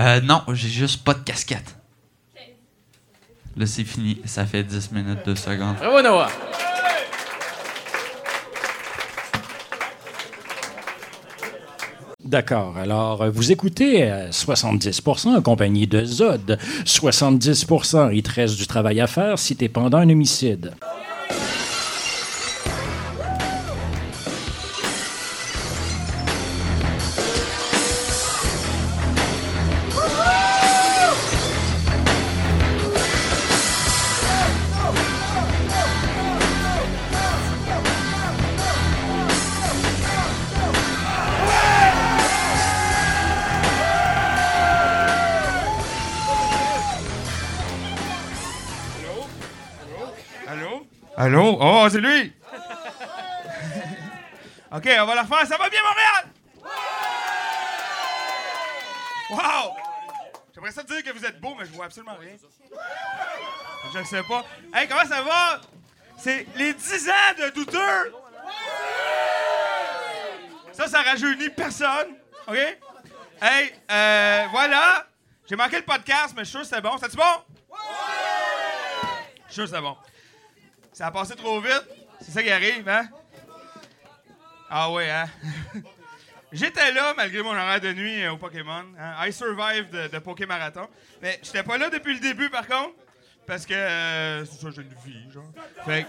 euh, 0.01 0.21
non, 0.21 0.43
j'ai 0.53 0.69
juste 0.69 1.03
pas 1.03 1.15
de 1.15 1.21
casquette. 1.21 1.77
Là, 3.57 3.67
c'est 3.67 3.85
fini. 3.85 4.21
Ça 4.27 4.45
fait 4.45 4.63
10 4.63 4.93
minutes, 4.93 5.21
2 5.25 5.35
secondes. 5.35 5.77
Bravo, 5.77 6.03
Noah. 6.03 6.31
D'accord. 12.27 12.77
Alors, 12.77 13.23
euh, 13.23 13.31
vous 13.31 13.53
écoutez 13.53 14.03
euh, 14.11 14.31
70% 14.31 15.37
en 15.37 15.43
compagnie 15.43 15.87
de 15.87 16.05
Zod. 16.05 16.59
70%, 16.85 18.11
il 18.13 18.23
te 18.25 18.33
reste 18.33 18.57
du 18.57 18.67
travail 18.67 19.01
à 19.01 19.07
faire 19.07 19.39
si 19.39 19.55
t'es 19.55 19.69
pendant 19.69 19.99
un 19.99 20.11
homicide. 20.11 20.73
Allô? 51.61 51.85
Oh, 51.85 51.89
c'est 51.89 52.01
lui! 52.01 52.33
OK, 54.73 54.89
on 55.01 55.07
va 55.07 55.15
la 55.15 55.23
refaire. 55.23 55.47
Ça 55.47 55.57
va 55.57 55.71
bien, 55.71 55.81
Montréal? 55.83 56.27
Wow! 59.31 59.77
J'aimerais 60.55 60.73
ça 60.73 60.83
dire 60.83 61.03
que 61.03 61.11
vous 61.11 61.25
êtes 61.25 61.41
beau, 61.41 61.55
mais 61.59 61.65
je 61.67 61.73
vois 61.73 61.87
absolument 61.87 62.17
rien. 62.21 62.33
Je 63.93 63.99
ne 63.99 64.05
sais 64.05 64.23
pas. 64.23 64.45
Hey, 64.75 64.89
comment 64.89 65.05
ça 65.05 65.23
va? 65.23 65.61
C'est 66.19 66.47
les 66.57 66.73
10 66.73 67.09
ans 67.09 67.35
de 67.39 67.51
douteux! 67.51 68.15
Ça, 70.73 70.89
ça 70.89 71.03
rajeunit 71.03 71.51
personne. 71.51 72.17
OK? 72.47 72.57
Hey, 73.41 73.75
euh, 73.91 74.47
voilà. 74.51 75.07
J'ai 75.49 75.57
manqué 75.57 75.77
le 75.77 75.85
podcast, 75.85 76.35
mais 76.37 76.45
je 76.45 76.51
suis 76.51 76.53
sûr 76.53 76.61
que 76.61 76.67
c'était 76.67 76.81
bon. 76.81 76.99
C'était 76.99 77.17
bon? 77.17 77.23
Je 79.49 79.53
suis 79.53 79.55
sûr 79.55 79.65
que 79.65 79.71
c'était 79.71 79.81
bon. 79.81 79.97
Ça 80.97 81.09
a 81.09 81.11
passé 81.11 81.37
trop 81.37 81.61
vite. 81.61 81.85
C'est 82.23 82.31
ça 82.31 82.43
qui 82.43 82.51
arrive, 82.51 82.89
hein? 82.89 83.07
Ah 84.71 84.91
ouais, 84.91 85.11
hein? 85.11 85.27
J'étais 86.53 86.91
là 86.91 87.13
malgré 87.15 87.43
mon 87.43 87.51
horaire 87.51 87.83
de 87.83 87.93
nuit 87.93 88.23
euh, 88.23 88.33
au 88.33 88.39
Pokémon. 88.39 88.83
hein? 88.99 89.15
I 89.29 89.31
survived 89.31 89.91
de, 89.91 90.19
Pokémarathon. 90.19 90.89
Mais 91.21 91.39
j'étais 91.43 91.63
pas 91.63 91.77
là 91.77 91.91
depuis 91.91 92.15
le 92.15 92.21
début, 92.21 92.49
par 92.49 92.67
contre. 92.67 92.95
Parce 93.47 93.67
que. 93.67 93.75
euh, 93.75 94.47
c'est 94.47 94.59
ça, 94.59 94.71
j'ai 94.71 94.81
une 94.81 94.95
vie, 95.05 95.31
genre. 95.31 95.53
Fait 95.85 96.07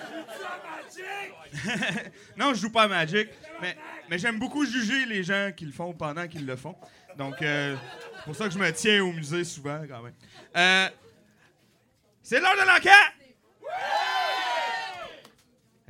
non, 2.38 2.54
je 2.54 2.62
joue 2.62 2.72
pas 2.72 2.84
à 2.84 2.88
Magic. 2.88 3.28
Mais, 3.62 3.76
mais 4.10 4.18
j'aime 4.18 4.40
beaucoup 4.40 4.66
juger 4.66 5.06
les 5.06 5.22
gens 5.22 5.52
qui 5.54 5.66
le 5.66 5.74
font 5.74 5.92
pendant 5.92 6.30
qu'ils 6.30 6.46
le 6.46 6.56
font. 6.56 6.78
Donc, 7.18 7.42
euh, 7.42 7.76
c'est 8.20 8.24
pour 8.24 8.36
ça 8.38 8.46
que 8.46 8.52
je 8.52 8.58
me 8.58 8.72
tiens 8.72 9.04
au 9.04 9.12
musée 9.12 9.44
souvent, 9.44 9.82
quand 9.86 10.02
même. 10.02 10.16
Euh, 10.56 10.88
c'est 12.24 12.40
l'heure 12.40 12.56
de 12.56 12.66
l'enquête! 12.66 13.18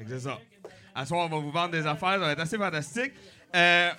C'est 0.05 0.19
ça. 0.19 0.39
À 0.93 1.05
soir, 1.05 1.25
on 1.25 1.29
va 1.29 1.37
vous 1.37 1.51
vendre 1.51 1.71
des 1.71 1.85
affaires, 1.85 2.13
ça 2.13 2.17
va 2.17 2.31
être 2.31 2.39
assez 2.39 2.57
fantastique. 2.57 3.13
Euh, 3.55 3.91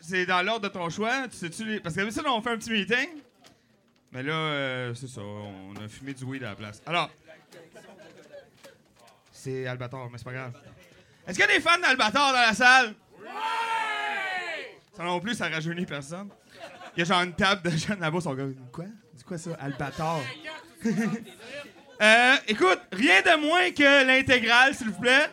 c'est 0.00 0.26
dans 0.26 0.42
l'ordre 0.42 0.68
de 0.68 0.72
ton 0.72 0.88
choix. 0.90 1.24
Parce 1.82 1.94
que 1.94 2.10
ça, 2.10 2.22
on 2.26 2.42
fait 2.42 2.50
un 2.50 2.58
petit 2.58 2.70
meeting. 2.70 3.08
Mais 4.12 4.22
là, 4.22 4.32
euh, 4.32 4.94
c'est 4.94 5.08
ça. 5.08 5.20
On 5.20 5.74
a 5.76 5.88
fumé 5.88 6.14
du 6.14 6.24
weed 6.24 6.44
à 6.44 6.50
la 6.50 6.54
place. 6.54 6.82
Alors, 6.86 7.10
c'est 9.32 9.66
Albator, 9.66 10.08
mais 10.10 10.18
c'est 10.18 10.24
pas 10.24 10.32
grave. 10.32 10.52
Est-ce 11.26 11.38
qu'il 11.38 11.48
y 11.48 11.50
a 11.50 11.56
des 11.56 11.60
fans 11.60 11.78
d'Albator 11.78 12.32
dans 12.32 12.40
la 12.40 12.54
salle? 12.54 12.94
Ça 14.96 15.02
non 15.02 15.18
plus, 15.20 15.34
ça 15.34 15.48
rajeunit 15.48 15.86
personne. 15.86 16.28
Il 16.96 17.00
y 17.00 17.02
a 17.02 17.04
genre 17.06 17.22
une 17.22 17.34
table 17.34 17.68
de 17.68 17.76
jeunes 17.76 18.00
là-bas, 18.00 18.20
sont 18.20 18.36
comme 18.36 18.54
Quoi? 18.70 18.84
C'est 19.16 19.26
quoi 19.26 19.38
ça? 19.38 19.50
Albator? 19.60 20.22
Euh, 22.02 22.34
écoute, 22.48 22.80
rien 22.92 23.22
de 23.22 23.36
moins 23.40 23.70
que 23.70 24.04
l'intégrale, 24.06 24.74
s'il 24.74 24.90
vous 24.90 25.00
plaît. 25.00 25.26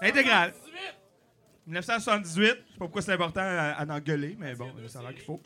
L'intégrale. 0.00 0.52
1978. 1.66 2.44
Je 2.44 2.48
sais 2.48 2.54
pas 2.54 2.62
pourquoi 2.78 3.02
c'est 3.02 3.12
important 3.12 3.40
à, 3.42 3.70
à 3.72 3.84
en 3.86 4.00
gueuler, 4.00 4.36
mais 4.38 4.54
bon, 4.54 4.70
ça 4.88 4.98
a 4.98 5.02
l'air 5.02 5.14
qu'il 5.14 5.22
faut. 5.24 5.40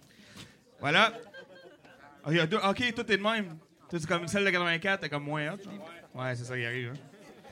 Voilà. 0.80 1.12
Ah, 2.24 2.32
y 2.32 2.40
a 2.40 2.46
deux. 2.46 2.56
Ok, 2.58 2.82
tout 2.94 3.12
est 3.12 3.16
de 3.16 3.22
même. 3.22 3.56
C'est 3.90 4.04
comme 4.06 4.26
celle 4.28 4.44
de 4.44 4.50
84, 4.50 5.00
t'es 5.00 5.08
comme 5.08 5.24
moins 5.24 5.44
genre. 5.46 5.56
Ouais, 6.14 6.34
c'est 6.34 6.44
ça 6.44 6.56
qui 6.56 6.64
arrive. 6.64 6.90
hein. 6.94 6.98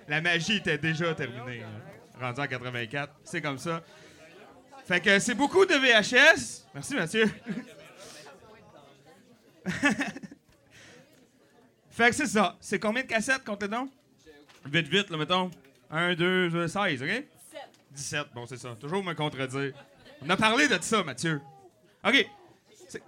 La 0.09 0.21
magie 0.21 0.57
était 0.57 0.79
déjà 0.79 1.15
terminée. 1.15 1.63
hein. 1.63 2.21
Rendu 2.21 2.41
en 2.41 2.47
84. 2.47 3.13
C'est 3.25 3.41
comme 3.41 3.59
ça. 3.59 3.83
Fait 4.87 5.01
que 5.01 5.19
c'est 5.19 5.35
beaucoup 5.35 5.65
de 5.67 5.75
VHS. 5.75 6.67
Merci, 6.75 6.95
Mathieu. 6.95 7.31
Fait 11.97 12.11
que 12.11 12.15
c'est 12.15 12.27
ça. 12.27 12.55
C'est 12.61 12.79
combien 12.79 13.03
de 13.03 13.09
cassettes, 13.09 13.43
compte 13.43 13.63
les 13.63 13.69
donc? 13.69 13.91
Vite, 14.67 14.87
vite, 14.87 15.09
là, 15.09 15.17
mettons. 15.17 15.51
1, 15.91 16.15
2, 16.15 16.69
16, 16.69 17.03
OK? 17.03 17.25
17, 17.91 18.27
bon, 18.35 18.45
c'est 18.45 18.59
ça. 18.59 18.77
Toujours 18.79 19.03
me 19.03 19.15
contredire. 19.15 19.73
On 20.21 20.29
a 20.29 20.37
parlé 20.37 20.69
de 20.69 20.77
ça, 20.83 21.03
Mathieu. 21.03 21.41
OK. 22.05 22.29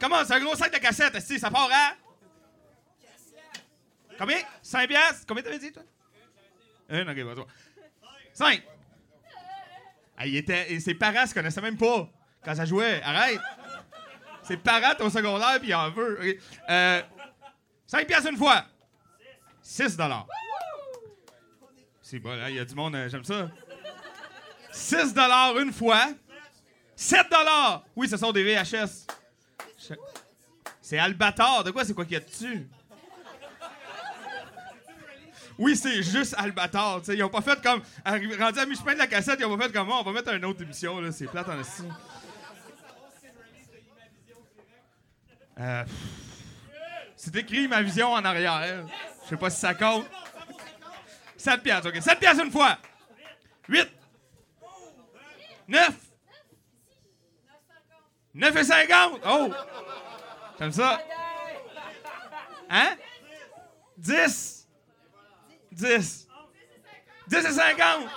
Comment? 0.00 0.24
C'est 0.24 0.32
un 0.32 0.40
gros 0.40 0.54
sac 0.54 0.72
de 0.72 0.78
cassettes, 0.78 1.14
esti, 1.14 1.38
ça 1.38 1.50
part 1.50 1.68
à... 1.70 1.96
Combien? 4.18 4.38
5 4.62 4.88
piastres? 4.88 5.24
Combien 5.28 5.42
t'avais 5.42 5.58
dit, 5.58 5.70
toi? 5.70 5.82
Une, 6.88 7.10
OK, 7.10 7.36
bon, 7.36 7.46
5. 8.32 8.62
il 10.24 10.36
était, 10.36 10.72
et 10.72 10.80
ses 10.80 10.94
parents 10.94 11.26
se 11.26 11.34
connaissaient 11.34 11.60
même 11.60 11.76
pas 11.76 12.08
quand 12.42 12.54
ça 12.54 12.64
jouait. 12.64 13.02
Arrête! 13.02 13.40
Ses 14.44 14.56
parents 14.56 14.94
au 15.00 15.10
secondaire, 15.10 15.58
puis 15.60 15.68
il 15.68 15.74
en 15.74 15.90
veut. 15.90 16.18
OK? 16.22 16.38
Euh, 16.70 17.02
5 17.86 18.06
piastres 18.06 18.30
une 18.30 18.38
fois. 18.38 18.64
6 19.68 19.98
dollars. 19.98 20.26
C'est 22.00 22.18
bon, 22.18 22.30
hein, 22.30 22.48
il 22.48 22.54
y 22.54 22.58
a 22.58 22.64
du 22.64 22.74
monde, 22.74 22.94
euh, 22.94 23.06
j'aime 23.06 23.22
ça. 23.22 23.50
6 24.72 25.12
dollars 25.12 25.58
une 25.58 25.74
fois. 25.74 26.06
7 26.96 27.28
dollars. 27.30 27.84
Oui, 27.94 28.08
ce 28.08 28.16
sont 28.16 28.32
des 28.32 28.42
VHS. 28.42 29.06
C'est 30.80 30.98
Albator. 30.98 31.64
De 31.64 31.70
quoi 31.70 31.84
c'est 31.84 31.92
quoi 31.92 32.06
qu'il 32.06 32.14
y 32.14 32.16
a 32.16 32.20
dessus? 32.20 32.66
Oui, 35.58 35.76
c'est 35.76 36.02
juste 36.02 36.34
Albator. 36.38 37.02
Ils 37.08 37.22
ont 37.22 37.28
pas 37.28 37.42
fait 37.42 37.60
comme. 37.60 37.82
Rendu 38.06 38.58
à 38.58 38.64
mi-chemin 38.64 38.94
de 38.94 38.98
la 39.00 39.06
cassette, 39.06 39.38
ils 39.38 39.44
ont 39.44 39.58
pas 39.58 39.66
fait 39.66 39.72
comme. 39.72 39.90
Oh, 39.90 39.98
on 40.00 40.02
va 40.02 40.12
mettre 40.12 40.32
une 40.32 40.46
autre 40.46 40.62
émission. 40.62 40.98
là. 40.98 41.12
C'est 41.12 41.26
plate 41.26 41.46
en 41.46 41.60
esti. 41.60 41.82
Euh. 45.60 45.84
C'est 47.16 47.36
écrit 47.36 47.68
ma 47.68 47.82
vision 47.82 48.12
en 48.12 48.24
arrière. 48.24 48.86
Je 49.28 49.34
sais 49.34 49.36
pas 49.36 49.50
si 49.50 49.60
ça 49.60 49.74
compte. 49.74 50.06
7 51.36 51.62
piastres, 51.62 51.90
OK. 51.90 52.00
7 52.00 52.18
piastres 52.18 52.44
une 52.46 52.50
fois. 52.50 52.78
8. 53.68 53.86
9. 55.68 55.90
9 58.32 58.56
et 58.56 58.64
50. 58.64 59.20
Oh! 59.26 59.50
J'aime 60.58 60.72
ça. 60.72 61.02
Hein? 62.70 62.96
10. 63.98 64.66
10. 65.72 66.28
10 67.28 67.36
et 67.36 67.52
50. 67.52 68.08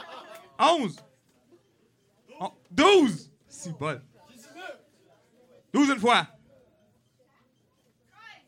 11. 0.60 0.96
Oh, 2.40 2.54
12. 2.72 3.32
C'est 3.50 3.78
bon. 3.78 4.02
12 5.74 5.90
une 5.90 6.00
fois. 6.00 6.26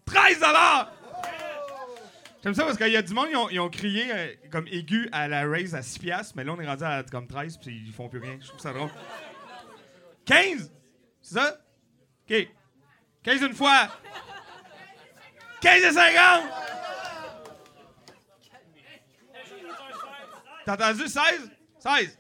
13 0.05 0.39
dollars. 0.39 0.93
J'aime 2.43 2.53
ça 2.53 2.65
parce 2.65 2.77
qu'il 2.77 2.91
y 2.91 2.97
a 2.97 3.01
du 3.01 3.13
monde, 3.13 3.29
ils 3.51 3.59
ont, 3.59 3.69
crié 3.69 4.11
euh, 4.11 4.33
comme 4.51 4.67
aigu 4.67 5.07
à 5.13 5.29
la 5.29 5.47
raise 5.47 5.73
à 5.75 5.81
6 5.81 5.99
piastres, 5.99 6.33
mais 6.35 6.43
là, 6.43 6.51
on 6.51 6.59
est 6.59 6.67
rendu 6.67 6.83
à 6.83 7.01
comme 7.09 7.25
13, 7.25 7.57
puis 7.57 7.83
ils 7.87 7.93
font 7.93 8.09
plus 8.09 8.19
rien. 8.19 8.37
Je 8.41 8.47
trouve 8.47 8.59
ça 8.59 8.73
drôle. 8.73 8.89
15? 10.25 10.69
C'est 11.21 11.35
ça? 11.35 11.57
OK. 12.29 12.47
15 13.23 13.41
une 13.43 13.53
fois. 13.53 13.87
15 15.61 15.83
et 15.83 15.91
50! 15.91 16.43
T'as 20.65 20.73
entendu 20.73 21.07
16? 21.07 21.51
16. 21.79 22.19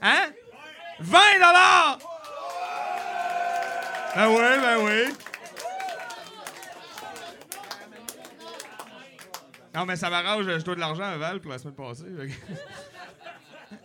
Hein? 0.00 0.30
20 1.00 1.18
dollars! 1.34 1.98
Ben 4.14 4.28
oui, 4.28 4.36
ben 4.36 4.84
oui. 4.84 5.27
Non, 9.74 9.84
mais 9.86 9.96
ça 9.96 10.10
m'arrange, 10.10 10.44
je 10.46 10.64
dois 10.64 10.74
de 10.74 10.80
l'argent 10.80 11.04
à 11.04 11.16
Val 11.16 11.40
pour 11.40 11.50
la 11.52 11.58
semaine 11.58 11.74
passée. 11.74 12.04
fait 12.18 12.28
que- 12.28 13.76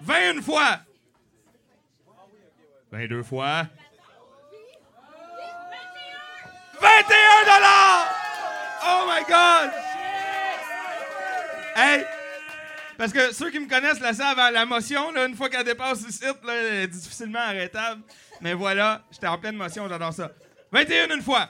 21 0.00 0.42
fois! 0.42 0.78
22 2.90 3.22
fois. 3.22 3.66
21 6.80 7.44
dollars! 7.44 8.14
Oh 8.84 9.06
my 9.08 9.24
God! 9.24 9.70
Hey! 11.76 12.04
Parce 12.98 13.12
que 13.12 13.32
ceux 13.32 13.50
qui 13.50 13.58
me 13.58 13.68
connaissent 13.68 14.00
le 14.00 14.12
savent, 14.12 14.38
hein, 14.38 14.50
la 14.50 14.66
motion, 14.66 15.10
là, 15.12 15.26
une 15.26 15.34
fois 15.36 15.48
qu'elle 15.48 15.64
dépasse 15.64 16.04
le 16.04 16.10
site, 16.10 16.44
là, 16.44 16.52
elle 16.54 16.74
est 16.82 16.86
difficilement 16.88 17.38
arrêtable. 17.40 18.02
Mais 18.40 18.52
voilà, 18.54 19.02
j'étais 19.10 19.26
en 19.28 19.38
pleine 19.38 19.56
motion, 19.56 19.88
j'adore 19.88 20.12
ça. 20.12 20.30
21 20.72 21.14
une 21.16 21.22
fois. 21.22 21.48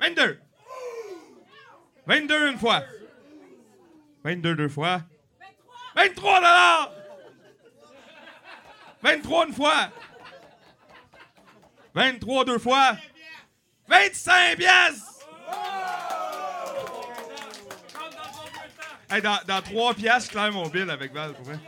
22. 0.00 0.38
22 2.06 2.50
une 2.50 2.58
fois. 2.58 2.82
22 4.24 4.54
deux 4.54 4.68
fois. 4.68 5.02
23 5.96 6.34
dollars. 6.36 6.90
23 9.02 9.46
une 9.46 9.54
fois. 9.54 9.88
23 11.94 12.44
deux 12.44 12.58
fois. 12.58 12.96
25 13.88 14.56
pièces. 14.56 15.08
Hey, 19.10 19.20
dans, 19.20 19.38
dans 19.46 19.60
3 19.60 19.94
pièces, 19.94 20.26
je 20.26 20.30
claire 20.30 20.52
mon 20.52 20.68
bill 20.68 20.88
avec 20.88 21.12
Val, 21.12 21.34
pour 21.34 21.44
vrai. 21.44 21.58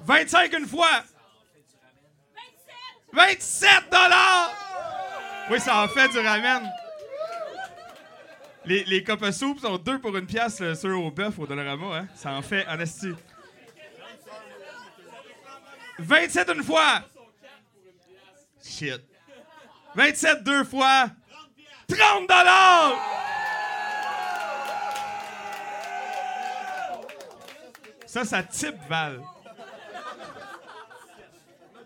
25 0.00 0.52
une 0.58 0.66
fois. 0.66 1.04
27 3.12 3.68
dollars. 3.90 4.50
Oui, 5.50 5.60
ça 5.60 5.84
en 5.84 5.88
fait 5.88 6.08
du 6.08 6.18
ramen. 6.18 6.68
Les, 8.68 8.84
les 8.84 9.02
cups 9.02 9.22
à 9.22 9.32
sont 9.32 9.54
deux 9.82 9.98
pour 9.98 10.14
une 10.14 10.26
pièce 10.26 10.60
euh, 10.60 10.74
sur 10.74 11.00
au 11.02 11.10
bœuf 11.10 11.38
au 11.38 11.46
Dollarama, 11.46 12.00
hein? 12.00 12.08
Ça 12.14 12.32
en 12.32 12.42
fait 12.42 12.66
en 12.68 12.78
esti. 12.78 13.14
27 15.98 16.50
une 16.54 16.62
fois. 16.62 17.02
Shit. 18.62 19.00
27 19.94 20.44
deux 20.44 20.64
fois. 20.64 21.08
30 21.88 22.28
dollars. 22.28 22.92
Ça, 28.04 28.26
ça 28.26 28.42
type 28.42 28.76
Val. 28.86 29.22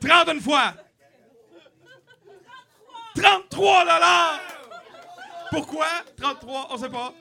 30 0.01 0.29
une 0.35 0.41
fois. 0.41 0.75
33 3.15 3.85
dollars. 3.85 4.52
Pourquoi? 5.53 5.87
33, 6.17 6.69
on 6.71 6.79
sait 6.79 6.89
pas. 6.89 7.13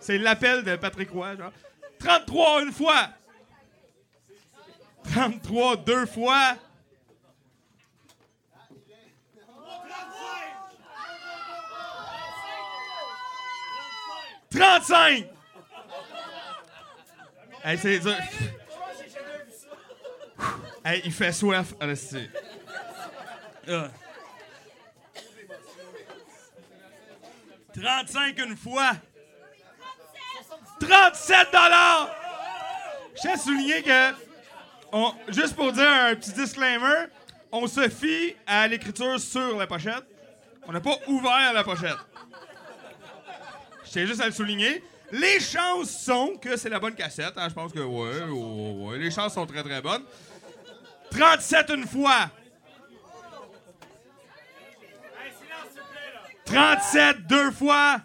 C'est 0.00 0.18
l'appel 0.18 0.62
de 0.64 0.76
Patrick 0.76 1.10
Roy, 1.10 1.34
genre. 1.34 1.52
33 1.98 2.62
une 2.62 2.72
fois. 2.72 3.08
33 5.04 5.76
deux 5.78 6.04
fois. 6.04 6.56
35! 14.50 15.26
Hey, 17.64 17.78
c'est 17.78 17.98
dur. 17.98 18.14
Hey, 20.84 21.00
il 21.04 21.12
fait 21.12 21.32
soif. 21.32 21.74
Ah. 23.68 23.88
35 27.80 28.38
une 28.38 28.56
fois. 28.56 28.92
37 30.80 31.48
dollars. 31.52 32.10
Je 33.16 33.20
tiens 33.22 33.32
à 33.34 33.36
souligner 33.36 33.82
que, 33.82 34.12
juste 35.28 35.54
pour 35.56 35.72
dire 35.72 35.88
un 35.88 36.14
petit 36.14 36.32
disclaimer, 36.32 37.06
on 37.50 37.66
se 37.66 37.88
fie 37.88 38.36
à 38.46 38.66
l'écriture 38.68 39.18
sur 39.18 39.56
la 39.56 39.66
pochette. 39.66 40.04
On 40.66 40.72
n'a 40.72 40.80
pas 40.80 40.96
ouvert 41.08 41.52
la 41.52 41.64
pochette. 41.64 41.96
Je 43.84 43.90
tiens 43.90 44.06
juste 44.06 44.20
à 44.20 44.26
le 44.26 44.32
souligner. 44.32 44.82
Les 45.10 45.40
chances 45.40 45.90
sont 45.90 46.36
que 46.36 46.56
c'est 46.56 46.68
la 46.68 46.78
bonne 46.78 46.94
cassette. 46.94 47.32
hein. 47.36 47.48
Je 47.48 47.54
pense 47.54 47.72
que 47.72 47.78
ouais, 47.80 48.22
ouais. 48.90 48.98
Les 48.98 49.10
chances 49.10 49.32
sont 49.34 49.46
très 49.46 49.62
très 49.62 49.80
bonnes. 49.80 50.02
37 51.10 51.70
une 51.70 51.86
fois. 51.86 52.30
37 56.48 57.26
deux 57.26 57.50
fois. 57.50 58.00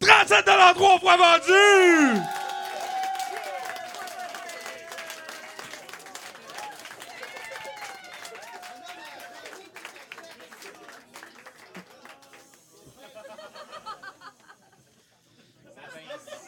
37 0.00 0.46
dollars 0.46 0.74
trois 0.74 0.98
fois 1.00 1.16
vendu! 1.16 2.20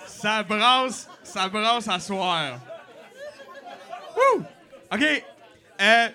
Ça 0.06 0.44
brasse, 0.44 1.08
ça 1.24 1.48
brasse 1.48 1.88
à 1.88 1.98
soir. 1.98 2.60
Wouh! 4.16 4.44
OK. 4.92 5.24
Euh, 5.80 6.08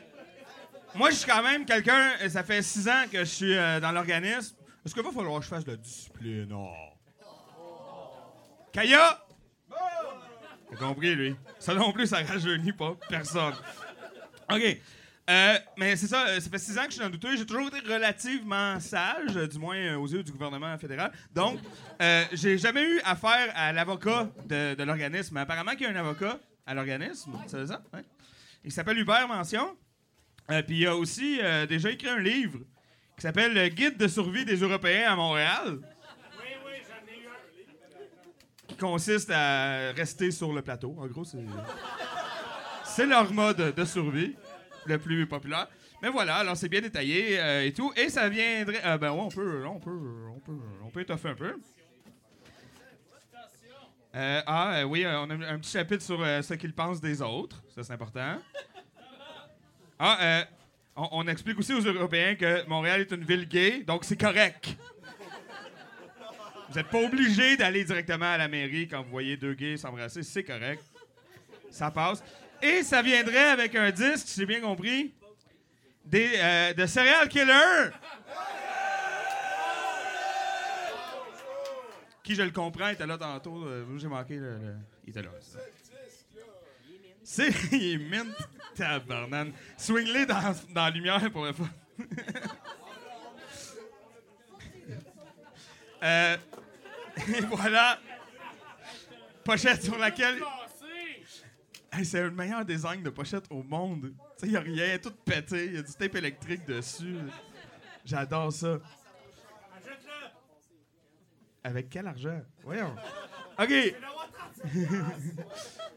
moi, 0.98 1.12
je 1.12 1.16
suis 1.18 1.30
quand 1.30 1.44
même 1.44 1.64
quelqu'un, 1.64 2.14
euh, 2.22 2.30
ça 2.30 2.44
fait 2.44 2.62
six 2.62 2.88
ans 2.88 3.04
que 3.12 3.20
je 3.20 3.26
suis 3.26 3.56
euh, 3.56 3.80
dans 3.80 3.92
l'organisme. 3.92 4.56
Est-ce 4.84 4.94
qu'il 4.94 5.04
va 5.04 5.12
falloir 5.12 5.40
que 5.40 5.46
je 5.46 5.50
fasse 5.50 5.64
de 5.64 5.72
la 5.72 5.78
discipline? 5.78 6.46
Non. 6.46 6.70
Kaya! 8.74 9.24
T'as 10.70 10.76
compris, 10.78 11.16
lui? 11.16 11.36
Ça 11.60 11.74
non 11.74 11.92
plus, 11.92 12.08
ça 12.08 12.18
rajeunit 12.24 12.74
pas 12.74 12.96
personne. 13.08 13.54
OK. 14.52 14.78
Euh, 15.30 15.58
mais 15.78 15.96
c'est 15.98 16.08
ça, 16.08 16.40
ça 16.40 16.50
fait 16.50 16.58
six 16.58 16.78
ans 16.78 16.84
que 16.84 16.88
je 16.88 16.94
suis 16.94 17.00
dans 17.00 17.08
le 17.08 17.12
douteux. 17.12 17.36
J'ai 17.38 17.46
toujours 17.46 17.68
été 17.68 17.80
relativement 17.80 18.80
sage, 18.80 19.36
du 19.36 19.60
moins 19.60 19.96
aux 19.96 20.08
yeux 20.08 20.24
du 20.24 20.32
gouvernement 20.32 20.78
fédéral. 20.78 21.12
Donc, 21.34 21.60
j'ai 22.32 22.58
jamais 22.58 22.84
eu 22.84 23.00
affaire 23.04 23.52
à 23.56 23.72
l'avocat 23.72 24.30
de, 24.46 24.82
l'organisme. 24.84 25.38
Apparemment 25.38 25.72
qu'il 25.72 25.82
y 25.82 25.86
a 25.86 25.90
un 25.90 25.96
avocat 25.96 26.40
à 26.66 26.74
l'organisme, 26.74 27.34
c'est 27.46 27.68
ça? 27.68 27.82
Il 28.64 28.72
s'appelle 28.72 28.98
Hubert 28.98 29.28
Mention. 29.28 29.76
Euh, 30.50 30.62
Puis 30.64 30.80
il 30.80 30.88
a 30.88 30.96
aussi 30.96 31.40
euh, 31.42 31.66
déjà 31.66 31.90
écrit 31.92 32.10
un 32.10 32.20
livre 32.20 32.60
qui 33.16 33.22
s'appelle 33.22 33.54
Le 33.54 33.68
Guide 33.68 33.98
de 33.98 34.08
survie 34.08 34.46
des 34.46 34.58
Européens 34.58 35.12
à 35.12 35.16
Montréal. 35.16 35.80
Qui 38.68 38.76
consiste 38.76 39.32
à 39.32 39.92
rester 39.94 40.30
sur 40.32 40.54
le 40.54 40.62
plateau. 40.62 40.96
En 41.00 41.08
gros, 41.08 41.24
c'est. 41.24 41.44
C'est 42.84 43.06
leur 43.06 43.32
mode 43.32 43.76
de 43.76 43.86
survie 43.86 44.36
le 44.86 44.98
plus 44.98 45.28
populaire. 45.28 45.68
Mais 46.02 46.10
voilà, 46.10 46.38
alors 46.38 46.58
c'est 46.58 46.70
bien 46.70 46.82
détaillé 46.82 47.40
euh, 47.40 47.66
et 47.66 47.74
tout. 47.74 47.92
Et 47.96 48.10
ça 48.10 48.28
viendrait. 48.30 48.84
euh, 48.86 48.98
ben 48.98 49.12
ouais, 49.12 49.20
on 49.20 49.30
peut, 49.30 49.66
on 49.66 49.80
peut, 49.80 50.00
on 50.36 50.40
peut, 50.40 50.60
on 50.84 50.90
peut 50.90 51.02
étoffer 51.02 51.30
un 51.30 51.36
peu. 51.36 51.56
Euh, 54.16 54.42
ah 54.48 54.84
oui, 54.88 55.06
on 55.06 55.30
a 55.30 55.34
un 55.34 55.60
petit 55.60 55.72
chapitre 55.72 56.04
sur 56.04 56.20
ce 56.20 56.54
qu'ils 56.56 56.74
pensent 56.74 57.02
des 57.02 57.22
autres. 57.22 57.64
Ça, 57.76 57.84
c'est 57.84 57.94
important. 57.94 58.38
Ah, 60.00 60.18
euh, 60.22 60.44
on, 60.96 61.28
explique 61.28 61.58
aussi 61.60 61.74
aux 61.74 61.82
Européens 61.82 62.36
que 62.36 62.68
Montréal 62.68 63.02
est 63.02 63.12
une 63.12 63.24
ville 63.24 63.48
gay, 63.48 63.84
donc 63.84 64.04
c'est 64.04 64.20
correct. 64.20 64.76
Vous 66.70 66.76
n'êtes 66.76 66.88
pas 66.88 67.00
obligé 67.02 67.56
d'aller 67.58 67.84
directement 67.84 68.26
à 68.32 68.38
la 68.38 68.48
mairie 68.48 68.88
quand 68.88 69.02
vous 69.04 69.10
voyez 69.10 69.38
deux 69.38 69.54
gays 69.54 69.78
s'embrasser, 69.78 70.22
c'est 70.24 70.44
correct. 70.44 70.84
Ça 71.72 71.92
passe. 71.92 72.24
Et 72.62 72.84
ça 72.84 73.02
viendrait 73.02 73.50
avec 73.50 73.76
un 73.76 73.92
disque, 73.92 74.28
si 74.28 74.40
j'ai 74.40 74.46
bien 74.46 74.62
compris, 74.62 75.14
des, 76.06 76.32
euh, 76.36 76.74
de 76.74 76.86
Serial 76.86 77.28
Killer. 77.30 77.92
Qui, 82.24 82.36
je 82.36 82.42
le 82.42 82.52
comprends, 82.52 82.90
était 82.90 83.08
là 83.08 83.18
tantôt. 83.18 83.64
euh, 83.66 83.86
J'ai 83.98 84.08
manqué 84.08 84.36
le- 84.36 84.76
Il 85.06 85.12
était 85.12 85.22
là. 85.22 85.30
C'est. 87.30 87.50
Il 87.74 87.84
est 87.84 87.98
mint, 87.98 88.34
tabarnane. 88.74 89.52
Swing-les 89.76 90.26
dans, 90.26 90.56
dans 90.74 90.86
la 90.86 90.90
lumière 90.90 91.30
pour 91.30 91.44
le 91.44 91.52
fun. 91.52 91.68
euh, 96.04 96.38
et 97.18 97.42
voilà. 97.42 98.00
Pochette 99.44 99.84
sur 99.84 99.98
laquelle. 99.98 100.42
Hey, 101.92 102.06
c'est 102.06 102.22
le 102.22 102.32
meilleur 102.32 102.64
design 102.64 103.04
de 103.04 103.10
pochette 103.10 103.44
au 103.50 103.62
monde. 103.62 104.14
Tu 104.40 104.46
sais, 104.46 104.48
il 104.48 104.56
a 104.56 104.62
rien, 104.62 104.98
tout 104.98 105.12
pété. 105.12 105.66
Il 105.66 105.74
y 105.74 105.78
a 105.80 105.82
du 105.82 105.92
tape 105.92 106.16
électrique 106.16 106.64
dessus. 106.66 107.18
J'adore 108.06 108.54
ça. 108.54 108.78
Avec 111.62 111.90
quel 111.90 112.08
argent? 112.08 112.42
Voyons. 112.64 112.96
OK. 113.60 113.96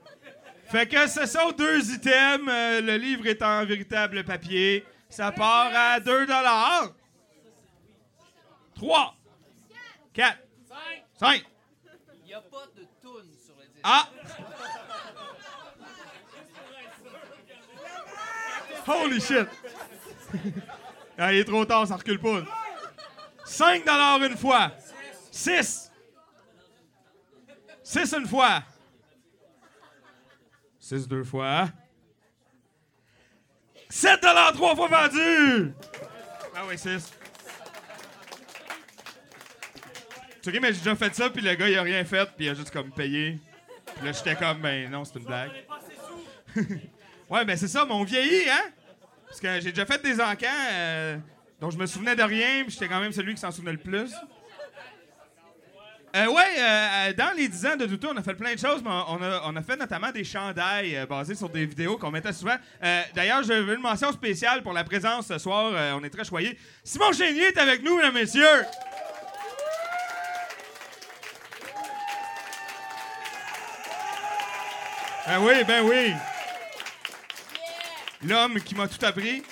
fait 0.70 0.86
que 0.86 1.06
ce 1.08 1.26
sont 1.26 1.50
deux 1.52 1.92
items. 1.92 2.48
Euh, 2.48 2.80
le 2.80 2.96
livre 2.96 3.26
est 3.26 3.42
en 3.42 3.64
véritable 3.64 4.24
papier. 4.24 4.84
Ça 5.08 5.32
part 5.32 5.70
à 5.74 5.98
2 6.00 6.26
dollars. 6.26 6.92
3. 8.76 9.16
4. 10.14 10.38
5. 11.18 11.44
Il 12.14 12.26
n'y 12.26 12.34
a 12.34 12.40
pas 12.40 12.66
de 12.76 12.82
toune 13.02 13.32
sur 13.44 13.54
le 13.56 13.66
disque. 13.66 13.82
Ah! 13.82 14.08
Holy 18.86 19.20
shit! 19.20 19.46
Ah, 21.22 21.34
il 21.34 21.40
est 21.40 21.44
trop 21.44 21.66
tard, 21.66 21.86
ça 21.86 21.96
recule 21.96 22.18
pas. 22.18 22.40
5 23.44 23.84
une 24.22 24.38
fois. 24.38 24.70
6. 25.30 25.92
6 27.82 28.14
une 28.14 28.26
fois. 28.26 28.62
6 30.90 31.06
deux 31.06 31.22
fois. 31.22 31.68
7 33.88 34.20
trois 34.54 34.74
fois 34.74 34.88
vendu. 34.88 35.72
Ah 36.56 36.62
oui, 36.68 36.76
6. 36.76 37.12
Tu 40.42 40.50
sais, 40.50 40.58
mais 40.58 40.72
j'ai 40.72 40.78
déjà 40.78 40.96
fait 40.96 41.14
ça, 41.14 41.30
puis 41.30 41.42
le 41.42 41.54
gars, 41.54 41.68
il 41.68 41.78
a 41.78 41.82
rien 41.82 42.04
fait, 42.04 42.28
puis 42.36 42.46
il 42.46 42.48
a 42.48 42.54
juste 42.54 42.72
comme 42.72 42.90
payé. 42.90 43.38
Puis 43.94 44.04
là, 44.04 44.10
j'étais 44.10 44.34
comme, 44.34 44.60
ben 44.60 44.90
non, 44.90 45.04
c'est 45.04 45.20
une 45.20 45.26
blague. 45.26 45.52
ouais, 46.56 47.44
ben 47.44 47.56
c'est 47.56 47.68
ça, 47.68 47.84
mon 47.84 48.02
vieilli, 48.02 48.50
hein? 48.50 48.70
Parce 49.26 49.38
que 49.38 49.60
j'ai 49.60 49.70
déjà 49.70 49.86
fait 49.86 50.02
des 50.02 50.20
encans 50.20 50.46
euh, 50.72 51.18
dont 51.60 51.70
je 51.70 51.78
me 51.78 51.86
souvenais 51.86 52.16
de 52.16 52.22
rien, 52.22 52.64
puis 52.64 52.72
j'étais 52.72 52.88
quand 52.88 52.98
même 52.98 53.12
celui 53.12 53.34
qui 53.34 53.40
s'en 53.40 53.52
souvenait 53.52 53.72
le 53.72 53.78
plus. 53.78 54.12
Euh, 56.16 56.26
ouais, 56.26 56.42
euh, 56.58 57.12
dans 57.12 57.30
les 57.36 57.46
10 57.46 57.66
ans 57.66 57.76
de 57.76 57.86
Douteux, 57.86 58.08
on 58.12 58.16
a 58.16 58.22
fait 58.22 58.34
plein 58.34 58.52
de 58.54 58.58
choses, 58.58 58.82
mais 58.82 58.90
on 58.90 59.22
a, 59.22 59.42
on 59.44 59.54
a 59.54 59.62
fait 59.62 59.76
notamment 59.76 60.10
des 60.10 60.24
chandails 60.24 60.96
euh, 60.96 61.06
basés 61.06 61.36
sur 61.36 61.48
des 61.48 61.64
vidéos 61.64 61.98
qu'on 61.98 62.10
mettait 62.10 62.32
souvent. 62.32 62.56
Euh, 62.82 63.02
D'ailleurs, 63.14 63.44
je 63.44 63.52
veux 63.52 63.74
une 63.74 63.80
mention 63.80 64.10
spéciale 64.10 64.62
pour 64.64 64.72
la 64.72 64.82
présence 64.82 65.28
ce 65.28 65.38
soir. 65.38 65.70
euh, 65.72 65.92
on 66.00 66.02
est 66.02 66.10
très 66.10 66.24
choyés. 66.24 66.58
Simon 66.82 67.12
Chénier 67.12 67.44
est 67.48 67.58
avec 67.58 67.84
nous, 67.84 67.94
mesdames, 67.96 68.14
messieurs. 68.14 68.64
Ben 75.26 75.38
oui, 75.40 75.64
ben 75.64 75.84
oui. 75.84 76.12
L'homme 78.22 78.60
qui 78.60 78.74
m'a 78.74 78.88
tout 78.88 79.04
appris. 79.04 79.42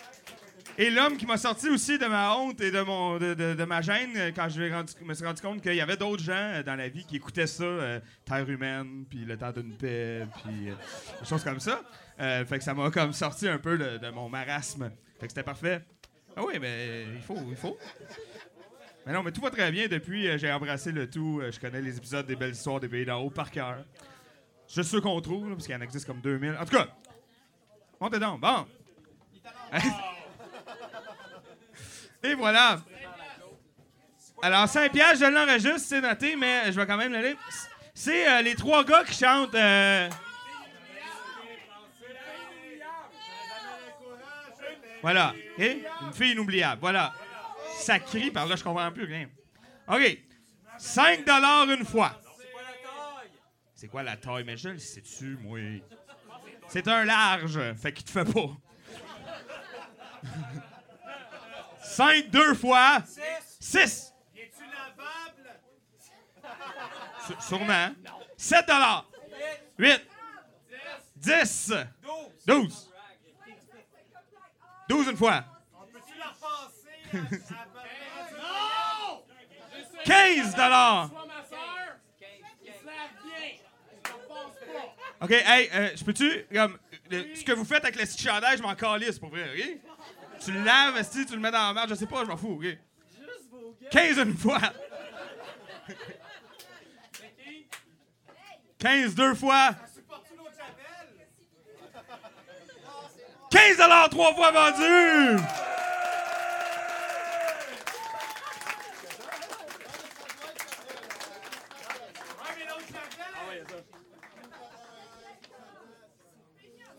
Et 0.80 0.90
l'homme 0.90 1.16
qui 1.16 1.26
m'a 1.26 1.36
sorti 1.36 1.68
aussi 1.68 1.98
de 1.98 2.06
ma 2.06 2.36
honte 2.36 2.60
et 2.60 2.70
de, 2.70 2.80
mon, 2.82 3.18
de, 3.18 3.34
de- 3.34 3.54
de 3.54 3.64
ma 3.64 3.82
gêne 3.82 4.12
euh, 4.16 4.30
quand 4.34 4.48
je 4.48 4.60
me, 4.62 4.72
rendu- 4.72 4.92
me 5.02 5.12
suis 5.12 5.26
rendu 5.26 5.42
compte 5.42 5.60
qu'il 5.60 5.74
y 5.74 5.80
avait 5.80 5.96
d'autres 5.96 6.22
gens 6.22 6.32
euh, 6.36 6.62
dans 6.62 6.76
la 6.76 6.88
vie 6.88 7.04
qui 7.04 7.16
écoutaient 7.16 7.48
ça, 7.48 7.64
euh, 7.64 7.98
Terre 8.24 8.48
humaine, 8.48 9.04
puis 9.10 9.24
Le 9.24 9.36
temps 9.36 9.50
d'une 9.50 9.76
paix, 9.76 10.24
puis 10.44 10.70
euh, 10.70 10.74
des 11.20 11.26
choses 11.26 11.42
comme 11.42 11.58
ça. 11.58 11.82
Euh, 12.20 12.44
fait 12.44 12.58
que 12.58 12.64
ça 12.64 12.74
m'a 12.74 12.90
comme 12.92 13.12
sorti 13.12 13.48
un 13.48 13.58
peu 13.58 13.76
de, 13.76 13.98
de 13.98 14.10
mon 14.10 14.28
marasme. 14.28 14.90
Fait 15.18 15.26
que 15.26 15.32
c'était 15.32 15.42
parfait. 15.42 15.84
Ah 16.36 16.42
oui, 16.46 16.58
mais 16.60 17.06
il 17.12 17.22
faut, 17.22 17.36
il 17.50 17.56
faut. 17.56 17.76
Mais 19.04 19.12
non, 19.12 19.24
mais 19.24 19.32
tout 19.32 19.40
va 19.40 19.50
très 19.50 19.72
bien 19.72 19.88
depuis. 19.88 20.38
j'ai 20.38 20.52
embrassé 20.52 20.92
le 20.92 21.10
tout. 21.10 21.42
je 21.50 21.58
connais 21.58 21.80
les 21.82 21.96
épisodes 21.96 22.24
des 22.26 22.36
belles 22.36 22.52
histoires 22.52 22.78
des 22.78 22.88
pays 22.88 23.04
d'en 23.04 23.18
haut 23.20 23.30
par 23.30 23.50
cœur. 23.50 23.78
Juste 24.72 24.90
ceux 24.90 25.00
qu'on 25.00 25.20
trouve, 25.20 25.48
là, 25.48 25.54
parce 25.56 25.66
qu'il 25.66 25.74
y 25.74 25.78
en 25.78 25.80
existe 25.80 26.06
comme 26.06 26.20
2000. 26.20 26.56
En 26.60 26.64
tout 26.64 26.76
cas, 26.76 26.86
montez 28.00 28.20
donc. 28.20 28.40
Bon. 28.40 28.64
Et 32.22 32.34
voilà. 32.34 32.80
Alors, 34.42 34.68
5 34.68 34.92
piastres, 34.92 35.24
je 35.26 35.30
l'enregistre, 35.30 35.78
c'est 35.80 36.00
noté, 36.00 36.36
mais 36.36 36.70
je 36.72 36.78
vais 36.80 36.86
quand 36.86 36.96
même 36.96 37.12
le 37.12 37.20
lire. 37.20 37.36
C'est 37.94 38.28
euh, 38.28 38.42
les 38.42 38.54
trois 38.54 38.84
gars 38.84 39.04
qui 39.04 39.14
chantent. 39.14 39.54
euh, 39.54 40.08
Voilà. 45.02 45.34
Et 45.58 45.82
une 46.02 46.12
fille 46.12 46.32
inoubliable. 46.32 46.80
Voilà. 46.80 47.12
Ça 47.78 47.98
crie 48.00 48.30
par 48.30 48.46
là, 48.46 48.56
je 48.56 48.64
comprends 48.64 48.90
plus 48.92 49.04
rien. 49.04 49.28
OK. 49.88 50.18
5 50.78 51.24
une 51.78 51.84
fois. 51.84 52.20
C'est 53.74 53.88
quoi 53.88 54.02
la 54.02 54.16
taille? 54.16 54.44
Mais 54.44 54.56
je 54.56 54.70
le 54.70 54.78
sais-tu, 54.78 55.38
moi? 55.40 55.58
C'est 56.68 56.86
un 56.88 57.04
large, 57.04 57.58
fait 57.74 57.92
qu'il 57.92 58.04
te 58.04 58.10
fait 58.10 58.24
pas. 58.24 58.50
5 61.98 62.30
deux 62.30 62.54
fois. 62.54 63.02
6. 63.58 64.14
Sûrement. 67.40 67.90
7 68.36 68.70
8. 69.76 70.00
10. 71.16 71.72
12. 72.46 72.90
12 74.88 75.08
une 75.08 75.16
fois. 75.16 75.44
15 80.04 80.54
OK, 85.20 85.32
hey, 85.32 85.68
euh, 85.74 85.90
je 85.96 86.04
peux-tu. 86.04 86.46
Comme, 86.52 86.78
le- 87.10 87.34
ce 87.34 87.42
que 87.42 87.50
vous 87.50 87.64
faites 87.64 87.82
avec 87.82 87.96
le 87.96 88.04
petit 88.04 88.22
chandail, 88.22 88.56
je 88.56 88.62
m'en 88.62 88.76
calisse 88.76 89.18
pour 89.18 89.30
vrai, 89.30 89.50
OK? 89.52 89.97
Tu 90.40 90.52
le 90.52 90.62
laves, 90.62 90.96
esti, 90.96 91.26
tu 91.26 91.34
le 91.34 91.40
mets 91.40 91.50
dans 91.50 91.66
la 91.66 91.72
marde, 91.72 91.90
je 91.90 91.94
sais 91.94 92.06
pas, 92.06 92.24
je 92.24 92.28
m'en 92.28 92.36
fous, 92.36 92.60
OK? 92.62 92.78
15 93.90 94.18
une 94.18 94.36
fois. 94.36 94.60
15 98.78 99.14
deux 99.14 99.34
fois. 99.34 99.70
15 103.50 103.76
trois 104.10 104.34
fois 104.34 104.52
vendu. 104.52 105.42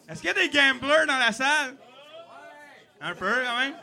Est-ce 0.09 0.21
qu'il 0.21 0.27
y 0.27 0.31
a 0.31 0.33
des 0.33 0.49
gamblers 0.49 1.05
dans 1.05 1.19
la 1.19 1.31
salle? 1.31 1.77
Un 3.01 3.15
peu, 3.15 3.33
quand 3.45 3.57
même. 3.57 3.73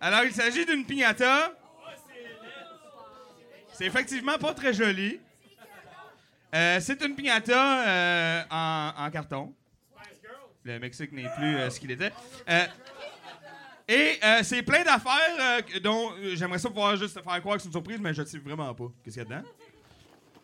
Alors, 0.00 0.24
il 0.24 0.32
s'agit 0.32 0.64
d'une 0.64 0.84
piñata. 0.84 1.52
C'est 3.72 3.86
effectivement 3.86 4.38
pas 4.38 4.54
très 4.54 4.72
joli. 4.72 5.20
Euh, 6.54 6.80
c'est 6.80 7.02
une 7.02 7.14
piñata 7.14 7.86
euh, 7.86 8.42
en, 8.50 9.10
carton. 9.10 9.52
Le 10.64 10.78
Mexique 10.78 11.12
n'est 11.12 11.28
plus 11.36 11.56
euh, 11.56 11.70
ce 11.70 11.78
qu'il 11.78 11.90
était. 11.90 12.12
Et 13.88 14.18
c'est 14.42 14.62
plein 14.62 14.82
d'affaires 14.82 15.62
dont 15.82 16.12
j'aimerais 16.34 16.58
ça 16.58 16.68
pouvoir 16.68 16.96
juste 16.96 17.16
te 17.16 17.22
faire 17.22 17.40
croire 17.40 17.56
que 17.56 17.62
c'est 17.62 17.68
une 17.68 17.72
surprise, 17.72 17.98
mais 18.00 18.14
je 18.14 18.22
ne 18.22 18.26
sais 18.26 18.38
vraiment 18.38 18.74
pas 18.74 18.86
qu'est-ce 19.04 19.14
qu'il 19.14 19.22
y 19.22 19.26
a 19.32 19.38
dedans. 19.38 19.48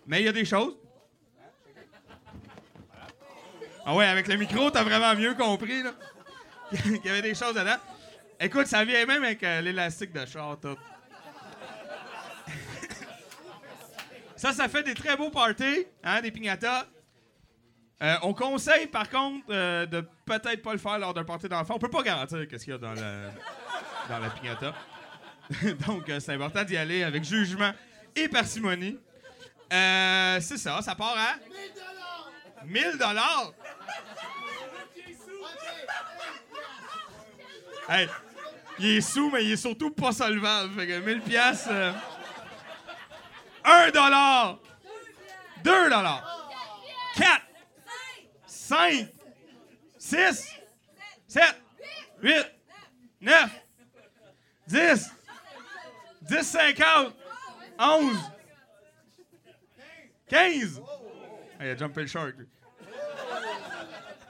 Mais 0.06 0.20
il 0.20 0.26
y 0.26 0.28
a 0.28 0.32
des 0.32 0.44
choses. 0.44 0.76
Ah 3.84 3.96
ouais, 3.96 4.06
avec 4.06 4.28
le 4.28 4.36
micro, 4.36 4.70
t'as 4.70 4.84
vraiment 4.84 5.14
mieux 5.16 5.34
compris, 5.34 5.82
là. 5.82 5.92
Qu'il 6.82 7.04
y 7.04 7.08
avait 7.10 7.22
des 7.22 7.34
choses 7.34 7.54
dedans. 7.54 7.76
Écoute, 8.40 8.66
ça 8.66 8.84
vient 8.84 9.04
même 9.04 9.22
avec 9.22 9.42
euh, 9.42 9.60
l'élastique 9.60 10.12
de 10.12 10.24
char, 10.24 10.58
tout. 10.60 10.76
ça, 14.36 14.52
ça 14.52 14.68
fait 14.68 14.82
des 14.82 14.94
très 14.94 15.16
beaux 15.16 15.30
parties, 15.30 15.86
hein, 16.02 16.20
des 16.22 16.30
piñatas. 16.30 16.86
Euh, 18.02 18.16
on 18.22 18.32
conseille, 18.32 18.86
par 18.86 19.08
contre, 19.08 19.44
euh, 19.50 19.86
de 19.86 20.00
peut-être 20.24 20.62
pas 20.62 20.72
le 20.72 20.78
faire 20.78 20.98
lors 20.98 21.14
d'un 21.14 21.24
party 21.24 21.48
d'enfant. 21.48 21.74
On 21.76 21.78
peut 21.78 21.90
pas 21.90 22.02
garantir 22.02 22.48
qu'est-ce 22.48 22.64
qu'il 22.64 22.72
y 22.72 22.76
a 22.76 22.78
dans 22.78 22.94
la, 22.94 23.30
dans 24.08 24.18
la 24.18 24.30
piñata. 24.30 24.74
Donc, 25.86 26.10
c'est 26.18 26.32
important 26.32 26.64
d'y 26.64 26.76
aller 26.76 27.04
avec 27.04 27.22
jugement 27.24 27.72
et 28.16 28.28
parcimonie. 28.28 28.98
C'est 29.70 30.58
ça, 30.58 30.80
ça 30.82 30.94
part 30.94 31.16
à... 31.16 31.36
1000 32.64 32.98
dollars. 32.98 33.52
Hey, 37.94 38.08
il 38.78 38.96
est 38.96 39.00
sous, 39.02 39.30
mais 39.30 39.44
il 39.44 39.52
est 39.52 39.56
surtout 39.56 39.90
pas 39.90 40.12
solvable. 40.12 40.72
Fait 40.74 40.86
que 40.86 40.98
1000 40.98 41.20
piastres... 41.20 41.68
euh, 41.70 41.92
1 43.64 43.90
dollar. 43.90 44.58
2 45.62 45.90
dollars. 45.90 46.50
4. 47.16 47.42
5. 48.46 49.08
6. 49.98 50.48
7. 51.28 51.42
8. 52.22 52.46
9. 53.20 53.50
10. 54.68 55.10
10, 56.22 56.42
50. 56.42 57.14
11. 57.78 58.16
15. 60.30 60.82
Ah, 61.60 61.66
il 61.66 61.70
a 61.70 61.76
jumpé 61.76 62.00
le 62.00 62.06
shark. 62.06 62.36
lui. 62.38 62.48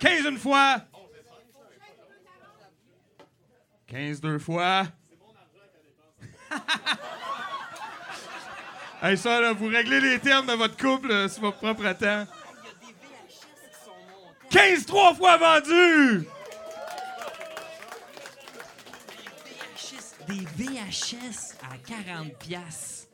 15 0.01 0.27
une 0.27 0.39
fois. 0.39 0.79
15 3.93 4.21
deux 4.23 4.39
fois. 4.39 4.87
hey, 9.03 9.19
ça, 9.19 9.39
là, 9.39 9.53
vous 9.53 9.67
réglez 9.67 10.01
les 10.01 10.19
termes 10.19 10.47
de 10.47 10.55
votre 10.55 10.79
couple 10.79 11.11
euh, 11.11 11.29
sur 11.29 11.43
votre 11.43 11.59
propre 11.59 11.93
temps. 11.93 12.27
15 14.49 14.87
trois 14.87 15.15
fois 15.15 15.37
vendu! 15.37 16.27
Des 20.27 20.47
VHS 20.57 21.59
à 21.63 21.77
40 21.87 22.33
piastres. 22.39 23.09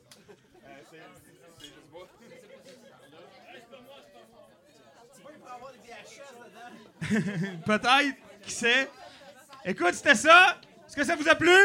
Peut-être, 7.67 8.17
qui 8.43 8.53
sait? 8.53 8.89
Écoute, 9.65 9.95
c'était 9.95 10.15
ça. 10.15 10.61
Est-ce 10.99 11.07
que 11.07 11.12
ça 11.12 11.23
vous 11.23 11.29
a 11.29 11.37
plu? 11.37 11.57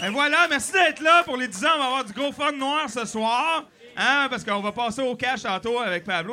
Ben 0.00 0.12
voilà, 0.12 0.46
merci 0.48 0.70
d'être 0.70 1.00
là. 1.00 1.24
Pour 1.24 1.36
les 1.36 1.48
10 1.48 1.64
ans, 1.64 1.70
on 1.74 1.78
va 1.78 1.84
avoir 1.86 2.04
du 2.04 2.12
gros 2.12 2.30
fun 2.30 2.52
noir 2.52 2.88
ce 2.88 3.04
soir. 3.04 3.64
Hein, 3.96 4.28
parce 4.30 4.44
qu'on 4.44 4.60
va 4.60 4.70
passer 4.70 5.02
au 5.02 5.16
cash 5.16 5.42
tantôt 5.42 5.80
avec 5.80 6.04
Pablo. 6.04 6.24